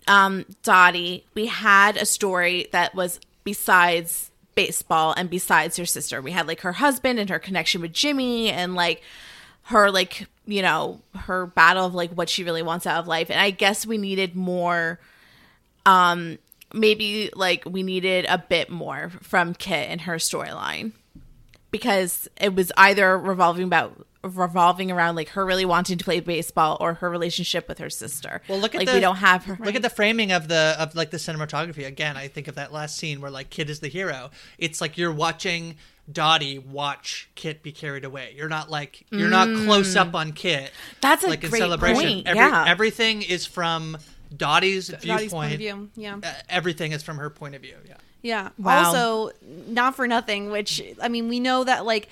um 0.08 0.46
Dottie, 0.62 1.26
we 1.34 1.46
had 1.46 1.98
a 1.98 2.06
story 2.06 2.68
that 2.72 2.94
was 2.94 3.20
besides 3.44 4.31
baseball 4.54 5.14
and 5.16 5.30
besides 5.30 5.76
her 5.76 5.86
sister. 5.86 6.20
We 6.20 6.30
had 6.30 6.46
like 6.46 6.60
her 6.60 6.72
husband 6.72 7.18
and 7.18 7.30
her 7.30 7.38
connection 7.38 7.80
with 7.80 7.92
Jimmy 7.92 8.50
and 8.50 8.74
like 8.74 9.02
her 9.64 9.90
like, 9.90 10.26
you 10.46 10.62
know, 10.62 11.00
her 11.14 11.46
battle 11.46 11.86
of 11.86 11.94
like 11.94 12.10
what 12.12 12.28
she 12.28 12.44
really 12.44 12.62
wants 12.62 12.86
out 12.86 13.00
of 13.00 13.06
life. 13.06 13.30
And 13.30 13.40
I 13.40 13.50
guess 13.50 13.86
we 13.86 13.98
needed 13.98 14.34
more 14.34 14.98
um 15.84 16.38
maybe 16.72 17.30
like 17.34 17.64
we 17.66 17.82
needed 17.82 18.26
a 18.28 18.38
bit 18.38 18.70
more 18.70 19.10
from 19.20 19.54
Kit 19.54 19.90
and 19.90 20.00
her 20.02 20.16
storyline 20.16 20.92
because 21.70 22.28
it 22.40 22.54
was 22.54 22.70
either 22.76 23.18
revolving 23.18 23.64
about 23.64 24.06
revolving 24.22 24.90
around 24.90 25.16
like 25.16 25.30
her 25.30 25.44
really 25.44 25.64
wanting 25.64 25.98
to 25.98 26.04
play 26.04 26.20
baseball 26.20 26.76
or 26.80 26.94
her 26.94 27.10
relationship 27.10 27.68
with 27.68 27.78
her 27.78 27.90
sister. 27.90 28.40
Well, 28.48 28.58
look 28.58 28.74
at 28.74 28.78
like 28.78 28.88
the, 28.88 28.94
we 28.94 29.00
don't 29.00 29.16
have 29.16 29.44
her. 29.46 29.56
Look 29.60 29.74
at 29.74 29.82
the 29.82 29.90
framing 29.90 30.32
of 30.32 30.48
the 30.48 30.76
of 30.78 30.94
like 30.94 31.10
the 31.10 31.16
cinematography. 31.16 31.86
Again, 31.86 32.16
I 32.16 32.28
think 32.28 32.48
of 32.48 32.54
that 32.54 32.72
last 32.72 32.96
scene 32.96 33.20
where 33.20 33.30
like 33.30 33.50
Kit 33.50 33.68
is 33.68 33.80
the 33.80 33.88
hero. 33.88 34.30
It's 34.58 34.80
like 34.80 34.96
you're 34.96 35.12
watching 35.12 35.76
Dottie 36.10 36.58
watch 36.58 37.28
Kit 37.34 37.62
be 37.62 37.72
carried 37.72 38.04
away. 38.04 38.34
You're 38.36 38.48
not 38.48 38.70
like 38.70 39.04
you're 39.10 39.28
not 39.28 39.48
close 39.66 39.96
up 39.96 40.14
on 40.14 40.32
Kit. 40.32 40.70
That's 41.00 41.24
a 41.24 41.28
like 41.28 41.44
in 41.44 41.50
great 41.50 41.60
celebration. 41.60 42.02
point, 42.02 42.26
Every, 42.26 42.40
yeah. 42.40 42.64
everything 42.66 43.22
is 43.22 43.46
from 43.46 43.98
Dottie's 44.36 44.88
Dottie's 44.88 45.02
viewpoint. 45.02 45.30
point 45.30 45.52
of 45.52 45.58
view. 45.58 45.90
Yeah. 45.96 46.18
Uh, 46.22 46.32
everything 46.48 46.92
is 46.92 47.02
from 47.02 47.18
her 47.18 47.30
point 47.30 47.54
of 47.54 47.62
view. 47.62 47.76
Yeah. 47.86 47.96
Yeah. 48.22 48.48
Wow. 48.56 48.84
Also, 48.84 49.30
not 49.66 49.96
for 49.96 50.06
nothing, 50.06 50.50
which 50.50 50.80
I 51.02 51.08
mean, 51.08 51.28
we 51.28 51.40
know 51.40 51.64
that 51.64 51.84
like 51.84 52.08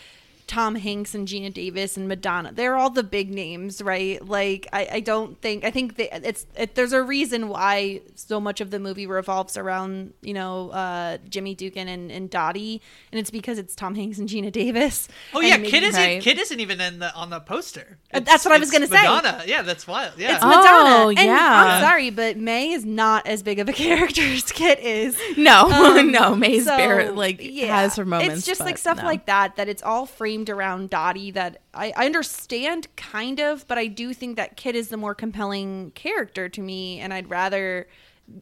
Tom 0.50 0.74
Hanks 0.74 1.14
and 1.14 1.28
Geena 1.28 1.54
Davis 1.54 1.96
and 1.96 2.08
Madonna, 2.08 2.50
they're 2.52 2.74
all 2.74 2.90
the 2.90 3.04
big 3.04 3.32
names, 3.32 3.80
right? 3.80 4.20
Like, 4.26 4.66
I, 4.72 4.88
I 4.94 5.00
don't 5.00 5.40
think 5.40 5.62
I 5.62 5.70
think 5.70 5.94
they, 5.94 6.10
it's 6.10 6.44
it, 6.56 6.74
there's 6.74 6.92
a 6.92 7.04
reason 7.04 7.48
why 7.48 8.00
so 8.16 8.40
much 8.40 8.60
of 8.60 8.72
the 8.72 8.80
movie 8.80 9.06
revolves 9.06 9.56
around 9.56 10.12
you 10.22 10.34
know 10.34 10.70
uh, 10.70 11.18
Jimmy 11.28 11.54
Dugan 11.54 11.86
and, 11.86 12.10
and 12.10 12.28
Dottie, 12.28 12.82
and 13.12 13.20
it's 13.20 13.30
because 13.30 13.58
it's 13.58 13.76
Tom 13.76 13.94
Hanks 13.94 14.18
and 14.18 14.28
Geena 14.28 14.50
Davis. 14.50 15.06
Oh 15.32 15.40
yeah, 15.40 15.56
maybe- 15.56 15.70
Kit 15.70 15.84
isn't 15.84 16.00
Right. 16.00 16.20
Kit 16.20 16.36
isn't 16.36 16.58
even 16.58 16.80
in 16.80 16.98
the 16.98 17.14
on 17.14 17.30
the 17.30 17.38
poster. 17.38 17.98
Uh, 18.12 18.18
that's 18.18 18.44
what 18.44 18.52
I 18.52 18.58
was 18.58 18.72
gonna 18.72 18.88
say. 18.88 19.00
Madonna. 19.04 19.44
Yeah, 19.46 19.62
that's 19.62 19.86
wild. 19.86 20.14
Yeah. 20.18 20.34
It's 20.34 20.44
Madonna. 20.44 21.04
Oh, 21.04 21.08
and 21.10 21.18
yeah. 21.18 21.76
I'm 21.76 21.80
sorry, 21.80 22.10
but 22.10 22.36
May 22.36 22.72
is 22.72 22.84
not 22.84 23.24
as 23.28 23.44
big 23.44 23.60
of 23.60 23.68
a 23.68 23.72
character 23.84 24.22
as 24.22 24.50
Kit 24.50 24.80
is. 24.80 25.16
no, 25.36 25.70
Um, 25.70 26.10
no, 26.10 26.34
May's 26.34 26.64
so, 26.64 26.76
Bear 26.76 27.12
like 27.12 27.38
yeah. 27.40 27.82
has 27.82 27.94
her 27.94 28.04
moments. 28.04 28.38
It's 28.38 28.46
just 28.46 28.60
like 28.60 28.78
stuff 28.78 28.98
no. 28.98 29.04
like 29.04 29.26
that 29.26 29.54
that 29.56 29.68
it's 29.68 29.82
all 29.84 30.06
framed 30.06 30.39
around 30.48 30.90
Dottie. 30.90 31.30
That 31.30 31.60
I, 31.74 31.92
I 31.96 32.06
understand 32.06 32.88
kind 32.96 33.40
of, 33.40 33.66
but 33.68 33.78
I 33.78 33.86
do 33.86 34.14
think 34.14 34.36
that 34.36 34.56
Kit 34.56 34.74
is 34.74 34.88
the 34.88 34.96
more 34.96 35.14
compelling 35.14 35.92
character 35.94 36.48
to 36.48 36.60
me, 36.60 37.00
and 37.00 37.12
I'd 37.12 37.28
rather 37.28 37.88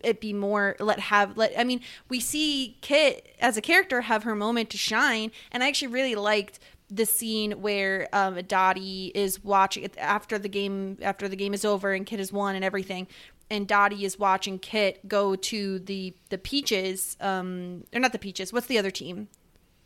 it 0.05 0.21
be 0.21 0.33
more 0.33 0.77
let 0.79 1.01
have 1.01 1.37
let. 1.37 1.59
I 1.59 1.65
mean, 1.65 1.81
we 2.09 2.21
see 2.21 2.77
Kit 2.81 3.35
as 3.41 3.57
a 3.57 3.63
character 3.63 4.03
have 4.03 4.23
her 4.25 4.35
moment 4.35 4.71
to 4.71 4.79
shine, 4.79 5.33
and 5.51 5.65
I 5.65 5.69
actually 5.69 5.89
really 5.89 6.15
liked 6.15 6.59
the 6.91 7.07
scene 7.07 7.53
where 7.61 8.09
um, 8.13 8.41
Dottie 8.47 9.13
is 9.15 9.43
watching 9.45 9.89
after 9.99 10.39
the 10.39 10.49
game 10.49 10.99
after 11.03 11.29
the 11.29 11.37
game 11.37 11.55
is 11.55 11.65
over 11.65 11.93
and 11.93 12.07
Kit 12.07 12.19
has 12.19 12.33
won 12.33 12.55
and 12.55 12.65
everything 12.65 13.07
and 13.51 13.67
Dottie 13.67 14.05
is 14.05 14.19
watching 14.19 14.59
Kit 14.59 15.07
go 15.07 15.37
to 15.37 15.79
the 15.81 16.15
the 16.31 16.39
Peaches 16.39 17.17
um 17.21 17.85
or 17.93 18.01
not 18.01 18.13
the 18.13 18.19
Peaches 18.19 18.53
what's 18.53 18.67
the 18.67 18.79
other 18.79 18.91
team 18.91 19.29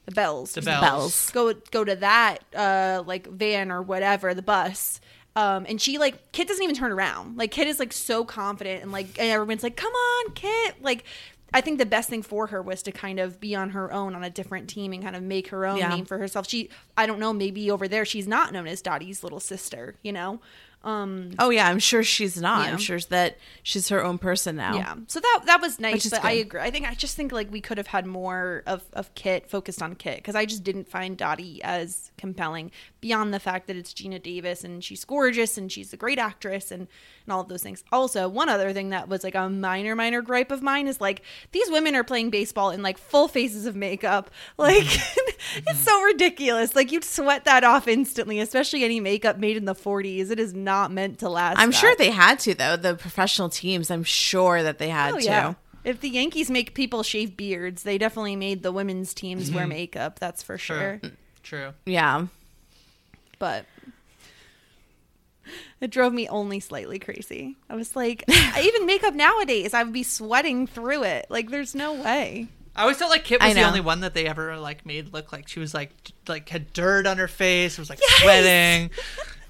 the 0.06 0.12
Belles 0.12 0.52
The 0.52 0.62
Belles. 0.62 0.80
Belles. 0.80 1.30
go 1.30 1.54
go 1.70 1.84
to 1.84 1.96
that 1.96 2.38
uh 2.54 3.02
like 3.06 3.26
van 3.28 3.70
or 3.70 3.82
whatever 3.82 4.34
the 4.34 4.42
bus 4.42 5.00
um 5.36 5.64
and 5.68 5.80
she 5.80 5.98
like 5.98 6.32
Kit 6.32 6.48
doesn't 6.48 6.62
even 6.62 6.74
turn 6.76 6.92
around 6.92 7.36
like 7.38 7.50
Kit 7.52 7.66
is 7.68 7.78
like 7.78 7.92
so 7.92 8.24
confident 8.24 8.82
and 8.82 8.90
like 8.92 9.06
and 9.18 9.30
everyone's 9.30 9.62
like 9.62 9.76
come 9.76 9.92
on 9.92 10.32
Kit 10.34 10.82
like 10.82 11.04
I 11.54 11.60
think 11.60 11.78
the 11.78 11.84
best 11.84 12.08
thing 12.08 12.22
for 12.22 12.46
her 12.46 12.62
was 12.62 12.82
to 12.84 12.92
kind 12.92 13.20
of 13.20 13.38
be 13.38 13.54
on 13.54 13.70
her 13.70 13.92
own 13.92 14.14
on 14.14 14.24
a 14.24 14.30
different 14.30 14.70
team 14.70 14.94
and 14.94 15.02
kind 15.02 15.14
of 15.14 15.22
make 15.22 15.48
her 15.48 15.66
own 15.66 15.76
Yeah. 15.76 15.90
name 15.90 16.06
for 16.06 16.16
herself. 16.16 16.48
She, 16.48 16.70
I 16.96 17.04
don't 17.04 17.18
know, 17.18 17.34
maybe 17.34 17.70
over 17.70 17.86
there 17.86 18.06
she's 18.06 18.26
not 18.26 18.54
known 18.54 18.66
as 18.66 18.80
Dottie's 18.80 19.22
little 19.22 19.38
sister, 19.38 19.96
you 20.02 20.12
know. 20.12 20.40
Um, 20.84 21.30
oh 21.38 21.50
yeah, 21.50 21.68
I'm 21.68 21.78
sure 21.78 22.02
she's 22.02 22.40
not. 22.40 22.68
I'm 22.68 22.78
sure 22.78 22.98
that 23.10 23.38
she's 23.62 23.88
her 23.90 24.04
own 24.04 24.18
person 24.18 24.56
now. 24.56 24.74
Yeah. 24.74 24.94
So 25.06 25.20
that 25.20 25.42
that 25.46 25.60
was 25.60 25.78
nice, 25.78 26.08
but 26.10 26.24
I 26.24 26.32
agree. 26.32 26.60
I 26.60 26.70
think 26.70 26.88
I 26.88 26.94
just 26.94 27.16
think 27.16 27.30
like 27.30 27.50
we 27.52 27.60
could 27.60 27.78
have 27.78 27.86
had 27.86 28.04
more 28.04 28.62
of 28.66 28.82
of 28.92 29.14
Kit 29.14 29.48
focused 29.48 29.80
on 29.82 29.94
Kit 29.94 30.16
because 30.16 30.34
I 30.34 30.44
just 30.44 30.64
didn't 30.64 30.88
find 30.88 31.16
Dottie 31.16 31.62
as 31.62 32.10
compelling 32.18 32.72
beyond 33.02 33.34
the 33.34 33.40
fact 33.40 33.66
that 33.66 33.76
it's 33.76 33.92
Geena 33.92 34.22
Davis 34.22 34.64
and 34.64 34.82
she's 34.82 35.04
gorgeous 35.04 35.58
and 35.58 35.70
she's 35.70 35.92
a 35.92 35.96
great 35.96 36.18
actress 36.18 36.70
and 36.70 36.88
and 37.26 37.32
all 37.32 37.40
of 37.40 37.48
those 37.48 37.62
things. 37.62 37.84
Also, 37.92 38.28
one 38.28 38.48
other 38.48 38.72
thing 38.72 38.90
that 38.90 39.08
was 39.08 39.22
like 39.22 39.34
a 39.34 39.50
minor 39.50 39.94
minor 39.94 40.22
gripe 40.22 40.50
of 40.50 40.62
mine 40.62 40.86
is 40.86 41.00
like 41.00 41.22
these 41.50 41.70
women 41.70 41.94
are 41.94 42.04
playing 42.04 42.30
baseball 42.30 42.70
in 42.70 42.80
like 42.80 42.96
full 42.96 43.28
faces 43.28 43.66
of 43.66 43.76
makeup. 43.76 44.30
Like 44.58 44.84
mm-hmm. 44.84 45.64
it's 45.66 45.80
so 45.80 46.02
ridiculous. 46.02 46.76
Like 46.76 46.92
you'd 46.92 47.02
sweat 47.04 47.46
that 47.46 47.64
off 47.64 47.88
instantly, 47.88 48.38
especially 48.38 48.84
any 48.84 49.00
makeup 49.00 49.38
made 49.38 49.56
in 49.56 49.64
the 49.64 49.74
40s. 49.74 50.30
It 50.30 50.38
is 50.38 50.54
not 50.54 50.92
meant 50.92 51.18
to 51.18 51.28
last. 51.28 51.58
I'm 51.58 51.70
that. 51.70 51.76
sure 51.76 51.94
they 51.96 52.10
had 52.10 52.38
to 52.40 52.54
though. 52.54 52.76
The 52.76 52.94
professional 52.94 53.48
teams, 53.48 53.90
I'm 53.90 54.04
sure 54.04 54.62
that 54.62 54.78
they 54.78 54.88
had 54.88 55.14
Oh, 55.14 55.18
to. 55.18 55.56
If 55.84 56.00
the 56.00 56.10
Yankees 56.10 56.48
make 56.48 56.74
people 56.74 57.02
shave 57.02 57.36
beards, 57.36 57.82
they 57.82 57.98
definitely 57.98 58.36
made 58.36 58.62
the 58.62 58.70
women's 58.70 59.14
teams 59.14 59.46
mm-hmm. 59.46 59.56
wear 59.56 59.66
makeup. 59.66 60.20
That's 60.20 60.42
for 60.42 60.56
sure. 60.58 61.00
True. 61.02 61.10
True. 61.42 61.72
Yeah. 61.84 62.26
But 63.42 63.66
it 65.80 65.90
drove 65.90 66.12
me 66.12 66.28
only 66.28 66.60
slightly 66.60 67.00
crazy. 67.00 67.56
I 67.68 67.74
was 67.74 67.96
like, 67.96 68.22
I 68.30 68.62
even 68.62 68.86
makeup 68.86 69.14
nowadays, 69.14 69.74
I 69.74 69.82
would 69.82 69.92
be 69.92 70.04
sweating 70.04 70.68
through 70.68 71.02
it. 71.02 71.26
Like, 71.28 71.50
there's 71.50 71.74
no 71.74 71.92
way. 71.92 72.46
I 72.76 72.82
always 72.82 72.98
felt 72.98 73.10
like 73.10 73.24
Kit 73.24 73.42
was 73.42 73.52
the 73.52 73.64
only 73.64 73.80
one 73.80 73.98
that 74.02 74.14
they 74.14 74.28
ever 74.28 74.56
like 74.58 74.86
made 74.86 75.12
look 75.12 75.32
like 75.32 75.48
she 75.48 75.58
was 75.58 75.74
like 75.74 75.90
like 76.28 76.48
had 76.50 76.72
dirt 76.72 77.04
on 77.04 77.18
her 77.18 77.26
face, 77.26 77.78
was 77.78 77.90
like 77.90 77.98
sweating. 78.20 78.90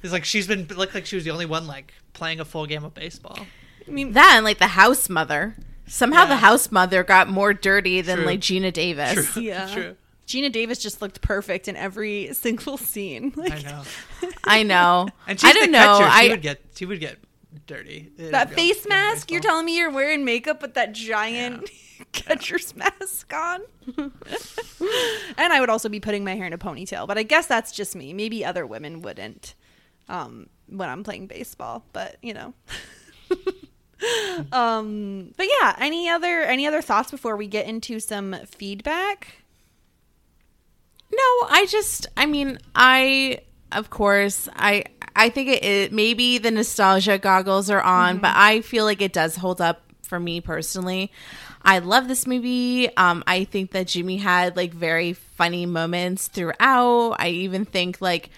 It's 0.03 0.13
like 0.13 0.25
she's 0.25 0.49
been 0.49 0.67
looked 0.67 0.95
like 0.95 1.07
she 1.07 1.15
was 1.15 1.25
the 1.25 1.31
only 1.31 1.47
one 1.47 1.69
like 1.69 1.93
playing 2.13 2.41
a 2.41 2.45
full 2.45 2.67
game 2.67 2.83
of 2.83 2.93
baseball. 2.93 3.39
I 3.87 3.91
mean, 3.91 4.15
That 4.15 4.33
and 4.37 4.45
like 4.45 4.59
the 4.59 4.69
house 4.69 5.09
mother. 5.09 5.55
Somehow 5.87 6.25
the 6.25 6.37
house 6.37 6.73
mother 6.73 7.05
got 7.05 7.29
more 7.29 7.53
dirty 7.55 8.01
than 8.01 8.17
True. 8.17 8.27
like 8.27 8.41
Geena 8.41 8.73
Davis. 8.73 9.37
yeah. 9.37 9.67
True. 9.73 9.97
Geena 10.33 10.51
Davis 10.51 10.79
just 10.79 11.03
looked 11.03 11.21
perfect 11.21 11.69
in 11.69 11.77
every 11.77 12.33
single 12.33 12.79
scene. 12.79 13.33
Like, 13.37 13.53
I 13.53 13.61
know. 13.63 13.83
I 14.45 14.63
know. 14.63 15.09
And 15.27 15.39
she's 15.39 15.51
I 15.51 15.53
don't 15.53 15.67
the 15.67 15.73
know. 15.73 15.99
catcher. 15.99 16.11
She 16.23 16.27
I 16.27 16.31
would 16.31 16.43
get 16.43 16.61
she 16.75 16.87
would 16.87 17.01
get 17.01 17.19
dirty. 17.67 18.11
in 18.17 18.31
that 18.33 18.53
face 18.53 18.87
mask, 18.89 19.31
you're 19.31 19.43
telling 19.43 19.67
me 19.67 19.77
you're 19.77 19.91
wearing 19.91 20.25
makeup 20.25 20.63
with 20.63 20.75
that 20.75 20.93
giant 20.93 21.69
catcher's 22.13 22.75
mask 22.75 23.33
on? 23.35 23.61
and 23.99 25.53
I 25.53 25.61
would 25.61 25.69
also 25.69 25.89
be 25.91 26.01
putting 26.01 26.25
my 26.25 26.35
hair 26.35 26.47
in 26.47 26.53
a 26.55 26.59
ponytail, 26.59 27.07
but 27.07 27.19
I 27.19 27.23
guess 27.25 27.47
that's 27.47 27.71
just 27.73 27.95
me. 27.95 28.15
Maybe 28.15 28.45
other 28.45 28.67
women 28.67 29.03
wouldn't 29.03 29.55
um, 30.09 30.49
when 30.67 30.89
I'm 30.89 31.05
playing 31.05 31.27
baseball, 31.27 31.85
but 31.93 32.17
you 32.23 32.33
know. 32.33 32.55
um, 34.53 35.33
but 35.37 35.47
yeah, 35.61 35.77
any 35.79 36.09
other 36.09 36.43
any 36.43 36.67
other 36.67 36.81
thoughts 36.81 37.11
before 37.11 37.37
we 37.37 37.47
get 37.47 37.67
into 37.67 38.01
some 38.01 38.35
feedback? 38.47 39.42
No, 41.13 41.47
I 41.49 41.67
just 41.69 42.07
I 42.17 42.27
mean, 42.27 42.59
I 42.75 43.41
of 43.71 43.91
course, 43.91 44.49
I 44.57 44.85
I 45.15 45.29
think 45.29 45.49
it, 45.49 45.65
it 45.65 45.93
maybe 45.93 46.39
the 46.39 46.51
nostalgia 46.51 47.19
goggles 47.19 47.71
are 47.71 47.83
on, 47.83 48.19
but 48.19 48.33
I 48.35 48.63
feel 48.63 48.85
like 48.85 49.03
it 49.03 49.13
does 49.13 49.37
hold 49.37 49.61
up 49.61 49.83
for 50.03 50.19
me 50.19 50.41
personally. 50.41 51.13
I 51.63 51.79
love 51.79 52.09
this 52.09 52.27
movie. 52.27 52.95
Um 52.97 53.23
I 53.27 53.45
think 53.45 53.73
that 53.73 53.89
Jimmy 53.89 54.17
had 54.17 54.57
like 54.57 54.73
very 54.73 55.13
funny 55.13 55.67
moments 55.67 56.29
throughout. 56.29 57.17
I 57.19 57.29
even 57.29 57.65
think 57.65 58.01
like 58.01 58.31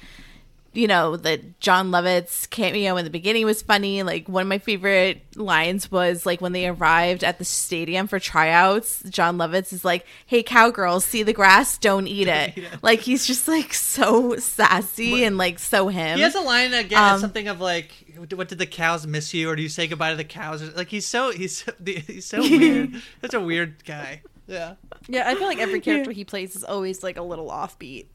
you 0.75 0.87
know, 0.87 1.17
the 1.17 1.39
Jon 1.61 1.91
Lovitz 1.91 2.49
cameo 2.51 2.97
in 2.97 3.05
the 3.05 3.11
beginning 3.11 3.47
was 3.47 3.63
funny. 3.63 4.03
Like 4.03 4.29
one 4.29 4.43
of 4.43 4.49
my 4.49 4.59
favorite 4.59 5.23
lines 5.37 5.91
was 5.91 6.27
like 6.27 6.41
when 6.41 6.53
they 6.53 6.67
arrived 6.69 7.25
at 7.25 7.39
the 7.39 7.45
stadium 7.45 8.07
for 8.07 8.19
tryouts, 8.19 9.03
Jon 9.09 9.39
Lovitz 9.39 9.73
is 9.73 9.85
like, 9.85 10.05
"Hey 10.27 10.43
cowgirls, 10.43 11.05
see 11.05 11.23
the 11.23 11.33
grass, 11.33 11.79
don't 11.79 12.07
eat 12.07 12.29
it." 12.29 12.59
Like 12.83 13.01
he's 13.01 13.27
just 13.27 13.49
like 13.49 13.73
so 13.73 14.37
sassy 14.37 15.25
and 15.25 15.39
like 15.39 15.59
so 15.59 15.89
him. 15.89 16.17
He 16.17 16.23
has 16.23 16.35
a 16.35 16.41
line 16.41 16.75
again, 16.75 16.99
Um, 17.15 17.21
something 17.21 17.49
of 17.49 17.61
like, 17.61 17.93
"What 18.35 18.49
did 18.49 18.59
the 18.59 18.67
cows 18.67 19.07
miss 19.07 19.33
you?" 19.33 19.49
Or 19.49 19.57
do 19.57 19.63
you 19.63 19.69
say 19.69 19.87
goodbye 19.87 20.11
to 20.11 20.17
the 20.17 20.25
cows? 20.25 20.63
Like 20.75 20.89
he's 20.89 21.07
so 21.07 21.31
he's 21.31 21.65
he's 21.85 22.27
so 22.27 22.41
weird. 22.41 22.95
That's 23.21 23.35
a 23.35 23.41
weird 23.41 23.85
guy. 23.85 24.23
Yeah. 24.47 24.75
Yeah, 25.09 25.29
I 25.29 25.35
feel 25.35 25.47
like 25.47 25.59
every 25.59 25.81
character 25.81 26.11
he 26.11 26.25
plays 26.25 26.55
is 26.57 26.65
always 26.65 27.03
like 27.03 27.17
a 27.17 27.23
little 27.23 27.49
offbeat. 27.49 28.07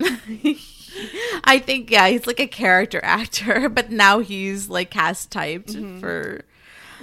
I 1.44 1.58
think 1.58 1.90
yeah, 1.90 2.08
he's 2.08 2.26
like 2.26 2.40
a 2.40 2.46
character 2.46 3.00
actor, 3.02 3.68
but 3.68 3.90
now 3.90 4.20
he's 4.20 4.68
like 4.68 4.90
cast 4.90 5.30
typed 5.30 5.72
for 6.00 6.44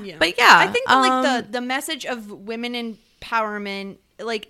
Yeah. 0.01 0.15
But 0.19 0.37
yeah, 0.37 0.55
I 0.57 0.67
think 0.67 0.87
that, 0.87 0.95
like 0.95 1.11
um, 1.11 1.23
the 1.23 1.51
the 1.51 1.61
message 1.61 2.05
of 2.05 2.31
women 2.31 2.97
empowerment, 3.21 3.97
like 4.19 4.47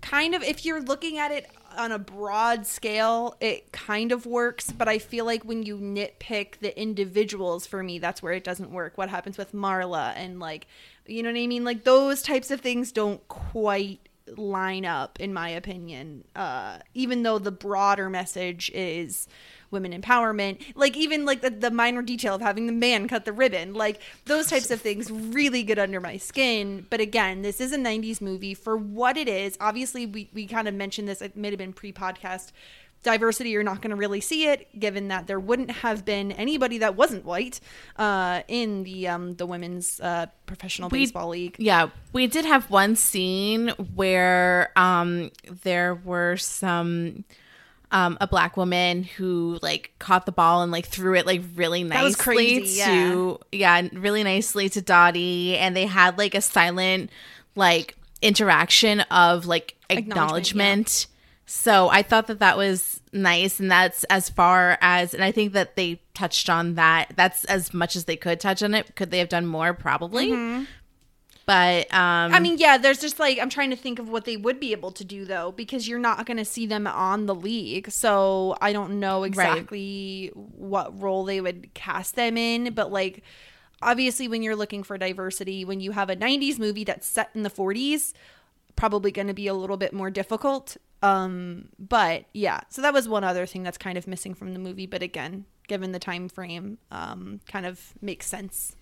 kind 0.00 0.34
of 0.34 0.42
if 0.42 0.64
you're 0.64 0.82
looking 0.82 1.18
at 1.18 1.30
it 1.30 1.50
on 1.76 1.92
a 1.92 1.98
broad 1.98 2.66
scale, 2.66 3.36
it 3.40 3.72
kind 3.72 4.12
of 4.12 4.26
works. 4.26 4.70
But 4.70 4.88
I 4.88 4.98
feel 4.98 5.24
like 5.24 5.44
when 5.44 5.62
you 5.62 5.76
nitpick 5.78 6.58
the 6.60 6.78
individuals, 6.78 7.66
for 7.66 7.82
me, 7.82 7.98
that's 7.98 8.22
where 8.22 8.32
it 8.32 8.44
doesn't 8.44 8.70
work. 8.70 8.98
What 8.98 9.08
happens 9.08 9.38
with 9.38 9.52
Marla 9.52 10.12
and 10.16 10.40
like, 10.40 10.66
you 11.06 11.22
know 11.22 11.30
what 11.30 11.38
I 11.38 11.46
mean? 11.46 11.64
Like 11.64 11.84
those 11.84 12.22
types 12.22 12.50
of 12.50 12.60
things 12.60 12.92
don't 12.92 13.26
quite 13.28 14.00
line 14.36 14.84
up 14.84 15.18
in 15.20 15.32
my 15.32 15.48
opinion 15.48 16.24
uh 16.36 16.78
even 16.94 17.22
though 17.22 17.38
the 17.38 17.52
broader 17.52 18.10
message 18.10 18.70
is 18.74 19.28
women 19.70 19.92
empowerment 19.92 20.60
like 20.74 20.96
even 20.96 21.24
like 21.24 21.40
the, 21.40 21.50
the 21.50 21.70
minor 21.70 22.02
detail 22.02 22.34
of 22.34 22.40
having 22.40 22.66
the 22.66 22.72
man 22.72 23.08
cut 23.08 23.24
the 23.24 23.32
ribbon 23.32 23.74
like 23.74 24.00
those 24.24 24.48
types 24.48 24.70
of 24.70 24.80
things 24.80 25.10
really 25.10 25.62
get 25.62 25.78
under 25.78 26.00
my 26.00 26.16
skin. 26.16 26.86
But 26.88 27.00
again 27.00 27.42
this 27.42 27.60
is 27.60 27.72
a 27.72 27.78
90s 27.78 28.20
movie 28.20 28.54
for 28.54 28.76
what 28.76 29.16
it 29.16 29.28
is. 29.28 29.56
Obviously 29.60 30.06
we, 30.06 30.30
we 30.32 30.46
kind 30.46 30.68
of 30.68 30.74
mentioned 30.74 31.08
this 31.08 31.22
it 31.22 31.36
may 31.36 31.50
have 31.50 31.58
been 31.58 31.72
pre-podcast 31.72 32.52
diversity 33.02 33.50
you're 33.50 33.62
not 33.62 33.80
going 33.80 33.90
to 33.90 33.96
really 33.96 34.20
see 34.20 34.48
it 34.48 34.68
given 34.78 35.08
that 35.08 35.26
there 35.26 35.38
wouldn't 35.38 35.70
have 35.70 36.04
been 36.04 36.32
anybody 36.32 36.78
that 36.78 36.96
wasn't 36.96 37.24
white 37.24 37.60
uh 37.96 38.42
in 38.48 38.82
the 38.82 39.06
um 39.06 39.34
the 39.36 39.46
women's 39.46 40.00
uh 40.00 40.26
professional 40.46 40.88
We- 40.88 41.00
baseball 41.00 41.28
league. 41.28 41.56
Yeah, 41.58 41.90
we 42.12 42.26
did 42.26 42.44
have 42.44 42.70
one 42.70 42.96
scene 42.96 43.68
where 43.94 44.70
um 44.76 45.30
there 45.62 45.94
were 45.94 46.36
some 46.36 47.24
um 47.90 48.18
a 48.20 48.26
black 48.26 48.56
woman 48.56 49.02
who 49.04 49.58
like 49.62 49.92
caught 49.98 50.26
the 50.26 50.32
ball 50.32 50.62
and 50.62 50.70
like 50.72 50.86
threw 50.86 51.14
it 51.14 51.24
like 51.24 51.42
really 51.54 51.84
nicely 51.84 52.14
crazy, 52.22 52.82
to 52.82 53.38
yeah, 53.52 53.88
really 53.92 54.22
nicely 54.24 54.68
to 54.70 54.82
Dottie 54.82 55.56
and 55.56 55.74
they 55.76 55.86
had 55.86 56.18
like 56.18 56.34
a 56.34 56.40
silent 56.40 57.10
like 57.54 57.96
interaction 58.20 59.00
of 59.02 59.46
like 59.46 59.76
Acknowledgement, 59.90 60.08
acknowledgement. 60.10 61.06
So 61.50 61.88
I 61.88 62.02
thought 62.02 62.26
that 62.26 62.40
that 62.40 62.58
was 62.58 63.00
nice 63.10 63.58
and 63.58 63.70
that's 63.70 64.04
as 64.04 64.28
far 64.28 64.76
as 64.82 65.14
and 65.14 65.24
I 65.24 65.32
think 65.32 65.54
that 65.54 65.76
they 65.76 66.02
touched 66.12 66.50
on 66.50 66.74
that. 66.74 67.14
That's 67.16 67.46
as 67.46 67.72
much 67.72 67.96
as 67.96 68.04
they 68.04 68.16
could 68.16 68.38
touch 68.38 68.62
on 68.62 68.74
it. 68.74 68.94
Could 68.96 69.10
they 69.10 69.18
have 69.18 69.30
done 69.30 69.46
more? 69.46 69.72
Probably. 69.72 70.30
But 71.46 71.90
um 71.94 72.34
I 72.34 72.40
mean, 72.40 72.58
yeah, 72.58 72.76
there's 72.76 72.98
just 72.98 73.18
like 73.18 73.38
I'm 73.38 73.48
trying 73.48 73.70
to 73.70 73.76
think 73.76 73.98
of 73.98 74.10
what 74.10 74.26
they 74.26 74.36
would 74.36 74.60
be 74.60 74.72
able 74.72 74.90
to 74.90 75.06
do 75.06 75.24
though, 75.24 75.50
because 75.52 75.88
you're 75.88 75.98
not 75.98 76.26
going 76.26 76.36
to 76.36 76.44
see 76.44 76.66
them 76.66 76.86
on 76.86 77.24
the 77.24 77.34
league. 77.34 77.90
So 77.90 78.54
I 78.60 78.74
don't 78.74 79.00
know 79.00 79.24
exactly 79.24 80.30
what 80.34 81.00
role 81.00 81.24
they 81.24 81.40
would 81.40 81.72
cast 81.72 82.14
them 82.14 82.36
in, 82.36 82.74
but 82.74 82.92
like 82.92 83.22
obviously 83.80 84.28
when 84.28 84.42
you're 84.42 84.54
looking 84.54 84.82
for 84.82 84.98
diversity, 84.98 85.64
when 85.64 85.80
you 85.80 85.92
have 85.92 86.10
a 86.10 86.16
90s 86.16 86.58
movie 86.58 86.84
that's 86.84 87.06
set 87.06 87.30
in 87.34 87.42
the 87.42 87.48
40s, 87.50 88.12
probably 88.76 89.10
going 89.10 89.28
to 89.28 89.34
be 89.34 89.46
a 89.46 89.54
little 89.54 89.78
bit 89.78 89.94
more 89.94 90.10
difficult. 90.10 90.76
Um, 91.02 91.68
but 91.78 92.24
yeah, 92.32 92.60
so 92.68 92.82
that 92.82 92.92
was 92.92 93.08
one 93.08 93.24
other 93.24 93.46
thing 93.46 93.62
that's 93.62 93.78
kind 93.78 93.96
of 93.96 94.06
missing 94.06 94.34
from 94.34 94.52
the 94.52 94.58
movie, 94.58 94.86
but 94.86 95.02
again, 95.02 95.44
given 95.68 95.92
the 95.92 95.98
time 95.98 96.28
frame, 96.28 96.78
um, 96.90 97.40
kind 97.46 97.66
of 97.66 97.94
makes 98.00 98.26
sense. 98.26 98.74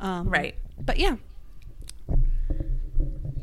Um, 0.00 0.28
right. 0.28 0.54
But 0.80 0.98
yeah, 0.98 1.16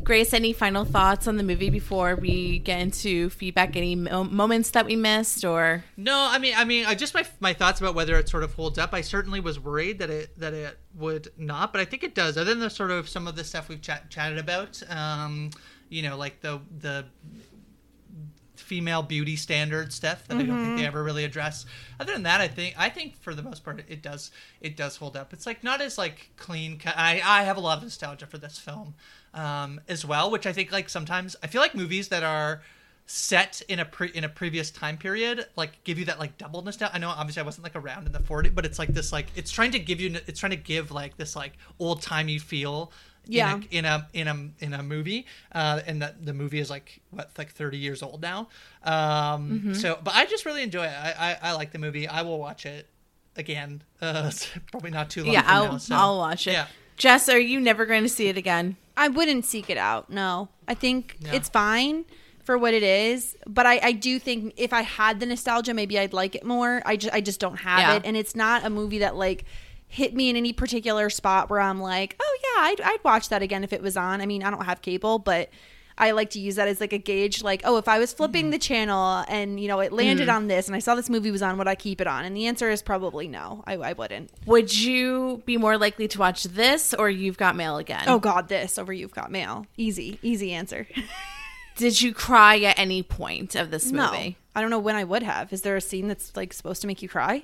Grace, 0.09 0.33
any 0.33 0.53
final 0.53 0.85
thoughts 0.85 1.27
on 1.27 1.37
the 1.37 1.43
movie 1.43 1.69
before 1.69 2.15
we 2.15 2.57
get 2.57 2.79
into 2.79 3.29
feedback? 3.29 3.75
Any 3.75 3.95
mo- 3.95 4.23
moments 4.23 4.71
that 4.71 4.87
we 4.87 4.95
missed, 4.95 5.45
or 5.45 5.83
No, 5.97 6.27
I 6.31 6.39
mean, 6.39 6.55
I 6.57 6.65
mean, 6.65 6.85
I 6.87 6.95
just 6.95 7.13
my 7.13 7.23
my 7.39 7.53
thoughts 7.53 7.79
about 7.79 7.93
whether 7.93 8.17
it 8.17 8.27
sort 8.27 8.41
of 8.41 8.55
holds 8.55 8.79
up. 8.79 8.91
I 8.91 9.01
certainly 9.01 9.39
was 9.39 9.59
worried 9.59 9.99
that 9.99 10.09
it 10.09 10.35
that 10.39 10.55
it 10.55 10.79
would 10.95 11.27
not, 11.37 11.71
but 11.71 11.79
I 11.79 11.85
think 11.85 12.03
it 12.03 12.15
does. 12.15 12.37
Other 12.37 12.49
than 12.49 12.59
the 12.59 12.71
sort 12.71 12.89
of 12.89 13.07
some 13.07 13.27
of 13.27 13.35
the 13.35 13.43
stuff 13.43 13.69
we've 13.69 13.83
chat, 13.83 14.09
chatted 14.09 14.39
about, 14.39 14.81
um, 14.89 15.51
you 15.89 16.01
know, 16.01 16.17
like 16.17 16.41
the 16.41 16.59
the 16.79 17.05
female 18.69 19.01
beauty 19.01 19.35
standard 19.35 19.91
stuff 19.91 20.27
that 20.27 20.37
I 20.37 20.43
don't 20.43 20.63
think 20.63 20.77
they 20.77 20.85
ever 20.85 21.03
really 21.03 21.23
address. 21.23 21.65
Other 21.99 22.13
than 22.13 22.21
that, 22.23 22.39
I 22.39 22.47
think 22.47 22.75
I 22.77 22.87
think 22.87 23.19
for 23.19 23.33
the 23.33 23.41
most 23.41 23.63
part 23.63 23.83
it 23.89 24.03
does 24.03 24.29
it 24.61 24.77
does 24.77 24.95
hold 24.95 25.17
up. 25.17 25.33
It's 25.33 25.47
like 25.47 25.63
not 25.63 25.81
as 25.81 25.97
like 25.97 26.29
clean. 26.37 26.77
cut. 26.77 26.93
I 26.95 27.19
I 27.25 27.43
have 27.43 27.57
a 27.57 27.61
lot 27.61 27.79
of 27.79 27.83
nostalgia 27.83 28.27
for 28.27 28.37
this 28.37 28.59
film 28.59 28.93
um, 29.33 29.81
as 29.89 30.05
well, 30.05 30.29
which 30.29 30.45
I 30.45 30.53
think 30.53 30.71
like 30.71 30.87
sometimes 30.87 31.35
I 31.41 31.47
feel 31.47 31.61
like 31.61 31.73
movies 31.73 32.09
that 32.09 32.21
are 32.21 32.61
set 33.07 33.63
in 33.67 33.79
a 33.79 33.85
pre- 33.85 34.11
in 34.11 34.23
a 34.23 34.29
previous 34.29 34.69
time 34.69 34.95
period 34.95 35.43
like 35.55 35.83
give 35.83 35.97
you 35.97 36.05
that 36.05 36.19
like 36.19 36.37
double 36.37 36.61
nostalgia. 36.61 36.93
I 36.93 36.99
know 36.99 37.09
obviously 37.09 37.41
I 37.41 37.45
wasn't 37.45 37.63
like 37.63 37.75
around 37.75 38.05
in 38.05 38.11
the 38.11 38.19
40s, 38.19 38.53
but 38.53 38.67
it's 38.67 38.77
like 38.77 38.89
this 38.89 39.11
like 39.11 39.31
it's 39.35 39.49
trying 39.49 39.71
to 39.71 39.79
give 39.79 39.99
you 39.99 40.15
it's 40.27 40.39
trying 40.39 40.51
to 40.51 40.57
give 40.57 40.91
like 40.91 41.17
this 41.17 41.35
like 41.35 41.53
old 41.79 42.03
timey 42.03 42.37
feel. 42.37 42.91
Yeah. 43.25 43.59
In 43.71 43.85
a, 43.85 44.07
in 44.13 44.27
a 44.27 44.31
in 44.31 44.53
a 44.61 44.65
in 44.65 44.73
a 44.73 44.83
movie, 44.83 45.25
uh, 45.53 45.81
and 45.85 46.01
that 46.01 46.25
the 46.25 46.33
movie 46.33 46.59
is 46.59 46.69
like 46.69 46.99
what 47.11 47.29
like 47.37 47.51
thirty 47.51 47.77
years 47.77 48.01
old 48.01 48.21
now. 48.21 48.47
Um, 48.83 49.49
Mm-hmm. 49.59 49.73
So, 49.73 49.99
but 50.03 50.15
I 50.15 50.25
just 50.25 50.45
really 50.45 50.63
enjoy 50.63 50.85
it. 50.85 50.89
I, 50.93 51.37
I 51.43 51.49
I 51.49 51.51
like 51.53 51.71
the 51.71 51.79
movie. 51.79 52.07
I 52.07 52.21
will 52.23 52.39
watch 52.39 52.65
it 52.65 52.87
again. 53.35 53.83
Uh, 54.01 54.31
probably 54.71 54.91
not 54.91 55.09
too 55.09 55.23
long. 55.23 55.33
Yeah, 55.33 55.41
from 55.43 55.51
I'll 55.51 55.71
now, 55.73 55.77
so- 55.77 55.95
I'll 55.95 56.17
watch 56.17 56.47
it. 56.47 56.53
Yeah. 56.53 56.67
Jess, 56.97 57.29
are 57.29 57.39
you 57.39 57.59
never 57.61 57.85
going 57.85 58.03
to 58.03 58.09
see 58.09 58.27
it 58.27 58.37
again? 58.37 58.75
I 58.97 59.07
wouldn't 59.07 59.45
seek 59.45 59.69
it 59.69 59.77
out. 59.77 60.09
No, 60.09 60.49
I 60.67 60.73
think 60.73 61.15
Yeah. 61.21 61.33
it's 61.35 61.47
fine 61.47 62.03
for 62.43 62.57
what 62.57 62.73
it 62.73 62.83
is. 62.83 63.37
But 63.47 63.65
I, 63.65 63.79
I 63.81 63.91
do 63.93 64.19
think 64.19 64.53
if 64.57 64.73
I 64.73 64.81
had 64.81 65.21
the 65.21 65.25
nostalgia, 65.25 65.73
maybe 65.73 65.97
I'd 65.97 66.11
like 66.11 66.35
it 66.35 66.43
more. 66.43 66.81
I 66.85 66.97
just, 66.97 67.13
I 67.13 67.21
just 67.21 67.39
don't 67.39 67.55
have 67.57 67.79
Yeah. 67.79 67.95
it, 67.95 68.01
and 68.05 68.17
it's 68.17 68.35
not 68.35 68.65
a 68.65 68.69
movie 68.69 68.97
that 68.99 69.15
like 69.15 69.45
hit 69.89 70.13
me 70.13 70.29
in 70.29 70.35
any 70.35 70.53
particular 70.53 71.09
spot 71.09 71.49
where 71.49 71.59
I'm 71.59 71.81
like, 71.81 72.15
oh 72.19 72.37
yeah, 72.43 72.61
I'd, 72.63 72.81
I'd 72.81 73.03
watch 73.03 73.29
that 73.29 73.41
again 73.41 73.63
if 73.63 73.73
it 73.73 73.81
was 73.81 73.97
on. 73.97 74.21
I 74.21 74.25
mean, 74.25 74.43
I 74.43 74.49
don't 74.49 74.65
have 74.65 74.81
cable, 74.81 75.19
but. 75.19 75.49
I 76.01 76.11
like 76.11 76.29
to 76.29 76.39
use 76.39 76.55
that 76.55 76.69
as 76.69 76.79
like 76.79 76.93
a 76.93 76.97
gauge, 76.97 77.43
like, 77.43 77.61
oh, 77.65 77.75
if 77.75 77.89
I 77.89 77.99
was 77.99 78.13
flipping 78.13 78.43
mm-hmm. 78.45 78.51
the 78.51 78.59
channel 78.59 79.25
and 79.27 79.59
you 79.59 79.67
know 79.67 79.81
it 79.81 79.91
landed 79.91 80.29
mm. 80.29 80.33
on 80.33 80.47
this, 80.47 80.67
and 80.67 80.73
I 80.73 80.79
saw 80.79 80.95
this 80.95 81.09
movie 81.09 81.29
was 81.29 81.41
on, 81.41 81.57
would 81.57 81.67
I 81.67 81.75
keep 81.75 81.99
it 81.99 82.07
on? 82.07 82.23
And 82.23 82.33
the 82.33 82.47
answer 82.47 82.69
is 82.69 82.81
probably 82.81 83.27
no. 83.27 83.65
I, 83.67 83.73
I 83.73 83.91
wouldn't. 83.91 84.31
Would 84.45 84.73
you 84.73 85.43
be 85.45 85.57
more 85.57 85.77
likely 85.77 86.07
to 86.07 86.17
watch 86.17 86.45
this 86.45 86.93
or 86.93 87.09
You've 87.09 87.37
Got 87.37 87.57
Mail 87.57 87.75
again? 87.75 88.05
Oh 88.07 88.17
God, 88.17 88.47
this 88.47 88.77
over 88.77 88.93
You've 88.93 89.13
Got 89.13 89.29
Mail. 89.29 89.65
Easy, 89.75 90.19
easy 90.21 90.53
answer. 90.53 90.87
Did 91.75 92.01
you 92.01 92.13
cry 92.13 92.59
at 92.59 92.79
any 92.79 93.03
point 93.03 93.55
of 93.55 93.69
this 93.69 93.91
No, 93.91 94.09
movie? 94.09 94.37
I 94.55 94.61
don't 94.61 94.69
know 94.69 94.79
when 94.79 94.95
I 94.95 95.03
would 95.03 95.23
have. 95.23 95.51
Is 95.51 95.63
there 95.63 95.75
a 95.75 95.81
scene 95.81 96.07
that's 96.07 96.33
like 96.33 96.53
supposed 96.53 96.79
to 96.79 96.87
make 96.87 97.01
you 97.01 97.09
cry? 97.09 97.43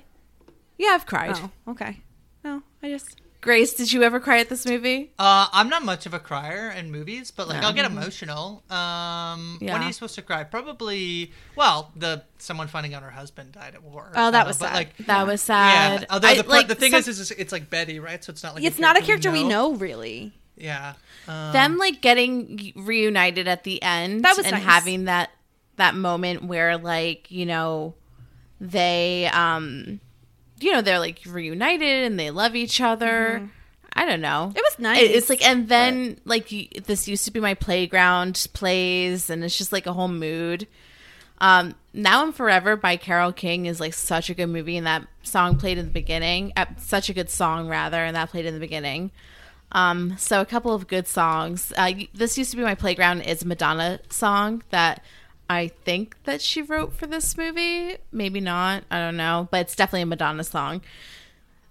Yeah, 0.78 0.90
I've 0.90 1.04
cried. 1.06 1.32
Oh, 1.34 1.50
okay. 1.68 2.00
No, 2.46 2.62
I 2.80 2.90
just 2.90 3.20
Grace, 3.40 3.74
did 3.74 3.92
you 3.92 4.02
ever 4.04 4.18
cry 4.20 4.38
at 4.38 4.48
this 4.48 4.64
movie? 4.66 5.10
Uh, 5.18 5.46
I'm 5.52 5.68
not 5.68 5.84
much 5.84 6.06
of 6.06 6.14
a 6.14 6.18
crier 6.20 6.70
in 6.70 6.90
movies, 6.92 7.30
but 7.32 7.48
like 7.48 7.62
I'll 7.62 7.72
get 7.72 7.84
emotional. 7.84 8.62
Um, 8.70 9.58
when 9.60 9.70
are 9.82 9.86
you 9.86 9.92
supposed 9.92 10.14
to 10.16 10.22
cry? 10.22 10.42
Probably. 10.44 11.32
Well, 11.56 11.90
the 11.96 12.22
someone 12.38 12.68
finding 12.68 12.94
out 12.94 13.02
her 13.02 13.10
husband 13.10 13.52
died 13.52 13.74
at 13.74 13.82
war. 13.82 14.10
Oh, 14.14 14.30
that 14.30 14.44
Uh, 14.44 14.48
was 14.48 14.58
sad. 14.58 14.74
Like, 14.74 14.96
That 15.06 15.26
was 15.26 15.42
sad. 15.42 16.00
yeah. 16.02 16.06
Although 16.10 16.28
I- 16.28 16.34
the 16.36 16.42
part, 16.44 16.50
like, 16.56 16.68
the 16.68 16.74
thing 16.76 16.92
some- 16.92 17.00
is, 17.00 17.08
is, 17.08 17.30
it's 17.32 17.52
like 17.52 17.68
Betty, 17.68 17.98
right? 18.00 18.22
So 18.22 18.30
it's 18.30 18.42
not 18.44 18.54
like 18.54 18.62
it's 18.64 18.78
not 18.78 18.96
a 18.96 19.02
character 19.02 19.30
we 19.32 19.42
know 19.44 19.74
really. 19.74 20.32
Yeah. 20.56 20.94
Um, 21.28 21.52
them 21.52 21.78
like 21.78 22.00
getting 22.00 22.72
reunited 22.76 23.46
at 23.48 23.64
the 23.64 23.82
end 23.82 24.24
That 24.24 24.36
was 24.36 24.46
and 24.46 24.54
nice. 24.54 24.64
having 24.64 25.04
that 25.06 25.30
that 25.76 25.94
moment 25.96 26.44
where 26.44 26.78
like 26.78 27.30
you 27.30 27.44
know 27.46 27.94
they 28.60 29.28
um 29.32 30.00
you 30.60 30.72
know 30.72 30.80
they're 30.82 30.98
like 30.98 31.20
reunited 31.26 32.04
and 32.04 32.18
they 32.18 32.30
love 32.30 32.54
each 32.56 32.80
other 32.80 33.48
i 33.92 34.04
don't 34.06 34.20
know 34.20 34.48
Mm-hmm. 34.50 34.56
It 34.58 34.62
was 34.64 34.78
nice, 34.78 35.02
It- 35.02 35.10
it's 35.12 35.28
like 35.28 35.46
and 35.46 35.68
then 35.68 36.18
like 36.24 36.50
you, 36.52 36.68
this 36.84 37.06
used 37.08 37.24
to 37.26 37.30
be 37.30 37.40
my 37.40 37.54
playground 37.54 38.46
plays 38.52 39.30
and 39.30 39.44
it's 39.44 39.56
just 39.58 39.72
like 39.72 39.86
a 39.86 39.92
whole 39.92 40.08
mood 40.08 40.66
um 41.38 41.74
now 41.92 42.24
and 42.24 42.34
forever 42.34 42.76
by 42.76 42.96
carole 42.96 43.32
king 43.32 43.66
is 43.66 43.80
like 43.80 43.92
such 43.94 44.30
a 44.30 44.34
good 44.34 44.46
movie 44.46 44.76
and 44.78 44.86
that 44.86 45.06
song 45.22 45.56
played 45.58 45.76
in 45.78 45.84
the 45.84 45.90
beginning 45.92 46.52
uh, 46.56 46.64
such 46.78 47.08
a 47.10 47.12
good 47.14 47.28
song 47.28 47.68
rather 47.68 47.98
and 48.04 48.16
that 48.16 48.30
played 48.30 48.46
in 48.46 48.54
the 48.54 48.60
beginning 48.60 49.10
um, 49.72 50.14
so 50.16 50.40
a 50.40 50.46
couple 50.46 50.72
of 50.72 50.86
good 50.86 51.08
songs. 51.08 51.72
Uh, 51.76 51.90
this 52.14 52.38
used 52.38 52.52
to 52.52 52.56
be 52.56 52.62
my 52.62 52.76
playground. 52.76 53.22
Is 53.22 53.44
Madonna 53.44 53.98
song 54.10 54.62
that 54.70 55.02
I 55.48 55.68
think 55.68 56.16
that 56.24 56.42
she 56.42 56.62
wrote 56.62 56.92
for 56.92 57.06
this 57.06 57.36
movie. 57.36 57.96
Maybe 58.10 58.40
not. 58.40 58.84
I 58.90 58.98
don't 58.98 59.16
know, 59.16 59.48
but 59.50 59.60
it's 59.60 59.76
definitely 59.76 60.02
a 60.02 60.06
Madonna 60.06 60.44
song. 60.44 60.82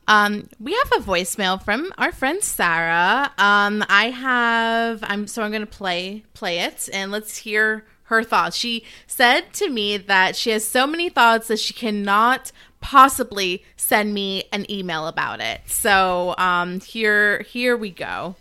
Um, 0.07 0.49
we 0.60 0.73
have 0.73 1.02
a 1.02 1.03
voicemail 1.03 1.61
from 1.61 1.91
our 1.97 2.11
friend 2.11 2.43
Sarah. 2.43 3.31
Um, 3.38 3.84
I 3.89 4.11
have. 4.11 5.03
I'm 5.03 5.27
so 5.27 5.41
I'm 5.41 5.52
going 5.52 5.61
to 5.61 5.68
play 5.68 6.23
play 6.34 6.60
it 6.60 6.88
and 6.93 7.11
let's 7.11 7.38
hear 7.38 7.85
her 8.03 8.23
thoughts. 8.23 8.56
She 8.56 8.84
said 9.07 9.52
to 9.53 9.69
me 9.69 9.97
that 9.97 10.35
she 10.35 10.52
has 10.52 10.65
so 10.65 10.85
many 10.85 11.10
thoughts 11.10 11.47
that 11.47 11.60
she 11.60 11.73
cannot 11.73 12.52
possibly 12.81 13.64
send 13.77 14.14
me 14.14 14.43
an 14.52 14.69
email 14.69 15.07
about 15.07 15.39
it. 15.39 15.61
So 15.65 16.35
um, 16.38 16.81
here 16.81 17.41
here 17.41 17.76
we 17.76 17.89
go. 17.89 18.35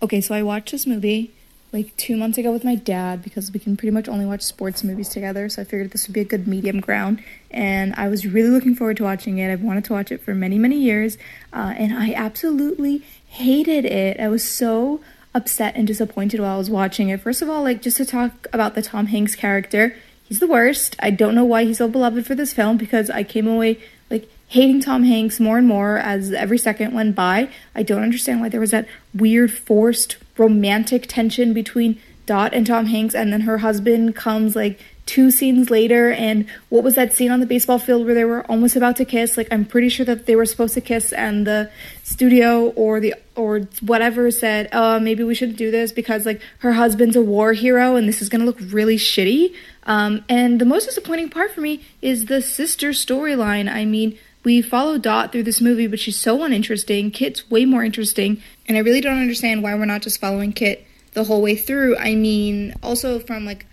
Okay, 0.00 0.20
so 0.20 0.34
I 0.34 0.42
watched 0.42 0.70
this 0.70 0.86
movie 0.86 1.32
like 1.72 1.96
two 1.96 2.16
months 2.16 2.36
ago 2.36 2.52
with 2.52 2.64
my 2.64 2.74
dad 2.74 3.22
because 3.22 3.50
we 3.50 3.58
can 3.58 3.76
pretty 3.76 3.90
much 3.90 4.08
only 4.08 4.26
watch 4.26 4.42
sports 4.42 4.84
movies 4.84 5.08
together. 5.08 5.48
So 5.48 5.62
I 5.62 5.64
figured 5.64 5.90
this 5.90 6.06
would 6.06 6.12
be 6.12 6.20
a 6.20 6.24
good 6.24 6.46
medium 6.46 6.80
ground. 6.80 7.22
And 7.50 7.94
I 7.96 8.08
was 8.08 8.26
really 8.26 8.50
looking 8.50 8.74
forward 8.74 8.98
to 8.98 9.04
watching 9.04 9.38
it. 9.38 9.50
I've 9.50 9.62
wanted 9.62 9.84
to 9.86 9.94
watch 9.94 10.12
it 10.12 10.20
for 10.20 10.34
many, 10.34 10.58
many 10.58 10.76
years. 10.76 11.16
Uh, 11.52 11.74
and 11.76 11.94
I 11.94 12.12
absolutely 12.12 13.02
hated 13.26 13.86
it. 13.86 14.20
I 14.20 14.28
was 14.28 14.48
so 14.48 15.00
upset 15.34 15.74
and 15.74 15.86
disappointed 15.86 16.40
while 16.40 16.56
I 16.56 16.58
was 16.58 16.68
watching 16.68 17.08
it. 17.08 17.20
First 17.20 17.40
of 17.40 17.48
all, 17.48 17.62
like 17.62 17.80
just 17.80 17.96
to 17.96 18.04
talk 18.04 18.46
about 18.52 18.74
the 18.74 18.82
Tom 18.82 19.06
Hanks 19.06 19.34
character, 19.34 19.96
he's 20.24 20.40
the 20.40 20.46
worst. 20.46 20.94
I 20.98 21.10
don't 21.10 21.34
know 21.34 21.44
why 21.44 21.64
he's 21.64 21.78
so 21.78 21.88
beloved 21.88 22.26
for 22.26 22.34
this 22.34 22.52
film 22.52 22.76
because 22.76 23.08
I 23.08 23.22
came 23.22 23.46
away 23.46 23.80
like 24.10 24.28
hating 24.48 24.82
Tom 24.82 25.04
Hanks 25.04 25.40
more 25.40 25.56
and 25.56 25.66
more 25.66 25.96
as 25.96 26.32
every 26.32 26.58
second 26.58 26.92
went 26.92 27.14
by. 27.14 27.48
I 27.74 27.82
don't 27.82 28.02
understand 28.02 28.42
why 28.42 28.50
there 28.50 28.60
was 28.60 28.72
that 28.72 28.86
weird 29.14 29.50
forced 29.50 30.16
romantic 30.36 31.06
tension 31.06 31.52
between 31.52 32.00
Dot 32.24 32.54
and 32.54 32.66
Tom 32.66 32.86
Hanks 32.86 33.14
and 33.14 33.32
then 33.32 33.42
her 33.42 33.58
husband 33.58 34.14
comes 34.14 34.54
like 34.54 34.78
two 35.04 35.32
scenes 35.32 35.68
later 35.70 36.12
and 36.12 36.48
what 36.68 36.84
was 36.84 36.94
that 36.94 37.12
scene 37.12 37.32
on 37.32 37.40
the 37.40 37.46
baseball 37.46 37.80
field 37.80 38.06
where 38.06 38.14
they 38.14 38.24
were 38.24 38.46
almost 38.46 38.76
about 38.76 38.94
to 38.96 39.04
kiss? 39.04 39.36
Like 39.36 39.48
i'm 39.50 39.64
pretty 39.64 39.88
sure 39.88 40.06
that 40.06 40.26
they 40.26 40.36
were 40.36 40.46
supposed 40.46 40.74
to 40.74 40.80
kiss 40.80 41.12
and 41.12 41.44
the 41.46 41.70
studio 42.04 42.68
or 42.70 43.00
the 43.00 43.14
or 43.34 43.60
whatever 43.80 44.30
said 44.30 44.68
uh 44.72 45.00
maybe 45.00 45.24
we 45.24 45.34
shouldn't 45.34 45.58
do 45.58 45.72
this 45.72 45.90
because 45.90 46.24
like 46.24 46.40
her 46.58 46.74
husband's 46.74 47.16
a 47.16 47.22
war 47.22 47.52
hero 47.52 47.96
and 47.96 48.08
this 48.08 48.22
is 48.22 48.28
gonna 48.28 48.44
look 48.44 48.58
really 48.60 48.96
shitty. 48.96 49.52
Um 49.82 50.24
and 50.28 50.60
the 50.60 50.64
most 50.64 50.84
disappointing 50.84 51.28
part 51.28 51.50
for 51.50 51.60
me 51.60 51.84
is 52.00 52.26
the 52.26 52.40
sister 52.40 52.90
storyline. 52.90 53.68
I 53.68 53.84
mean 53.84 54.16
we 54.44 54.62
follow 54.62 54.98
Dot 54.98 55.32
through 55.32 55.44
this 55.44 55.60
movie, 55.60 55.86
but 55.86 55.98
she's 55.98 56.18
so 56.18 56.42
uninteresting. 56.42 57.10
Kit's 57.10 57.50
way 57.50 57.64
more 57.64 57.84
interesting, 57.84 58.42
and 58.66 58.76
I 58.76 58.80
really 58.80 59.00
don't 59.00 59.20
understand 59.20 59.62
why 59.62 59.74
we're 59.74 59.84
not 59.84 60.02
just 60.02 60.20
following 60.20 60.52
Kit 60.52 60.86
the 61.12 61.24
whole 61.24 61.42
way 61.42 61.56
through. 61.56 61.96
I 61.96 62.14
mean, 62.14 62.74
also 62.82 63.18
from 63.18 63.44
like 63.44 63.66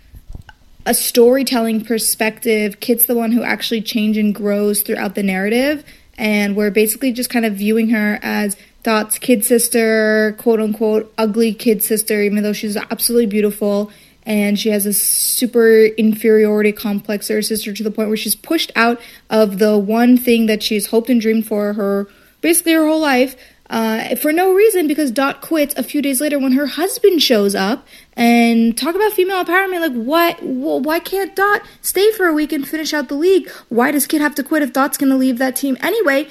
a 0.86 0.94
storytelling 0.94 1.84
perspective, 1.84 2.80
Kit's 2.80 3.06
the 3.06 3.14
one 3.14 3.32
who 3.32 3.42
actually 3.42 3.82
changes 3.82 4.22
and 4.22 4.34
grows 4.34 4.82
throughout 4.82 5.14
the 5.14 5.22
narrative, 5.22 5.84
and 6.16 6.54
we're 6.56 6.70
basically 6.70 7.12
just 7.12 7.30
kind 7.30 7.44
of 7.44 7.54
viewing 7.54 7.90
her 7.90 8.18
as 8.22 8.56
Dot's 8.82 9.18
kid 9.18 9.44
sister, 9.44 10.34
quote 10.38 10.60
unquote, 10.60 11.12
ugly 11.18 11.52
kid 11.52 11.82
sister, 11.82 12.22
even 12.22 12.42
though 12.42 12.52
she's 12.52 12.76
absolutely 12.76 13.26
beautiful. 13.26 13.90
And 14.30 14.60
she 14.60 14.68
has 14.68 14.86
a 14.86 14.92
super 14.92 15.86
inferiority 15.86 16.70
complex. 16.70 17.26
To 17.26 17.32
her 17.32 17.42
sister 17.42 17.72
to 17.72 17.82
the 17.82 17.90
point 17.90 18.06
where 18.06 18.16
she's 18.16 18.36
pushed 18.36 18.70
out 18.76 19.00
of 19.28 19.58
the 19.58 19.76
one 19.76 20.16
thing 20.16 20.46
that 20.46 20.62
she's 20.62 20.86
hoped 20.86 21.10
and 21.10 21.20
dreamed 21.20 21.48
for 21.48 21.72
her 21.72 22.06
basically 22.40 22.72
her 22.72 22.86
whole 22.86 23.00
life 23.00 23.36
uh, 23.70 24.16
for 24.16 24.32
no 24.32 24.52
reason 24.52 24.88
because 24.88 25.12
Dot 25.12 25.40
quits 25.40 25.74
a 25.76 25.84
few 25.84 26.02
days 26.02 26.20
later 26.20 26.38
when 26.38 26.52
her 26.52 26.66
husband 26.66 27.22
shows 27.22 27.54
up. 27.54 27.86
And 28.14 28.76
talk 28.76 28.94
about 28.94 29.12
female 29.12 29.42
empowerment. 29.42 29.80
Like, 29.80 29.92
why, 29.92 30.32
wh- 30.34 30.84
why 30.84 30.98
can't 30.98 31.34
Dot 31.34 31.62
stay 31.80 32.10
for 32.12 32.26
a 32.26 32.34
week 32.34 32.52
and 32.52 32.66
finish 32.68 32.92
out 32.92 33.08
the 33.08 33.14
league? 33.14 33.48
Why 33.68 33.92
does 33.92 34.06
Kit 34.06 34.20
have 34.20 34.34
to 34.34 34.42
quit 34.42 34.62
if 34.62 34.72
Dot's 34.72 34.98
going 34.98 35.10
to 35.10 35.16
leave 35.16 35.38
that 35.38 35.56
team 35.56 35.78
anyway? 35.80 36.28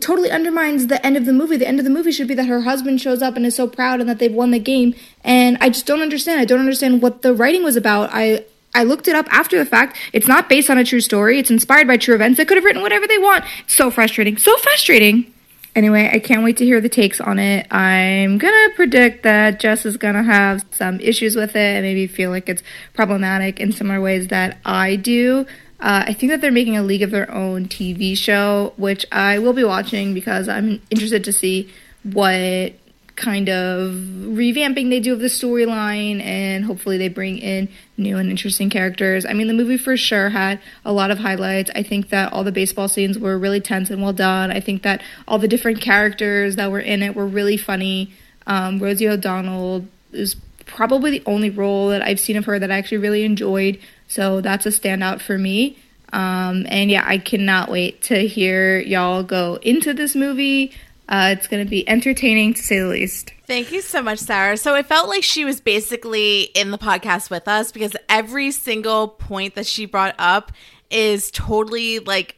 Totally 0.00 0.30
undermines 0.30 0.88
the 0.88 1.04
end 1.06 1.16
of 1.16 1.26
the 1.26 1.32
movie. 1.32 1.56
The 1.58 1.68
end 1.68 1.78
of 1.78 1.84
the 1.84 1.90
movie 1.90 2.10
should 2.10 2.26
be 2.26 2.34
that 2.34 2.46
her 2.46 2.62
husband 2.62 3.00
shows 3.00 3.22
up 3.22 3.36
and 3.36 3.44
is 3.46 3.54
so 3.54 3.68
proud 3.68 4.00
and 4.00 4.08
that 4.08 4.18
they've 4.18 4.32
won 4.32 4.50
the 4.50 4.58
game. 4.58 4.94
And 5.22 5.58
I 5.60 5.68
just 5.68 5.86
don't 5.86 6.00
understand. 6.00 6.40
I 6.40 6.46
don't 6.46 6.60
understand 6.60 7.02
what 7.02 7.22
the 7.22 7.34
writing 7.34 7.62
was 7.62 7.76
about. 7.76 8.10
I 8.12 8.44
I 8.74 8.84
looked 8.84 9.08
it 9.08 9.14
up 9.14 9.26
after 9.30 9.58
the 9.58 9.64
fact. 9.64 9.96
It's 10.12 10.26
not 10.26 10.48
based 10.48 10.70
on 10.70 10.78
a 10.78 10.84
true 10.84 11.00
story. 11.00 11.38
It's 11.38 11.50
inspired 11.50 11.86
by 11.86 11.98
true 11.98 12.14
events. 12.14 12.38
They 12.38 12.44
could 12.44 12.56
have 12.56 12.64
written 12.64 12.82
whatever 12.82 13.06
they 13.06 13.18
want. 13.18 13.44
So 13.66 13.90
frustrating. 13.90 14.38
So 14.38 14.56
frustrating. 14.58 15.32
Anyway, 15.78 16.10
I 16.12 16.18
can't 16.18 16.42
wait 16.42 16.56
to 16.56 16.64
hear 16.64 16.80
the 16.80 16.88
takes 16.88 17.20
on 17.20 17.38
it. 17.38 17.72
I'm 17.72 18.36
gonna 18.36 18.74
predict 18.74 19.22
that 19.22 19.60
Jess 19.60 19.86
is 19.86 19.96
gonna 19.96 20.24
have 20.24 20.64
some 20.72 20.98
issues 20.98 21.36
with 21.36 21.54
it 21.54 21.76
and 21.76 21.84
maybe 21.84 22.08
feel 22.08 22.30
like 22.30 22.48
it's 22.48 22.64
problematic 22.94 23.60
in 23.60 23.70
similar 23.70 24.00
ways 24.00 24.26
that 24.26 24.58
I 24.64 24.96
do. 24.96 25.46
Uh, 25.78 26.02
I 26.08 26.14
think 26.14 26.32
that 26.32 26.40
they're 26.40 26.50
making 26.50 26.76
a 26.76 26.82
League 26.82 27.02
of 27.02 27.12
Their 27.12 27.32
Own 27.32 27.66
TV 27.66 28.18
show, 28.18 28.72
which 28.76 29.06
I 29.12 29.38
will 29.38 29.52
be 29.52 29.62
watching 29.62 30.14
because 30.14 30.48
I'm 30.48 30.82
interested 30.90 31.22
to 31.22 31.32
see 31.32 31.70
what 32.02 32.72
kind 33.18 33.48
of 33.48 33.92
revamping 33.92 34.88
they 34.88 35.00
do 35.00 35.12
of 35.12 35.18
the 35.18 35.26
storyline 35.26 36.22
and 36.22 36.64
hopefully 36.64 36.96
they 36.96 37.08
bring 37.08 37.36
in 37.36 37.68
new 37.96 38.16
and 38.16 38.30
interesting 38.30 38.70
characters. 38.70 39.26
I 39.26 39.32
mean, 39.32 39.48
the 39.48 39.54
movie 39.54 39.76
for 39.76 39.96
sure 39.96 40.30
had 40.30 40.60
a 40.84 40.92
lot 40.92 41.10
of 41.10 41.18
highlights. 41.18 41.70
I 41.74 41.82
think 41.82 42.08
that 42.10 42.32
all 42.32 42.44
the 42.44 42.52
baseball 42.52 42.88
scenes 42.88 43.18
were 43.18 43.36
really 43.36 43.60
tense 43.60 43.90
and 43.90 44.00
well 44.00 44.12
done. 44.12 44.50
I 44.50 44.60
think 44.60 44.82
that 44.82 45.02
all 45.26 45.38
the 45.38 45.48
different 45.48 45.80
characters 45.80 46.56
that 46.56 46.70
were 46.70 46.80
in 46.80 47.02
it 47.02 47.14
were 47.14 47.26
really 47.26 47.56
funny. 47.56 48.12
Um, 48.46 48.78
Rosie 48.78 49.08
O'Donnell 49.08 49.84
is 50.12 50.36
probably 50.64 51.10
the 51.10 51.22
only 51.26 51.50
role 51.50 51.88
that 51.88 52.02
I've 52.02 52.20
seen 52.20 52.36
of 52.36 52.44
her 52.44 52.58
that 52.58 52.70
I 52.70 52.78
actually 52.78 52.98
really 52.98 53.24
enjoyed. 53.24 53.80
So 54.06 54.40
that's 54.40 54.64
a 54.64 54.70
standout 54.70 55.20
for 55.20 55.36
me. 55.36 55.76
Um, 56.12 56.66
and 56.68 56.90
yeah, 56.90 57.04
I 57.06 57.18
cannot 57.18 57.70
wait 57.70 58.02
to 58.04 58.26
hear 58.26 58.78
y'all 58.78 59.22
go 59.22 59.58
into 59.60 59.92
this 59.92 60.14
movie. 60.14 60.72
Uh, 61.08 61.34
it's 61.36 61.46
going 61.46 61.64
to 61.64 61.70
be 61.70 61.88
entertaining 61.88 62.52
to 62.54 62.62
say 62.62 62.78
the 62.80 62.86
least. 62.86 63.32
Thank 63.46 63.72
you 63.72 63.80
so 63.80 64.02
much, 64.02 64.18
Sarah. 64.18 64.58
So 64.58 64.74
it 64.74 64.84
felt 64.86 65.08
like 65.08 65.22
she 65.24 65.44
was 65.46 65.58
basically 65.60 66.42
in 66.42 66.70
the 66.70 66.76
podcast 66.78 67.30
with 67.30 67.48
us 67.48 67.72
because 67.72 67.96
every 68.10 68.50
single 68.50 69.08
point 69.08 69.54
that 69.54 69.66
she 69.66 69.86
brought 69.86 70.14
up 70.18 70.52
is 70.90 71.30
totally 71.30 71.98
like 72.00 72.36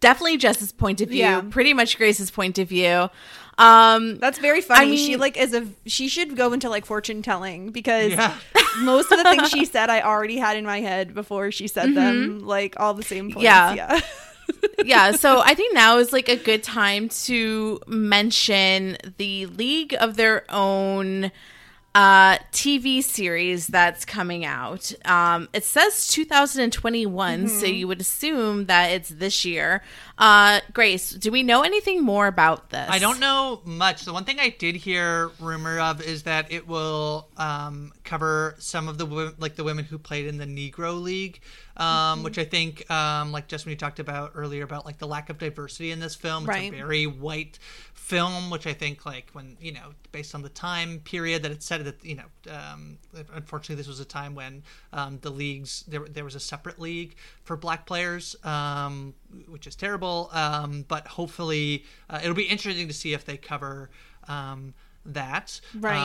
definitely 0.00 0.36
Jess's 0.36 0.70
point 0.70 1.00
of 1.00 1.08
view, 1.08 1.20
Yeah. 1.20 1.40
pretty 1.48 1.72
much 1.72 1.96
Grace's 1.96 2.30
point 2.30 2.58
of 2.58 2.68
view. 2.68 3.08
Um, 3.56 4.18
That's 4.18 4.38
very 4.38 4.60
funny. 4.60 4.82
I 4.86 4.90
mean- 4.90 5.06
she 5.06 5.16
like 5.16 5.38
is 5.38 5.54
a 5.54 5.66
she 5.86 6.08
should 6.08 6.36
go 6.36 6.52
into 6.52 6.68
like 6.68 6.84
fortune 6.84 7.22
telling 7.22 7.70
because 7.70 8.12
Yeah. 8.12 8.36
most 8.80 9.10
of 9.12 9.16
the 9.18 9.24
things 9.24 9.48
she 9.48 9.64
said 9.64 9.88
I 9.88 10.02
already 10.02 10.36
had 10.36 10.58
in 10.58 10.66
my 10.66 10.80
head 10.80 11.14
before 11.14 11.50
she 11.52 11.68
said 11.68 11.94
them, 11.94 12.40
like 12.40 12.74
all 12.78 12.92
the 12.92 13.02
same 13.02 13.30
points. 13.30 13.44
Yeah. 13.44 13.72
Yeah. 13.74 14.00
yeah, 14.84 15.12
so 15.12 15.40
I 15.40 15.54
think 15.54 15.74
now 15.74 15.98
is 15.98 16.12
like 16.12 16.28
a 16.28 16.36
good 16.36 16.62
time 16.62 17.08
to 17.08 17.80
mention 17.86 18.96
the 19.18 19.46
League 19.46 19.94
of 19.98 20.16
Their 20.16 20.44
Own 20.50 21.30
uh 21.94 22.38
TV 22.50 23.02
series 23.04 23.68
that's 23.68 24.04
coming 24.04 24.44
out. 24.44 24.92
Um 25.04 25.48
it 25.52 25.64
says 25.64 26.08
2021, 26.08 27.48
so 27.48 27.66
you 27.66 27.86
would 27.86 28.00
assume 28.00 28.66
that 28.66 28.86
it's 28.90 29.08
this 29.10 29.44
year. 29.44 29.82
Uh 30.18 30.60
Grace, 30.72 31.10
do 31.10 31.30
we 31.30 31.42
know 31.42 31.62
anything 31.62 32.02
more 32.02 32.26
about 32.26 32.70
this? 32.70 32.88
I 32.90 32.98
don't 32.98 33.20
know 33.20 33.60
much. 33.64 34.04
The 34.04 34.12
one 34.12 34.24
thing 34.24 34.40
I 34.40 34.48
did 34.48 34.74
hear 34.76 35.30
rumor 35.40 35.78
of 35.78 36.00
is 36.02 36.24
that 36.24 36.50
it 36.52 36.66
will 36.66 37.28
um, 37.36 37.92
cover 38.04 38.54
some 38.58 38.88
of 38.88 38.98
the 38.98 39.06
wo- 39.06 39.32
like 39.38 39.54
the 39.56 39.64
women 39.64 39.84
who 39.84 39.98
played 39.98 40.26
in 40.26 40.38
the 40.38 40.46
Negro 40.46 41.00
League, 41.00 41.40
um, 41.76 41.84
Mm-hmm. 41.86 42.22
which 42.24 42.38
I 42.38 42.44
think 42.44 42.88
um, 42.90 43.30
like 43.32 43.46
just 43.48 43.66
when 43.66 43.70
you 43.70 43.76
talked 43.76 43.98
about 44.00 44.32
earlier 44.34 44.64
about 44.64 44.84
like 44.84 44.98
the 44.98 45.06
lack 45.06 45.30
of 45.30 45.38
diversity 45.38 45.90
in 45.92 46.00
this 46.00 46.14
film. 46.14 46.44
It's 46.44 46.48
Right. 46.48 46.72
a 46.72 46.76
very 46.76 47.06
white 47.06 47.58
film, 48.04 48.50
which 48.50 48.66
I 48.66 48.74
think 48.74 49.06
like 49.06 49.30
when 49.32 49.56
you 49.58 49.72
know 49.72 49.94
based 50.12 50.34
on 50.34 50.42
the 50.42 50.50
time 50.50 51.00
period 51.00 51.42
that 51.42 51.50
it 51.50 51.62
said 51.62 51.86
that 51.86 52.04
you 52.04 52.16
know 52.16 52.52
um, 52.52 52.98
unfortunately 53.32 53.76
this 53.76 53.88
was 53.88 53.98
a 53.98 54.04
time 54.04 54.34
when 54.34 54.62
um, 54.92 55.18
the 55.22 55.30
leagues 55.30 55.84
there 55.88 56.04
there 56.10 56.22
was 56.22 56.34
a 56.34 56.40
separate 56.40 56.78
league 56.78 57.16
for 57.44 57.56
black 57.56 57.86
players, 57.86 58.36
um, 58.44 59.14
which 59.48 59.66
is 59.66 59.74
terrible. 59.74 60.28
Um, 60.34 60.84
but 60.86 61.06
hopefully 61.06 61.86
uh, 62.10 62.20
it'll 62.22 62.34
be 62.34 62.42
interesting 62.42 62.88
to 62.88 62.94
see 62.94 63.14
if 63.14 63.24
they 63.24 63.38
cover. 63.38 63.88
Um, 64.28 64.74
that 65.06 65.60
Right. 65.78 65.96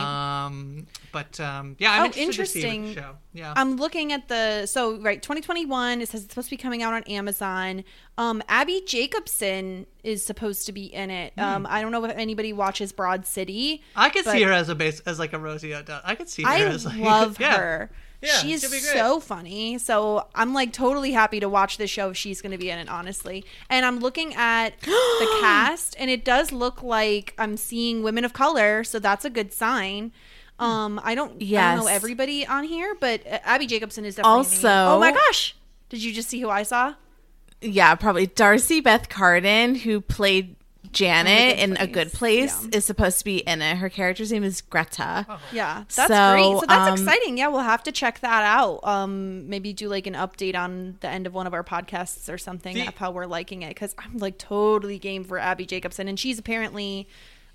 um 0.44 0.86
but 1.12 1.38
um 1.40 1.76
yeah 1.78 1.92
i'm 1.92 2.02
Oh, 2.02 2.04
interested 2.06 2.36
to 2.44 2.46
see 2.46 2.60
interesting. 2.60 2.94
the 2.94 3.00
show 3.00 3.16
yeah 3.32 3.54
I'm 3.56 3.76
looking 3.76 4.12
at 4.12 4.28
the 4.28 4.66
so 4.66 4.98
right 5.00 5.22
2021. 5.22 6.00
It 6.00 6.08
says 6.08 6.24
it's 6.24 6.32
supposed 6.32 6.48
to 6.48 6.56
be 6.56 6.60
coming 6.60 6.82
out 6.82 6.92
on 6.94 7.02
Amazon. 7.04 7.84
Um, 8.18 8.42
Abbi 8.48 8.80
Jacobson 8.86 9.86
is 10.02 10.24
supposed 10.24 10.66
to 10.66 10.72
be 10.72 10.86
in 10.86 11.10
it. 11.10 11.32
Um, 11.38 11.66
I 11.70 11.80
don't 11.80 11.92
know 11.92 12.04
if 12.04 12.16
anybody 12.16 12.52
watches 12.52 12.90
Broad 12.92 13.24
City. 13.26 13.82
i 13.94 14.08
could 14.10 14.24
see 14.24 14.42
her 14.42 14.52
as 14.52 14.68
a 14.68 14.74
base 14.74 15.00
as 15.00 15.18
like 15.18 15.32
a 15.32 15.38
rosie 15.38 15.74
O'Donnell. 15.74 16.02
i 16.04 16.14
could 16.16 16.28
see 16.28 16.42
her 16.42 16.48
I 16.48 16.60
as 16.62 16.84
like 16.84 16.98
love 17.00 17.38
yeah. 17.40 17.56
her. 17.56 17.90
Yeah, 18.22 18.32
she's 18.38 18.60
she'll 18.60 18.70
be 18.70 18.80
great. 18.80 18.92
so 18.92 19.18
funny. 19.20 19.78
So 19.78 20.26
I'm 20.34 20.52
like 20.52 20.72
totally 20.72 21.12
happy 21.12 21.40
to 21.40 21.48
watch 21.48 21.78
this 21.78 21.90
show 21.90 22.10
if 22.10 22.16
she's 22.16 22.42
going 22.42 22.52
to 22.52 22.58
be 22.58 22.70
in 22.70 22.78
it, 22.78 22.88
honestly. 22.88 23.44
And 23.68 23.86
I'm 23.86 23.98
looking 24.00 24.34
at 24.34 24.78
the 24.80 25.38
cast, 25.40 25.96
and 25.98 26.10
it 26.10 26.24
does 26.24 26.52
look 26.52 26.82
like 26.82 27.34
I'm 27.38 27.56
seeing 27.56 28.02
women 28.02 28.24
of 28.24 28.32
color, 28.32 28.84
so 28.84 28.98
that's 28.98 29.24
a 29.24 29.30
good 29.30 29.52
sign. 29.52 30.12
Um, 30.58 31.00
I 31.02 31.14
don't, 31.14 31.42
I 31.42 31.74
don't 31.74 31.84
know 31.84 31.86
everybody 31.86 32.46
on 32.46 32.64
here, 32.64 32.94
but 33.00 33.26
uh, 33.26 33.38
Abbi 33.44 33.64
Jacobson 33.64 34.04
is 34.04 34.16
definitely. 34.16 34.36
Also- 34.36 34.68
oh 34.68 35.00
my 35.00 35.12
gosh, 35.12 35.56
did 35.88 36.02
you 36.02 36.12
just 36.12 36.28
see 36.28 36.40
who 36.40 36.50
I 36.50 36.62
saw? 36.62 36.94
Yeah, 37.62 37.94
probably 37.94 38.26
D'Arcy 38.26 38.80
Beth 38.80 39.08
Carden, 39.08 39.74
who 39.74 40.00
played 40.02 40.56
Janet 40.92 41.58
in 41.58 41.72
A 41.72 41.76
Place. 41.76 41.90
Good 41.92 42.12
Place, 42.12 42.62
Yeah. 42.64 42.78
is 42.78 42.84
supposed 42.84 43.18
to 43.20 43.24
be 43.24 43.38
in 43.38 43.62
it. 43.62 43.76
Her 43.76 43.88
character's 43.88 44.32
name 44.32 44.44
is 44.44 44.60
Greta. 44.60 45.26
Yeah, 45.52 45.84
that's 45.84 45.94
So, 45.96 46.06
great. 46.06 46.60
So 46.60 46.64
that's 46.66 46.88
um, 46.88 46.94
exciting. 47.06 47.38
Yeah, 47.38 47.48
we'll 47.48 47.60
have 47.60 47.82
to 47.84 47.92
check 47.92 48.20
that 48.20 48.42
out. 48.44 48.80
Um, 48.84 49.48
maybe 49.48 49.72
do 49.72 49.88
like 49.88 50.06
an 50.06 50.14
update 50.14 50.56
on 50.56 50.96
the 51.00 51.08
end 51.08 51.26
of 51.26 51.34
one 51.34 51.46
of 51.46 51.54
our 51.54 51.64
podcasts 51.64 52.32
or 52.32 52.38
something 52.38 52.74
The- 52.74 52.88
of 52.88 52.96
how 52.96 53.10
we're 53.10 53.26
liking 53.26 53.62
it 53.62 53.68
because 53.70 53.94
I'm 53.98 54.18
like 54.18 54.38
totally 54.38 54.98
game 54.98 55.24
for 55.24 55.38
Abbi 55.38 55.64
Jacobson, 55.64 56.08
and 56.08 56.18
she's 56.18 56.38
apparently 56.38 57.08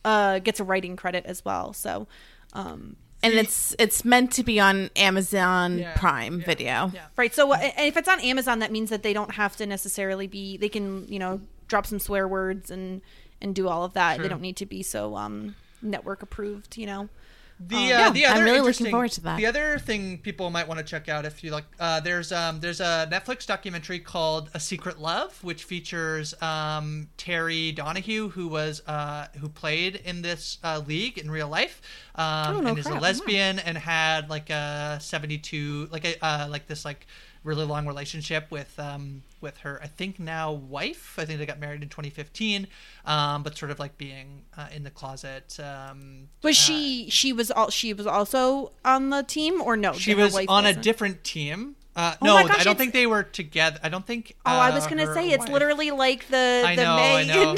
uh 0.04 0.40
gets 0.40 0.60
a 0.60 0.64
writing 0.64 0.96
credit 0.96 1.26
as 1.26 1.44
well. 1.44 1.74
So, 1.74 2.08
um, 2.54 2.96
And 3.24 3.34
it's 3.34 3.76
it's 3.80 4.06
meant 4.06 4.32
to 4.34 4.44
be 4.44 4.60
on 4.60 4.90
Amazon 4.96 5.80
Yeah, 5.80 5.94
Prime 5.98 6.40
yeah, 6.42 6.46
Video. 6.46 6.92
yeah. 6.94 7.06
right. 7.18 7.34
So 7.34 7.52
uh, 7.54 7.58
if 7.80 7.98
it's 7.98 8.08
on 8.08 8.20
Amazon, 8.20 8.60
that 8.60 8.72
means 8.72 8.90
that 8.92 9.02
they 9.04 9.14
don't 9.14 9.32
have 9.34 9.56
to 9.58 9.66
necessarily 9.66 10.28
be. 10.28 10.58
They 10.58 10.70
can 10.70 11.08
you 11.08 11.18
know 11.20 11.42
drop 11.68 11.88
some 11.88 11.98
swear 11.98 12.28
words 12.28 12.70
and 12.70 13.02
and 13.42 13.54
do 13.56 13.68
all 13.68 13.84
of 13.84 13.94
that. 13.94 14.20
They 14.20 14.28
don't 14.28 14.42
need 14.42 14.58
to 14.58 14.66
be 14.66 14.84
so 14.84 15.16
um 15.16 15.56
network 15.82 16.22
approved. 16.22 16.78
You 16.78 16.86
know. 16.88 17.10
The, 17.58 17.76
Um, 17.78 17.84
uh, 17.84 17.88
yeah, 17.88 18.10
the 18.10 18.26
I'm 18.26 18.36
other 18.36 18.44
really 18.44 18.60
looking 18.60 18.92
forward 18.92 19.12
to 19.14 19.22
that. 19.22 19.38
The 19.38 19.46
other 19.46 19.80
thing 19.80 20.18
people 20.18 20.50
might 20.50 20.68
want 20.68 20.78
to 20.80 20.84
check 20.84 21.08
out 21.08 21.24
if 21.26 21.42
you 21.42 21.52
like, 21.52 21.64
uh, 21.80 22.02
there's 22.02 22.34
um, 22.34 22.60
there's 22.60 22.82
a 22.82 23.08
Netflix 23.10 23.46
documentary 23.48 24.00
called 24.00 24.50
A 24.54 24.60
Secret 24.60 25.00
Love, 25.00 25.42
which 25.42 25.64
features 25.64 26.34
um, 26.42 27.08
Terry 27.16 27.72
Donahue, 27.72 28.28
who 28.28 28.50
was 28.50 28.82
uh, 28.88 29.28
who 29.40 29.48
played 29.48 29.96
in 30.04 30.22
this 30.22 30.58
uh, 30.66 30.82
league 30.86 31.18
in 31.18 31.32
real 31.32 31.48
life, 31.48 31.82
um, 32.16 32.58
Oh, 32.58 32.60
no 32.60 32.68
and 32.72 32.78
is 32.78 32.88
a 32.88 32.96
lesbian 33.00 33.60
and 33.60 33.78
had 33.78 34.30
like 34.30 34.50
a 34.50 34.98
72 35.00 35.88
like 35.94 36.04
a 36.04 36.26
uh, 36.26 36.48
like 36.50 36.68
this 36.68 36.84
like 36.84 37.08
really 37.46 37.64
long 37.64 37.88
relationship 37.88 38.52
with 38.52 38.78
um, 38.80 39.24
with 39.40 39.60
her 39.60 39.80
I 39.82 39.88
think 39.88 40.20
now 40.20 40.52
wife. 40.52 41.16
I 41.18 41.24
think 41.24 41.40
they 41.40 41.46
got 41.46 41.60
married 41.60 41.82
in 41.84 41.88
2015, 41.90 42.68
um, 43.06 43.44
but 43.44 43.58
sort 43.58 43.72
of 43.72 43.80
like 43.80 43.98
being 43.98 44.42
uh, 44.58 44.68
in 44.76 44.84
the 44.84 44.90
closet. 44.90 45.58
Um, 45.60 46.28
Was 46.44 46.58
uh, 46.58 46.62
she? 46.62 47.10
She 47.10 47.32
was 47.32 47.52
all. 47.52 47.70
She 47.70 47.94
was 47.94 48.08
also 48.08 48.74
on 48.84 49.12
the 49.12 49.24
team, 49.24 49.62
or 49.62 49.78
no? 49.78 49.94
she 49.94 50.14
was 50.16 50.36
on 50.36 50.66
a 50.66 50.70
wasn't? 50.70 50.84
different 50.84 51.24
team. 51.24 51.76
Uh, 51.96 52.16
Oh 52.22 52.26
no, 52.26 52.34
gosh, 52.36 52.60
I 52.60 52.64
don't 52.64 52.74
it's- 52.74 52.78
think 52.78 52.92
they 52.94 53.08
were 53.08 53.24
together. 53.24 53.80
I 53.82 53.88
don't 53.88 54.06
think. 54.06 54.36
Oh, 54.46 54.52
I 54.52 54.72
was 54.72 54.86
uh, 54.86 54.90
gonna 54.90 55.14
say 55.14 55.30
it's 55.30 55.48
literally 55.48 55.92
like 55.92 56.28
the 56.28 56.64
I 56.66 56.76
the 56.76 56.84
know, 56.84 56.92
I 56.94 57.24
May 57.24 57.28
know. 57.28 57.56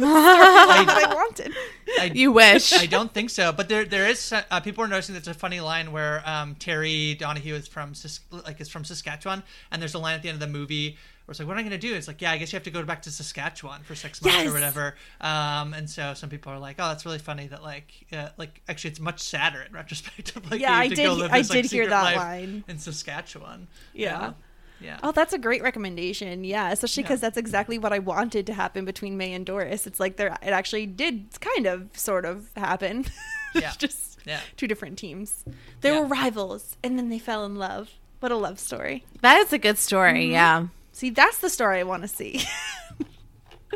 That 0.00 1.08
I 1.10 1.14
wanted. 1.14 1.52
I, 1.98 2.04
You 2.14 2.32
wish. 2.32 2.72
I 2.72 2.86
don't 2.86 3.12
think 3.12 3.30
so, 3.30 3.52
but 3.52 3.68
there 3.68 3.84
there 3.84 4.06
is 4.08 4.32
uh, 4.32 4.60
people 4.60 4.84
are 4.84 4.88
noticing 4.88 5.14
there's 5.14 5.28
a 5.28 5.34
funny 5.34 5.60
line 5.60 5.92
where 5.92 6.22
um, 6.28 6.54
Terry 6.56 7.14
Donahue 7.14 7.54
is 7.54 7.66
from 7.68 7.92
like 8.30 8.60
is 8.60 8.68
from 8.68 8.84
Saskatchewan, 8.84 9.42
and 9.70 9.80
there's 9.80 9.94
a 9.94 9.98
line 9.98 10.14
at 10.14 10.22
the 10.22 10.28
end 10.28 10.36
of 10.36 10.40
the 10.48 10.58
movie 10.58 10.96
where 11.24 11.32
it's 11.32 11.40
like, 11.40 11.48
"What 11.48 11.54
am 11.54 11.60
I 11.60 11.62
gonna 11.64 11.78
do?" 11.78 11.94
It's 11.94 12.06
like, 12.08 12.20
"Yeah, 12.22 12.30
I 12.32 12.38
guess 12.38 12.52
you 12.52 12.56
have 12.56 12.64
to 12.64 12.70
go 12.70 12.82
back 12.84 13.02
to 13.02 13.10
Saskatchewan 13.10 13.82
for 13.82 13.94
six 13.94 14.20
months 14.22 14.36
Yes. 14.38 14.46
or 14.48 14.52
whatever." 14.52 14.94
Um, 15.20 15.74
and 15.74 15.88
so 15.88 16.14
some 16.14 16.28
people 16.30 16.52
are 16.52 16.58
like, 16.58 16.76
"Oh, 16.78 16.88
that's 16.88 17.04
really 17.06 17.18
funny." 17.18 17.46
That 17.48 17.62
like 17.62 17.92
uh, 18.12 18.28
like 18.36 18.60
actually 18.68 18.90
it's 18.90 19.00
much 19.00 19.20
sadder 19.20 19.62
in 19.62 19.72
retrospect. 19.72 20.34
Like, 20.50 20.60
Yeah, 20.60 20.76
I 20.76 20.88
to 20.88 20.94
did- 20.94 21.10
live 21.10 21.32
I 21.32 21.38
this, 21.38 21.50
like, 21.50 21.62
did 21.62 21.70
hear 21.70 21.88
that 21.88 22.16
line. 22.16 22.64
in 22.68 22.78
Saskatchewan. 22.78 23.68
Yeah. 23.94 24.32
Yeah. 24.80 24.98
Oh, 25.02 25.10
that's 25.12 25.32
a 25.32 25.38
great 25.38 25.62
recommendation. 25.62 26.44
Yeah, 26.44 26.70
especially 26.70 27.02
because 27.04 27.20
Yeah. 27.20 27.28
that's 27.28 27.38
exactly 27.38 27.78
what 27.78 27.92
I 27.92 27.98
wanted 27.98 28.46
to 28.46 28.52
happen 28.54 28.84
between 28.84 29.16
May 29.16 29.32
and 29.32 29.46
Doris. 29.46 29.86
It's 29.86 29.98
like 29.98 30.16
there, 30.16 30.28
it 30.42 30.50
actually 30.50 30.86
did 30.86 31.28
kind 31.40 31.66
of, 31.66 31.88
sort 31.98 32.24
of 32.24 32.50
happen. 32.56 33.06
Yeah. 33.54 33.72
just 33.78 34.18
Yeah. 34.26 34.40
two 34.58 34.66
different 34.66 34.98
teams. 34.98 35.42
They 35.80 35.90
Yeah. 35.94 36.00
were 36.00 36.06
rivals, 36.06 36.76
and 36.84 36.98
then 36.98 37.08
they 37.08 37.18
fell 37.18 37.46
in 37.46 37.56
love. 37.56 37.88
What 38.20 38.30
a 38.30 38.36
love 38.36 38.58
story! 38.60 39.04
that 39.22 39.38
is 39.38 39.52
a 39.52 39.58
good 39.58 39.78
story. 39.78 40.24
Mm-hmm. 40.24 40.32
Yeah. 40.32 40.66
See, 40.92 41.08
that's 41.10 41.38
the 41.38 41.48
story 41.48 41.78
I 41.80 41.82
want 41.84 42.02
to 42.02 42.08
see. 42.08 42.42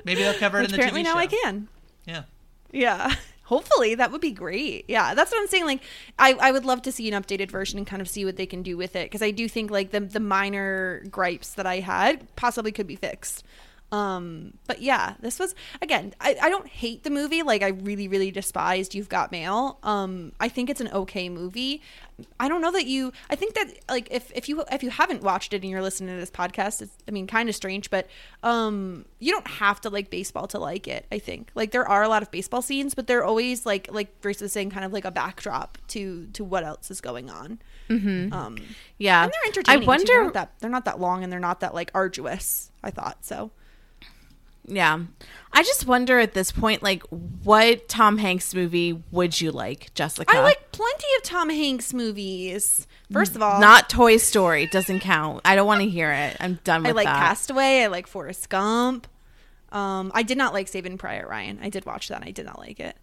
Maybe 0.05 0.23
they'll 0.23 0.35
cover 0.35 0.59
it 0.59 0.63
Which 0.63 0.73
in 0.73 0.77
the 0.77 0.83
apparently 0.87 1.01
TV 1.03 1.05
now 1.05 1.13
show. 1.15 1.19
I 1.19 1.27
can. 1.27 1.69
Yeah. 2.07 2.23
Yeah. 2.73 3.15
Hopefully 3.51 3.97
that 3.97 4.13
would 4.13 4.21
be 4.21 4.31
great. 4.31 4.85
Yeah, 4.87 5.13
that's 5.13 5.33
what 5.33 5.41
I'm 5.41 5.49
saying. 5.49 5.65
Like, 5.65 5.83
I, 6.21 6.35
I 6.35 6.53
would 6.53 6.65
love 6.65 6.83
to 6.83 6.93
see 6.93 7.11
an 7.11 7.21
updated 7.21 7.51
version 7.51 7.79
and 7.79 7.87
kind 7.87 8.01
of 8.01 8.09
see 8.09 8.25
what 8.25 8.37
they 8.37 8.47
can 8.47 8.63
do 8.63 8.77
with 8.77 8.95
it 8.95 9.07
because 9.07 9.23
I 9.23 9.33
do 9.33 9.49
think 9.49 9.73
like 9.73 9.91
the 9.91 9.99
the 9.99 10.21
minor 10.21 11.03
gripes 11.11 11.55
that 11.55 11.67
I 11.67 11.81
had 11.81 12.37
possibly 12.37 12.71
could 12.71 12.87
be 12.87 12.95
fixed. 12.95 13.43
Um, 13.91 14.55
but 14.69 14.81
yeah, 14.81 15.15
this 15.19 15.41
was 15.41 15.57
again. 15.83 16.15
I, 16.21 16.37
I 16.41 16.49
don't 16.49 16.69
hate 16.69 17.03
the 17.03 17.11
movie. 17.11 17.43
Like, 17.43 17.63
I 17.65 17.71
really 17.71 18.07
really 18.07 18.31
despised 18.31 18.95
You've 18.95 19.09
Got 19.09 19.33
Mail. 19.33 19.79
Um, 19.83 20.31
I 20.39 20.49
think 20.49 20.71
it's 20.71 20.81
an 20.81 20.91
okay 20.93 21.29
movie. 21.29 21.83
I 22.39 22.49
don't 22.49 22.61
know 22.61 22.73
that 22.73 22.87
you. 22.87 23.13
I 23.29 23.37
think 23.37 23.55
that 23.55 23.69
like 23.89 24.09
if 24.11 24.31
if 24.35 24.49
you 24.49 24.65
if 24.73 24.83
you 24.83 24.91
haven't 24.91 25.23
watched 25.23 25.53
it 25.53 25.63
and 25.63 25.71
you're 25.71 25.83
listening 25.83 26.15
to 26.15 26.21
this 26.21 26.31
podcast, 26.31 26.83
it's 26.83 26.97
I 27.07 27.11
mean 27.11 27.27
kind 27.27 27.49
of 27.49 27.55
strange, 27.55 27.91
but 27.91 28.07
um, 28.43 29.05
you 29.19 29.33
don't 29.33 29.47
have 29.47 29.81
to 29.83 29.91
like 29.91 30.11
baseball 30.11 30.47
to 30.49 30.59
like 30.59 30.89
it. 30.89 31.07
I 31.13 31.19
think 31.19 31.51
like 31.55 31.71
there 31.71 31.87
are 31.89 32.03
a 32.03 32.09
lot 32.09 32.23
of 32.23 32.31
baseball 32.31 32.63
scenes, 32.63 32.95
but 32.95 33.07
they're 33.07 33.25
always 33.25 33.65
like 33.67 33.89
like 33.93 34.21
Grace 34.21 34.41
was 34.41 34.53
saying, 34.53 34.71
kind 34.71 34.85
of 34.85 34.93
like 34.93 35.05
a 35.05 35.11
backdrop 35.11 35.79
to 35.89 36.27
to 36.35 36.45
what 36.45 36.65
else 36.65 36.91
is 36.91 37.01
going 37.01 37.31
on. 37.31 37.59
Mm-hmm. 37.89 38.33
Um, 38.33 38.57
Yeah. 38.99 39.25
and 39.25 39.33
they're 39.33 39.47
entertaining. 39.47 39.81
I 39.83 39.83
too. 39.83 39.87
wonder 39.89 40.05
They're 40.07 40.25
not 40.25 40.35
that 40.35 40.53
they're 40.61 40.71
not 40.71 40.85
that 40.85 41.01
long 41.01 41.25
and 41.25 41.33
they're 41.33 41.41
not 41.41 41.61
that 41.61 41.75
like 41.75 41.91
arduous. 41.95 42.71
I 42.83 42.91
thought 42.91 43.25
so. 43.25 43.51
Yeah. 44.67 45.01
I 45.53 45.63
just 45.63 45.87
wonder 45.87 46.21
at 46.21 46.33
this 46.33 46.53
point, 46.53 46.83
like, 46.83 47.03
what 47.43 47.89
Tom 47.89 48.19
Hanks 48.19 48.55
movie 48.55 49.03
would 49.11 49.41
you 49.41 49.51
like, 49.51 49.93
Jessica? 49.95 50.33
I 50.35 50.41
like 50.43 50.71
plenty 50.71 51.07
of 51.17 51.25
Tom 51.25 51.51
Hanks 51.51 51.93
movies. 51.93 52.87
First 53.13 53.35
of 53.35 53.43
all, 53.43 53.61
Not 53.61 53.91
Toy 53.91 54.17
Story. 54.17 54.67
Doesn't 54.67 55.01
count. 55.01 55.41
I 55.45 55.57
don't 55.57 55.67
want 55.67 55.83
to 55.83 55.89
hear 55.89 56.13
it. 56.13 56.37
I'm 56.39 56.61
done 56.63 56.83
with 56.83 56.91
I 56.91 56.93
like 56.93 57.07
that. 57.07 57.19
Castaway. 57.19 57.83
I 57.83 57.87
like 57.89 58.07
Forrest 58.07 58.49
Gump. 58.49 59.09
Um, 59.73 60.13
I 60.15 60.23
did 60.23 60.39
not 60.39 60.53
like 60.53 60.69
Saving 60.69 60.99
Private 60.99 61.29
Ryan. 61.29 61.59
I 61.63 61.69
did 61.69 61.85
watch 61.85 62.09
that. 62.09 62.23
I 62.23 62.31
did 62.31 62.47
not 62.47 62.59
like 62.59 62.79
it. 62.79 62.97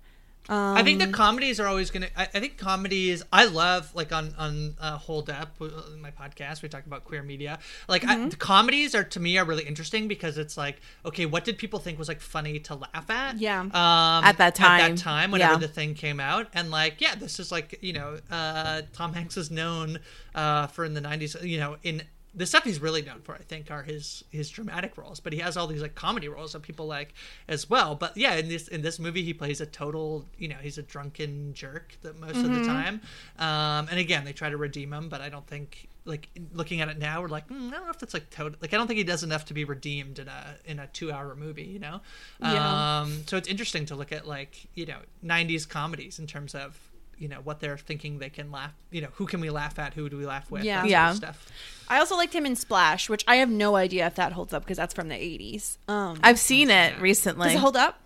I 0.49 0.81
think 0.83 1.01
Um, 1.01 1.11
the 1.11 1.13
comedies 1.17 1.59
are 1.59 1.67
always 1.67 1.91
gonna. 1.91 2.07
I, 2.15 2.23
I 2.23 2.39
think 2.39 2.57
comedies. 2.57 3.23
I 3.33 3.45
love 3.45 3.93
like 3.95 4.11
on 4.13 4.33
on 4.37 4.75
uh, 4.79 4.97
Hold 4.97 5.29
Up, 5.29 5.55
uh, 5.61 5.67
my 5.99 6.11
podcast. 6.11 6.61
We 6.61 6.69
talk 6.69 6.85
about 6.85 7.03
queer 7.03 7.23
media. 7.23 7.59
Like 7.87 8.03
Mm-hmm. 8.03 8.29
the 8.29 8.35
comedies 8.37 8.95
are 8.95 9.03
to 9.03 9.19
me 9.19 9.37
are 9.37 9.45
really 9.45 9.63
interesting 9.65 10.07
because 10.07 10.37
it's 10.37 10.55
like, 10.57 10.79
okay, 11.05 11.25
what 11.25 11.43
did 11.43 11.57
people 11.57 11.79
think 11.79 11.99
was 11.99 12.07
like 12.07 12.21
funny 12.21 12.59
to 12.59 12.75
laugh 12.75 13.09
at? 13.09 13.37
Yeah. 13.37 13.59
Um, 13.61 13.71
At 13.73 14.37
that 14.37 14.55
time. 14.55 14.79
At 14.81 14.89
that 14.89 14.97
time, 14.97 15.31
whenever 15.31 15.53
Yeah. 15.53 15.59
the 15.59 15.67
thing 15.67 15.93
came 15.93 16.19
out, 16.19 16.47
and 16.53 16.71
like, 16.71 17.01
yeah, 17.01 17.15
this 17.15 17.39
is 17.39 17.51
like 17.51 17.79
you 17.81 17.93
know, 17.93 18.19
uh, 18.31 18.83
Tom 18.93 19.13
Hanks 19.13 19.35
is 19.37 19.51
known 19.51 19.99
uh, 20.35 20.67
for 20.67 20.85
in 20.85 20.93
the 20.93 21.01
'90s. 21.01 21.43
You 21.43 21.59
know, 21.59 21.77
in 21.83 22.03
the 22.35 22.45
stuff 22.45 22.63
he's 22.63 22.79
really 22.79 23.01
known 23.01 23.21
for, 23.21 23.33
I 23.33 23.39
think, 23.39 23.71
are 23.71 23.83
his 23.83 24.23
his 24.29 24.49
dramatic 24.49 24.97
roles. 24.97 25.19
But 25.19 25.33
he 25.33 25.39
has 25.39 25.57
all 25.57 25.67
these 25.67 25.81
like 25.81 25.95
comedy 25.95 26.27
roles 26.27 26.53
that 26.53 26.61
people 26.61 26.85
like 26.85 27.13
as 27.47 27.69
well. 27.69 27.95
But 27.95 28.15
yeah, 28.15 28.35
in 28.35 28.47
this 28.47 28.67
in 28.67 28.81
this 28.81 28.99
movie, 28.99 29.23
he 29.23 29.33
plays 29.33 29.61
a 29.61 29.65
total, 29.65 30.25
you 30.37 30.47
know, 30.47 30.57
he's 30.61 30.77
a 30.77 30.83
drunken 30.83 31.53
jerk 31.53 31.97
that 32.03 32.19
most 32.19 32.37
of 32.37 32.53
the 32.53 32.65
time. 32.65 33.01
Um, 33.39 33.87
and 33.89 33.99
again, 33.99 34.25
they 34.25 34.33
try 34.33 34.49
to 34.49 34.57
redeem 34.57 34.93
him, 34.93 35.09
but 35.09 35.21
I 35.21 35.29
don't 35.29 35.47
think 35.47 35.87
like 36.05 36.29
looking 36.53 36.81
at 36.81 36.89
it 36.89 36.97
now, 36.97 37.21
we're 37.21 37.27
like, 37.27 37.47
mm, 37.49 37.67
I 37.67 37.71
don't 37.71 37.85
know 37.85 37.89
if 37.89 37.99
that's 37.99 38.13
like 38.13 38.29
total. 38.29 38.57
Like 38.61 38.73
I 38.73 38.77
don't 38.77 38.87
think 38.87 38.97
he 38.97 39.03
does 39.03 39.23
enough 39.23 39.45
to 39.45 39.53
be 39.53 39.65
redeemed 39.65 40.19
in 40.19 40.27
a 40.27 40.55
in 40.65 40.79
a 40.79 40.87
two 40.87 41.11
hour 41.11 41.35
movie. 41.35 41.63
You 41.63 41.79
know. 41.79 42.01
Yeah. 42.39 43.01
Um, 43.01 43.23
so 43.25 43.37
it's 43.37 43.47
interesting 43.47 43.85
to 43.87 43.95
look 43.95 44.11
at 44.11 44.27
like 44.27 44.67
you 44.75 44.85
know 44.85 44.99
'90s 45.23 45.67
comedies 45.67 46.19
in 46.19 46.27
terms 46.27 46.55
of 46.55 46.79
you 47.19 47.27
know 47.27 47.37
what 47.43 47.59
they're 47.59 47.77
thinking 47.77 48.19
they 48.19 48.29
can 48.29 48.51
laugh. 48.51 48.73
You 48.91 49.01
know, 49.01 49.07
who 49.15 49.25
can 49.25 49.39
we 49.41 49.49
laugh 49.49 49.79
at? 49.79 49.93
Who 49.95 50.09
do 50.09 50.17
we 50.17 50.25
laugh 50.25 50.49
with? 50.51 50.63
Yeah. 50.63 50.75
that 50.75 50.81
sort 50.81 50.85
of 50.85 50.89
Yeah. 50.91 51.11
Stuff. 51.13 51.51
I 51.89 51.99
also 51.99 52.15
liked 52.15 52.33
him 52.33 52.45
in 52.45 52.55
Splash, 52.55 53.09
which 53.09 53.23
I 53.27 53.37
have 53.37 53.49
no 53.49 53.75
idea 53.75 54.05
if 54.07 54.15
that 54.15 54.33
holds 54.33 54.53
up 54.53 54.63
because 54.63 54.77
that's 54.77 54.93
from 54.93 55.07
the 55.09 55.15
80s. 55.15 55.77
Um, 55.87 56.19
I've 56.23 56.39
seen 56.39 56.69
it 56.69 56.99
recently. 56.99 57.47
does 57.47 57.55
it 57.55 57.59
hold 57.59 57.77
up? 57.77 57.99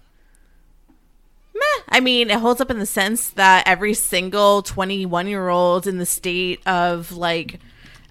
Meh. 1.54 1.84
I 1.90 2.00
mean, 2.00 2.30
it 2.30 2.40
holds 2.40 2.62
up 2.62 2.72
in 2.72 2.80
the 2.80 2.86
sense 2.86 3.30
that 3.32 3.68
every 3.68 3.94
single 3.94 4.62
21 4.62 5.28
year 5.28 5.50
old 5.50 5.88
in 5.88 5.98
the 5.98 6.06
state 6.06 6.66
of 6.66 7.12
like 7.12 7.60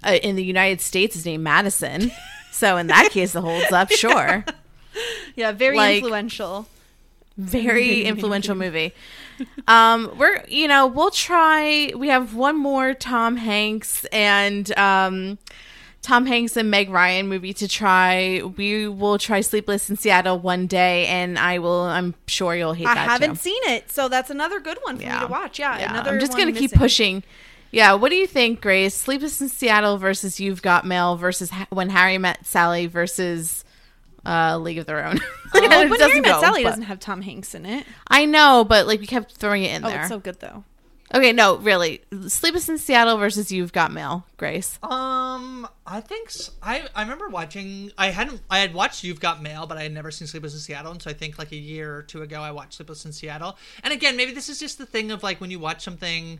uh, 0.04 0.18
in 0.22 0.36
the 0.36 0.44
United 0.44 0.80
States 0.80 1.16
is 1.16 1.24
named 1.24 1.42
Madison. 1.44 2.10
so 2.52 2.76
in 2.76 2.88
that 2.88 3.10
case, 3.10 3.34
it 3.34 3.40
holds 3.40 3.72
up. 3.72 3.90
Sure. 3.90 4.44
Yeah, 5.36 5.52
very 5.52 5.76
Like- 5.76 6.02
influential. 6.02 6.66
Very 7.40 8.04
influential 8.04 8.54
movie. 8.54 8.92
Um, 9.66 10.12
we're 10.18 10.44
you 10.48 10.68
know 10.68 10.86
we'll 10.86 11.10
try. 11.10 11.92
We 11.96 12.08
have 12.08 12.34
one 12.34 12.56
more 12.58 12.94
Tom 12.94 13.36
Hanks 13.36 14.04
and 14.06 14.70
um, 14.76 15.38
Tom 16.02 16.26
Hanks 16.26 16.56
and 16.56 16.70
Meg 16.70 16.90
Ryan 16.90 17.28
movie 17.28 17.52
to 17.54 17.66
try. 17.68 18.42
We 18.56 18.88
will 18.88 19.18
try 19.18 19.40
Sleepless 19.40 19.88
in 19.88 19.96
Seattle 19.96 20.38
one 20.38 20.66
day, 20.66 21.06
and 21.06 21.38
I 21.38 21.58
will. 21.58 21.82
I'm 21.82 22.14
sure 22.26 22.54
you'll 22.54 22.74
hate 22.74 22.86
I 22.86 22.94
that. 22.94 23.08
haven't 23.08 23.30
too. 23.30 23.36
seen 23.36 23.62
it, 23.64 23.90
so 23.90 24.08
that's 24.08 24.30
another 24.30 24.60
good 24.60 24.78
one 24.82 24.98
for 24.98 25.04
me 25.06 25.18
to 25.20 25.26
watch. 25.26 25.58
Yeah, 25.58 25.90
another. 25.90 26.10
I'm 26.10 26.20
just 26.20 26.36
gonna 26.36 26.52
keep 26.52 26.72
pushing. 26.72 27.22
Yeah, 27.72 27.94
what 27.94 28.08
do 28.10 28.16
you 28.16 28.26
think, 28.26 28.60
Grace? 28.60 28.94
Sleepless 28.96 29.40
in 29.40 29.48
Seattle 29.48 29.96
versus 29.96 30.40
You've 30.40 30.60
Got 30.60 30.84
Mail 30.84 31.16
versus 31.16 31.50
ha- 31.50 31.68
When 31.70 31.88
Harry 31.90 32.18
Met 32.18 32.44
Sally 32.44 32.86
versus 32.86 33.64
uh, 34.26 34.58
League 34.58 34.78
of 34.78 34.86
Their 34.86 35.04
Own. 35.06 35.18
Well, 35.52 35.64
It 35.64 35.90
when 35.90 35.98
Harry 36.00 36.20
Met 36.20 36.30
go, 36.34 36.40
Sally 36.40 36.62
but- 36.62 36.68
doesn't 36.70 36.84
have 36.84 37.00
Tom 37.00 37.22
Hanks 37.22 37.56
in 37.56 37.66
it. 37.66 37.84
I 38.06 38.24
know, 38.24 38.64
but 38.64 38.86
like 38.86 39.00
we 39.00 39.06
kept 39.08 39.32
throwing 39.32 39.64
it 39.64 39.74
in 39.74 39.84
Oh, 39.84 39.88
there. 39.88 40.00
it's 40.02 40.08
so 40.08 40.20
good 40.20 40.38
though. 40.38 40.62
okay, 41.12 41.32
no, 41.32 41.56
really. 41.56 42.02
Sleepless 42.28 42.68
in 42.68 42.78
Seattle 42.78 43.16
versus 43.16 43.50
You've 43.50 43.72
Got 43.72 43.90
Mail, 43.90 44.24
Grace. 44.36 44.78
Um, 44.84 45.66
I 45.84 46.00
think 46.00 46.30
I 46.62 46.86
I 46.94 47.02
remember 47.02 47.28
watching. 47.28 47.90
I 47.98 48.10
hadn't. 48.10 48.40
I 48.48 48.60
had 48.60 48.74
watched 48.74 49.02
You've 49.02 49.18
Got 49.18 49.42
Mail, 49.42 49.66
but 49.66 49.76
I 49.76 49.82
had 49.82 49.92
never 49.92 50.12
seen 50.12 50.28
Sleepless 50.28 50.54
in 50.54 50.60
Seattle. 50.60 50.92
And 50.92 51.02
so 51.02 51.10
I 51.10 51.14
think 51.14 51.36
like 51.36 51.50
a 51.50 51.56
year 51.56 51.96
or 51.96 52.02
two 52.02 52.22
ago, 52.22 52.40
I 52.40 52.52
watched 52.52 52.74
Sleepless 52.74 53.04
in 53.04 53.12
Seattle. 53.12 53.58
And 53.82 53.92
again, 53.92 54.16
maybe 54.16 54.30
this 54.32 54.48
is 54.48 54.60
just 54.60 54.78
the 54.78 54.86
thing 54.86 55.10
of 55.10 55.24
like 55.24 55.40
when 55.40 55.50
you 55.50 55.58
watch 55.58 55.82
something 55.82 56.38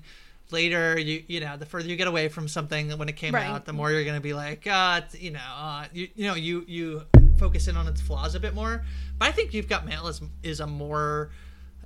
later, 0.53 0.99
you 0.99 1.23
you 1.27 1.41
know, 1.41 1.57
the 1.57 1.67
further 1.67 1.89
you 1.89 1.97
get 1.97 2.07
away 2.09 2.29
from 2.29 2.49
something 2.49 2.91
when 2.99 3.09
it 3.09 3.17
came 3.17 3.35
Right. 3.35 3.47
out, 3.47 3.65
the 3.65 3.73
more 3.73 3.91
you're 3.91 4.05
gonna 4.05 4.21
be 4.21 4.33
like, 4.35 4.67
uh, 4.67 5.01
you 5.19 5.31
know, 5.31 5.41
uh, 5.57 5.85
you 5.93 6.09
you 6.15 6.27
know, 6.27 6.35
you 6.35 6.65
you 6.69 7.03
focus 7.39 7.69
in 7.69 7.77
on 7.77 7.87
its 7.89 8.01
flaws 8.01 8.35
a 8.35 8.41
bit 8.41 8.55
more. 8.55 8.85
But 9.19 9.29
I 9.29 9.33
think 9.33 9.55
You've 9.55 9.69
Got 9.69 9.87
Mail 9.87 10.07
is 10.09 10.21
is 10.43 10.61
a 10.61 10.67
more 10.67 11.31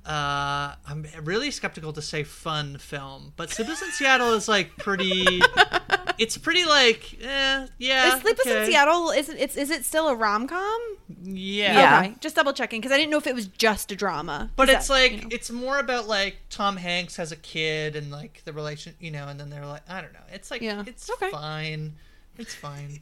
uh, 0.05 0.75
I'm 0.87 1.05
really 1.23 1.49
skeptical 1.49 1.91
to 1.93 2.01
say 2.01 2.23
fun 2.23 2.77
film, 2.77 3.33
but 3.37 3.49
in 3.81 3.91
Seattle 3.91 4.33
is 4.33 4.47
like 4.47 4.75
pretty. 4.77 5.41
it's 6.17 6.37
pretty 6.37 6.65
like, 6.65 7.17
eh, 7.21 7.67
yeah. 7.77 8.15
Is 8.15 8.21
Sleepless 8.21 8.47
okay. 8.47 8.61
in 8.61 8.67
Seattle? 8.71 9.11
Is 9.11 9.29
it? 9.29 9.37
It's, 9.39 9.55
is 9.55 9.69
it 9.69 9.85
still 9.85 10.07
a 10.07 10.15
rom 10.15 10.47
com? 10.47 10.81
Yeah. 11.23 11.73
Yeah. 11.73 11.99
Okay, 12.01 12.15
just 12.19 12.35
double 12.35 12.53
checking 12.53 12.81
because 12.81 12.91
I 12.91 12.97
didn't 12.97 13.11
know 13.11 13.17
if 13.17 13.27
it 13.27 13.35
was 13.35 13.47
just 13.47 13.91
a 13.91 13.95
drama. 13.95 14.49
But 14.55 14.69
Is 14.69 14.75
it's 14.75 14.87
that, 14.87 14.93
like 14.93 15.11
you 15.11 15.21
know- 15.21 15.27
it's 15.31 15.51
more 15.51 15.79
about 15.79 16.07
like 16.07 16.37
Tom 16.49 16.77
Hanks 16.77 17.15
has 17.17 17.31
a 17.31 17.35
kid 17.35 17.95
and 17.95 18.11
like 18.11 18.41
the 18.45 18.53
relation, 18.53 18.93
you 18.99 19.11
know, 19.11 19.27
and 19.27 19.39
then 19.39 19.49
they're 19.49 19.65
like, 19.65 19.81
I 19.89 20.01
don't 20.01 20.13
know. 20.13 20.19
It's 20.33 20.49
like 20.51 20.61
Yeah. 20.61 20.83
it's 20.87 21.09
Okay. 21.09 21.29
fine. 21.31 21.93
It's 22.37 22.53
fine. 22.55 22.99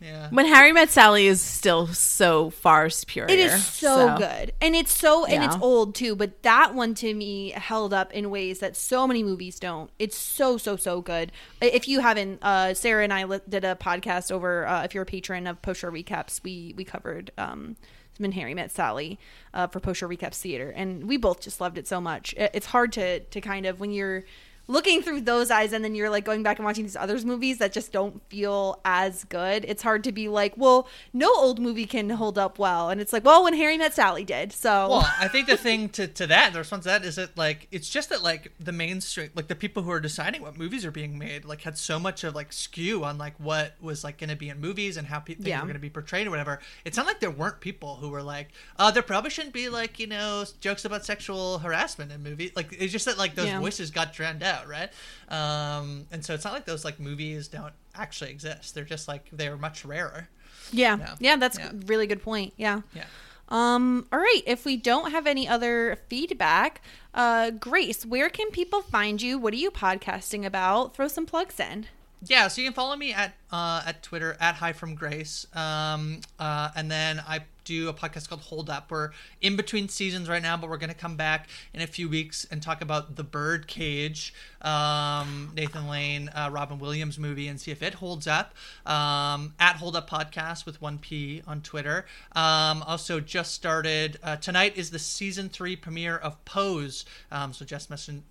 Yeah. 0.00 0.28
When 0.30 0.44
Harry 0.46 0.72
Met 0.72 0.90
Sally 0.90 1.26
is 1.26 1.40
still 1.40 1.86
so 1.86 2.50
far 2.50 2.90
superior. 2.90 3.30
It 3.32 3.38
is 3.38 3.64
so, 3.64 4.14
good, 4.18 4.52
and 4.60 4.76
it's 4.76 4.92
so 4.92 5.24
and 5.24 5.42
it's 5.42 5.56
old 5.56 5.94
too. 5.94 6.14
But 6.14 6.42
that 6.42 6.74
one 6.74 6.94
to 6.96 7.14
me 7.14 7.50
held 7.50 7.94
up 7.94 8.12
in 8.12 8.28
ways 8.30 8.58
that 8.58 8.76
so 8.76 9.06
many 9.06 9.22
movies 9.22 9.58
don't. 9.58 9.90
It's 9.98 10.16
so 10.16 10.58
so 10.58 10.76
so 10.76 11.00
good. 11.00 11.32
If 11.62 11.88
you 11.88 12.00
haven't, 12.00 12.40
uh, 12.42 12.74
Sarah 12.74 13.04
and 13.04 13.12
I 13.12 13.24
li- 13.24 13.40
did 13.48 13.64
a 13.64 13.74
podcast 13.74 14.30
over. 14.30 14.66
Uh, 14.66 14.84
if 14.84 14.92
you're 14.92 15.04
a 15.04 15.06
patron 15.06 15.46
of 15.46 15.62
Post 15.62 15.80
Show 15.80 15.90
Recaps, 15.90 16.42
we 16.44 16.74
we 16.76 16.84
covered 16.84 17.30
um, 17.38 17.76
when 18.18 18.32
Harry 18.32 18.52
Met 18.52 18.70
Sally 18.70 19.18
uh, 19.54 19.66
for 19.66 19.80
Post 19.80 20.00
Show 20.00 20.08
Recaps 20.08 20.38
Theater, 20.40 20.70
and 20.76 21.04
we 21.08 21.16
both 21.16 21.40
just 21.40 21.58
loved 21.58 21.78
it 21.78 21.88
so 21.88 22.02
much. 22.02 22.34
It- 22.36 22.50
It's 22.52 22.66
hard 22.66 22.92
to 22.92 23.20
to 23.20 23.40
kind 23.40 23.64
of 23.64 23.80
when 23.80 23.92
you're 23.92 24.24
looking 24.68 25.02
through 25.02 25.20
those 25.20 25.50
eyes 25.50 25.72
and 25.72 25.84
then 25.84 25.94
you're 25.94 26.10
like 26.10 26.24
going 26.24 26.42
back 26.42 26.58
and 26.58 26.64
watching 26.64 26.84
these 26.84 26.96
others 26.96 27.24
movies 27.24 27.58
that 27.58 27.72
just 27.72 27.92
don't 27.92 28.20
feel 28.28 28.80
as 28.84 29.24
good 29.24 29.64
it's 29.68 29.82
hard 29.82 30.02
to 30.04 30.10
be 30.12 30.28
like 30.28 30.52
well 30.56 30.88
no 31.12 31.32
old 31.36 31.60
movie 31.60 31.86
can 31.86 32.10
hold 32.10 32.36
up 32.38 32.58
well 32.58 32.90
and 32.90 33.00
it's 33.00 33.12
like 33.12 33.24
well 33.24 33.44
when 33.44 33.54
harry 33.54 33.78
met 33.78 33.94
sally 33.94 34.24
did 34.24 34.52
so 34.52 34.88
Well, 34.88 35.08
I 35.20 35.28
think 35.28 35.46
the 35.46 35.56
thing 35.66 35.88
to, 35.90 36.06
to 36.08 36.26
that, 36.28 36.52
the 36.52 36.58
response 36.60 36.84
to 36.84 36.88
that 36.90 37.04
is 37.04 37.16
that 37.16 37.36
like 37.36 37.68
it's 37.70 37.88
just 37.88 38.08
that 38.10 38.22
like 38.22 38.52
the 38.58 38.72
mainstream, 38.72 39.30
like 39.34 39.48
the 39.48 39.54
people 39.54 39.82
who 39.82 39.90
are 39.90 40.00
deciding 40.00 40.42
what 40.42 40.56
movies 40.58 40.84
are 40.84 40.90
being 40.90 41.18
made, 41.18 41.44
like 41.44 41.62
had 41.62 41.76
so 41.78 41.98
much 41.98 42.24
of 42.24 42.34
like 42.34 42.52
skew 42.52 43.04
on 43.04 43.18
like 43.18 43.34
what 43.38 43.74
was 43.80 44.02
like 44.04 44.18
going 44.18 44.30
to 44.30 44.36
be 44.36 44.48
in 44.48 44.60
movies 44.60 44.96
and 44.96 45.06
how 45.06 45.18
people 45.20 45.46
Yeah. 45.46 45.58
were 45.60 45.66
going 45.66 45.74
to 45.74 45.80
be 45.80 45.90
portrayed 45.90 46.26
or 46.26 46.30
whatever. 46.30 46.60
It's 46.84 46.96
not 46.96 47.06
like 47.06 47.20
there 47.20 47.30
weren't 47.30 47.60
people 47.60 47.96
who 47.96 48.08
were 48.08 48.22
like, 48.22 48.48
uh, 48.78 48.90
there 48.90 49.02
probably 49.02 49.30
shouldn't 49.30 49.54
be 49.54 49.68
like 49.68 49.98
you 49.98 50.06
know 50.06 50.44
jokes 50.60 50.84
about 50.84 51.04
sexual 51.04 51.58
harassment 51.58 52.10
in 52.12 52.22
movies. 52.22 52.52
Like 52.56 52.74
it's 52.78 52.92
just 52.92 53.04
that 53.06 53.18
like 53.18 53.34
those 53.34 53.46
Yeah. 53.46 53.60
voices 53.60 53.90
got 53.90 54.12
drowned 54.12 54.42
out, 54.42 54.55
right? 54.66 54.90
Um, 55.28 56.06
and 56.12 56.24
so 56.24 56.34
it's 56.34 56.44
not 56.44 56.52
like 56.54 56.64
those 56.64 56.84
like 56.84 56.98
movies 57.00 57.48
don't 57.48 57.72
actually 57.94 58.30
exist. 58.30 58.74
They're 58.74 58.84
just 58.84 59.08
like 59.08 59.24
they're 59.32 59.56
much 59.56 59.84
rarer. 59.84 60.28
yeah 60.72 60.96
Yeah. 60.98 61.14
yeah, 61.20 61.36
that's 61.36 61.58
Yeah. 61.58 61.70
a 61.70 61.74
really 61.86 62.06
good 62.06 62.22
point 62.22 62.52
yeah 62.56 62.80
Yeah. 62.94 63.04
um 63.48 64.06
all 64.12 64.18
right 64.18 64.42
if 64.46 64.64
we 64.64 64.76
don't 64.76 65.10
have 65.12 65.26
any 65.26 65.46
other 65.46 65.96
feedback 66.08 66.80
uh 67.14 67.50
grace 67.50 68.04
where 68.04 68.28
can 68.28 68.50
people 68.50 68.82
find 68.82 69.22
you 69.22 69.38
what 69.38 69.52
are 69.54 69.58
you 69.64 69.70
podcasting 69.70 70.44
about 70.44 70.94
throw 70.96 71.06
some 71.08 71.24
plugs 71.26 71.60
in 71.60 71.86
Yeah, 72.26 72.48
so 72.48 72.60
you 72.60 72.66
can 72.66 72.74
follow 72.74 72.96
me 72.96 73.12
at 73.12 73.34
uh, 73.52 73.82
at 73.86 74.02
Twitter 74.02 74.36
at 74.40 74.56
Hi 74.56 74.72
from 74.72 74.94
Grace, 74.96 75.46
um, 75.54 76.20
uh, 76.40 76.70
and 76.74 76.90
then 76.90 77.22
I 77.28 77.40
do 77.66 77.88
a 77.88 77.94
podcast 77.94 78.28
called 78.28 78.42
Hold 78.42 78.70
Up. 78.70 78.90
We're 78.90 79.10
in 79.40 79.56
between 79.56 79.88
seasons 79.88 80.28
right 80.28 80.42
now, 80.42 80.56
but 80.56 80.70
we're 80.70 80.78
going 80.78 80.90
to 80.90 80.96
come 80.96 81.16
back 81.16 81.48
in 81.74 81.82
a 81.82 81.86
few 81.86 82.08
weeks 82.08 82.46
and 82.50 82.62
talk 82.62 82.80
about 82.80 83.16
the 83.16 83.24
Bird 83.24 83.66
Cage, 83.66 84.32
um, 84.62 85.52
Nathan 85.54 85.88
Lane, 85.88 86.30
uh, 86.30 86.48
Robin 86.52 86.78
Williams 86.78 87.18
movie, 87.18 87.48
and 87.48 87.60
see 87.60 87.70
if 87.70 87.82
it 87.82 87.94
holds 87.94 88.26
up. 88.26 88.54
Um, 88.86 89.54
at 89.58 89.76
Hold 89.76 89.96
Up 89.96 90.08
Podcast 90.08 90.64
with 90.64 90.80
one 90.80 90.98
P 90.98 91.42
on 91.46 91.60
Twitter. 91.60 92.06
Um, 92.32 92.82
also, 92.84 93.20
just 93.20 93.52
started 93.52 94.18
uh, 94.22 94.36
tonight 94.36 94.76
is 94.76 94.90
the 94.90 94.98
season 94.98 95.48
three 95.48 95.76
premiere 95.76 96.16
of 96.16 96.42
Pose. 96.44 97.04
Um, 97.30 97.52
so 97.52 97.64
just 97.64 97.90
mentioned. 97.90 98.22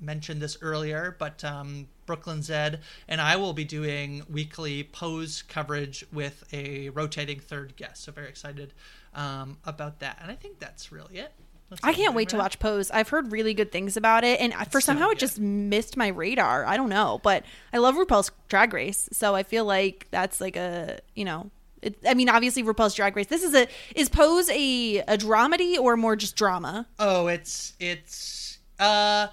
Mentioned 0.00 0.40
this 0.42 0.58
earlier, 0.60 1.16
but 1.18 1.42
um, 1.44 1.88
Brooklyn 2.04 2.42
Zed 2.42 2.80
and 3.08 3.20
I 3.20 3.36
will 3.36 3.52
be 3.52 3.64
doing 3.64 4.22
weekly 4.30 4.84
pose 4.84 5.42
coverage 5.42 6.04
with 6.12 6.44
a 6.52 6.90
rotating 6.90 7.40
third 7.40 7.76
guest. 7.76 8.04
So 8.04 8.12
very 8.12 8.28
excited 8.28 8.74
um, 9.14 9.58
about 9.64 10.00
that. 10.00 10.18
And 10.20 10.30
I 10.30 10.34
think 10.34 10.58
that's 10.58 10.92
really 10.92 11.18
it. 11.18 11.32
That's 11.68 11.82
I 11.82 11.92
can't 11.94 12.14
wait 12.14 12.28
to 12.28 12.36
watch 12.36 12.60
Pose. 12.60 12.92
I've 12.92 13.08
heard 13.08 13.32
really 13.32 13.52
good 13.52 13.72
things 13.72 13.96
about 13.96 14.22
it, 14.22 14.38
and 14.40 14.54
for 14.70 14.80
so 14.80 14.86
somehow 14.86 15.08
it 15.08 15.18
just 15.18 15.40
missed 15.40 15.96
my 15.96 16.06
radar. 16.08 16.64
I 16.64 16.76
don't 16.76 16.88
know, 16.88 17.20
but 17.24 17.42
I 17.72 17.78
love 17.78 17.96
RuPaul's 17.96 18.30
Drag 18.46 18.72
Race, 18.72 19.08
so 19.10 19.34
I 19.34 19.42
feel 19.42 19.64
like 19.64 20.06
that's 20.12 20.40
like 20.40 20.54
a 20.54 21.00
you 21.16 21.24
know 21.24 21.50
It, 21.82 21.98
I 22.06 22.14
mean, 22.14 22.28
obviously 22.28 22.62
RuPaul's 22.62 22.94
Drag 22.94 23.16
Race. 23.16 23.26
This 23.26 23.42
is 23.42 23.52
a 23.52 23.66
is 23.96 24.08
Pose 24.08 24.48
a 24.50 24.98
a 25.08 25.16
dramedy 25.18 25.76
or 25.76 25.96
more 25.96 26.14
just 26.14 26.36
drama? 26.36 26.86
Oh, 27.00 27.26
it's 27.26 27.72
it's 27.80 28.58
uh 28.78 29.26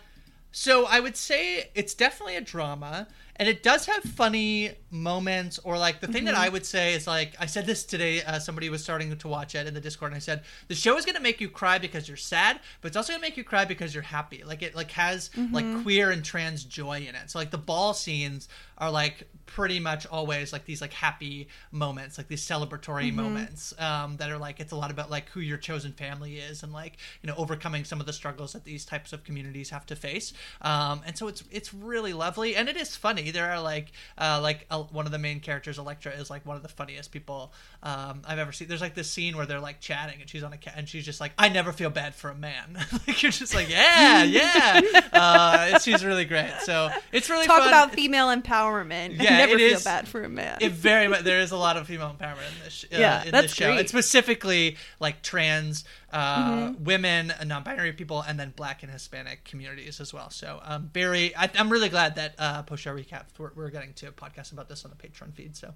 so 0.53 0.85
I 0.85 0.99
would 0.99 1.17
say 1.17 1.71
it's 1.73 1.93
definitely 1.95 2.37
a 2.37 2.41
drama 2.41 3.07
and 3.35 3.49
it 3.49 3.63
does 3.63 3.87
have 3.87 4.03
funny 4.03 4.75
moments 4.93 5.59
or 5.63 5.77
like 5.77 5.99
the 6.01 6.07
thing 6.07 6.25
that 6.25 6.35
I 6.35 6.49
would 6.49 6.65
say 6.65 6.93
is 6.93 7.07
like 7.07 7.33
I 7.39 7.47
said 7.47 7.65
this 7.65 7.83
today 7.83 8.21
uh, 8.21 8.37
somebody 8.37 8.69
was 8.69 8.83
starting 8.83 9.15
to 9.17 9.27
watch 9.27 9.55
it 9.55 9.65
in 9.65 9.73
the 9.73 9.81
Discord 9.81 10.11
and 10.11 10.17
I 10.17 10.19
said 10.19 10.43
the 10.67 10.75
show 10.75 10.95
is 10.97 11.03
going 11.03 11.15
to 11.15 11.21
make 11.21 11.41
you 11.41 11.49
cry 11.49 11.79
because 11.79 12.07
you're 12.07 12.15
sad 12.15 12.59
but 12.79 12.89
it's 12.89 12.97
also 12.97 13.13
going 13.13 13.21
to 13.21 13.27
make 13.27 13.37
you 13.37 13.43
cry 13.43 13.65
because 13.65 13.93
you're 13.93 14.03
happy. 14.03 14.43
Like 14.45 14.61
it 14.61 14.75
like 14.75 14.91
has 14.91 15.29
like 15.51 15.65
queer 15.83 16.11
and 16.11 16.23
trans 16.23 16.63
joy 16.63 17.05
in 17.07 17.15
it. 17.15 17.31
So 17.31 17.39
like 17.39 17.51
the 17.51 17.57
ball 17.57 17.93
scenes 17.93 18.47
are 18.77 18.91
like 18.91 19.27
pretty 19.45 19.79
much 19.79 20.05
always 20.07 20.51
like 20.51 20.65
these 20.65 20.81
like 20.81 20.93
happy 20.93 21.47
moments, 21.71 22.17
like 22.17 22.27
these 22.27 22.45
celebratory 22.45 23.13
moments 23.13 23.73
um, 23.79 24.17
that 24.17 24.29
are 24.29 24.37
like 24.37 24.59
it's 24.59 24.71
a 24.71 24.75
lot 24.75 24.91
about 24.91 25.09
like 25.09 25.29
who 25.29 25.39
your 25.39 25.57
chosen 25.57 25.91
family 25.91 26.37
is 26.37 26.63
and 26.63 26.73
like 26.73 26.97
you 27.21 27.27
know 27.27 27.35
overcoming 27.37 27.83
some 27.83 27.99
of 27.99 28.05
the 28.05 28.13
struggles 28.13 28.53
that 28.53 28.63
these 28.63 28.85
types 28.85 29.13
of 29.13 29.23
communities 29.23 29.69
have 29.69 29.85
to 29.85 29.95
face. 29.95 30.33
Um, 30.61 31.01
and 31.05 31.17
so 31.17 31.27
it's 31.27 31.43
it's 31.51 31.73
really 31.73 32.13
lovely 32.13 32.55
and 32.55 32.67
it 32.67 32.77
is 32.77 32.95
funny. 32.95 33.31
There 33.31 33.49
are 33.51 33.61
like 33.61 33.91
uh, 34.17 34.39
like 34.41 34.65
uh, 34.69 34.82
one 34.91 35.05
of 35.05 35.11
the 35.11 35.17
main 35.19 35.39
characters, 35.39 35.77
Electra, 35.79 36.11
is 36.13 36.29
like 36.29 36.45
one 36.45 36.57
of 36.57 36.63
the 36.63 36.69
funniest 36.69 37.11
people 37.11 37.53
um, 37.81 38.21
I've 38.27 38.39
ever 38.39 38.51
seen. 38.51 38.67
There's 38.67 38.81
like 38.81 38.95
this 38.95 39.09
scene 39.09 39.37
where 39.37 39.45
they're 39.45 39.59
like 39.59 39.79
chatting 39.79 40.19
and 40.21 40.29
she's 40.29 40.43
on 40.43 40.53
a 40.53 40.57
cat 40.57 40.73
and 40.77 40.87
she's 40.89 41.05
just 41.05 41.19
like, 41.21 41.31
I 41.37 41.49
never 41.49 41.71
feel 41.71 41.89
bad 41.89 42.15
for 42.15 42.29
a 42.29 42.35
man. 42.35 42.77
like 43.07 43.21
you're 43.23 43.31
just 43.31 43.53
like, 43.55 43.69
yeah, 43.69 44.23
yeah. 44.23 44.81
Uh, 45.13 45.79
she's 45.79 46.03
really 46.03 46.25
great. 46.25 46.51
So 46.63 46.89
it's 47.11 47.29
really 47.29 47.45
Talk 47.45 47.59
fun. 47.59 47.67
about 47.67 47.93
female 47.93 48.27
empowerment. 48.27 49.21
Yeah, 49.21 49.33
I 49.33 49.37
never 49.37 49.53
it 49.53 49.57
feel 49.59 49.77
is- 49.77 49.83
bad 49.83 50.07
for 50.07 50.23
a 50.23 50.29
man. 50.29 50.57
It 50.61 50.71
very 50.71 51.07
much. 51.07 51.21
There 51.23 51.39
is 51.39 51.51
a 51.51 51.57
lot 51.57 51.77
of 51.77 51.87
female 51.87 52.15
empowerment 52.19 52.47
in 52.57 52.63
this. 52.63 52.85
Uh, 52.93 52.97
Yeah, 52.99 53.23
in 53.23 53.31
that's 53.31 53.47
this 53.47 53.53
show. 53.55 53.65
great. 53.67 53.79
It's 53.79 53.91
specifically 53.91 54.77
like 54.99 55.21
trans 55.21 55.83
uh, 56.13 56.69
Mm-hmm. 56.69 56.83
women, 56.83 57.33
non-binary 57.45 57.93
people, 57.93 58.21
and 58.21 58.39
then 58.39 58.53
Black 58.55 58.83
and 58.83 58.91
Hispanic 58.91 59.43
communities 59.43 59.99
as 59.99 60.13
well. 60.13 60.29
So, 60.29 60.61
um, 60.63 60.89
very. 60.93 61.35
I, 61.35 61.49
I'm 61.57 61.69
really 61.69 61.89
glad 61.89 62.15
that 62.15 62.35
uh, 62.37 62.63
post 62.63 62.83
show 62.83 62.95
recap 62.95 63.23
we're, 63.37 63.51
we're 63.55 63.69
getting 63.69 63.93
to 63.95 64.07
a 64.07 64.11
podcast 64.11 64.51
about 64.53 64.69
this 64.69 64.85
on 64.85 64.91
the 64.91 65.07
Patreon 65.07 65.33
feed. 65.33 65.55
So, 65.57 65.73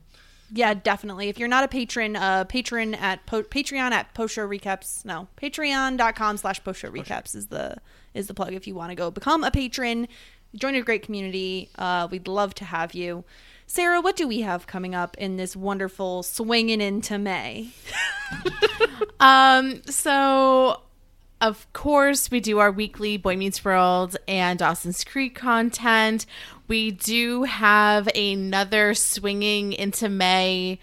Yeah, 0.53 0.73
definitely. 0.75 1.27
If 1.29 1.39
you're 1.39 1.49
not 1.49 1.63
a 1.63 1.67
patron, 1.67 2.15
uh, 2.15 2.43
patron 2.45 2.93
at 2.95 3.25
po- 3.25 3.43
Patreon 3.43 3.91
at 3.91 4.13
post 4.13 4.35
show 4.35 4.47
recaps. 4.47 5.03
No, 5.03 5.27
patreon.com 5.41 6.37
slash 6.37 6.63
post 6.63 6.79
show 6.79 6.89
recaps 6.91 7.35
is 7.35 7.47
the 7.47 7.77
is 8.13 8.27
the 8.27 8.33
plug. 8.33 8.53
If 8.53 8.67
you 8.67 8.75
want 8.75 8.91
to 8.91 8.95
go 8.95 9.11
become 9.11 9.43
a 9.43 9.51
patron, 9.51 10.07
join 10.55 10.75
a 10.75 10.81
great 10.81 11.03
community. 11.03 11.69
Uh, 11.77 12.07
we'd 12.09 12.27
love 12.27 12.53
to 12.55 12.65
have 12.65 12.93
you. 12.93 13.23
Sarah, 13.67 14.01
what 14.01 14.15
do 14.15 14.27
we 14.27 14.41
have 14.41 14.65
coming 14.65 14.95
up 14.95 15.17
in 15.17 15.37
this 15.37 15.55
wonderful 15.55 16.23
swinging 16.23 16.81
into 16.81 17.17
May? 17.17 17.69
Um, 19.19 19.81
so 19.85 20.81
of 21.41 21.71
course 21.73 22.31
we 22.31 22.39
do 22.39 22.59
our 22.59 22.71
weekly 22.71 23.17
Boy 23.17 23.35
Meets 23.35 23.63
World 23.63 24.17
and 24.27 24.59
Dawson's 24.59 25.03
Creek 25.03 25.35
content. 25.35 26.25
We 26.67 26.91
do 26.91 27.43
have 27.43 28.09
another 28.15 28.93
swinging 28.93 29.73
into 29.73 30.09
May 30.09 30.79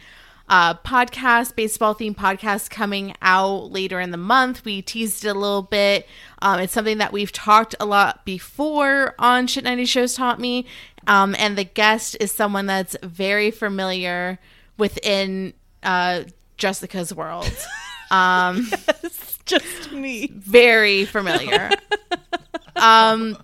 uh, 0.49 0.75
podcast, 0.75 1.57
baseball 1.57 1.95
themed 1.95 2.17
podcast 2.17 2.71
coming 2.71 3.15
out 3.23 3.73
later 3.73 3.99
in 4.01 4.11
the 4.11 4.17
month. 4.19 4.65
We 4.65 4.83
teased 4.83 5.25
it 5.25 5.29
a 5.29 5.35
little 5.35 5.63
bit. 5.63 6.07
Um, 6.43 6.61
it's 6.61 6.73
something 6.73 6.99
that 6.99 7.13
we've 7.13 7.33
talked 7.33 7.75
a 7.81 7.87
lot 7.87 8.25
before 8.25 9.15
on 9.19 9.47
Shit 9.47 9.65
90 9.65 9.87
Shows 9.87 10.15
Taught 10.15 10.41
Me. 10.41 10.67
Um, 11.07 11.35
and 11.39 11.57
the 11.59 11.65
guest 11.65 12.17
is 12.21 12.33
someone 12.33 12.67
that's 12.67 12.97
very 13.03 13.51
familiar 13.51 14.39
within 14.79 15.55
uh, 15.83 16.25
Jessica's 16.57 17.15
world. 17.15 17.51
Um, 18.11 18.69
Just 19.45 19.91
me. 19.91 20.29
very 20.29 21.05
familiar. 21.05 21.71
um, 22.77 23.37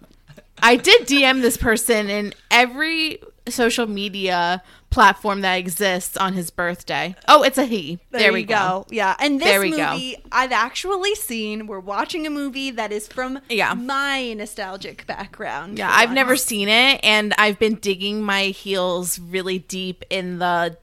I 0.62 0.77
did 0.77 1.09
DM 1.09 1.41
this 1.41 1.57
person 1.57 2.09
in 2.09 2.35
every 2.53 3.19
social 3.49 3.87
media 3.87 4.62
platform 4.90 5.40
that 5.42 5.54
exists 5.54 6.16
on 6.16 6.32
his 6.32 6.50
birthday. 6.50 7.14
Oh, 7.28 7.42
it's 7.44 7.58
a 7.58 7.64
he. 7.64 8.00
There, 8.10 8.32
we 8.32 8.40
you 8.40 8.46
go. 8.46 8.86
Yeah, 8.90 9.14
and 9.20 9.40
this 9.40 9.48
There 9.48 9.60
we 9.60 9.70
go. 9.70 9.92
movie 9.92 10.16
I've 10.32 10.52
actually 10.52 11.14
seen. 11.14 11.66
We're 11.68 11.78
watching 11.80 12.26
a 12.26 12.30
movie 12.30 12.72
that 12.72 12.90
is 12.92 13.06
from 13.06 13.38
Yeah. 13.48 13.74
my 13.74 14.32
nostalgic 14.34 15.06
background. 15.06 15.78
Yeah, 15.78 15.90
I've 15.92 16.12
never 16.12 16.36
seen 16.36 16.68
it, 16.68 17.00
and 17.04 17.32
I've 17.38 17.58
been 17.58 17.76
digging 17.76 18.22
my 18.22 18.44
heels 18.46 19.18
really 19.20 19.60
deep 19.60 20.04
in 20.10 20.38
the 20.40 20.76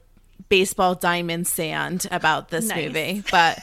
baseball 0.48 0.94
diamond 0.94 1.46
sand 1.46 2.06
about 2.10 2.48
this 2.48 2.68
Nice. 2.68 2.86
movie. 2.86 3.22
But 3.30 3.58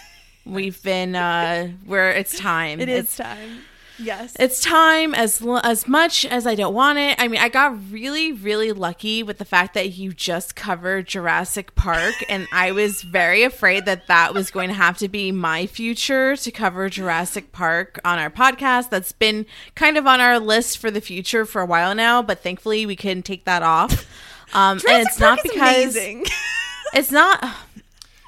we've 0.46 0.82
been 0.84 1.16
uh 1.16 1.70
where 1.86 2.12
it's 2.22 2.38
time. 2.38 2.80
It 2.80 2.88
It's- 2.90 3.10
is 3.14 3.18
time. 3.18 3.60
Yes. 3.98 4.36
It's 4.40 4.60
time 4.62 5.14
as 5.16 5.42
as 5.64 5.88
much 5.88 6.26
as 6.26 6.46
I 6.46 6.56
don't 6.56 6.74
want 6.74 7.00
it. 7.00 7.16
I 7.20 7.28
mean, 7.28 7.40
I 7.40 7.50
got 7.50 7.78
really 7.92 8.32
really 8.32 8.72
lucky 8.72 9.24
with 9.24 9.38
the 9.38 9.46
fact 9.46 9.74
that 9.74 9.94
you 9.94 10.14
just 10.14 10.56
covered 10.56 11.08
Jurassic 11.08 11.76
Park 11.76 12.14
and 12.30 12.48
I 12.52 12.72
was 12.72 13.02
very 13.02 13.44
afraid 13.44 13.86
that 13.86 14.08
that 14.08 14.34
was 14.34 14.52
going 14.52 14.70
to 14.70 14.76
have 14.76 14.98
to 14.98 15.08
be 15.08 15.32
my 15.32 15.66
future 15.66 16.36
to 16.36 16.52
cover 16.52 16.90
Jurassic 16.90 17.52
Park 17.52 18.00
on 18.04 18.20
our 18.20 18.30
podcast. 18.30 18.90
That's 18.90 19.12
been 19.12 19.46
kind 19.76 19.98
of 19.98 20.06
on 20.06 20.20
our 20.20 20.40
list 20.40 20.78
for 20.78 20.92
the 20.92 21.02
future 21.02 21.46
for 21.46 21.62
a 21.62 21.66
while 21.66 21.96
now, 21.96 22.22
but 22.22 22.40
thankfully 22.40 22.86
we 22.86 22.96
can 22.96 23.24
take 23.24 23.46
that 23.46 23.64
off. 23.64 24.06
Um 24.54 24.80
and 24.88 25.08
it's 25.08 25.20
not 25.20 25.40
Park 25.40 25.46
is 25.46 25.52
because 25.54 25.96
amazing. 25.96 26.26
it's 26.94 27.12
not 27.12 27.44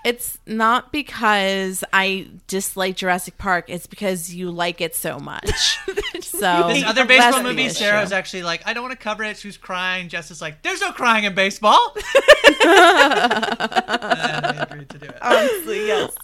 it's 0.08 0.38
not 0.46 0.94
because 0.94 1.84
I 1.92 2.30
dislike 2.48 2.96
Jurassic 2.96 3.38
Park. 3.38 3.66
It's 3.68 3.88
because 3.88 4.34
you 4.34 4.52
like 4.52 4.80
it 4.80 4.96
so 4.96 5.20
much. 5.20 5.50
so 6.22 6.70
this 6.70 6.86
other 6.86 7.04
baseball 7.04 7.44
the 7.44 7.50
movie. 7.50 7.68
Sarah 7.68 8.00
was 8.00 8.14
actually 8.14 8.44
like, 8.44 8.66
I 8.66 8.72
don't 8.72 8.84
want 8.84 8.98
to 8.98 9.04
cover 9.04 9.26
it. 9.26 9.36
She 9.36 9.50
was 9.50 9.58
crying. 9.58 10.08
Jess 10.08 10.32
is 10.32 10.42
like, 10.42 10.62
There's 10.62 10.80
no 10.80 10.94
crying 10.94 11.26
in 11.26 11.36
baseball. 11.36 11.94
and 11.96 12.70
I 14.46 14.66
agreed 14.70 14.88
to 14.90 14.98
do 14.98 15.08
it. 15.08 15.18
honestly 15.22 15.88
yes 15.88 16.16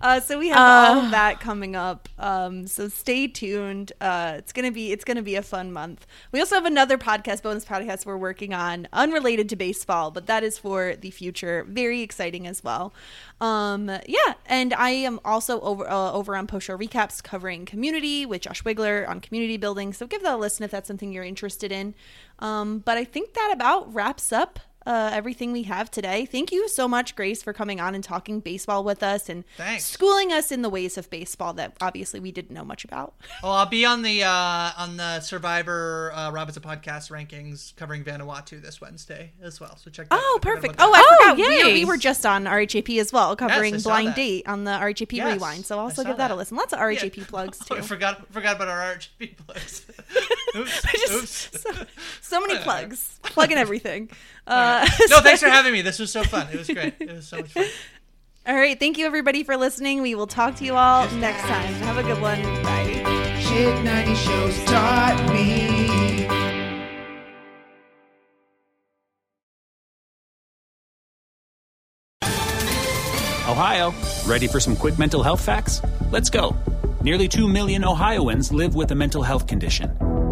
uh, 0.00 0.20
so 0.20 0.38
we 0.38 0.48
have 0.48 0.58
all 0.58 1.04
of 1.04 1.10
that 1.10 1.40
coming 1.40 1.76
up. 1.76 2.08
Um, 2.18 2.66
so 2.66 2.88
stay 2.88 3.26
tuned. 3.26 3.92
Uh, 4.00 4.34
it's 4.38 4.52
gonna 4.52 4.72
be 4.72 4.92
it's 4.92 5.04
gonna 5.04 5.22
be 5.22 5.36
a 5.36 5.42
fun 5.42 5.72
month. 5.72 6.06
We 6.32 6.40
also 6.40 6.54
have 6.54 6.66
another 6.66 6.98
podcast 6.98 7.42
bonus 7.42 7.64
podcast 7.64 8.06
we're 8.06 8.16
working 8.16 8.54
on 8.54 8.88
unrelated 8.92 9.48
to 9.50 9.56
baseball 9.56 10.10
but 10.10 10.26
that 10.26 10.42
is 10.42 10.58
for 10.58 10.96
the 10.96 11.10
future. 11.10 11.64
Very 11.68 12.02
exciting 12.02 12.46
as 12.46 12.62
well. 12.62 12.92
Um, 13.40 13.88
yeah 14.06 14.34
and 14.46 14.72
i 14.74 14.90
am 14.90 15.20
also 15.24 15.60
over 15.60 15.88
uh, 15.88 16.12
over 16.12 16.36
on 16.36 16.46
post 16.46 16.66
show 16.66 16.76
recaps 16.76 17.22
covering 17.22 17.66
community 17.66 18.24
with 18.24 18.40
josh 18.42 18.62
wigler 18.62 19.08
on 19.08 19.20
community 19.20 19.56
building. 19.56 19.92
So 19.92 20.06
give 20.06 20.22
that 20.22 20.34
a 20.34 20.36
listen 20.36 20.64
if 20.64 20.70
that's 20.70 20.88
something 20.88 21.12
you're 21.12 21.24
interested 21.24 21.72
in. 21.72 21.94
Um, 22.38 22.78
but 22.78 22.96
i 22.96 23.04
think 23.04 23.34
that 23.34 23.50
about 23.52 23.92
wraps 23.92 24.32
up 24.32 24.60
uh, 24.86 25.10
everything 25.12 25.52
we 25.52 25.64
have 25.64 25.90
today. 25.90 26.24
Thank 26.26 26.52
you 26.52 26.68
so 26.68 26.86
much, 26.86 27.16
Grace, 27.16 27.42
for 27.42 27.52
coming 27.52 27.80
on 27.80 27.94
and 27.94 28.02
talking 28.04 28.40
baseball 28.40 28.84
with 28.84 29.02
us 29.02 29.28
and 29.28 29.44
Thanks. 29.56 29.84
schooling 29.84 30.32
us 30.32 30.52
in 30.52 30.62
the 30.62 30.70
ways 30.70 30.96
of 30.96 31.10
baseball 31.10 31.52
that 31.54 31.76
obviously 31.80 32.20
we 32.20 32.30
didn't 32.32 32.52
know 32.52 32.64
much 32.64 32.84
about. 32.84 33.14
Oh, 33.42 33.50
I'll 33.50 33.66
be 33.66 33.84
on 33.84 34.02
the 34.02 34.22
uh, 34.24 34.70
on 34.78 34.96
the 34.96 35.20
Survivor 35.20 36.10
uh, 36.14 36.30
Robinson 36.30 36.62
podcast 36.62 37.10
rankings 37.10 37.76
covering 37.76 38.02
Vanuatu 38.02 38.60
this 38.62 38.80
Wednesday 38.80 39.32
as 39.42 39.60
well. 39.60 39.76
So 39.76 39.90
check. 39.90 40.08
That 40.08 40.18
Oh, 40.20 40.38
out. 40.42 40.46
I 40.46 40.54
perfect. 40.54 40.74
Oh. 40.78 40.92
I 40.94 41.02
Oh, 41.06 41.16
forgot. 41.34 41.36
We, 41.36 41.42
yay. 41.62 41.72
we 41.74 41.84
were 41.84 41.96
just 41.98 42.24
on 42.24 42.44
RHAP 42.44 42.98
as 42.98 43.12
well, 43.12 43.36
covering 43.36 43.74
I 43.74 43.78
saw 43.78 43.90
Blind 43.90 44.08
that. 44.08 44.16
Date 44.16 44.48
on 44.48 44.64
the 44.64 44.70
RHAP 44.70 45.12
Yes, 45.12 45.34
Rewind. 45.34 45.66
So 45.66 45.78
I 45.78 45.82
also 45.82 46.02
give 46.04 46.16
that, 46.16 46.30
a 46.30 46.34
listen. 46.34 46.56
Lots 46.56 46.72
of 46.72 46.78
RHAP 46.78 47.26
plugs 47.28 47.58
Oh, 47.70 47.74
too. 47.74 47.80
I 47.80 47.84
forgot 47.84 48.26
forgot 48.32 48.56
about 48.56 48.68
our 48.68 48.94
RHAP 48.96 49.36
plugs. 49.36 49.86
oops. 50.56 51.10
oops. 51.12 51.60
so, 51.60 51.70
so 52.20 52.40
many 52.40 52.58
plugs, 52.62 53.20
plugging 53.22 53.58
everything. 53.58 54.10
Uh, 54.48 54.86
no, 55.10 55.18
thanks 55.22 55.42
for 55.42 55.48
having 55.48 55.72
me. 55.72 55.82
This 55.82 55.98
was 55.98 56.12
so 56.12 56.22
fun. 56.22 56.46
It 56.52 56.56
was 56.56 56.68
great. 56.68 56.94
It 57.00 57.10
was 57.10 57.26
so 57.26 57.38
much 57.38 57.50
fun. 57.50 57.66
all 58.46 58.54
right, 58.54 58.78
thank 58.78 58.96
you 58.96 59.04
everybody 59.04 59.42
for 59.42 59.56
listening. 59.56 60.02
We 60.02 60.14
will 60.14 60.28
talk 60.28 60.54
to 60.58 60.64
you 60.64 60.76
all 60.76 61.10
next 61.16 61.40
time. 61.40 61.74
Have 61.82 61.98
a 61.98 62.04
good 62.04 62.22
one. 62.22 62.40
Bye. 62.62 63.40
Shit 63.40 63.82
90 63.82 64.14
shows 64.14 64.64
taught 64.66 65.32
me. 65.34 65.96
Ohio, 73.48 73.94
ready 74.26 74.46
for 74.46 74.60
some 74.60 74.76
quick 74.76 74.98
mental 74.98 75.22
health 75.22 75.40
facts? 75.40 75.80
Let's 76.10 76.30
go. 76.30 76.54
Nearly 77.00 77.28
2 77.28 77.48
million 77.48 77.84
Ohioans 77.84 78.52
live 78.52 78.74
with 78.74 78.90
a 78.90 78.94
mental 78.94 79.22
health 79.22 79.46
condition. 79.46 79.96